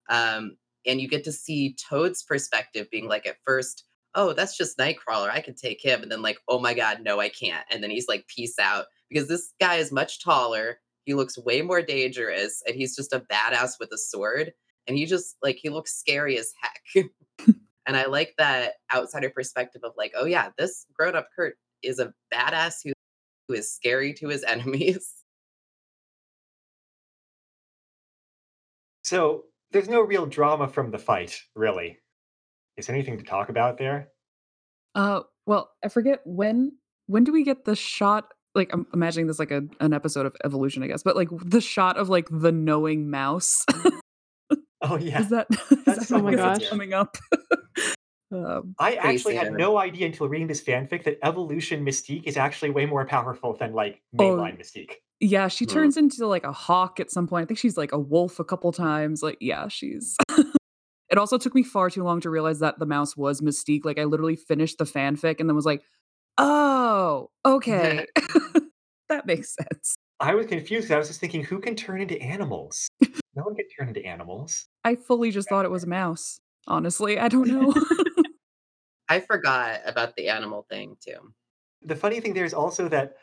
Um, 0.09 0.57
and 0.87 1.01
you 1.01 1.09
get 1.09 1.25
to 1.25 1.33
see 1.33 1.77
Toad's 1.89 2.23
perspective 2.23 2.89
being 2.91 3.09
like, 3.09 3.27
at 3.27 3.37
first, 3.45 3.85
oh, 4.15 4.33
that's 4.33 4.57
just 4.57 4.79
Nightcrawler. 4.79 5.31
I 5.31 5.41
can 5.41 5.55
take 5.55 5.83
him. 5.83 6.03
And 6.03 6.13
then, 6.13 6.23
like, 6.23 6.39
oh 6.49 6.59
my 6.59 6.75
God, 6.75 7.01
no, 7.03 7.21
I 7.21 7.29
can't. 7.29 7.65
And 7.71 7.83
then 7.83 7.91
he's 7.91 8.09
like, 8.09 8.27
peace 8.29 8.59
out. 8.59 8.87
Because 9.09 9.29
this 9.29 9.53
guy 9.61 9.77
is 9.77 9.93
much 9.93 10.23
taller. 10.23 10.81
He 11.05 11.15
looks 11.15 11.39
way 11.39 11.63
more 11.63 11.83
dangerous. 11.83 12.63
And 12.67 12.77
he's 12.77 12.97
just 12.97 13.13
a 13.13 13.21
badass 13.21 13.73
with 13.79 13.91
a 13.93 13.99
sword. 13.99 14.53
And 14.87 14.97
he 14.97 15.07
just, 15.07 15.37
like, 15.43 15.57
he 15.57 15.71
looks 15.71 15.95
scary 15.95 16.39
as 16.39 16.53
heck. 16.61 17.07
and 17.87 17.97
I 17.97 18.07
like 18.07 18.35
that 18.39 18.75
outsider 18.95 19.31
perspective 19.31 19.83
of, 19.85 19.93
like, 19.97 20.13
oh 20.17 20.27
yeah, 20.27 20.51
this 20.59 20.87
grown 20.93 21.17
up 21.17 21.29
Kurt 21.35 21.57
is 21.83 21.99
a 21.99 22.13
badass 22.33 22.77
who, 22.85 22.93
who 23.49 23.55
is 23.55 23.73
scary 23.73 24.13
to 24.15 24.29
his 24.29 24.45
enemies. 24.49 25.25
So 29.05 29.45
there's 29.71 29.89
no 29.89 30.01
real 30.01 30.25
drama 30.25 30.69
from 30.69 30.91
the 30.91 30.99
fight, 30.99 31.39
really. 31.55 31.99
Is 32.77 32.87
there 32.87 32.97
anything 32.97 33.19
to 33.19 33.25
talk 33.25 33.49
about 33.49 33.77
there? 33.79 34.09
Uh, 34.95 35.23
well, 35.47 35.71
I 35.85 35.89
forget 35.89 36.21
when 36.25 36.73
when 37.07 37.25
do 37.25 37.33
we 37.33 37.45
get 37.45 37.65
the 37.65 37.77
shot 37.77 38.33
like 38.55 38.71
I'm 38.73 38.87
imagining 38.95 39.27
this 39.27 39.39
like 39.39 39.51
a 39.51 39.63
an 39.81 39.93
episode 39.93 40.27
of 40.27 40.37
Evolution, 40.45 40.83
I 40.83 40.87
guess, 40.87 41.03
but 41.03 41.17
like 41.17 41.29
the 41.45 41.61
shot 41.61 41.97
of 41.97 42.09
like 42.09 42.29
the 42.31 42.53
knowing 42.53 43.11
mouse. 43.11 43.65
Oh 44.83 44.99
yeah, 44.99 45.21
is 45.21 45.31
that 45.31 45.47
is 45.71 45.79
that's 45.87 46.09
that 46.09 46.15
Oh 46.15 46.23
my 46.23 46.35
something 46.35 46.37
that's 46.37 46.59
gosh. 46.61 46.69
coming 46.69 46.93
up? 46.93 47.17
um, 48.33 48.75
I 48.79 48.95
actually 48.97 49.37
had 49.37 49.53
no 49.53 49.79
idea 49.79 50.07
until 50.07 50.29
reading 50.29 50.47
this 50.47 50.63
fanfic 50.63 51.05
that 51.05 51.19
evolution 51.23 51.85
Mystique 51.85 52.25
is 52.25 52.37
actually 52.37 52.71
way 52.71 52.87
more 52.87 53.07
powerful 53.07 53.57
than 53.57 53.73
like 53.73 54.03
Oh, 54.19 54.23
mainline 54.37 54.59
Mystique. 54.59 54.93
yeah, 55.21 55.49
she 55.49 55.65
Hmm. 55.65 55.71
turns 55.71 55.97
into 55.97 56.27
like 56.27 56.45
a 56.45 56.53
hawk 56.53 57.01
at 57.01 57.11
some 57.11 57.27
point. 57.27 57.45
I 57.45 57.47
think 57.47 57.59
she's 57.59 57.77
like 57.77 57.93
a 57.93 57.99
wolf 57.99 58.39
a 58.41 58.45
couple 58.45 58.73
times. 58.73 59.23
Like, 59.23 59.39
yeah, 59.41 59.69
she's 59.69 60.17
It 61.11 61.19
also 61.19 61.39
took 61.39 61.55
me 61.55 61.63
far 61.63 61.91
too 61.91 62.03
long 62.03 62.21
to 62.23 62.31
realize 62.31 62.59
that 62.61 62.79
the 62.79 62.87
mouse 62.87 63.17
was 63.17 63.41
Mystique. 63.41 63.85
Like 63.85 63.99
I 63.99 64.05
literally 64.05 64.37
finished 64.37 64.79
the 64.79 64.85
fanfic 64.85 65.39
and 65.39 65.49
then 65.49 65.55
was 65.55 65.67
like, 65.67 65.83
"Oh, 66.39 67.31
okay." 67.45 68.07
that 69.09 69.27
makes 69.27 69.55
sense. 69.55 69.97
I 70.21 70.35
was 70.35 70.47
confused. 70.47 70.91
I 70.91 70.99
was 70.99 71.09
just 71.09 71.21
thinking, 71.21 71.43
who 71.43 71.59
can 71.59 71.75
turn 71.75 72.01
into 72.01 72.21
animals? 72.23 72.89
No 73.37 73.43
one 73.43 73.57
can 73.57 73.67
turn 73.69 73.89
into 73.89 74.05
animals. 74.05 74.67
I 74.85 74.95
fully 74.95 75.31
just 75.31 75.49
thought 75.49 75.65
it 75.65 75.71
was 75.71 75.85
a 75.85 75.89
mouse. 76.03 76.41
Honestly, 76.67 77.19
I 77.19 77.29
don't 77.29 77.49
know. 77.49 77.75
I 79.09 79.21
forgot 79.21 79.81
about 79.85 80.17
the 80.17 80.29
animal 80.29 80.67
thing 80.71 80.97
too. 81.05 81.35
The 81.83 81.97
funny 81.97 82.21
thing 82.21 82.33
there 82.33 82.47
is 82.47 82.55
also 82.55 82.89
that 82.89 83.17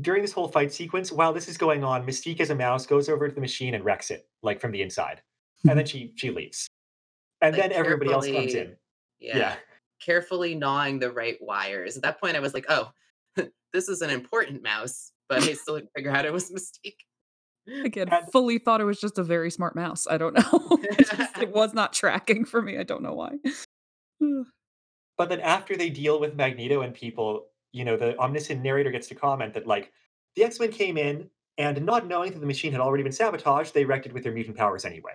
during 0.00 0.22
this 0.22 0.32
whole 0.32 0.48
fight 0.48 0.72
sequence, 0.72 1.10
while 1.10 1.32
this 1.32 1.48
is 1.48 1.56
going 1.56 1.82
on, 1.82 2.06
Mystique 2.06 2.40
as 2.40 2.50
a 2.50 2.54
mouse 2.54 2.86
goes 2.86 3.08
over 3.08 3.28
to 3.28 3.34
the 3.34 3.40
machine 3.40 3.74
and 3.74 3.84
wrecks 3.84 4.10
it, 4.10 4.28
like 4.42 4.60
from 4.60 4.70
the 4.70 4.82
inside. 4.82 5.22
And 5.68 5.78
then 5.78 5.86
she 5.86 6.12
she 6.16 6.30
leaves. 6.30 6.68
And 7.40 7.56
Like, 7.56 7.62
then 7.62 7.72
everybody 7.72 8.12
else 8.12 8.26
comes 8.30 8.54
in. 8.54 8.76
Yeah. 9.18 9.38
Yeah. 9.38 9.54
Carefully 10.04 10.54
gnawing 10.54 10.98
the 10.98 11.10
right 11.10 11.38
wires. 11.40 11.96
At 11.96 12.02
that 12.02 12.20
point, 12.20 12.36
I 12.36 12.40
was 12.40 12.54
like, 12.54 12.66
oh, 12.68 12.90
this 13.72 13.88
is 13.88 14.02
an 14.02 14.10
important 14.10 14.62
mouse, 14.62 15.12
but 15.28 15.42
I 15.42 15.52
still 15.54 15.76
didn't 15.76 15.90
figure 15.94 16.10
out 16.10 16.24
it 16.24 16.32
was 16.32 16.50
Mystique. 16.50 17.00
Again, 17.84 18.08
And- 18.10 18.30
fully 18.30 18.58
thought 18.58 18.80
it 18.80 18.84
was 18.84 19.00
just 19.00 19.18
a 19.18 19.22
very 19.22 19.50
smart 19.50 19.74
mouse. 19.74 20.06
I 20.08 20.18
don't 20.18 20.34
know. 20.34 20.78
it, 20.82 21.08
just, 21.08 21.38
it 21.38 21.50
was 21.54 21.72
not 21.72 21.92
tracking 21.92 22.44
for 22.44 22.60
me. 22.60 22.76
I 22.78 22.82
don't 22.82 23.02
know 23.02 23.14
why. 23.14 23.32
But 25.16 25.28
then 25.28 25.38
after 25.40 25.76
they 25.76 25.90
deal 25.90 26.18
with 26.18 26.34
Magneto 26.34 26.80
and 26.80 26.92
people, 26.92 27.46
you 27.70 27.84
know, 27.84 27.96
the 27.96 28.18
omniscient 28.18 28.60
narrator 28.60 28.90
gets 28.90 29.06
to 29.06 29.14
comment 29.14 29.54
that 29.54 29.64
like 29.64 29.92
the 30.34 30.42
X-Men 30.42 30.72
came 30.72 30.96
in 30.98 31.30
and 31.56 31.80
not 31.86 32.08
knowing 32.08 32.32
that 32.32 32.40
the 32.40 32.46
machine 32.46 32.72
had 32.72 32.80
already 32.80 33.04
been 33.04 33.12
sabotaged, 33.12 33.72
they 33.74 33.84
wrecked 33.84 34.06
it 34.06 34.12
with 34.12 34.24
their 34.24 34.32
mutant 34.32 34.56
powers 34.56 34.84
anyway. 34.84 35.12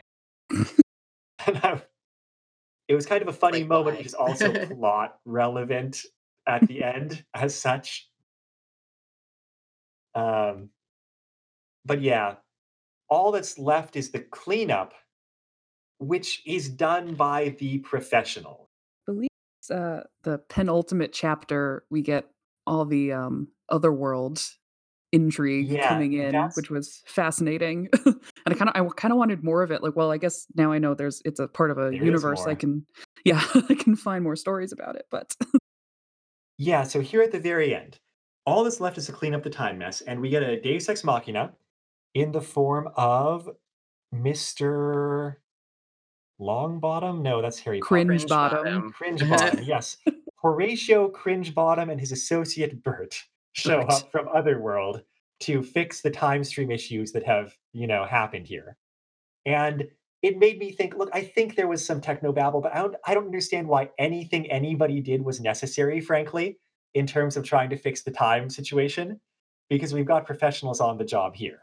and 0.49 1.57
I, 1.61 1.81
it 2.89 2.95
was 2.95 3.05
kind 3.05 3.21
of 3.21 3.29
a 3.29 3.33
funny 3.33 3.59
Like, 3.59 3.69
moment, 3.69 3.97
why? 3.97 3.97
which 3.97 4.07
is 4.07 4.13
also 4.15 4.51
plot 4.67 5.19
relevant 5.23 6.01
at 6.47 6.67
the 6.67 6.83
end 6.83 7.23
as 7.35 7.55
such. 7.55 8.09
Um, 10.15 10.71
but 11.85 12.01
yeah, 12.01 12.35
all 13.09 13.31
that's 13.31 13.57
left 13.59 13.95
is 13.95 14.11
the 14.11 14.19
cleanup, 14.19 14.93
which 15.99 16.41
is 16.47 16.67
done 16.69 17.13
by 17.13 17.55
the 17.59 17.77
professional. 17.79 18.69
I 19.07 19.11
believe 19.11 19.29
it's, 19.59 19.71
uh, 19.71 20.03
the 20.23 20.39
penultimate 20.49 21.13
chapter, 21.13 21.85
we 21.91 22.01
get 22.01 22.25
all 22.65 22.85
the 22.85 23.13
um, 23.13 23.49
otherworld 23.69 24.41
intrigue 25.11 25.67
Yeah, 25.67 25.89
coming 25.89 26.13
in, 26.13 26.31
that's- 26.31 26.55
which 26.55 26.69
was 26.69 27.01
fascinating. 27.05 27.89
and 28.05 28.15
I 28.47 28.53
kind 28.53 28.69
of, 28.69 28.75
I 28.75 28.87
kind 28.95 29.11
of 29.11 29.17
wanted 29.17 29.43
more 29.43 29.63
of 29.63 29.71
it. 29.71 29.81
Like, 29.83 29.95
well, 29.95 30.11
I 30.11 30.17
guess 30.17 30.45
now 30.55 30.71
I 30.71 30.77
know 30.79 30.93
there's, 30.93 31.21
it's 31.25 31.39
a 31.39 31.47
part 31.47 31.71
of 31.71 31.77
a 31.77 31.85
There 31.89 31.93
is 31.93 31.99
universe. 32.05 32.45
I 32.45 32.55
can, 32.55 32.85
yeah, 33.25 33.43
I 33.69 33.73
can 33.75 33.95
find 33.95 34.23
more 34.23 34.35
stories 34.35 34.71
about 34.71 34.95
it. 34.95 35.05
But 35.09 35.33
Yeah, 36.57 36.83
so 36.83 37.01
here 37.01 37.21
at 37.21 37.31
the 37.31 37.39
very 37.39 37.73
end, 37.75 37.99
all 38.45 38.63
that's 38.63 38.79
left 38.81 38.97
is 38.97 39.05
to 39.07 39.11
clean 39.11 39.33
up 39.33 39.43
the 39.43 39.49
time 39.49 39.77
mess, 39.77 40.01
and 40.01 40.21
we 40.21 40.29
get 40.29 40.43
a 40.43 40.59
Deus 40.59 40.89
Ex 40.89 41.03
Machina 41.03 41.53
in 42.13 42.31
the 42.31 42.41
form 42.41 42.89
of 42.95 43.49
Mr. 44.13 45.35
Longbottom? 46.41 47.21
No, 47.21 47.41
that's 47.41 47.59
Harry 47.59 47.79
Potter. 47.79 48.05
Cringe 48.05 48.27
bottom. 48.27 48.63
bottom. 48.63 48.91
Cringe 48.91 49.29
Bottom, 49.29 49.63
yes. 49.63 49.97
Horatio 50.41 51.09
Cringe 51.09 51.53
Bottom 51.53 51.89
and 51.89 51.99
his 51.99 52.11
associate 52.11 52.81
Bert 52.83 53.23
show 53.53 53.81
Bert. 53.81 53.91
up 53.91 54.11
from 54.11 54.27
Otherworld 54.33 55.03
to 55.41 55.63
fix 55.63 56.01
the 56.01 56.11
time 56.11 56.43
stream 56.43 56.71
issues 56.71 57.11
that 57.13 57.23
have, 57.23 57.55
you 57.73 57.87
know, 57.87 58.05
happened 58.05 58.47
here. 58.47 58.77
And 59.45 59.87
it 60.21 60.37
made 60.37 60.59
me 60.59 60.71
think, 60.71 60.95
look, 60.95 61.09
I 61.13 61.21
think 61.21 61.55
there 61.55 61.67
was 61.67 61.85
some 61.85 62.01
techno 62.01 62.33
babble, 62.33 62.61
but 62.61 62.75
I 62.75 62.81
don't 62.81 62.95
I 63.05 63.13
don't 63.13 63.25
understand 63.25 63.67
why 63.67 63.89
anything 63.97 64.49
anybody 64.51 64.99
did 65.01 65.23
was 65.23 65.39
necessary, 65.39 66.01
frankly, 66.01 66.59
in 66.93 67.07
terms 67.07 67.37
of 67.37 67.45
trying 67.45 67.69
to 67.69 67.77
fix 67.77 68.03
the 68.03 68.11
time 68.11 68.49
situation, 68.49 69.19
because 69.69 69.93
we've 69.93 70.05
got 70.05 70.25
professionals 70.25 70.81
on 70.81 70.97
the 70.97 71.05
job 71.05 71.35
here. 71.35 71.59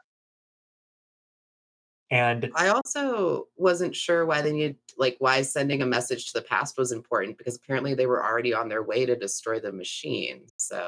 And 2.10 2.50
I 2.54 2.68
also 2.68 3.48
wasn't 3.56 3.96
sure 3.96 4.24
why 4.26 4.40
they 4.40 4.52
needed, 4.52 4.76
like, 4.96 5.16
why 5.18 5.42
sending 5.42 5.82
a 5.82 5.86
message 5.86 6.26
to 6.26 6.34
the 6.34 6.42
past 6.42 6.78
was 6.78 6.92
important 6.92 7.36
because 7.36 7.56
apparently 7.56 7.94
they 7.94 8.06
were 8.06 8.24
already 8.24 8.54
on 8.54 8.68
their 8.68 8.84
way 8.84 9.04
to 9.06 9.16
destroy 9.16 9.58
the 9.58 9.72
machine. 9.72 10.46
So, 10.56 10.86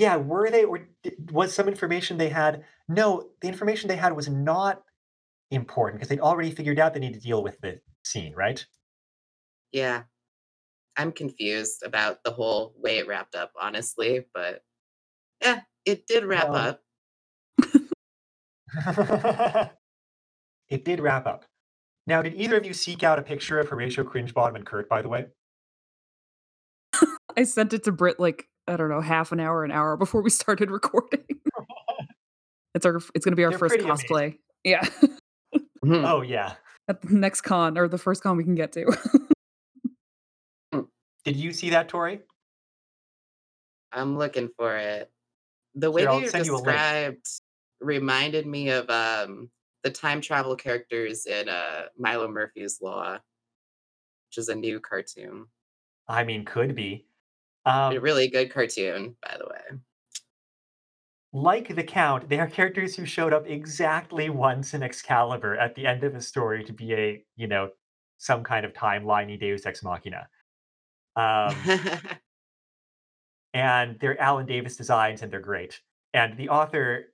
Yeah, 0.00 0.16
were 0.16 0.50
they 0.50 0.64
or 0.64 0.88
was 1.30 1.54
some 1.54 1.68
information 1.68 2.16
they 2.16 2.30
had? 2.30 2.64
No, 2.88 3.28
the 3.42 3.48
information 3.48 3.86
they 3.86 3.96
had 3.96 4.16
was 4.16 4.30
not 4.30 4.82
important 5.50 6.00
because 6.00 6.08
they'd 6.08 6.20
already 6.20 6.50
figured 6.50 6.78
out 6.78 6.94
they 6.94 7.00
need 7.00 7.12
to 7.12 7.20
deal 7.20 7.42
with 7.42 7.60
the 7.60 7.82
scene, 8.02 8.34
right? 8.34 8.64
yeah, 9.72 10.04
I'm 10.96 11.12
confused 11.12 11.82
about 11.84 12.24
the 12.24 12.30
whole 12.30 12.74
way 12.78 12.98
it 12.98 13.06
wrapped 13.06 13.34
up, 13.34 13.52
honestly. 13.60 14.24
But 14.32 14.62
yeah, 15.42 15.60
it 15.84 16.06
did 16.06 16.24
wrap 16.24 16.48
Well, 16.48 16.56
up. 16.56 16.80
it 20.70 20.84
did 20.84 21.00
wrap 21.00 21.26
up. 21.26 21.44
Now, 22.06 22.22
did 22.22 22.34
either 22.34 22.56
of 22.56 22.64
you 22.64 22.72
seek 22.72 23.02
out 23.02 23.18
a 23.18 23.22
picture 23.22 23.60
of 23.60 23.68
Horatio 23.68 24.04
Cringebottom 24.04 24.56
and 24.56 24.64
Kurt, 24.66 24.88
by 24.88 25.02
the 25.02 25.08
way? 25.08 25.26
I 27.36 27.44
sent 27.44 27.72
it 27.72 27.84
to 27.84 27.92
Brit 27.92 28.18
like, 28.18 28.48
I 28.66 28.76
don't 28.76 28.88
know, 28.88 29.00
half 29.00 29.32
an 29.32 29.40
hour, 29.40 29.64
an 29.64 29.70
hour 29.70 29.96
before 29.96 30.22
we 30.22 30.30
started 30.40 30.70
recording. 30.70 31.24
it's 32.74 32.86
our, 32.86 32.96
it's 33.14 33.24
going 33.24 33.32
to 33.32 33.36
be 33.36 33.44
our 33.44 33.50
They're 33.50 33.58
first 33.58 33.74
pretty 33.74 33.84
amazing. 33.88 34.08
cosplay. 34.08 34.38
Yeah. 34.64 34.86
Mhm. 35.84 36.06
Oh, 36.06 36.20
yeah. 36.20 36.54
At 36.88 37.00
the 37.02 37.14
next 37.14 37.40
con 37.42 37.78
or 37.78 37.88
the 37.88 37.98
first 37.98 38.22
con 38.22 38.36
we 38.36 38.44
can 38.44 38.54
get 38.54 38.72
to. 38.72 38.84
Did 41.24 41.36
you 41.36 41.52
see 41.52 41.70
that, 41.70 41.88
Tori? 41.88 42.20
I'm 43.92 44.16
looking 44.16 44.50
for 44.56 44.76
it. 44.76 45.10
The 45.74 45.90
way 45.90 46.02
Here, 46.02 46.10
I'll 46.10 46.20
they 46.20 46.28
send 46.28 46.46
you 46.46 46.52
described 46.52 47.26
reminded 47.80 48.46
me 48.46 48.70
of 48.70 48.88
um, 48.90 49.50
the 49.82 49.90
time 49.90 50.20
travel 50.20 50.54
characters 50.56 51.26
in 51.26 51.48
uh, 51.48 51.84
Milo 51.98 52.28
Murphy's 52.28 52.80
Law, 52.82 53.12
which 53.14 54.38
is 54.38 54.48
a 54.48 54.54
new 54.54 54.80
cartoon. 54.80 55.46
I 56.08 56.24
mean, 56.24 56.44
could 56.44 56.74
be. 56.74 57.06
Um, 57.64 57.96
a 57.96 58.00
really 58.00 58.28
good 58.28 58.52
cartoon, 58.52 59.16
by 59.22 59.36
the 59.38 59.46
way. 59.46 59.78
like 61.32 61.74
the 61.74 61.82
Count, 61.82 62.28
they 62.28 62.38
are 62.40 62.48
characters 62.48 62.96
who 62.96 63.04
showed 63.04 63.32
up 63.32 63.46
exactly 63.46 64.30
once 64.30 64.74
in 64.74 64.82
Excalibur 64.82 65.56
at 65.56 65.74
the 65.74 65.86
end 65.86 66.04
of 66.04 66.14
a 66.14 66.20
story 66.20 66.64
to 66.64 66.72
be 66.72 66.94
a, 66.94 67.24
you 67.36 67.46
know, 67.46 67.70
some 68.18 68.42
kind 68.42 68.64
of 68.64 68.72
timeliney 68.72 69.38
Deus 69.38 69.66
Ex 69.66 69.82
Machina. 69.82 70.28
Um, 71.16 71.54
and 73.54 73.98
they're 74.00 74.20
Alan 74.20 74.46
Davis 74.46 74.76
designs 74.76 75.22
and 75.22 75.32
they're 75.32 75.40
great. 75.40 75.80
and 76.14 76.36
the 76.36 76.48
author 76.48 77.06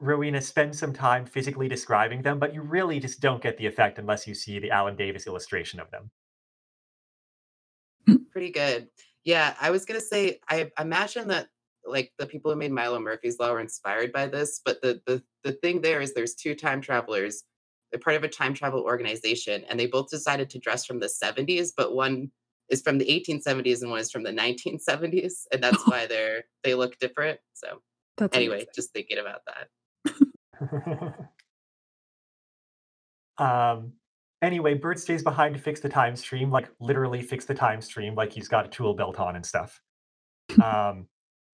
Rowena 0.00 0.40
spends 0.40 0.78
some 0.78 0.92
time 0.94 1.26
physically 1.26 1.68
describing 1.68 2.22
them, 2.22 2.38
but 2.38 2.54
you 2.54 2.62
really 2.62 3.00
just 3.00 3.20
don't 3.20 3.42
get 3.42 3.58
the 3.58 3.66
effect 3.66 3.98
unless 3.98 4.26
you 4.26 4.34
see 4.34 4.58
the 4.58 4.70
Alan 4.70 4.96
Davis 4.96 5.26
illustration 5.26 5.78
of 5.78 5.90
them. 5.90 6.10
Pretty 8.32 8.50
good. 8.50 8.88
Yeah, 9.24 9.54
I 9.60 9.70
was 9.70 9.84
gonna 9.84 10.00
say, 10.00 10.40
I 10.48 10.70
imagine 10.78 11.28
that 11.28 11.48
like 11.84 12.12
the 12.18 12.26
people 12.26 12.50
who 12.50 12.56
made 12.56 12.72
Milo 12.72 12.98
Murphy's 12.98 13.38
Law 13.38 13.52
were 13.52 13.60
inspired 13.60 14.12
by 14.12 14.26
this, 14.26 14.60
but 14.64 14.80
the 14.82 15.00
the 15.06 15.22
the 15.44 15.52
thing 15.52 15.80
there 15.80 16.00
is 16.00 16.14
there's 16.14 16.34
two 16.34 16.54
time 16.54 16.80
travelers. 16.80 17.42
They're 17.90 18.00
part 18.00 18.16
of 18.16 18.24
a 18.24 18.28
time 18.28 18.54
travel 18.54 18.82
organization, 18.82 19.64
and 19.68 19.78
they 19.78 19.86
both 19.86 20.10
decided 20.10 20.48
to 20.50 20.58
dress 20.58 20.86
from 20.86 21.00
the 21.00 21.08
70s, 21.08 21.70
but 21.76 21.94
one 21.94 22.30
is 22.70 22.82
from 22.82 22.98
the 22.98 23.06
1870s 23.06 23.82
and 23.82 23.90
one 23.90 23.98
is 23.98 24.12
from 24.12 24.22
the 24.22 24.30
1970s, 24.30 25.46
and 25.52 25.62
that's 25.62 25.82
why 25.86 26.06
they're 26.06 26.44
they 26.62 26.74
look 26.74 26.98
different. 26.98 27.40
So 27.54 27.82
That's 28.16 28.36
anyway, 28.36 28.56
amazing. 28.56 28.72
just 28.74 28.92
thinking 28.92 29.18
about 29.18 29.40
that. 29.46 29.68
um, 33.44 33.92
anyway, 34.42 34.74
Bert 34.74 34.98
stays 34.98 35.22
behind 35.22 35.54
to 35.54 35.60
fix 35.60 35.80
the 35.80 35.88
time 35.88 36.16
stream, 36.16 36.50
like 36.50 36.68
literally 36.80 37.22
fix 37.22 37.44
the 37.44 37.54
time 37.54 37.80
stream, 37.80 38.14
like 38.14 38.32
he's 38.32 38.48
got 38.48 38.66
a 38.66 38.68
tool 38.68 38.94
belt 38.94 39.18
on 39.18 39.36
and 39.36 39.44
stuff. 39.44 39.80
Um, 40.60 41.06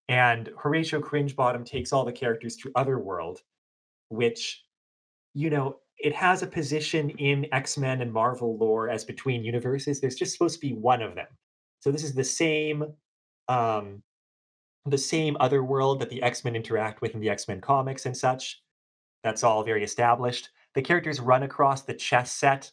and 0.09 0.51
Horatio 0.57 1.01
Cringebottom 1.01 1.67
takes 1.67 1.93
all 1.93 2.05
the 2.05 2.13
characters 2.13 2.57
to 2.57 2.73
Otherworld, 2.77 3.41
which, 4.09 4.65
you 5.35 5.51
know, 5.51 5.81
it 5.99 6.15
has 6.15 6.43
a 6.43 6.47
position 6.47 7.11
in 7.11 7.47
X 7.53 7.77
Men 7.77 8.01
and 8.01 8.13
Marvel 8.13 8.57
lore 8.57 8.89
as 8.89 9.05
between 9.05 9.45
universes. 9.45 10.01
There's 10.01 10.15
just 10.15 10.33
supposed 10.33 10.61
to 10.61 10.67
be 10.67 10.75
one 10.75 11.03
of 11.03 11.15
them. 11.15 11.27
So 11.81 11.91
this 11.91 12.05
is 12.05 12.15
the 12.15 12.25
same, 12.25 12.85
um, 13.49 14.03
the 14.85 14.99
same 14.99 15.37
other 15.41 15.65
world 15.65 16.01
that 16.01 16.11
the 16.11 16.23
X 16.23 16.45
Men 16.45 16.55
interact 16.55 17.01
with 17.01 17.15
in 17.15 17.21
the 17.21 17.31
X 17.31 17.49
Men 17.49 17.61
comics 17.61 18.07
and 18.07 18.17
such. 18.17 18.63
That's 19.25 19.43
all 19.43 19.65
very 19.65 19.83
established. 19.83 20.51
The 20.77 20.83
characters 20.83 21.21
run 21.21 21.43
across 21.43 21.83
the 21.83 21.95
chess 21.95 22.31
set 22.31 22.71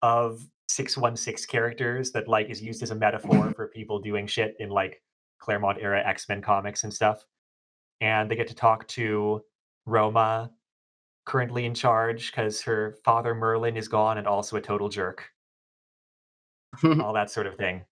of 0.00 0.40
616 0.68 1.46
characters 1.50 2.10
that 2.12 2.26
like 2.26 2.48
is 2.48 2.62
used 2.62 2.82
as 2.82 2.90
a 2.90 2.94
metaphor 2.94 3.34
mm-hmm. 3.34 3.52
for 3.52 3.68
people 3.68 4.00
doing 4.00 4.26
shit 4.26 4.56
in 4.58 4.70
like 4.70 5.02
Claremont 5.38 5.76
era 5.78 6.02
X-Men 6.02 6.40
comics 6.40 6.82
and 6.82 6.92
stuff. 6.92 7.26
And 8.00 8.30
they 8.30 8.36
get 8.36 8.48
to 8.48 8.54
talk 8.54 8.88
to 8.88 9.42
Roma, 9.84 10.50
currently 11.26 11.66
in 11.66 11.74
charge 11.74 12.32
because 12.32 12.62
her 12.62 12.96
father 13.04 13.34
Merlin 13.34 13.76
is 13.76 13.86
gone 13.86 14.16
and 14.16 14.26
also 14.26 14.56
a 14.56 14.60
total 14.60 14.88
jerk. 14.88 15.28
all 17.02 17.12
that 17.12 17.30
sort 17.30 17.46
of 17.46 17.56
thing. 17.56 17.84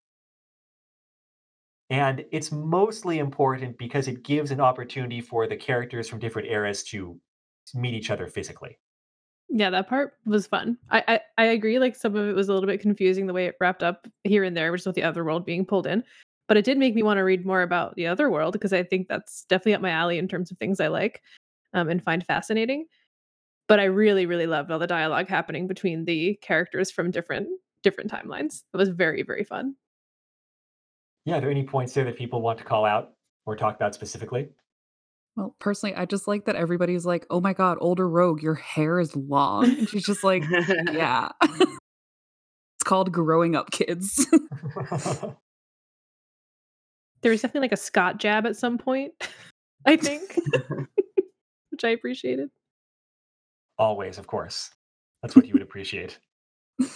And 1.91 2.25
it's 2.33 2.51
mostly 2.51 3.19
important 3.19 3.77
because 3.77 4.09
it 4.09 4.23
gives 4.23 4.53
an 4.53 4.61
opportunity 4.61 5.21
for 5.21 5.47
the 5.47 5.57
characters 5.57 6.09
from 6.09 6.19
different 6.19 6.49
eras 6.49 6.83
to 6.85 7.21
meet 7.75 7.93
each 7.93 8.11
other 8.11 8.27
physically. 8.27 8.79
Yeah, 9.53 9.71
that 9.71 9.89
part 9.89 10.15
was 10.27 10.47
fun. 10.47 10.79
I, 10.91 11.03
I 11.09 11.21
I 11.37 11.45
agree. 11.47 11.79
Like 11.81 11.97
some 11.97 12.15
of 12.15 12.29
it 12.29 12.35
was 12.35 12.49
a 12.49 12.55
little 12.55 12.69
bit 12.69 12.81
confusing 12.81 13.27
the 13.27 13.33
way 13.33 13.47
it 13.47 13.57
wrapped 13.61 13.83
up 13.83 14.07
here 14.23 14.45
and 14.45 14.57
there, 14.57 14.71
which 14.71 14.83
is 14.83 14.87
with 14.87 14.95
the 14.95 15.03
other 15.03 15.25
world 15.25 15.45
being 15.45 15.67
pulled 15.67 15.89
in. 15.89 16.05
But 16.47 16.57
it 16.57 16.65
did 16.65 16.79
make 16.79 16.95
me 16.95 17.03
want 17.03 17.19
to 17.19 17.25
read 17.25 17.45
more 17.45 17.63
about 17.63 17.97
the 17.97 18.07
other 18.07 18.31
world 18.31 18.53
because 18.53 18.73
I 18.73 18.83
think 18.85 19.09
that's 19.09 19.45
definitely 19.45 19.75
up 19.75 19.81
my 19.83 19.91
alley 19.91 20.19
in 20.19 20.29
terms 20.29 20.51
of 20.51 20.59
things 20.59 20.81
I 20.81 20.89
like 20.89 21.23
um, 21.75 21.89
and 21.89 22.03
find 22.03 22.25
fascinating. 22.25 22.87
But 23.69 23.81
I 23.81 23.85
really, 23.85 24.27
really 24.27 24.47
loved 24.47 24.71
all 24.71 24.79
the 24.79 24.87
dialogue 24.87 25.29
happening 25.29 25.67
between 25.67 26.05
the 26.05 26.39
characters 26.43 26.91
from 26.91 27.11
different 27.11 27.49
different 27.83 28.11
timelines. 28.11 28.63
It 28.73 28.77
was 28.77 28.89
very, 28.89 29.23
very 29.23 29.45
fun. 29.45 29.75
Yeah, 31.25 31.39
are 31.39 31.41
there 31.41 31.51
any 31.51 31.65
points 31.65 31.93
there 31.95 32.05
that 32.05 32.17
people 32.17 32.41
want 32.41 32.59
to 32.59 32.65
call 32.65 32.85
out 32.85 33.15
or 33.47 33.57
talk 33.57 33.75
about 33.75 33.95
specifically? 33.95 34.49
Well, 35.37 35.55
personally, 35.59 35.95
I 35.95 36.05
just 36.07 36.27
like 36.29 36.47
that 36.47 36.57
everybody's 36.57 37.07
like, 37.07 37.27
"Oh 37.31 37.41
my 37.41 37.53
god, 37.53 37.79
older 37.81 38.09
rogue, 38.09 38.43
your 38.43 38.55
hair 38.55 38.99
is 39.01 39.15
long." 39.17 39.65
And 39.65 39.89
she's 39.89 40.05
just 40.05 40.25
like, 40.25 40.45
"Yeah." 40.93 41.31
It's 42.77 42.89
called 42.89 43.13
growing 43.13 43.55
up, 43.57 43.71
kids. 43.71 44.27
There 47.23 47.31
was 47.31 47.43
definitely 47.43 47.67
like 47.67 47.73
a 47.73 47.77
Scott 47.77 48.19
jab 48.19 48.47
at 48.47 48.57
some 48.57 48.79
point, 48.79 49.13
I 49.87 49.97
think, 49.97 50.39
which 51.71 51.85
I 51.85 51.91
appreciated. 51.91 52.49
Always, 53.79 54.17
of 54.17 54.27
course. 54.27 54.71
That's 55.23 55.37
what 55.37 55.47
you 55.47 55.53
would 55.53 55.61
appreciate. 55.61 56.19
So 56.81 56.89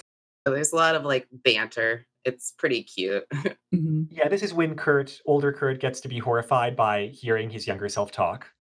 There's 0.47 0.73
a 0.73 0.77
lot 0.77 0.95
of 0.95 1.05
like 1.05 1.27
banter. 1.31 2.07
It's 2.25 2.53
pretty 2.53 2.83
cute. 2.83 3.25
Mhm. 3.75 4.07
Yeah, 4.11 4.29
this 4.29 4.43
is 4.43 4.55
when 4.55 4.77
Kurt, 4.77 5.21
older 5.27 5.53
Kurt, 5.53 5.81
gets 5.81 6.01
to 6.03 6.09
be 6.09 6.19
horrified 6.19 6.77
by 6.77 7.07
hearing 7.09 7.51
his 7.51 7.67
younger 7.67 7.89
self 7.89 8.13
talk, 8.13 8.53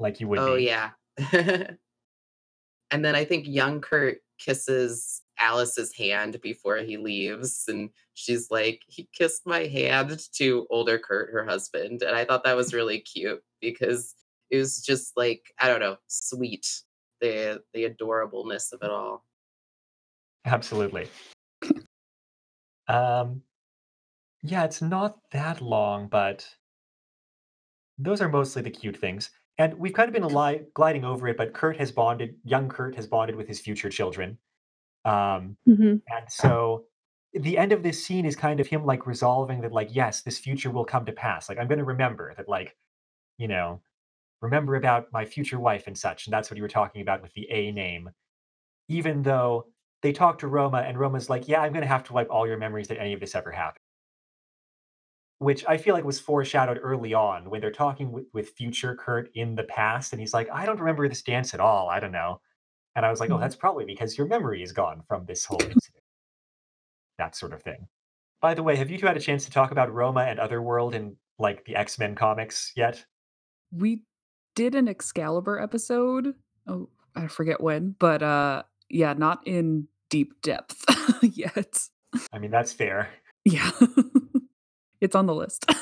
like 0.00 0.20
you 0.20 0.26
would 0.28 0.40
oh 0.40 0.56
be. 0.56 0.64
yeah. 0.64 0.90
and 2.90 3.04
then 3.04 3.14
I 3.14 3.24
think 3.24 3.46
young 3.46 3.80
Kurt 3.80 4.18
kisses 4.38 5.22
Alice's 5.38 5.94
hand 5.96 6.40
before 6.42 6.78
he 6.78 6.96
leaves, 6.96 7.64
and 7.68 7.90
she's 8.14 8.50
like, 8.50 8.82
"He 8.88 9.08
kissed 9.12 9.46
my 9.46 9.66
hand" 9.66 10.18
to 10.34 10.66
older 10.70 10.98
Kurt, 10.98 11.30
her 11.32 11.44
husband, 11.44 12.02
and 12.02 12.16
I 12.16 12.24
thought 12.24 12.44
that 12.44 12.56
was 12.56 12.74
really 12.74 13.00
cute 13.00 13.42
because 13.60 14.14
it 14.50 14.58
was 14.58 14.82
just 14.82 15.16
like 15.16 15.42
I 15.60 15.68
don't 15.68 15.80
know, 15.80 15.96
sweet 16.08 16.66
the 17.20 17.62
the 17.74 17.84
adorableness 17.88 18.72
of 18.72 18.82
it 18.82 18.90
all. 18.90 19.24
Absolutely. 20.44 21.08
Um, 22.92 23.42
yeah, 24.42 24.64
it's 24.64 24.82
not 24.82 25.18
that 25.32 25.60
long, 25.60 26.08
but 26.08 26.56
those 27.98 28.20
are 28.20 28.28
mostly 28.28 28.62
the 28.62 28.70
cute 28.70 28.96
things. 28.96 29.30
And 29.58 29.74
we've 29.78 29.92
kind 29.92 30.08
of 30.08 30.14
been 30.14 30.24
ali- 30.24 30.66
gliding 30.74 31.04
over 31.04 31.28
it, 31.28 31.36
but 31.36 31.52
Kurt 31.52 31.76
has 31.76 31.92
bonded, 31.92 32.36
young 32.44 32.68
Kurt 32.68 32.94
has 32.96 33.06
bonded 33.06 33.36
with 33.36 33.46
his 33.48 33.60
future 33.60 33.90
children. 33.90 34.38
Um, 35.04 35.58
Mhm. 35.66 36.02
and 36.08 36.30
so 36.30 36.86
the 37.34 37.58
end 37.58 37.72
of 37.72 37.82
this 37.82 38.04
scene 38.04 38.26
is 38.26 38.36
kind 38.36 38.60
of 38.60 38.68
him 38.68 38.86
like 38.86 39.06
resolving 39.06 39.62
that, 39.62 39.72
like, 39.72 39.94
yes, 39.94 40.22
this 40.22 40.38
future 40.38 40.70
will 40.70 40.84
come 40.86 41.06
to 41.06 41.12
pass. 41.12 41.48
Like, 41.48 41.58
I'm 41.58 41.68
going 41.68 41.78
to 41.78 41.84
remember 41.84 42.34
that, 42.36 42.48
like, 42.48 42.76
you 43.38 43.48
know, 43.48 43.82
remember 44.42 44.76
about 44.76 45.12
my 45.12 45.24
future 45.26 45.60
wife 45.60 45.86
and 45.88 45.98
such. 45.98 46.26
And 46.26 46.34
that's 46.34 46.50
what 46.50 46.56
you 46.58 46.64
were 46.64 46.68
talking 46.68 47.02
about 47.02 47.22
with 47.22 47.34
the 47.34 47.50
A 47.50 47.72
name. 47.72 48.10
Even 48.88 49.22
though 49.22 49.68
they 50.02 50.12
talk 50.12 50.38
to 50.38 50.48
Roma, 50.48 50.78
and 50.78 50.98
Roma's 50.98 51.30
like, 51.30 51.48
yeah, 51.48 51.60
I'm 51.62 51.72
going 51.72 51.82
to 51.82 51.88
have 51.88 52.04
to 52.04 52.12
wipe 52.12 52.28
all 52.30 52.46
your 52.46 52.58
memories 52.58 52.88
that 52.88 53.00
any 53.00 53.12
of 53.12 53.20
this 53.20 53.34
ever 53.34 53.50
happened. 53.50 53.78
Which 55.38 55.64
I 55.66 55.76
feel 55.76 55.94
like 55.94 56.04
was 56.04 56.20
foreshadowed 56.20 56.78
early 56.82 57.14
on 57.14 57.50
when 57.50 57.60
they're 57.60 57.72
talking 57.72 58.12
with, 58.12 58.26
with 58.32 58.50
future 58.50 58.94
Kurt 58.94 59.28
in 59.34 59.56
the 59.56 59.64
past. 59.64 60.12
And 60.12 60.20
he's 60.20 60.32
like, 60.32 60.48
I 60.52 60.66
don't 60.66 60.78
remember 60.78 61.08
this 61.08 61.22
dance 61.22 61.52
at 61.52 61.58
all. 61.60 61.88
I 61.88 61.98
don't 61.98 62.12
know. 62.12 62.40
And 62.94 63.04
I 63.04 63.10
was 63.10 63.18
like, 63.18 63.30
oh, 63.30 63.36
Mhm. 63.36 63.40
that's 63.40 63.56
probably 63.56 63.84
because 63.84 64.16
your 64.16 64.28
memory 64.28 64.62
is 64.62 64.70
gone 64.72 65.02
from 65.08 65.24
this 65.26 65.44
whole 65.44 65.60
incident. 65.62 66.02
that 67.18 67.34
sort 67.36 67.52
of 67.52 67.62
thing. 67.62 67.86
By 68.40 68.54
the 68.54 68.62
way, 68.62 68.74
have 68.76 68.90
you 68.90 68.98
two 68.98 69.06
had 69.06 69.16
a 69.16 69.20
chance 69.20 69.44
to 69.44 69.50
talk 69.50 69.70
about 69.70 69.92
Roma 69.92 70.22
and 70.22 70.40
Otherworld 70.40 70.94
in 70.94 71.16
like 71.38 71.64
the 71.64 71.76
X 71.76 71.98
Men 71.98 72.14
comics 72.16 72.72
yet? 72.74 73.04
We 73.70 74.02
did 74.56 74.74
an 74.74 74.88
Excalibur 74.88 75.60
episode. 75.60 76.34
Oh, 76.66 76.88
I 77.14 77.26
forget 77.28 77.60
when, 77.60 77.94
but 77.98 78.22
uh 78.22 78.62
yeah, 78.88 79.12
not 79.12 79.46
in 79.46 79.86
deep 80.12 80.42
depth 80.42 80.84
yet. 81.22 81.88
I 82.34 82.38
mean, 82.38 82.50
that's 82.50 82.72
fair. 82.72 83.08
Yeah. 83.46 83.70
it's 85.00 85.16
on 85.16 85.26
the 85.26 85.34
list. 85.34 85.66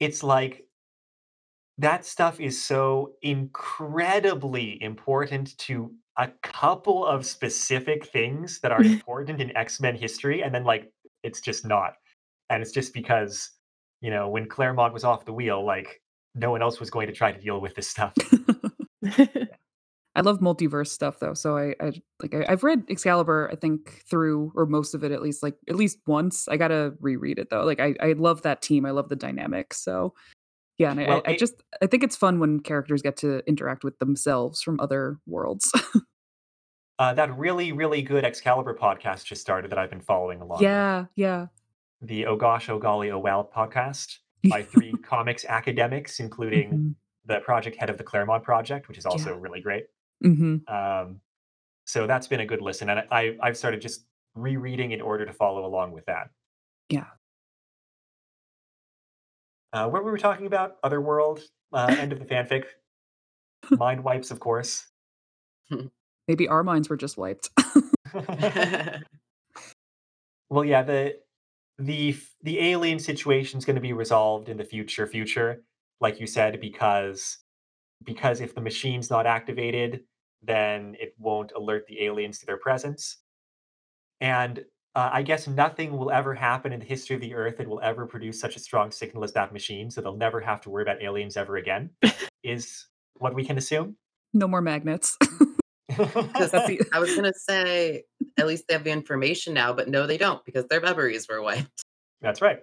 It's 0.00 0.22
like 0.22 0.64
that 1.78 2.04
stuff 2.04 2.38
is 2.38 2.62
so 2.62 3.14
incredibly 3.20 4.80
important 4.80 5.58
to 5.58 5.92
a 6.16 6.28
couple 6.40 7.04
of 7.04 7.26
specific 7.26 8.06
things 8.06 8.60
that 8.60 8.70
are 8.70 8.80
important 8.80 9.40
in 9.40 9.56
X-Men 9.56 9.96
history, 9.96 10.44
and 10.44 10.54
then 10.54 10.62
like 10.62 10.92
it's 11.24 11.40
just 11.40 11.66
not. 11.66 11.94
And 12.48 12.62
it's 12.62 12.70
just 12.70 12.94
because, 12.94 13.50
you 14.00 14.12
know, 14.12 14.28
when 14.28 14.48
Claremont 14.48 14.94
was 14.94 15.02
off 15.02 15.24
the 15.24 15.32
wheel, 15.32 15.66
like 15.66 16.00
no 16.36 16.52
one 16.52 16.62
else 16.62 16.78
was 16.78 16.90
going 16.90 17.08
to 17.08 17.12
try 17.12 17.32
to 17.32 17.40
deal 17.40 17.60
with 17.60 17.74
this 17.74 17.88
stuff. 17.88 18.14
I 20.16 20.22
love 20.22 20.40
multiverse 20.40 20.88
stuff 20.88 21.20
though, 21.20 21.34
so 21.34 21.56
I, 21.56 21.74
I 21.80 21.92
like 22.20 22.34
I, 22.34 22.44
I've 22.48 22.64
read 22.64 22.84
Excalibur. 22.88 23.48
I 23.52 23.56
think 23.56 24.02
through 24.10 24.52
or 24.56 24.66
most 24.66 24.94
of 24.94 25.04
it 25.04 25.12
at 25.12 25.22
least, 25.22 25.42
like 25.42 25.54
at 25.68 25.76
least 25.76 25.98
once. 26.06 26.48
I 26.48 26.56
gotta 26.56 26.94
reread 27.00 27.38
it 27.38 27.50
though. 27.50 27.64
Like 27.64 27.78
I, 27.78 27.94
I 28.00 28.12
love 28.12 28.42
that 28.42 28.60
team. 28.62 28.84
I 28.84 28.90
love 28.90 29.08
the 29.08 29.16
dynamic. 29.16 29.72
So 29.74 30.14
yeah, 30.78 30.90
and 30.90 31.00
I, 31.00 31.06
Well, 31.06 31.22
I 31.26 31.30
I 31.32 31.36
just 31.36 31.54
I 31.82 31.86
think 31.86 32.02
it's 32.02 32.16
fun 32.16 32.40
when 32.40 32.60
characters 32.60 33.00
get 33.02 33.16
to 33.18 33.42
interact 33.48 33.84
with 33.84 33.98
themselves 34.00 34.60
from 34.62 34.80
other 34.80 35.18
worlds. 35.26 35.70
Uh, 37.00 37.14
that 37.14 37.36
really, 37.38 37.70
really 37.70 38.02
good 38.02 38.24
Excalibur 38.24 38.74
podcast 38.74 39.24
just 39.24 39.40
started 39.40 39.70
that 39.70 39.78
I've 39.78 39.88
been 39.90 40.00
following 40.00 40.40
along. 40.40 40.58
with. 40.58 40.62
yeah, 40.62 41.04
yeah. 41.14 41.46
The 42.02 42.26
Oh 42.26 42.34
Gosh, 42.34 42.68
Oh 42.68 42.80
Golly, 42.80 43.12
Oh 43.12 43.20
Well 43.20 43.48
podcast 43.56 44.16
by 44.50 44.62
three 44.64 44.92
comics 45.04 45.44
academics, 45.44 46.18
including 46.18 46.70
Mhm, 46.72 46.94
the 47.24 47.38
project 47.38 47.76
head 47.76 47.88
of 47.88 47.98
the 47.98 48.02
Claremont 48.04 48.42
Project, 48.42 48.88
which 48.88 48.98
is 48.98 49.06
also 49.06 49.30
Yeah. 49.30 49.38
really 49.40 49.60
great. 49.60 49.84
Mhm. 50.24 50.68
Um, 50.70 51.20
so 51.86 52.06
that's 52.06 52.26
been 52.26 52.40
a 52.40 52.46
good 52.46 52.60
listen, 52.60 52.90
and 52.90 53.04
I, 53.10 53.36
I've 53.42 53.56
started 53.56 53.80
just 53.80 54.04
rereading 54.34 54.92
in 54.92 55.00
order 55.00 55.24
to 55.26 55.32
follow 55.32 55.64
along 55.64 55.92
with 55.92 56.06
that. 56.06 56.30
Yeah. 56.88 57.06
Uh, 59.72 59.88
what 59.88 60.04
were 60.04 60.12
we 60.12 60.18
talking 60.18 60.46
about? 60.46 60.76
Otherworld, 60.82 61.40
uh, 61.72 61.94
end 61.98 62.12
of 62.12 62.18
the 62.18 62.24
fanfic. 62.24 62.64
Mind 63.70 64.02
wipes, 64.02 64.30
of 64.30 64.40
course. 64.40 64.86
Maybe 66.28 66.48
our 66.48 66.62
minds 66.62 66.88
were 66.88 66.96
just 66.96 67.16
wiped. 67.16 67.50
well, 70.50 70.64
yeah, 70.64 70.82
the 70.82 71.16
the 71.78 72.16
the 72.42 72.58
alien 72.60 72.98
situation 72.98 73.58
is 73.58 73.64
going 73.64 73.76
to 73.76 73.82
be 73.82 73.92
resolved 73.92 74.48
in 74.48 74.56
the 74.56 74.64
future 74.64 75.06
future, 75.06 75.62
like 76.00 76.20
you 76.20 76.26
said, 76.26 76.60
because 76.60 77.38
because 78.04 78.40
if 78.40 78.54
the 78.54 78.60
machine's 78.60 79.10
not 79.10 79.26
activated, 79.26 80.04
then 80.42 80.96
it 81.00 81.14
won't 81.18 81.52
alert 81.56 81.86
the 81.86 82.04
aliens 82.04 82.38
to 82.38 82.46
their 82.46 82.56
presence. 82.56 83.18
And 84.20 84.64
uh, 84.94 85.10
I 85.12 85.22
guess 85.22 85.46
nothing 85.46 85.96
will 85.96 86.10
ever 86.10 86.34
happen 86.34 86.72
in 86.72 86.80
the 86.80 86.86
history 86.86 87.14
of 87.14 87.22
the 87.22 87.34
Earth 87.34 87.58
that 87.58 87.68
will 87.68 87.80
ever 87.82 88.06
produce 88.06 88.40
such 88.40 88.56
a 88.56 88.58
strong 88.58 88.90
signal 88.90 89.22
as 89.24 89.32
that 89.34 89.52
machine, 89.52 89.90
so 89.90 90.00
they'll 90.00 90.16
never 90.16 90.40
have 90.40 90.60
to 90.62 90.70
worry 90.70 90.82
about 90.82 91.02
aliens 91.02 91.36
ever 91.36 91.56
again. 91.56 91.90
is 92.44 92.86
what 93.14 93.34
we 93.34 93.44
can 93.44 93.58
assume. 93.58 93.96
no 94.32 94.48
more 94.48 94.60
magnets. 94.60 95.16
The- 95.96 96.86
I 96.92 97.00
was 97.00 97.14
gonna 97.16 97.32
say, 97.34 98.04
at 98.38 98.46
least 98.46 98.64
they 98.68 98.74
have 98.74 98.84
the 98.84 98.90
information 98.90 99.54
now, 99.54 99.72
but 99.72 99.88
no, 99.88 100.06
they 100.06 100.16
don't 100.16 100.44
because 100.44 100.66
their 100.66 100.80
memories 100.80 101.26
were 101.28 101.42
wiped. 101.42 101.82
That's 102.20 102.40
right. 102.40 102.60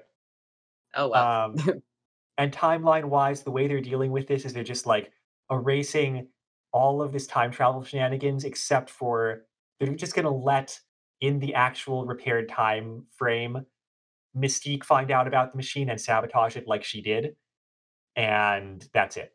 Oh 0.95 1.09
well. 1.09 1.45
Um, 1.45 1.81
and 2.37 2.51
timeline 2.51 3.05
wise, 3.05 3.43
the 3.43 3.51
way 3.51 3.67
they're 3.67 3.81
dealing 3.81 4.11
with 4.11 4.27
this 4.27 4.45
is 4.45 4.53
they're 4.53 4.63
just 4.63 4.85
like 4.85 5.11
erasing 5.51 6.27
all 6.71 7.01
of 7.01 7.11
this 7.11 7.27
time 7.27 7.51
travel 7.51 7.83
shenanigans, 7.83 8.43
except 8.43 8.89
for 8.89 9.45
they're 9.79 9.93
just 9.95 10.15
going 10.15 10.25
to 10.25 10.31
let 10.31 10.79
in 11.21 11.39
the 11.39 11.53
actual 11.53 12.05
repaired 12.05 12.49
time 12.49 13.05
frame 13.11 13.65
Mystique 14.35 14.83
find 14.83 15.11
out 15.11 15.27
about 15.27 15.51
the 15.51 15.57
machine 15.57 15.89
and 15.89 15.99
sabotage 15.99 16.57
it 16.57 16.67
like 16.67 16.83
she 16.83 17.01
did. 17.01 17.35
And 18.15 18.87
that's 18.93 19.17
it. 19.17 19.31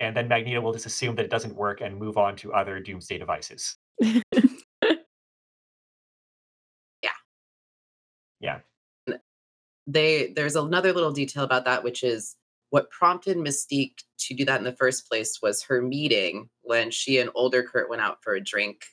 And 0.00 0.16
then 0.16 0.28
Magneto 0.28 0.60
will 0.60 0.72
just 0.72 0.86
assume 0.86 1.14
that 1.16 1.24
it 1.24 1.30
doesn't 1.30 1.54
work 1.54 1.80
and 1.80 1.96
move 1.96 2.18
on 2.18 2.36
to 2.36 2.52
other 2.52 2.80
doomsday 2.80 3.18
devices. 3.18 3.76
Yeah. 7.02 7.10
Yeah. 8.40 9.16
They 9.86 10.32
there's 10.34 10.56
another 10.56 10.92
little 10.92 11.12
detail 11.12 11.44
about 11.44 11.64
that, 11.64 11.84
which 11.84 12.02
is 12.02 12.34
what 12.70 12.90
prompted 12.90 13.36
Mystique 13.36 14.02
to 14.18 14.34
do 14.34 14.44
that 14.44 14.58
in 14.58 14.64
the 14.64 14.72
first 14.72 15.08
place 15.08 15.40
was 15.42 15.62
her 15.62 15.80
meeting 15.80 16.48
when 16.62 16.90
she 16.90 17.18
and 17.18 17.30
older 17.34 17.62
Kurt 17.62 17.88
went 17.88 18.02
out 18.02 18.22
for 18.22 18.34
a 18.34 18.40
drink. 18.40 18.84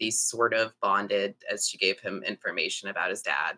They 0.00 0.10
sort 0.10 0.52
of 0.52 0.74
bonded 0.82 1.34
as 1.50 1.68
she 1.68 1.78
gave 1.78 2.00
him 2.00 2.22
information 2.26 2.88
about 2.88 3.10
his 3.10 3.22
dad. 3.22 3.56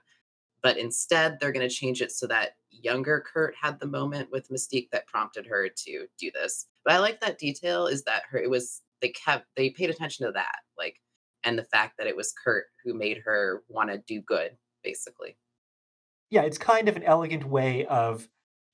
But 0.62 0.78
instead, 0.78 1.38
they're 1.38 1.52
going 1.52 1.68
to 1.68 1.74
change 1.74 2.00
it 2.02 2.12
so 2.12 2.26
that 2.28 2.52
younger 2.70 3.24
Kurt 3.32 3.54
had 3.60 3.78
the 3.80 3.86
moment 3.86 4.30
with 4.30 4.50
Mystique 4.50 4.90
that 4.90 5.06
prompted 5.06 5.46
her 5.46 5.68
to 5.68 6.06
do 6.18 6.30
this. 6.32 6.66
But 6.84 6.94
I 6.94 6.98
like 6.98 7.20
that 7.20 7.38
detail 7.38 7.86
is 7.86 8.04
that 8.04 8.22
her 8.30 8.38
it 8.38 8.50
was 8.50 8.82
they 9.00 9.08
kept 9.08 9.46
they 9.56 9.70
paid 9.70 9.90
attention 9.90 10.26
to 10.26 10.32
that 10.32 10.56
like 10.78 11.00
and 11.44 11.58
the 11.58 11.64
fact 11.64 11.98
that 11.98 12.06
it 12.06 12.16
was 12.16 12.32
Kurt 12.32 12.64
who 12.84 12.94
made 12.94 13.22
her 13.24 13.62
want 13.68 13.90
to 13.90 13.98
do 13.98 14.20
good 14.20 14.56
basically. 14.82 15.36
Yeah, 16.30 16.42
it's 16.42 16.58
kind 16.58 16.88
of 16.88 16.96
an 16.96 17.02
elegant 17.02 17.44
way 17.44 17.86
of 17.86 18.28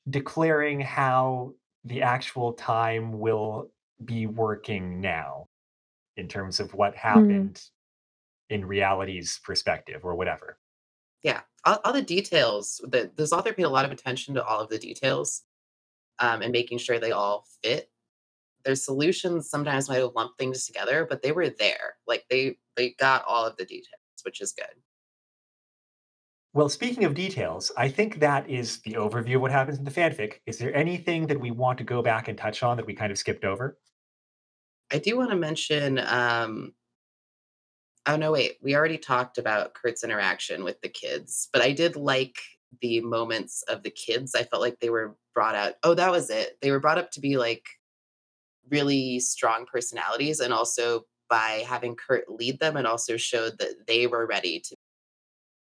declaring 0.09 0.81
how 0.81 1.55
the 1.85 2.03
actual 2.03 2.53
time 2.53 3.19
will 3.19 3.71
be 4.05 4.27
working 4.27 5.01
now 5.01 5.49
in 6.17 6.29
terms 6.29 6.61
of 6.61 6.75
what 6.75 6.95
happened 6.95 7.63
in 8.51 8.65
reality's 8.65 9.41
perspective 9.45 10.05
or 10.05 10.15
whatever. 10.15 10.59
Yeah, 11.23 11.41
all, 11.65 11.81
all 11.85 11.93
the 11.93 12.03
details. 12.03 12.81
The 12.89 13.11
this 13.17 13.33
author 13.33 13.53
paid 13.53 13.63
a 13.63 13.69
lot 13.69 13.85
of 13.85 13.93
attention 13.93 14.35
to 14.35 14.45
all 14.45 14.61
of 14.61 14.69
the 14.69 14.79
details, 14.79 15.43
um, 16.19 16.43
and 16.43 16.53
making 16.53 16.79
sure 16.79 16.99
they 16.99 17.13
all 17.13 17.47
fit. 17.63 17.91
Their 18.65 18.75
solutions 18.75 19.49
sometimes 19.49 19.89
might 19.89 19.99
have 19.99 20.13
lumped 20.15 20.39
things 20.39 20.67
together, 20.67 21.07
but 21.09 21.23
they 21.23 21.33
were 21.33 21.49
there. 21.49 21.97
Like 22.07 22.25
they 22.29 22.57
they 22.77 22.91
got 22.99 23.25
all 23.27 23.47
of 23.47 23.57
the 23.57 23.65
details, 23.65 23.87
which 24.25 24.41
is 24.41 24.53
good. 24.53 24.75
Well, 26.55 26.69
speaking 26.69 27.05
of 27.05 27.15
details, 27.15 27.73
I 27.79 27.89
think 27.89 28.21
that 28.21 28.49
is 28.49 28.81
the 28.81 28.93
overview 28.93 29.37
of 29.37 29.41
what 29.41 29.51
happens 29.51 29.79
in 29.79 29.85
the 29.85 29.91
fanfic. 29.91 30.41
Is 30.45 30.59
there 30.59 30.75
anything 30.77 31.27
that 31.29 31.41
we 31.41 31.51
want 31.51 31.79
to 31.79 31.85
go 31.85 32.03
back 32.03 32.29
and 32.29 32.37
touch 32.37 32.63
on 32.63 32.77
that 32.77 32.85
we 32.87 32.93
kind 32.93 33.11
of 33.11 33.17
skipped 33.17 33.45
over? 33.45 33.79
I 34.93 34.99
do 34.99 35.17
want 35.17 35.31
to 35.31 35.37
mention. 35.37 35.99
Um, 35.99 36.75
oh 38.07 38.17
no, 38.17 38.33
wait, 38.33 38.59
we 38.61 38.77
already 38.77 38.99
talked 38.99 39.39
about 39.39 39.73
Kurt's 39.73 40.05
interaction 40.05 40.63
with 40.63 40.79
the 40.83 40.91
kids, 40.91 41.49
but 41.55 41.63
I 41.63 41.73
did 41.73 41.97
like 41.97 42.37
the 42.83 43.01
moments 43.01 43.63
of 43.69 43.83
the 43.83 43.91
kids. 43.91 44.35
I 44.35 44.43
felt 44.43 44.61
like 44.61 44.79
they 44.81 44.91
were 44.91 45.17
brought 45.35 45.55
out. 45.55 45.75
Oh, 45.83 45.95
that 45.95 46.11
was 46.11 46.29
it. 46.29 46.59
They 46.61 46.71
were 46.71 46.81
brought 46.81 46.99
up 46.99 47.11
to 47.13 47.21
be 47.21 47.39
like 47.39 47.65
really 48.69 49.21
strong 49.21 49.65
personalities, 49.65 50.41
and 50.41 50.53
also 50.53 51.07
by 51.31 51.65
having 51.67 51.97
Kurt 51.97 52.31
lead 52.31 52.61
them, 52.61 52.77
and 52.77 52.87
also 52.87 53.17
showed 53.17 53.59
that 53.59 53.87
they 53.87 54.07
were 54.07 54.27
ready 54.27 54.61
to 54.61 54.77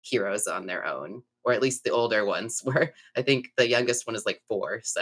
heroes 0.02 0.48
on 0.48 0.65
their 0.65 0.86
own, 0.86 1.23
or 1.44 1.53
at 1.53 1.61
least 1.61 1.84
the 1.84 1.91
older 1.91 2.26
ones. 2.26 2.61
Where 2.64 2.94
I 3.15 3.22
think 3.22 3.49
the 3.57 3.68
youngest 3.68 4.07
one 4.07 4.15
is 4.15 4.26
like 4.26 4.41
four. 4.48 4.82
So 4.84 5.02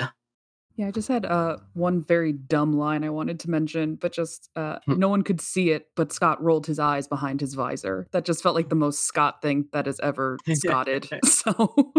Yeah, 0.76 0.88
I 0.88 0.92
just 0.92 1.08
had 1.08 1.26
uh 1.26 1.58
one 1.74 2.04
very 2.04 2.34
dumb 2.34 2.74
line 2.74 3.04
I 3.04 3.10
wanted 3.10 3.40
to 3.42 3.50
mention, 3.50 3.96
but 3.96 4.12
just 4.14 4.50
uh 4.56 4.80
Hmm. 4.86 5.00
no 5.00 5.10
one 5.10 5.24
could 5.24 5.42
see 5.42 5.72
it, 5.72 5.88
but 5.96 6.12
Scott 6.14 6.42
rolled 6.42 6.68
his 6.68 6.80
eyes 6.80 7.08
behind 7.08 7.42
his 7.42 7.54
visor. 7.54 8.08
That 8.12 8.26
just 8.26 8.44
felt 8.44 8.56
like 8.56 8.70
the 8.70 8.76
most 8.76 9.06
Scott 9.06 9.42
thing 9.42 9.66
that 9.74 9.86
has 9.86 10.00
ever 10.02 10.38
Scotted. 10.54 11.10
So 11.26 11.94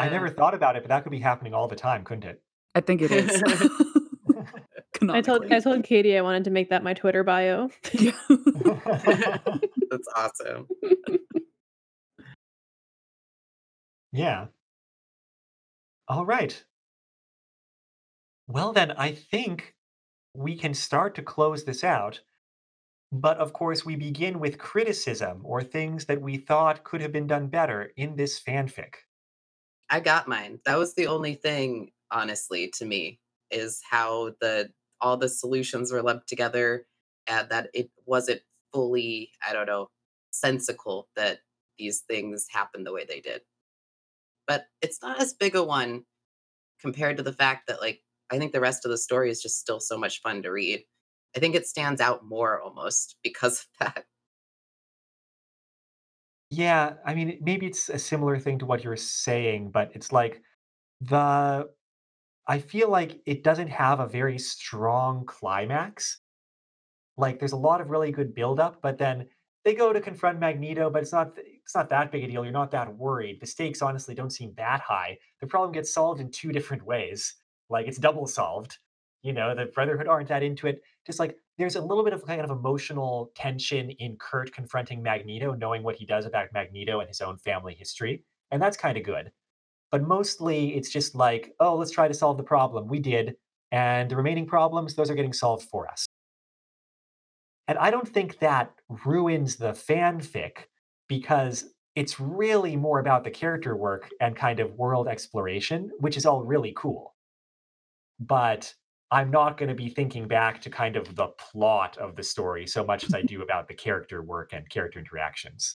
I 0.00 0.08
never 0.08 0.28
thought 0.28 0.54
about 0.54 0.74
it, 0.74 0.82
but 0.82 0.88
that 0.88 1.04
could 1.04 1.12
be 1.12 1.20
happening 1.20 1.54
all 1.54 1.68
the 1.68 1.76
time, 1.76 2.02
couldn't 2.02 2.24
it? 2.24 2.42
I 2.74 2.80
think 2.80 3.02
it 3.02 3.12
is. 3.12 3.40
I 5.08 5.20
told 5.20 5.52
I 5.52 5.60
told 5.60 5.84
Katie 5.84 6.18
I 6.18 6.22
wanted 6.22 6.42
to 6.44 6.50
make 6.50 6.70
that 6.70 6.82
my 6.82 6.94
Twitter 6.94 7.22
bio. 7.22 7.70
That's 9.90 10.08
awesome. 10.16 10.66
Yeah. 14.16 14.46
All 16.08 16.24
right. 16.24 16.64
Well, 18.48 18.72
then, 18.72 18.92
I 18.92 19.12
think 19.12 19.74
we 20.34 20.56
can 20.56 20.74
start 20.74 21.14
to 21.16 21.22
close 21.22 21.64
this 21.64 21.84
out. 21.84 22.22
But 23.12 23.38
of 23.38 23.52
course, 23.52 23.84
we 23.84 23.96
begin 23.96 24.40
with 24.40 24.58
criticism 24.58 25.42
or 25.44 25.62
things 25.62 26.06
that 26.06 26.20
we 26.20 26.36
thought 26.36 26.84
could 26.84 27.00
have 27.00 27.12
been 27.12 27.26
done 27.26 27.48
better 27.48 27.92
in 27.96 28.16
this 28.16 28.40
fanfic. 28.40 28.94
I 29.88 30.00
got 30.00 30.28
mine. 30.28 30.60
That 30.64 30.78
was 30.78 30.94
the 30.94 31.06
only 31.06 31.34
thing, 31.34 31.92
honestly, 32.10 32.72
to 32.78 32.84
me, 32.84 33.20
is 33.50 33.80
how 33.88 34.34
the 34.40 34.72
all 35.00 35.16
the 35.16 35.28
solutions 35.28 35.92
were 35.92 36.02
lumped 36.02 36.28
together 36.28 36.86
and 37.26 37.48
that 37.50 37.70
it 37.74 37.90
wasn't 38.06 38.40
fully, 38.72 39.32
I 39.46 39.52
don't 39.52 39.66
know, 39.66 39.90
sensical 40.30 41.08
that 41.16 41.40
these 41.78 42.00
things 42.00 42.46
happened 42.50 42.86
the 42.86 42.92
way 42.92 43.04
they 43.04 43.20
did. 43.20 43.42
But 44.46 44.66
it's 44.82 45.00
not 45.02 45.20
as 45.20 45.34
big 45.34 45.56
a 45.56 45.62
one 45.62 46.04
compared 46.80 47.16
to 47.16 47.22
the 47.22 47.32
fact 47.32 47.66
that 47.68 47.80
like 47.80 48.02
I 48.30 48.38
think 48.38 48.52
the 48.52 48.60
rest 48.60 48.84
of 48.84 48.90
the 48.90 48.98
story 48.98 49.30
is 49.30 49.42
just 49.42 49.60
still 49.60 49.80
so 49.80 49.96
much 49.96 50.20
fun 50.20 50.42
to 50.42 50.50
read. 50.50 50.84
I 51.36 51.38
think 51.38 51.54
it 51.54 51.66
stands 51.66 52.00
out 52.00 52.24
more 52.24 52.60
almost 52.60 53.16
because 53.22 53.60
of 53.60 53.66
that. 53.94 54.04
Yeah, 56.50 56.94
I 57.04 57.14
mean, 57.14 57.38
maybe 57.42 57.66
it's 57.66 57.88
a 57.88 57.98
similar 57.98 58.38
thing 58.38 58.58
to 58.60 58.66
what 58.66 58.84
you're 58.84 58.96
saying, 58.96 59.70
but 59.72 59.90
it's 59.94 60.12
like 60.12 60.40
the 61.00 61.68
I 62.46 62.58
feel 62.60 62.88
like 62.88 63.20
it 63.26 63.42
doesn't 63.42 63.68
have 63.68 63.98
a 64.00 64.06
very 64.06 64.38
strong 64.38 65.24
climax. 65.26 66.20
Like 67.16 67.38
there's 67.40 67.52
a 67.52 67.56
lot 67.56 67.80
of 67.80 67.90
really 67.90 68.12
good 68.12 68.34
buildup, 68.34 68.80
but 68.80 68.98
then 68.98 69.26
they 69.64 69.74
go 69.74 69.92
to 69.92 70.00
confront 70.00 70.38
Magneto, 70.38 70.88
but 70.90 71.02
it's 71.02 71.12
not 71.12 71.32
it's 71.66 71.74
not 71.74 71.90
that 71.90 72.12
big 72.12 72.22
a 72.22 72.28
deal. 72.28 72.44
You're 72.44 72.52
not 72.52 72.70
that 72.70 72.96
worried. 72.96 73.40
The 73.40 73.46
stakes 73.46 73.82
honestly 73.82 74.14
don't 74.14 74.30
seem 74.30 74.54
that 74.56 74.80
high. 74.80 75.18
The 75.40 75.48
problem 75.48 75.72
gets 75.72 75.92
solved 75.92 76.20
in 76.20 76.30
two 76.30 76.52
different 76.52 76.86
ways. 76.86 77.34
Like 77.68 77.88
it's 77.88 77.98
double 77.98 78.28
solved. 78.28 78.78
You 79.22 79.32
know, 79.32 79.52
the 79.52 79.66
Brotherhood 79.66 80.06
aren't 80.06 80.28
that 80.28 80.44
into 80.44 80.68
it. 80.68 80.80
Just 81.04 81.18
like 81.18 81.36
there's 81.58 81.74
a 81.74 81.80
little 81.80 82.04
bit 82.04 82.12
of 82.12 82.24
kind 82.24 82.40
of 82.40 82.50
emotional 82.50 83.32
tension 83.34 83.90
in 83.90 84.14
Kurt 84.16 84.52
confronting 84.52 85.02
Magneto, 85.02 85.54
knowing 85.54 85.82
what 85.82 85.96
he 85.96 86.06
does 86.06 86.24
about 86.24 86.52
Magneto 86.54 87.00
and 87.00 87.08
his 87.08 87.20
own 87.20 87.36
family 87.36 87.74
history. 87.74 88.22
And 88.52 88.62
that's 88.62 88.76
kind 88.76 88.96
of 88.96 89.02
good. 89.02 89.32
But 89.90 90.06
mostly 90.06 90.76
it's 90.76 90.90
just 90.90 91.16
like, 91.16 91.52
oh, 91.58 91.74
let's 91.74 91.90
try 91.90 92.06
to 92.06 92.14
solve 92.14 92.36
the 92.36 92.44
problem. 92.44 92.86
We 92.86 93.00
did. 93.00 93.34
And 93.72 94.08
the 94.08 94.14
remaining 94.14 94.46
problems, 94.46 94.94
those 94.94 95.10
are 95.10 95.16
getting 95.16 95.32
solved 95.32 95.68
for 95.68 95.88
us. 95.88 96.06
And 97.66 97.76
I 97.76 97.90
don't 97.90 98.08
think 98.08 98.38
that 98.38 98.70
ruins 99.04 99.56
the 99.56 99.72
fanfic 99.72 100.66
because 101.08 101.64
it's 101.94 102.20
really 102.20 102.76
more 102.76 102.98
about 102.98 103.24
the 103.24 103.30
character 103.30 103.76
work 103.76 104.10
and 104.20 104.36
kind 104.36 104.60
of 104.60 104.74
world 104.74 105.08
exploration, 105.08 105.90
which 105.98 106.16
is 106.16 106.26
all 106.26 106.44
really 106.44 106.72
cool. 106.76 107.14
But 108.20 108.72
I'm 109.10 109.30
not 109.30 109.56
going 109.56 109.68
to 109.68 109.74
be 109.74 109.88
thinking 109.88 110.28
back 110.28 110.60
to 110.62 110.70
kind 110.70 110.96
of 110.96 111.14
the 111.14 111.28
plot 111.28 111.96
of 111.96 112.16
the 112.16 112.22
story 112.22 112.66
so 112.66 112.84
much 112.84 113.04
as 113.04 113.14
I 113.14 113.22
do 113.26 113.42
about 113.42 113.68
the 113.68 113.74
character 113.74 114.22
work 114.22 114.52
and 114.52 114.68
character 114.68 114.98
interactions. 114.98 115.76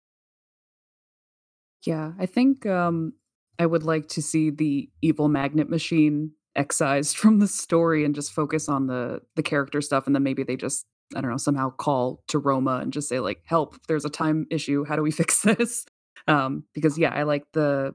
Yeah, 1.86 2.14
I 2.20 2.26
think 2.26 2.66
um 2.66 3.14
I 3.60 3.66
would 3.66 3.84
like 3.84 4.08
to 4.10 4.22
see 4.22 4.50
the 4.50 4.90
evil 5.02 5.30
magnet 5.30 5.70
machine 5.70 6.32
excised 6.56 7.18
from 7.18 7.40
the 7.40 7.48
story 7.48 8.04
and 8.04 8.16
just 8.16 8.34
focus 8.34 8.68
on 8.68 8.88
the 8.88 9.22
the 9.36 9.44
character 9.44 9.82
stuff, 9.82 10.08
and 10.08 10.16
then 10.16 10.24
maybe 10.24 10.44
they 10.44 10.56
just, 10.56 10.86
I 11.16 11.22
don't 11.22 11.32
know, 11.32 11.38
somehow 11.38 11.70
call 11.72 12.24
to 12.28 12.40
Roma 12.40 12.80
and 12.82 12.92
just 12.92 13.10
say 13.10 13.20
like, 13.20 13.42
"Help, 13.46 13.76
there's 13.88 14.06
a 14.06 14.10
time 14.10 14.46
issue. 14.52 14.86
How 14.86 14.96
do 14.96 15.02
we 15.02 15.12
fix 15.22 15.42
this?" 15.42 15.86
Um, 16.28 16.64
because 16.74 16.98
yeah, 16.98 17.14
I 17.14 17.24
like 17.24 17.46
the 17.54 17.94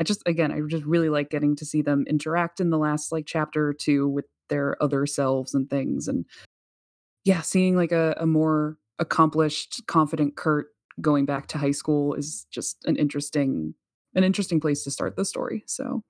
I 0.00 0.04
just 0.04 0.22
again, 0.26 0.52
I 0.52 0.60
just 0.68 0.84
really 0.84 1.08
like 1.08 1.30
getting 1.30 1.56
to 1.56 1.64
see 1.64 1.82
them 1.82 2.04
interact 2.08 2.60
in 2.60 2.70
the 2.70 2.78
last 2.78 3.12
like 3.12 3.26
chapter 3.26 3.68
or 3.68 3.74
two 3.74 4.08
with 4.08 4.26
their 4.48 4.80
other 4.82 5.06
selves 5.06 5.54
and 5.54 5.68
things 5.68 6.08
and 6.08 6.24
yeah, 7.24 7.40
seeing 7.40 7.76
like 7.76 7.90
a, 7.90 8.16
a 8.20 8.26
more 8.26 8.78
accomplished, 9.00 9.82
confident 9.88 10.36
Kurt 10.36 10.68
going 11.00 11.26
back 11.26 11.48
to 11.48 11.58
high 11.58 11.72
school 11.72 12.14
is 12.14 12.46
just 12.50 12.84
an 12.86 12.96
interesting 12.96 13.74
an 14.14 14.24
interesting 14.24 14.60
place 14.60 14.82
to 14.84 14.90
start 14.90 15.16
the 15.16 15.24
story. 15.24 15.64
So 15.66 16.02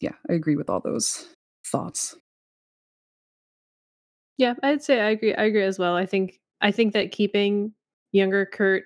yeah, 0.00 0.14
I 0.28 0.32
agree 0.32 0.56
with 0.56 0.70
all 0.70 0.80
those 0.80 1.28
thoughts. 1.66 2.16
Yeah, 4.36 4.54
I'd 4.62 4.82
say 4.82 5.00
I 5.00 5.10
agree. 5.10 5.34
I 5.34 5.44
agree 5.44 5.62
as 5.62 5.78
well. 5.78 5.94
I 5.96 6.06
think 6.06 6.40
I 6.60 6.70
think 6.70 6.92
that 6.94 7.12
keeping 7.12 7.72
younger 8.12 8.46
Kurt, 8.46 8.84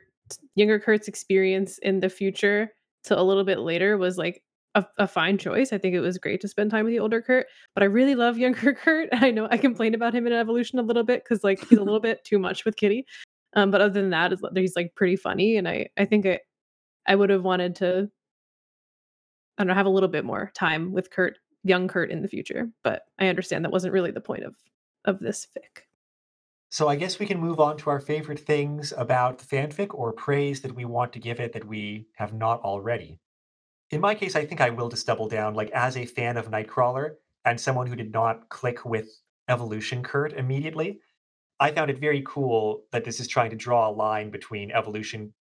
younger 0.54 0.78
Kurt's 0.78 1.08
experience 1.08 1.78
in 1.78 2.00
the 2.00 2.08
future 2.10 2.72
to 3.04 3.18
a 3.18 3.22
little 3.22 3.44
bit 3.44 3.60
later 3.60 3.96
was 3.96 4.18
like 4.18 4.42
a, 4.74 4.84
a 4.98 5.08
fine 5.08 5.38
choice. 5.38 5.72
I 5.72 5.78
think 5.78 5.94
it 5.94 6.00
was 6.00 6.18
great 6.18 6.40
to 6.42 6.48
spend 6.48 6.70
time 6.70 6.84
with 6.84 6.92
the 6.92 7.00
older 7.00 7.22
Kurt, 7.22 7.46
but 7.74 7.82
I 7.82 7.86
really 7.86 8.14
love 8.14 8.36
younger 8.38 8.74
Kurt. 8.74 9.08
I 9.12 9.30
know 9.30 9.48
I 9.50 9.56
complained 9.56 9.94
about 9.94 10.14
him 10.14 10.26
in 10.26 10.32
Evolution 10.32 10.78
a 10.78 10.82
little 10.82 11.04
bit 11.04 11.24
because 11.24 11.44
like 11.44 11.60
he's 11.68 11.78
a 11.78 11.84
little 11.84 12.00
bit 12.00 12.24
too 12.24 12.38
much 12.38 12.64
with 12.64 12.76
Kitty. 12.76 13.06
Um, 13.54 13.70
but 13.70 13.80
other 13.80 13.94
than 13.94 14.10
that, 14.10 14.32
he's 14.54 14.76
like 14.76 14.94
pretty 14.94 15.16
funny, 15.16 15.56
and 15.56 15.68
I 15.68 15.88
I 15.98 16.04
think 16.04 16.26
I 16.26 16.40
I 17.06 17.14
would 17.16 17.30
have 17.30 17.44
wanted 17.44 17.74
to 17.76 18.10
I 19.56 19.62
don't 19.62 19.68
know 19.68 19.74
have 19.74 19.86
a 19.86 19.90
little 19.90 20.08
bit 20.08 20.24
more 20.24 20.52
time 20.54 20.92
with 20.92 21.10
Kurt, 21.10 21.38
young 21.64 21.88
Kurt 21.88 22.10
in 22.10 22.22
the 22.22 22.28
future. 22.28 22.70
But 22.84 23.02
I 23.18 23.28
understand 23.28 23.64
that 23.64 23.72
wasn't 23.72 23.92
really 23.92 24.10
the 24.10 24.20
point 24.20 24.44
of 24.44 24.54
of 25.04 25.20
this 25.20 25.46
fic. 25.56 25.82
So 26.70 26.88
I 26.88 26.96
guess 26.96 27.18
we 27.18 27.26
can 27.26 27.40
move 27.40 27.60
on 27.60 27.78
to 27.78 27.90
our 27.90 28.00
favorite 28.00 28.40
things 28.40 28.92
about 28.96 29.38
the 29.38 29.46
fanfic 29.46 29.94
or 29.94 30.12
praise 30.12 30.60
that 30.60 30.74
we 30.74 30.84
want 30.84 31.14
to 31.14 31.18
give 31.18 31.40
it 31.40 31.54
that 31.54 31.66
we 31.66 32.08
have 32.16 32.34
not 32.34 32.60
already. 32.60 33.20
In 33.90 34.02
my 34.02 34.14
case, 34.14 34.36
I 34.36 34.44
think 34.44 34.60
I 34.60 34.68
will 34.68 34.90
just 34.90 35.06
double 35.06 35.28
down. 35.28 35.54
Like, 35.54 35.70
as 35.70 35.96
a 35.96 36.04
fan 36.04 36.36
of 36.36 36.50
Nightcrawler 36.50 37.12
and 37.46 37.58
someone 37.58 37.86
who 37.86 37.96
did 37.96 38.12
not 38.12 38.50
click 38.50 38.84
with 38.84 39.08
Evolution 39.48 40.02
Kurt 40.02 40.34
immediately, 40.34 41.00
I 41.58 41.72
found 41.72 41.90
it 41.90 41.98
very 41.98 42.22
cool 42.26 42.82
that 42.92 43.02
this 43.02 43.18
is 43.18 43.28
trying 43.28 43.48
to 43.50 43.56
draw 43.56 43.88
a 43.88 43.90
line 43.90 44.30
between 44.30 44.70
Evolution 44.70 45.32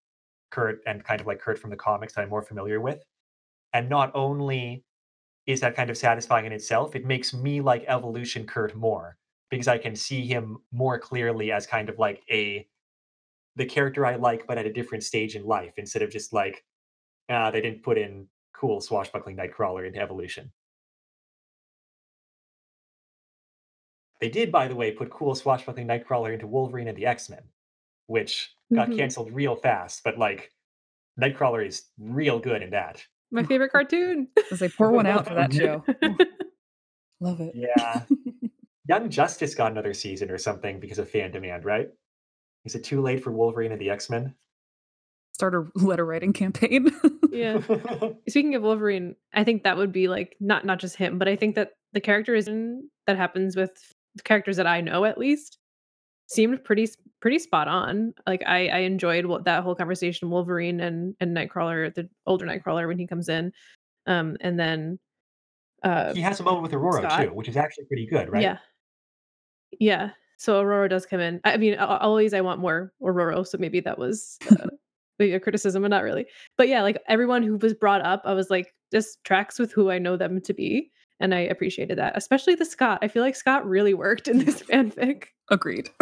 Kurt 0.49 0.79
and 0.87 1.03
kind 1.03 1.19
of 1.19 1.27
like 1.27 1.41
Kurt 1.41 1.59
from 1.59 1.71
the 1.71 1.75
comics 1.75 2.13
that 2.13 2.21
I'm 2.21 2.29
more 2.29 2.41
familiar 2.41 2.79
with. 2.79 3.03
And 3.73 3.89
not 3.89 4.11
only 4.15 4.85
is 5.45 5.59
that 5.59 5.75
kind 5.75 5.89
of 5.89 5.97
satisfying 5.97 6.45
in 6.45 6.53
itself, 6.53 6.95
it 6.95 7.05
makes 7.05 7.33
me 7.33 7.59
like 7.59 7.83
Evolution 7.87 8.45
Kurt 8.45 8.75
more 8.75 9.17
because 9.49 9.67
I 9.67 9.77
can 9.77 9.95
see 9.95 10.25
him 10.25 10.57
more 10.71 10.99
clearly 10.99 11.51
as 11.51 11.65
kind 11.67 11.89
of 11.89 11.99
like 11.99 12.23
a 12.29 12.67
the 13.55 13.65
character 13.65 14.05
I 14.05 14.15
like, 14.15 14.45
but 14.45 14.57
at 14.59 14.65
a 14.67 14.73
different 14.73 15.03
stage 15.03 15.35
in 15.35 15.43
life 15.45 15.73
instead 15.77 16.01
of 16.03 16.11
just 16.11 16.31
like, 16.31 16.63
ah, 17.29 17.49
they 17.49 17.61
didn't 17.61 17.81
put 17.83 17.97
in 17.97 18.27
cool 18.53 18.81
swashbuckling 18.81 19.35
Nightcrawler 19.37 19.87
into 19.87 19.99
Evolution. 19.99 20.51
They 24.19 24.29
did, 24.29 24.51
by 24.51 24.67
the 24.67 24.75
way, 24.75 24.91
put 24.91 25.09
cool 25.11 25.35
swashbuckling 25.35 25.87
Nightcrawler 25.87 26.33
into 26.33 26.47
Wolverine 26.47 26.87
and 26.87 26.97
the 26.97 27.05
X 27.05 27.29
Men, 27.29 27.43
which 28.07 28.55
got 28.73 28.89
Mhm. 28.89 28.97
canceled 28.97 29.31
real 29.31 29.55
fast. 29.55 30.03
But 30.03 30.17
like, 30.17 30.51
Nightcrawler 31.19 31.65
is 31.65 31.89
real 31.97 32.39
good 32.39 32.61
in 32.61 32.71
that. 32.71 33.05
My 33.31 33.43
favorite 33.43 33.71
cartoon. 33.71 34.29
As 34.51 34.59
they 34.59 34.69
pour 34.69 34.91
one 34.91 35.05
out 35.07 35.27
for 35.27 35.33
that 35.35 35.53
show. 35.53 35.83
Love 37.19 37.41
it. 37.41 37.53
Yeah. 37.55 38.05
Young 38.87 39.09
Justice 39.09 39.53
got 39.55 39.71
another 39.71 39.93
season 39.93 40.31
or 40.31 40.37
something 40.37 40.79
because 40.79 40.99
of 40.99 41.09
fan 41.09 41.31
demand, 41.31 41.65
right? 41.65 41.89
Is 42.65 42.75
it 42.75 42.83
too 42.83 43.01
late 43.01 43.23
for 43.23 43.31
Wolverine 43.31 43.71
and 43.71 43.81
the 43.81 43.89
X 43.89 44.09
Men? 44.09 44.35
Start 45.33 45.55
a 45.55 45.65
letter 45.75 46.05
writing 46.05 46.33
campaign. 46.33 46.91
yeah. 47.31 47.61
Speaking 48.29 48.55
of 48.55 48.63
Wolverine, 48.63 49.15
I 49.33 49.43
think 49.43 49.63
that 49.63 49.77
would 49.77 49.91
be 49.91 50.07
like 50.07 50.35
not 50.39 50.65
not 50.65 50.79
just 50.79 50.95
him, 50.95 51.17
but 51.17 51.27
I 51.27 51.35
think 51.35 51.55
that 51.55 51.71
the 51.93 52.01
characterization 52.01 52.89
that 53.05 53.17
happens 53.17 53.55
with 53.55 53.71
characters 54.23 54.57
that 54.57 54.67
I 54.67 54.81
know 54.81 55.05
at 55.05 55.17
least 55.17 55.57
seemed 56.27 56.63
pretty 56.63 56.89
pretty 57.21 57.39
spot 57.39 57.67
on. 57.67 58.13
Like 58.25 58.43
I 58.45 58.67
I 58.67 58.77
enjoyed 58.79 59.25
what 59.25 59.45
that 59.45 59.63
whole 59.63 59.75
conversation 59.75 60.29
Wolverine 60.29 60.79
and 60.79 61.15
and 61.19 61.35
Nightcrawler, 61.35 61.93
the 61.93 62.09
older 62.25 62.45
Nightcrawler 62.45 62.87
when 62.87 62.99
he 62.99 63.07
comes 63.07 63.29
in. 63.29 63.51
Um 64.05 64.37
and 64.41 64.59
then 64.59 64.99
uh 65.83 66.13
he 66.13 66.21
has 66.21 66.39
a 66.39 66.43
moment 66.43 66.63
with 66.63 66.71
Ororo 66.71 66.99
Scott. 66.99 67.23
too, 67.23 67.33
which 67.33 67.47
is 67.47 67.57
actually 67.57 67.85
pretty 67.85 68.07
good, 68.07 68.29
right? 68.29 68.41
yeah. 68.41 68.57
Yeah. 69.79 70.11
So 70.37 70.61
Ororo 70.63 70.89
does 70.89 71.05
come 71.05 71.19
in. 71.19 71.41
I 71.43 71.57
mean, 71.57 71.77
always 71.79 72.33
I 72.33 72.41
want 72.41 72.59
more 72.59 72.93
Ororo, 73.01 73.45
so 73.45 73.57
maybe 73.57 73.79
that 73.81 73.97
was 73.97 74.37
uh, 74.51 74.67
maybe 75.19 75.33
a 75.33 75.39
criticism, 75.39 75.81
but 75.81 75.89
not 75.89 76.03
really. 76.03 76.27
But 76.57 76.67
yeah, 76.67 76.83
like 76.83 77.01
everyone 77.07 77.43
who 77.43 77.57
was 77.57 77.73
brought 77.73 78.01
up, 78.01 78.21
I 78.25 78.33
was 78.33 78.49
like, 78.49 78.73
this 78.91 79.17
tracks 79.23 79.57
with 79.59 79.71
who 79.71 79.89
I 79.89 79.97
know 79.97 80.15
them 80.15 80.39
to 80.41 80.53
be, 80.53 80.91
and 81.19 81.33
I 81.33 81.39
appreciated 81.39 81.97
that. 81.97 82.15
Especially 82.15 82.55
the 82.55 82.65
Scott. 82.65 82.99
I 83.01 83.07
feel 83.07 83.23
like 83.23 83.35
Scott 83.35 83.67
really 83.67 83.93
worked 83.93 84.27
in 84.27 84.39
this 84.39 84.61
fanfic. 84.69 85.25
Agreed. 85.49 85.89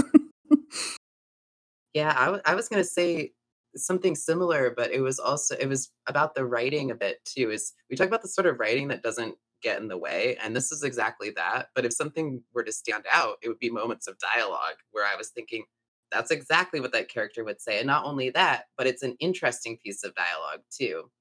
Yeah, 1.96 2.14
I 2.16 2.52
I 2.52 2.56
was 2.56 2.68
gonna 2.68 2.84
say 2.84 3.32
something 3.78 4.16
similar, 4.16 4.74
but 4.76 4.92
it 4.92 5.00
was 5.00 5.18
also 5.18 5.56
it 5.56 5.68
was 5.68 5.90
about 6.08 6.36
the 6.36 6.46
writing 6.46 6.92
a 6.92 6.96
bit 6.96 7.24
too. 7.24 7.50
Is 7.52 7.74
we 7.90 7.96
talk 7.96 8.08
about 8.08 8.22
the 8.22 8.28
sort 8.28 8.48
of 8.48 8.60
writing 8.60 8.90
that 8.90 9.02
doesn't 9.02 9.36
get 9.61 9.82
in 9.82 9.88
the 9.88 9.98
way, 9.98 10.38
and 10.38 10.56
this 10.56 10.72
is 10.72 10.84
exactly 10.84 11.32
that. 11.32 11.69
But 11.76 11.86
if 11.86 11.94
something 11.94 12.44
were 12.53 12.64
to 12.64 12.72
stand 12.72 13.06
out, 13.11 13.38
it 13.41 13.49
would 13.49 13.60
be 13.60 13.69
moments 13.69 14.07
of 14.07 14.18
dialogue 14.19 14.76
where 14.91 15.06
I 15.06 15.15
was 15.15 15.30
thinking, 15.30 15.65
that's 16.11 16.32
exactly 16.32 16.80
what 16.80 16.91
that 16.94 17.10
character 17.10 17.44
would 17.44 17.61
say. 17.61 17.80
And 17.80 17.88
not 17.88 18.06
only 18.06 18.30
that, 18.32 18.65
but 18.77 18.88
it's 18.88 19.03
an 19.03 19.15
interesting 19.19 19.77
piece 19.84 20.03
of 20.03 20.15
dialogue 20.15 20.61
too. 20.72 21.11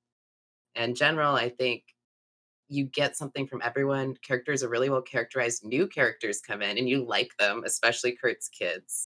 In 0.74 0.94
general, 0.94 1.34
I 1.36 1.48
think 1.50 1.84
you 2.68 2.86
get 2.86 3.16
something 3.16 3.46
from 3.46 3.62
everyone. 3.62 4.16
Characters 4.26 4.62
are 4.62 4.68
really 4.68 4.90
well 4.90 5.02
characterized. 5.02 5.64
New 5.64 5.86
characters 5.88 6.40
come 6.40 6.62
in 6.62 6.78
and 6.78 6.88
you 6.88 7.04
like 7.04 7.30
them, 7.38 7.62
especially 7.64 8.16
Kurt's 8.16 8.48
kids 8.48 9.08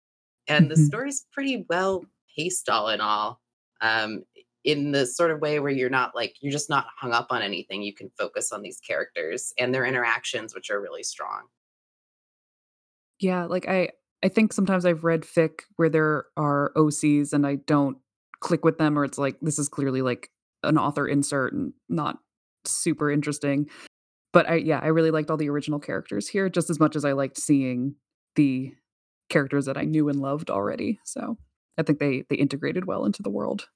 and 0.49 0.71
the 0.71 0.77
Mhm. 0.77 0.79
story's 0.79 1.27
pretty 1.33 1.67
well 1.69 2.05
paced 2.37 2.69
all 2.69 2.89
in 2.91 3.01
all 3.01 3.41
um 3.83 4.25
in 4.67 4.91
the 4.91 5.07
sort 5.07 5.31
of 5.31 5.41
way 5.41 5.61
where 5.61 5.71
you're 5.71 5.89
not 5.89 6.15
like 6.15 6.35
you're 6.41 6.53
just 6.53 6.69
not 6.69 6.87
hung 6.99 7.13
up 7.13 7.29
on 7.31 7.41
anything 7.41 7.83
you 7.83 7.95
can 7.95 8.11
focus 8.19 8.53
on 8.53 8.61
these 8.61 8.81
characters 8.81 9.55
and 9.59 9.73
their 9.73 9.87
interactions 9.87 10.55
which 10.55 10.71
are 10.71 10.81
really 10.81 11.03
strong 11.03 11.45
Yeah, 13.19 13.47
like 13.47 13.69
I 13.69 13.91
I 14.23 14.29
think 14.29 14.53
sometimes 14.53 14.85
I've 14.85 15.05
read 15.05 15.23
fic 15.23 15.61
where 15.77 15.89
there 15.89 16.27
are 16.37 16.73
OCs 16.77 17.33
and 17.33 17.47
I 17.47 17.57
don't 17.57 17.99
click 18.41 18.65
with 18.65 18.79
them 18.79 18.99
or 18.99 19.05
it's 19.05 19.19
like 19.19 19.37
this 19.41 19.59
is 19.59 19.69
clearly 19.69 20.03
like 20.03 20.31
an 20.63 20.79
author 20.79 21.07
insert 21.07 21.53
and 21.53 21.73
not 21.89 22.19
super 22.65 23.11
interesting. 23.11 23.69
But 24.33 24.49
I 24.49 24.57
yeah, 24.57 24.81
I 24.83 24.89
really 24.89 25.11
liked 25.11 25.31
all 25.31 25.37
the 25.37 25.51
original 25.51 25.81
characters 25.81 26.29
here 26.29 26.49
just 26.51 26.71
as 26.71 26.81
much 26.81 26.97
as 26.97 27.05
I 27.05 27.13
liked 27.13 27.39
seeing 27.39 27.95
the 28.37 28.75
characters 29.31 29.67
that 29.67 29.79
I 29.79 29.85
knew 29.85 30.09
and 30.09 30.21
loved 30.21 30.51
already. 30.51 31.01
So 31.05 31.39
I 31.79 31.83
think 31.83 31.99
they 31.99 32.25
they 32.29 32.37
integrated 32.37 32.87
well 32.87 33.05
into 33.07 33.23
the 33.23 33.31
world. 33.31 33.69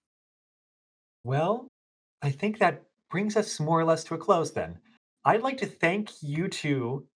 Well, 1.24 1.68
I 2.22 2.30
think 2.30 2.58
that 2.58 2.82
brings 3.10 3.36
us 3.36 3.60
more 3.60 3.80
or 3.80 3.84
less 3.84 4.04
to 4.04 4.14
a 4.14 4.18
close 4.18 4.52
then. 4.52 4.78
I'd 5.24 5.42
like 5.42 5.58
to 5.58 5.66
thank 5.66 6.10
you 6.22 6.48
two, 6.48 7.06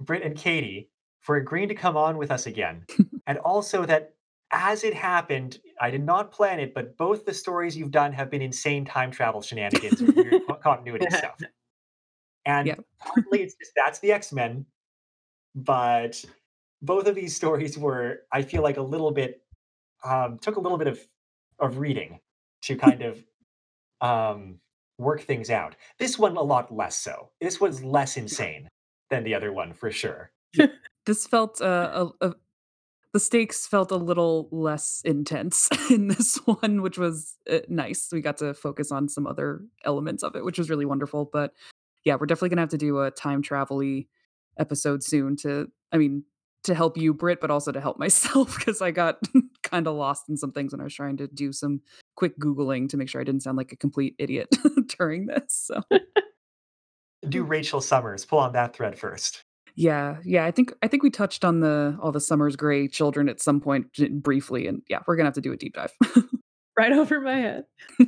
Britt 0.00 0.22
and 0.22 0.36
Katie, 0.36 0.90
for 1.20 1.36
agreeing 1.36 1.68
to 1.68 1.74
come 1.74 1.96
on 1.96 2.16
with 2.16 2.30
us 2.30 2.46
again. 2.46 2.84
and 3.26 3.38
also 3.38 3.84
that 3.86 4.14
as 4.50 4.84
it 4.84 4.94
happened, 4.94 5.58
I 5.80 5.90
did 5.90 6.04
not 6.04 6.32
plan 6.32 6.60
it, 6.60 6.72
but 6.72 6.96
both 6.96 7.24
the 7.24 7.34
stories 7.34 7.76
you've 7.76 7.90
done 7.90 8.12
have 8.12 8.30
been 8.30 8.42
insane 8.42 8.84
time 8.84 9.10
travel 9.10 9.42
shenanigans 9.42 10.00
weird 10.00 10.42
continuity 10.62 11.06
stuff. 11.10 11.36
And 12.46 12.68
Yep. 12.68 12.80
partly 13.00 13.42
it's 13.42 13.54
just 13.54 13.72
that's 13.76 13.98
the 13.98 14.12
X-Men, 14.12 14.64
but 15.54 16.24
both 16.80 17.06
of 17.06 17.14
these 17.14 17.34
stories 17.34 17.76
were, 17.76 18.20
I 18.32 18.42
feel 18.42 18.62
like, 18.62 18.76
a 18.76 18.82
little 18.82 19.10
bit 19.10 19.42
um, 20.04 20.38
took 20.38 20.56
a 20.56 20.60
little 20.60 20.78
bit 20.78 20.86
of 20.86 21.00
of 21.58 21.78
reading 21.78 22.20
to 22.62 22.76
kind 22.76 23.02
of 23.02 23.22
um, 24.00 24.60
work 24.98 25.22
things 25.22 25.50
out. 25.50 25.76
This 25.98 26.18
one 26.18 26.36
a 26.36 26.42
lot 26.42 26.74
less 26.74 26.96
so. 26.96 27.30
This 27.40 27.60
was 27.60 27.82
less 27.82 28.16
insane 28.16 28.68
than 29.10 29.24
the 29.24 29.34
other 29.34 29.52
one 29.52 29.72
for 29.72 29.90
sure. 29.90 30.30
This 31.06 31.26
felt 31.26 31.62
uh, 31.62 32.10
a, 32.20 32.26
a 32.26 32.34
the 33.14 33.20
stakes 33.20 33.66
felt 33.66 33.90
a 33.90 33.96
little 33.96 34.48
less 34.52 35.00
intense 35.04 35.68
in 35.90 36.08
this 36.08 36.36
one, 36.44 36.82
which 36.82 36.98
was 36.98 37.38
uh, 37.50 37.60
nice. 37.68 38.10
We 38.12 38.20
got 38.20 38.36
to 38.38 38.52
focus 38.52 38.92
on 38.92 39.08
some 39.08 39.26
other 39.26 39.62
elements 39.84 40.22
of 40.22 40.36
it, 40.36 40.44
which 40.44 40.58
was 40.58 40.68
really 40.68 40.84
wonderful. 40.84 41.28
But 41.32 41.54
yeah, 42.04 42.16
we're 42.16 42.26
definitely 42.26 42.50
gonna 42.50 42.62
have 42.62 42.68
to 42.70 42.78
do 42.78 43.00
a 43.00 43.10
time 43.10 43.40
travel 43.40 43.82
episode 44.58 45.02
soon 45.02 45.36
to, 45.36 45.70
I 45.92 45.96
mean, 45.96 46.24
to 46.64 46.74
help 46.74 46.98
you, 46.98 47.14
Brit, 47.14 47.40
but 47.40 47.50
also 47.50 47.72
to 47.72 47.80
help 47.80 47.98
myself 48.04 48.56
because 48.58 48.82
I 48.82 48.90
got 48.90 49.18
kind 49.68 49.86
of 49.86 49.94
lost 49.94 50.28
in 50.28 50.36
some 50.36 50.52
things 50.52 50.72
when 50.72 50.80
I 50.80 50.84
was 50.84 50.94
trying 50.94 51.16
to 51.18 51.26
do 51.28 51.52
some 51.52 51.80
quick 52.16 52.38
googling 52.38 52.88
to 52.90 52.96
make 52.96 53.08
sure 53.08 53.20
I 53.20 53.24
didn't 53.24 53.42
sound 53.42 53.56
like 53.56 53.72
a 53.72 53.76
complete 53.76 54.14
idiot 54.18 54.48
during 54.98 55.26
this. 55.26 55.44
So 55.48 55.82
Do 57.28 57.42
Rachel 57.44 57.80
Summers. 57.80 58.24
Pull 58.24 58.38
on 58.38 58.52
that 58.52 58.74
thread 58.74 58.98
first. 58.98 59.42
yeah, 59.74 60.16
yeah, 60.24 60.44
I 60.44 60.50
think 60.50 60.72
I 60.82 60.88
think 60.88 61.02
we 61.02 61.10
touched 61.10 61.44
on 61.44 61.60
the 61.60 61.96
all 62.00 62.12
the 62.12 62.20
Summers 62.20 62.56
Gray 62.56 62.88
children 62.88 63.28
at 63.28 63.40
some 63.40 63.60
point 63.60 63.86
briefly, 64.22 64.66
and 64.66 64.82
yeah, 64.88 65.00
we're 65.06 65.16
gonna 65.16 65.26
have 65.26 65.34
to 65.34 65.40
do 65.40 65.52
a 65.52 65.56
deep 65.56 65.74
dive. 65.74 65.92
right 66.78 66.92
over 66.92 67.20
my 67.20 67.36
head. 67.36 67.64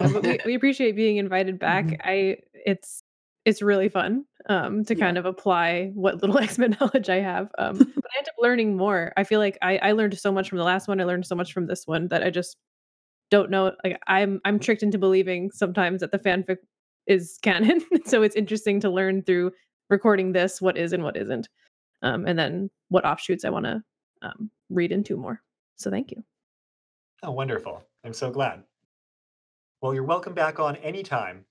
Um, 0.00 0.20
we, 0.22 0.38
we 0.46 0.54
appreciate 0.54 0.94
being 0.94 1.16
invited 1.16 1.58
back. 1.58 1.84
Mhm. 1.86 2.00
I 2.04 2.36
it's 2.52 3.02
it's 3.44 3.60
really 3.62 3.88
fun 3.88 4.24
um, 4.48 4.84
to 4.86 4.94
Yeah. 4.94 5.04
kind 5.04 5.18
of 5.18 5.26
apply 5.26 5.90
what 5.94 6.20
little 6.22 6.38
X 6.42 6.58
Men 6.58 6.76
knowledge 6.80 7.08
I 7.08 7.20
have. 7.20 7.50
Um, 7.58 7.78
but 7.94 8.04
I 8.14 8.18
end 8.18 8.28
up 8.28 8.34
learning 8.38 8.76
more. 8.76 9.12
I 9.16 9.24
feel 9.24 9.40
like 9.40 9.58
I, 9.62 9.78
I 9.78 9.92
learned 9.92 10.18
so 10.18 10.32
much 10.32 10.48
from 10.48 10.58
the 10.58 10.64
last 10.64 10.88
one. 10.88 11.00
I 11.00 11.04
learned 11.04 11.26
so 11.26 11.34
much 11.34 11.52
from 11.52 11.66
this 11.66 11.86
one 11.86 12.08
that 12.08 12.22
I 12.22 12.30
just 12.30 12.56
don't 13.30 13.50
know. 13.50 13.72
Like 13.84 13.98
I'm 14.06 14.40
I'm 14.44 14.58
tricked 14.58 14.82
into 14.82 14.98
believing 14.98 15.50
sometimes 15.50 16.00
that 16.00 16.12
the 16.12 16.18
fanfic 16.18 16.58
is 17.06 17.38
canon. 17.42 17.80
so 18.06 18.22
it's 18.22 18.36
interesting 18.36 18.80
to 18.80 18.90
learn 18.90 19.22
through 19.22 19.52
recording 19.90 20.32
this 20.32 20.62
what 20.62 20.76
is 20.78 20.92
and 20.92 21.02
what 21.02 21.16
isn't, 21.16 21.48
um, 22.02 22.26
and 22.26 22.38
then 22.38 22.70
what 22.88 23.04
offshoots 23.04 23.44
I 23.44 23.50
want 23.50 23.66
to 23.66 23.82
um, 24.22 24.50
read 24.70 24.92
into 24.92 25.16
more. 25.16 25.42
So 25.76 25.90
thank 25.90 26.10
you. 26.12 26.24
Oh, 27.22 27.32
wonderful. 27.32 27.82
I'm 28.04 28.12
so 28.14 28.30
glad. 28.30 28.62
Well, 29.82 29.92
you're 29.94 30.04
welcome 30.04 30.32
back 30.34 30.58
on 30.60 30.76
anytime. 30.76 31.44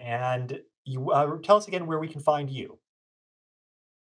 And 0.00 0.60
you 0.84 1.10
uh, 1.10 1.38
tell 1.42 1.56
us 1.56 1.68
again 1.68 1.86
where 1.86 1.98
we 1.98 2.08
can 2.08 2.20
find 2.20 2.50
you. 2.50 2.78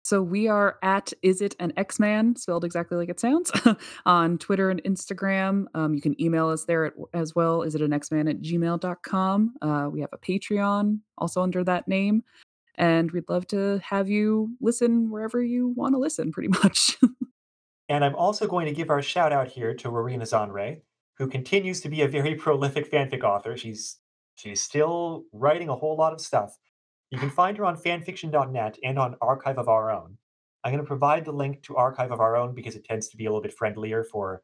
So 0.02 0.22
we 0.22 0.48
are 0.48 0.78
at 0.82 1.12
is 1.22 1.42
it 1.42 1.54
an 1.60 1.72
X 1.76 2.00
Man 2.00 2.34
spelled 2.34 2.64
exactly 2.64 2.96
like 2.96 3.10
it 3.10 3.20
sounds 3.20 3.52
on 4.06 4.38
Twitter 4.38 4.70
and 4.70 4.82
Instagram. 4.84 5.66
Um, 5.74 5.94
you 5.94 6.00
can 6.00 6.20
email 6.20 6.48
us 6.48 6.64
there 6.64 6.86
at, 6.86 6.94
as 7.12 7.34
well. 7.34 7.62
Is 7.62 7.74
it 7.74 7.82
an 7.82 7.92
X 7.92 8.10
Man 8.10 8.26
at 8.26 8.40
gmail.com. 8.40 9.54
Uh, 9.60 9.88
we 9.92 10.00
have 10.00 10.10
a 10.12 10.18
Patreon 10.18 11.00
also 11.18 11.42
under 11.42 11.62
that 11.64 11.86
name. 11.86 12.24
And 12.76 13.10
we'd 13.10 13.28
love 13.28 13.46
to 13.48 13.78
have 13.84 14.08
you 14.08 14.56
listen 14.60 15.10
wherever 15.10 15.42
you 15.42 15.68
want 15.68 15.94
to 15.94 15.98
listen, 15.98 16.32
pretty 16.32 16.48
much. 16.62 16.96
And 17.90 18.04
I'm 18.04 18.14
also 18.14 18.46
going 18.46 18.66
to 18.66 18.72
give 18.72 18.88
our 18.88 19.02
shout 19.02 19.32
out 19.32 19.48
here 19.48 19.74
to 19.74 19.90
Rowena 19.90 20.24
Zanre, 20.24 20.80
who 21.18 21.28
continues 21.28 21.80
to 21.82 21.88
be 21.88 22.02
a 22.02 22.08
very 22.08 22.34
prolific 22.36 22.90
fanfic 22.90 23.22
author. 23.22 23.56
She's 23.56 23.98
she's 24.40 24.62
still 24.62 25.24
writing 25.32 25.68
a 25.68 25.76
whole 25.76 25.96
lot 25.96 26.12
of 26.12 26.20
stuff. 26.20 26.56
You 27.10 27.18
can 27.18 27.30
find 27.30 27.56
her 27.56 27.64
on 27.64 27.76
fanfiction.net 27.76 28.78
and 28.82 28.98
on 28.98 29.16
Archive 29.20 29.58
of 29.58 29.68
Our 29.68 29.90
Own. 29.90 30.16
I'm 30.62 30.72
going 30.72 30.82
to 30.82 30.86
provide 30.86 31.24
the 31.24 31.32
link 31.32 31.62
to 31.62 31.76
Archive 31.76 32.12
of 32.12 32.20
Our 32.20 32.36
Own 32.36 32.54
because 32.54 32.76
it 32.76 32.84
tends 32.84 33.08
to 33.08 33.16
be 33.16 33.26
a 33.26 33.30
little 33.30 33.42
bit 33.42 33.56
friendlier 33.56 34.04
for 34.04 34.42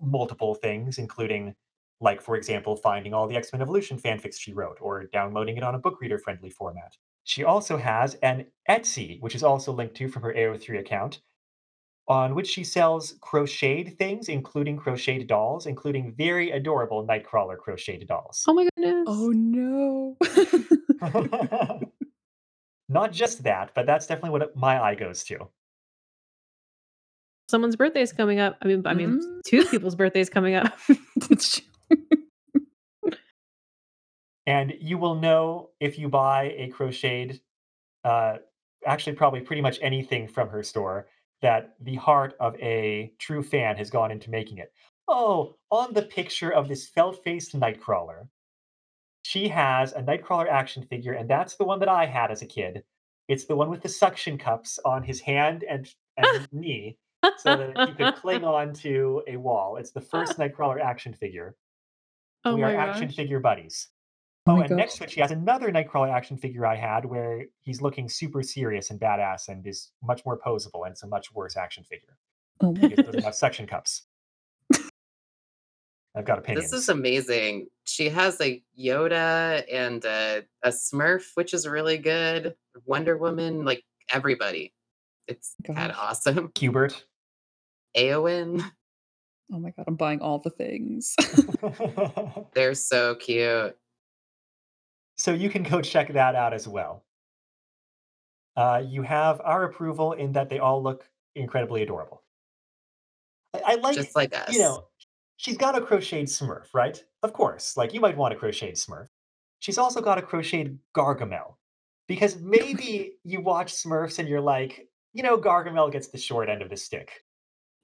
multiple 0.00 0.54
things, 0.54 0.98
including, 0.98 1.54
like, 2.00 2.20
for 2.20 2.36
example, 2.36 2.76
finding 2.76 3.14
all 3.14 3.26
the 3.26 3.36
X 3.36 3.52
Men 3.52 3.62
Evolution 3.62 3.98
fanfics 3.98 4.38
she 4.38 4.52
wrote 4.52 4.78
or 4.80 5.04
downloading 5.04 5.56
it 5.56 5.62
on 5.62 5.74
a 5.74 5.78
book 5.78 6.00
reader 6.00 6.18
friendly 6.18 6.50
format. 6.50 6.96
She 7.24 7.42
also 7.42 7.78
has 7.78 8.14
an 8.16 8.46
Etsy, 8.68 9.20
which 9.20 9.34
is 9.34 9.42
also 9.42 9.72
linked 9.72 9.96
to 9.96 10.08
from 10.08 10.22
her 10.22 10.34
AO3 10.34 10.78
account, 10.78 11.20
on 12.08 12.34
which 12.34 12.46
she 12.48 12.62
sells 12.64 13.14
crocheted 13.20 13.98
things, 13.98 14.28
including 14.28 14.76
crocheted 14.76 15.26
dolls, 15.26 15.66
including 15.66 16.12
very 16.16 16.50
adorable 16.52 17.04
Nightcrawler 17.06 17.58
crocheted 17.58 18.06
dolls. 18.08 18.44
Oh 18.46 18.54
my 18.54 18.68
goodness. 18.76 19.04
oh 19.08 19.30
no. 19.30 20.16
Not 22.88 23.10
just 23.12 23.42
that, 23.42 23.72
but 23.74 23.84
that's 23.86 24.06
definitely 24.06 24.30
what 24.38 24.54
my 24.56 24.80
eye 24.80 24.94
goes 24.94 25.24
to. 25.24 25.48
someone's 27.50 27.76
birthday 27.76 28.02
is 28.02 28.12
coming 28.12 28.38
up. 28.40 28.56
I 28.62 28.66
mean, 28.68 28.82
I 28.86 28.94
mean, 28.94 29.20
Mhm. 29.20 29.40
two 29.44 29.64
people's 29.66 29.94
birthdays 29.96 30.28
coming 30.30 30.54
up. 30.54 30.76
And 34.46 34.74
you 34.80 34.96
will 34.96 35.16
know 35.16 35.70
if 35.80 35.98
you 35.98 36.08
buy 36.08 36.54
a 36.56 36.68
crocheted, 36.68 37.40
uh, 38.04 38.36
actually, 38.86 39.16
probably 39.16 39.40
pretty 39.40 39.60
much 39.62 39.78
anything 39.82 40.28
from 40.28 40.48
her 40.50 40.62
store, 40.62 41.08
that 41.46 41.76
the 41.80 41.94
heart 41.94 42.34
of 42.40 42.56
a 42.56 43.12
true 43.20 43.40
fan 43.40 43.76
has 43.76 43.88
gone 43.88 44.10
into 44.10 44.30
making 44.30 44.58
it. 44.58 44.72
Oh, 45.06 45.54
on 45.70 45.94
the 45.94 46.02
picture 46.02 46.50
of 46.50 46.66
this 46.66 46.88
felt 46.88 47.22
faced 47.22 47.54
Nightcrawler, 47.54 48.26
she 49.22 49.46
has 49.46 49.92
a 49.92 50.02
Nightcrawler 50.02 50.48
action 50.50 50.82
figure, 50.82 51.12
and 51.12 51.30
that's 51.30 51.54
the 51.54 51.64
one 51.64 51.78
that 51.78 51.88
I 51.88 52.04
had 52.04 52.32
as 52.32 52.42
a 52.42 52.46
kid. 52.46 52.82
It's 53.28 53.44
the 53.44 53.54
one 53.54 53.70
with 53.70 53.82
the 53.82 53.88
suction 53.88 54.38
cups 54.38 54.80
on 54.84 55.04
his 55.04 55.20
hand 55.20 55.64
and, 55.70 55.88
and 56.16 56.48
knee 56.52 56.98
so 57.38 57.56
that 57.56 57.88
he 57.88 57.94
could 57.94 58.16
cling 58.16 58.42
on 58.58 58.74
to 58.82 59.22
a 59.28 59.36
wall. 59.36 59.76
It's 59.76 59.92
the 59.92 60.00
first 60.00 60.38
Nightcrawler 60.38 60.80
action 60.80 61.14
figure. 61.14 61.54
oh 62.44 62.56
we 62.56 62.62
my 62.62 62.74
are 62.74 62.88
action 62.90 63.08
figure 63.08 63.38
buddies. 63.38 63.86
Oh 64.48 64.58
Oh, 64.58 64.60
and 64.60 64.76
next 64.76 64.94
gosh. 64.94 64.98
to 64.98 65.04
it, 65.04 65.10
she 65.10 65.20
has 65.20 65.30
another 65.32 65.72
Nightcrawler 65.72 66.12
action 66.12 66.36
figure 66.36 66.64
I 66.66 66.76
had 66.76 67.04
where 67.04 67.46
he's 67.62 67.80
looking 67.82 68.08
super 68.08 68.42
serious 68.42 68.90
and 68.90 69.00
badass 69.00 69.48
and 69.48 69.66
is 69.66 69.90
much 70.02 70.24
more 70.24 70.38
posable 70.38 70.84
and 70.84 70.92
it's 70.92 71.02
a 71.02 71.06
much 71.08 71.32
worse 71.32 71.56
action 71.56 71.82
figure 71.84 72.16
Oh 72.60 72.72
because 72.72 72.98
it 72.98 73.06
doesn't 73.06 73.24
have 73.24 73.34
suction 73.34 73.66
cups. 73.66 74.02
I've 76.14 76.24
got 76.24 76.38
opinions. 76.38 76.70
This 76.70 76.82
is 76.82 76.88
amazing. 76.88 77.66
She 77.84 78.08
has 78.08 78.40
a 78.40 78.62
Yoda 78.78 79.64
and 79.70 80.02
a, 80.06 80.44
a 80.62 80.70
Smurf, 80.70 81.24
which 81.34 81.52
is 81.52 81.68
really 81.68 81.98
good. 81.98 82.54
Wonder 82.86 83.18
Woman, 83.18 83.66
like 83.66 83.84
everybody. 84.10 84.72
It's 85.28 85.54
kind 85.66 85.90
of 85.92 85.98
awesome. 85.98 86.48
Cubert. 86.54 87.02
Eowyn, 87.96 88.62
Oh 89.52 89.58
my 89.60 89.70
god, 89.70 89.84
I'm 89.86 89.96
buying 89.96 90.20
all 90.20 90.38
the 90.38 90.50
things. 90.50 91.14
they're 92.54 92.74
so 92.74 93.14
cute. 93.16 93.76
So 95.16 95.32
you 95.32 95.50
can 95.50 95.62
go 95.62 95.80
check 95.92 96.12
that 96.12 96.34
out 96.34 96.52
as 96.52 96.68
well. 96.68 97.04
Uh, 98.56 98.82
you 98.86 99.02
have 99.02 99.40
our 99.44 99.64
approval 99.64 100.12
in 100.12 100.32
that 100.32 100.48
they 100.48 100.58
all 100.58 100.82
look 100.82 101.08
incredibly 101.34 101.82
adorable. 101.82 102.22
I, 103.52 103.72
I 103.72 103.74
like, 103.76 103.96
Just 103.96 104.16
like 104.16 104.34
us. 104.34 104.52
you 104.52 104.60
know, 104.60 104.86
she's 105.36 105.58
got 105.58 105.76
a 105.76 105.80
crocheted 105.80 106.28
Smurf, 106.28 106.66
right? 106.72 107.02
Of 107.22 107.32
course, 107.32 107.76
like 107.76 107.92
you 107.92 108.00
might 108.00 108.16
want 108.16 108.32
a 108.32 108.36
crocheted 108.36 108.76
Smurf. 108.76 109.08
She's 109.58 109.78
also 109.78 110.00
got 110.00 110.18
a 110.18 110.22
crocheted 110.22 110.78
Gargamel, 110.94 111.54
because 112.06 112.38
maybe 112.40 113.16
you 113.24 113.40
watch 113.40 113.74
Smurfs 113.74 114.18
and 114.18 114.28
you're 114.28 114.40
like, 114.40 114.88
you 115.12 115.22
know, 115.22 115.36
Gargamel 115.36 115.90
gets 115.90 116.08
the 116.08 116.18
short 116.18 116.48
end 116.48 116.62
of 116.62 116.70
the 116.70 116.76
stick. 116.76 117.24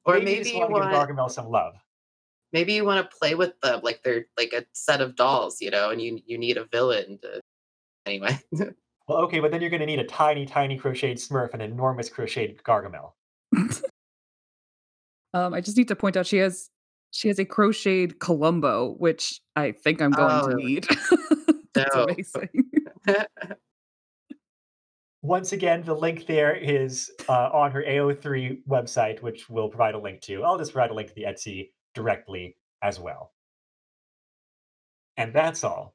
or 0.04 0.14
maybe, 0.14 0.24
maybe, 0.24 0.50
you 0.50 0.58
want 0.60 0.74
to 0.74 0.80
give 0.80 0.92
want 0.92 1.10
Gargamel 1.10 1.30
some 1.30 1.48
love. 1.48 1.74
Maybe 2.52 2.74
you 2.74 2.84
want 2.84 3.08
to 3.08 3.16
play 3.16 3.34
with 3.34 3.58
them 3.60 3.80
like 3.82 4.02
they're 4.02 4.26
like 4.38 4.52
a 4.52 4.64
set 4.72 5.00
of 5.00 5.16
dolls, 5.16 5.60
you 5.60 5.70
know, 5.70 5.90
and 5.90 6.00
you 6.00 6.20
you 6.26 6.38
need 6.38 6.56
a 6.56 6.64
villain 6.66 7.18
to 7.22 7.40
anyway. 8.06 8.38
Well, 9.08 9.18
okay, 9.22 9.40
but 9.40 9.50
then 9.50 9.60
you're 9.60 9.68
going 9.68 9.80
to 9.80 9.86
need 9.86 9.98
a 9.98 10.04
tiny, 10.04 10.46
tiny 10.46 10.78
crocheted 10.78 11.16
Smurf 11.16 11.52
and 11.52 11.60
an 11.60 11.72
enormous 11.72 12.08
crocheted 12.08 12.62
Gargamel. 12.62 13.10
um, 15.34 15.52
I 15.52 15.60
just 15.60 15.76
need 15.76 15.88
to 15.88 15.96
point 15.96 16.16
out 16.16 16.24
she 16.24 16.36
has 16.36 16.70
she 17.10 17.26
has 17.26 17.40
a 17.40 17.44
crocheted 17.44 18.20
Columbo, 18.20 18.94
which 18.98 19.40
I 19.56 19.72
think 19.72 20.00
I'm 20.00 20.12
going 20.12 20.30
Oh, 20.30 20.48
to 20.50 20.54
need. 20.54 20.86
That's 21.74 21.96
amazing. 21.96 22.48
Once 25.22 25.52
again, 25.52 25.82
the 25.82 25.94
link 25.94 26.26
there 26.26 26.54
is 26.54 27.10
uh, 27.28 27.50
on 27.52 27.72
her 27.72 27.82
AO3 27.82 28.62
website, 28.68 29.20
which 29.20 29.50
we'll 29.50 29.68
provide 29.68 29.94
a 29.94 29.98
link 29.98 30.20
to. 30.22 30.42
I'll 30.44 30.58
just 30.58 30.72
provide 30.72 30.90
a 30.90 30.94
link 30.94 31.08
to 31.08 31.14
the 31.14 31.24
Etsy 31.24 31.70
directly 31.94 32.56
as 32.82 32.98
well. 32.98 33.32
And 35.16 35.34
that's 35.34 35.64
all. 35.64 35.94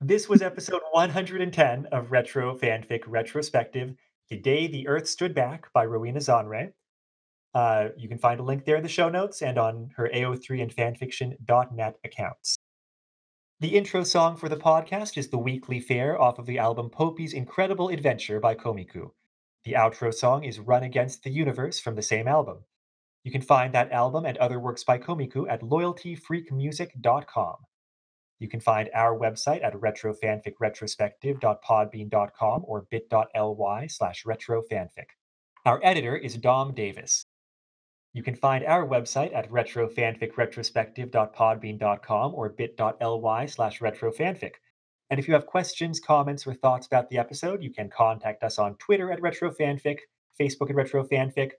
This 0.00 0.28
was 0.28 0.42
episode 0.42 0.82
110 0.92 1.86
of 1.86 2.12
Retro 2.12 2.56
Fanfic 2.56 3.02
Retrospective. 3.06 3.94
Today, 4.28 4.66
the 4.68 4.86
Earth 4.86 5.08
Stood 5.08 5.34
Back 5.34 5.72
by 5.72 5.84
Rowena 5.84 6.20
Zanre. 6.20 6.72
Uh, 7.54 7.88
you 7.96 8.08
can 8.08 8.18
find 8.18 8.38
a 8.38 8.44
link 8.44 8.64
there 8.64 8.76
in 8.76 8.82
the 8.82 8.88
show 8.88 9.08
notes 9.08 9.42
and 9.42 9.58
on 9.58 9.90
her 9.96 10.08
AO3 10.14 10.62
and 10.62 10.76
fanfiction.net 10.76 11.96
accounts. 12.04 12.56
The 13.60 13.76
intro 13.76 14.04
song 14.04 14.36
for 14.36 14.48
the 14.48 14.56
podcast 14.56 15.18
is 15.18 15.30
The 15.30 15.38
Weekly 15.38 15.80
Fair 15.80 16.20
off 16.20 16.38
of 16.38 16.46
the 16.46 16.58
album 16.58 16.90
Poupi's 16.90 17.32
Incredible 17.32 17.88
Adventure 17.88 18.38
by 18.38 18.54
Komiku. 18.54 19.10
The 19.64 19.72
outro 19.72 20.14
song 20.14 20.44
is 20.44 20.60
Run 20.60 20.84
Against 20.84 21.24
the 21.24 21.30
Universe 21.30 21.80
from 21.80 21.96
the 21.96 22.02
same 22.02 22.28
album. 22.28 22.58
You 23.28 23.32
can 23.32 23.42
find 23.42 23.74
that 23.74 23.92
album 23.92 24.24
and 24.24 24.38
other 24.38 24.58
works 24.58 24.84
by 24.84 24.96
Komiku 24.96 25.46
at 25.50 25.60
loyaltyfreakmusic.com. 25.60 27.56
You 28.38 28.48
can 28.48 28.60
find 28.60 28.88
our 28.94 29.18
website 29.18 29.62
at 29.62 29.74
retrofanficretrospective.podbean.com 29.74 32.64
or 32.66 32.86
bit.ly 32.90 33.86
slash 33.88 34.24
retrofanfic. 34.24 35.08
Our 35.66 35.78
editor 35.82 36.16
is 36.16 36.36
Dom 36.36 36.72
Davis. 36.72 37.26
You 38.14 38.22
can 38.22 38.34
find 38.34 38.64
our 38.64 38.88
website 38.88 39.36
at 39.36 39.50
retrofanficretrospective.podbean.com 39.50 42.34
or 42.34 42.48
bit.ly 42.48 43.44
slash 43.44 43.80
retrofanfic. 43.80 44.52
And 45.10 45.20
if 45.20 45.28
you 45.28 45.34
have 45.34 45.44
questions, 45.44 46.00
comments, 46.00 46.46
or 46.46 46.54
thoughts 46.54 46.86
about 46.86 47.10
the 47.10 47.18
episode, 47.18 47.62
you 47.62 47.74
can 47.74 47.90
contact 47.90 48.42
us 48.42 48.58
on 48.58 48.76
Twitter 48.76 49.12
at 49.12 49.20
retrofanfic, 49.20 49.98
Facebook 50.40 50.70
at 50.70 50.76
retrofanfic, 50.76 51.50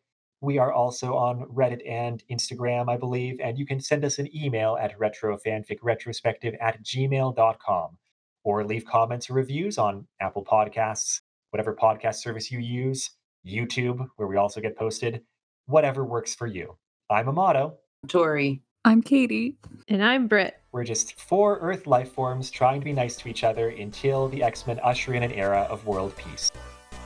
We 0.41 0.57
are 0.57 0.72
also 0.72 1.16
on 1.16 1.44
Reddit 1.45 1.82
and 1.88 2.24
Instagram, 2.32 2.90
I 2.90 2.95
believe, 2.95 3.40
and 3.41 3.57
you 3.57 3.66
can 3.66 3.82
send 3.82 4.06
us 4.06 4.20
an 4.20 4.30
email 4.36 4.78
at 4.80 4.98
retrofanficretrospective 4.98 6.56
at 6.61 6.82
gmail.com 6.82 7.98
or 8.45 8.64
leave 8.64 8.86
comments 8.86 9.30
or 9.30 9.34
reviews 9.34 9.78
on 9.78 10.07
Apple 10.22 10.45
Podcasts, 10.45 11.20
whatever 11.52 11.76
podcast 11.76 12.16
service 12.16 12.49
you 12.49 12.60
use, 12.60 13.10
YouTube, 13.45 14.07
where 14.16 14.30
we 14.30 14.38
also 14.38 14.61
get 14.61 14.78
posted, 14.78 15.22
whatever 15.66 16.06
works 16.06 16.34
for 16.34 16.48
you. 16.48 16.78
I'm 17.10 17.28
Amato. 17.28 17.78
Tori. 18.07 18.61
I'm 18.86 19.02
Katie. 19.02 19.57
And 19.90 20.02
I'm 20.02 20.28
Britt. 20.28 20.56
We're 20.72 20.86
just 20.86 21.20
four 21.20 21.60
Earth 21.60 21.86
life 21.86 22.14
forms 22.14 22.49
trying 22.49 22.80
to 22.80 22.86
be 22.86 22.94
nice 22.94 23.18
to 23.18 23.28
each 23.28 23.44
other 23.44 23.70
until 23.70 24.30
the 24.30 24.41
X 24.41 24.66
Men 24.66 24.80
usher 24.82 25.16
in 25.16 25.24
an 25.24 25.34
era 25.34 25.68
of 25.70 25.86
world 25.86 26.16
peace. 26.16 26.49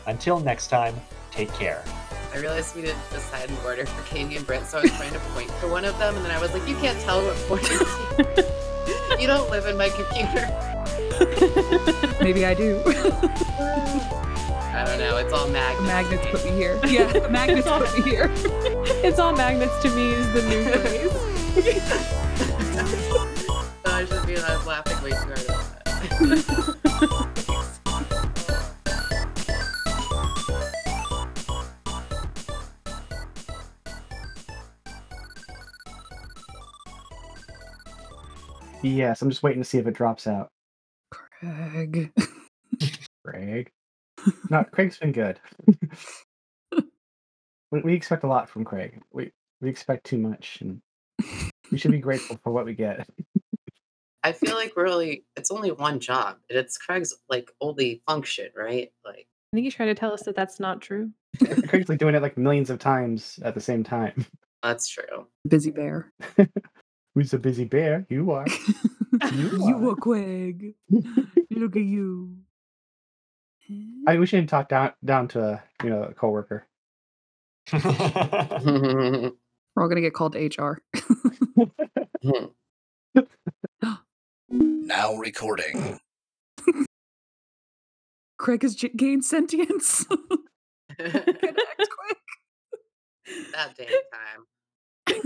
Until 0.05 0.39
next 0.39 0.67
time, 0.67 0.95
take 1.31 1.51
care. 1.53 1.83
I 2.33 2.39
realized 2.39 2.75
we 2.75 2.81
didn't 2.81 3.09
decide 3.11 3.51
in 3.51 3.57
order 3.57 3.85
for 3.85 4.01
Katie 4.07 4.35
and 4.35 4.45
Britt, 4.45 4.65
so 4.65 4.79
I 4.79 4.81
was 4.81 4.91
trying 4.91 5.13
to 5.13 5.19
point 5.19 5.49
to 5.61 5.67
one 5.67 5.85
of 5.85 5.97
them, 5.99 6.15
and 6.15 6.25
then 6.25 6.31
I 6.31 6.41
was 6.41 6.51
like, 6.51 6.67
you 6.67 6.75
can't 6.77 6.99
tell 7.01 7.23
what 7.23 7.35
point 7.47 7.63
to. 7.65 9.17
you 9.19 9.27
don't 9.27 9.51
live 9.51 9.67
in 9.67 9.77
my 9.77 9.89
computer. 9.89 10.49
Maybe 12.23 12.43
I 12.43 12.55
do. 12.55 12.81
I 14.73 14.83
don't 14.87 14.97
know. 14.97 15.17
It's 15.17 15.31
all 15.31 15.47
magnets. 15.47 15.81
The 15.81 15.87
magnets 15.87 16.25
put 16.31 16.43
me 16.45 16.51
here. 16.51 16.79
Yeah, 16.85 17.11
the 17.11 17.29
magnets 17.29 17.67
put 17.67 17.93
me 17.97 18.01
here. 18.09 18.31
it's 19.03 19.19
all 19.19 19.33
magnets 19.33 19.79
to 19.83 19.89
me 19.91 20.13
is 20.13 20.33
the 20.33 20.41
new 20.49 20.63
phrase. 20.63 21.11
so 23.83 23.91
I 23.91 24.05
should 24.05 24.25
be 24.25 24.37
laughing 24.37 25.03
way 25.03 25.11
too 25.11 25.17
hard 25.17 25.43
about 25.43 25.85
that. 25.85 26.77
Yes, 38.83 39.21
I'm 39.21 39.29
just 39.29 39.43
waiting 39.43 39.61
to 39.61 39.67
see 39.67 39.77
if 39.77 39.87
it 39.87 39.93
drops 39.93 40.27
out. 40.27 40.49
Craig. 41.11 42.11
Craig. 43.25 43.69
No, 44.49 44.63
Craig's 44.63 44.97
been 44.97 45.11
good. 45.11 45.37
we, 47.71 47.81
we 47.81 47.93
expect 47.93 48.23
a 48.23 48.27
lot 48.27 48.47
from 48.49 48.63
Craig. 48.63 49.01
We 49.11 49.31
we 49.59 49.69
expect 49.69 50.05
too 50.05 50.17
much, 50.17 50.59
and 50.61 50.79
we 51.71 51.77
should 51.77 51.91
be 51.91 51.97
grateful 52.07 52.39
for 52.41 52.53
what 52.53 52.63
we 52.65 52.73
get. 52.73 53.05
I 54.23 54.31
feel 54.31 54.55
like 54.55 54.77
really, 54.77 55.25
it's 55.35 55.51
only 55.51 55.71
one 55.71 55.99
job. 55.99 56.37
and 56.49 56.57
It's 56.57 56.77
Craig's 56.77 57.13
like 57.29 57.51
only 57.59 58.01
function, 58.07 58.47
right? 58.55 58.93
Like, 59.03 59.27
I 59.51 59.55
think 59.57 59.65
he's 59.65 59.75
trying 59.75 59.89
to 59.89 59.95
tell 59.95 60.13
us 60.13 60.23
that 60.23 60.35
that's 60.37 60.59
not 60.61 60.79
true. 60.79 61.09
Craig's 61.67 61.89
like 61.89 61.99
doing 61.99 62.15
it 62.15 62.21
like 62.21 62.37
millions 62.37 62.69
of 62.69 62.79
times 62.79 63.39
at 63.43 63.55
the 63.55 63.61
same 63.61 63.83
time. 63.83 64.25
that's 64.61 64.87
true. 64.87 65.27
Busy 65.45 65.71
bear. 65.71 66.13
Who's 67.15 67.33
a 67.33 67.37
busy 67.37 67.65
bear? 67.65 68.05
You 68.09 68.31
are. 68.31 68.45
You 68.47 69.49
you 69.67 69.89
are. 69.89 69.91
are 69.91 69.95
Craig. 69.95 70.73
Look 71.51 71.75
at 71.75 71.83
you. 71.83 72.37
I 74.07 74.15
eh? 74.15 74.17
we 74.17 74.25
shouldn't 74.25 74.49
talk 74.49 74.67
down 74.69 74.93
down 75.05 75.27
to 75.29 75.43
a 75.43 75.63
you 75.83 75.89
know 75.89 76.03
a 76.03 76.13
coworker. 76.13 76.67
We're 77.73 79.31
all 79.81 79.87
gonna 79.87 80.01
get 80.01 80.13
called 80.13 80.33
to 80.33 80.39
HR. 80.45 80.81
Now 84.49 85.15
recording. 85.15 85.99
Craig 88.37 88.61
has 88.63 88.75
j- 88.75 88.89
gained 88.89 89.23
sentience. 89.23 90.05
Connect 90.97 91.25
quick. 91.25 92.17
that 93.53 93.73
damn 93.77 93.87
time. 93.87 94.45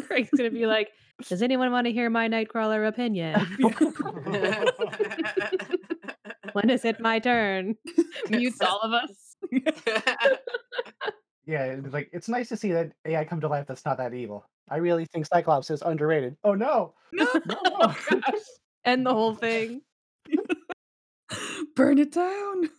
Craig's 0.05 0.29
gonna 0.37 0.51
be 0.51 0.65
like, 0.67 0.89
"Does 1.27 1.41
anyone 1.41 1.71
want 1.71 1.87
to 1.87 1.91
hear 1.93 2.09
my 2.09 2.27
Nightcrawler 2.29 2.87
opinion? 2.87 3.39
when 6.53 6.69
is 6.69 6.85
it 6.85 6.99
my 6.99 7.19
turn?" 7.19 7.75
Mutes 8.29 8.61
all 8.61 8.79
of 8.81 8.93
us. 8.93 9.35
Yeah, 11.45 11.63
it's 11.65 11.93
like 11.93 12.09
it's 12.11 12.27
nice 12.27 12.49
to 12.49 12.57
see 12.57 12.71
that 12.73 12.91
AI 13.05 13.23
come 13.23 13.39
to 13.41 13.47
life. 13.47 13.67
That's 13.67 13.85
not 13.85 13.97
that 13.97 14.13
evil. 14.13 14.45
I 14.69 14.77
really 14.77 15.05
think 15.05 15.25
Cyclops 15.25 15.69
is 15.69 15.81
underrated. 15.81 16.35
Oh 16.43 16.53
no, 16.53 16.93
No. 17.13 17.25
no, 17.45 17.55
Oh 17.65 17.95
gosh, 18.09 18.33
end 18.83 19.05
the 19.05 19.13
whole 19.13 19.33
thing. 19.33 19.81
Burn 21.75 21.99
it 21.99 22.11
down. 22.11 22.69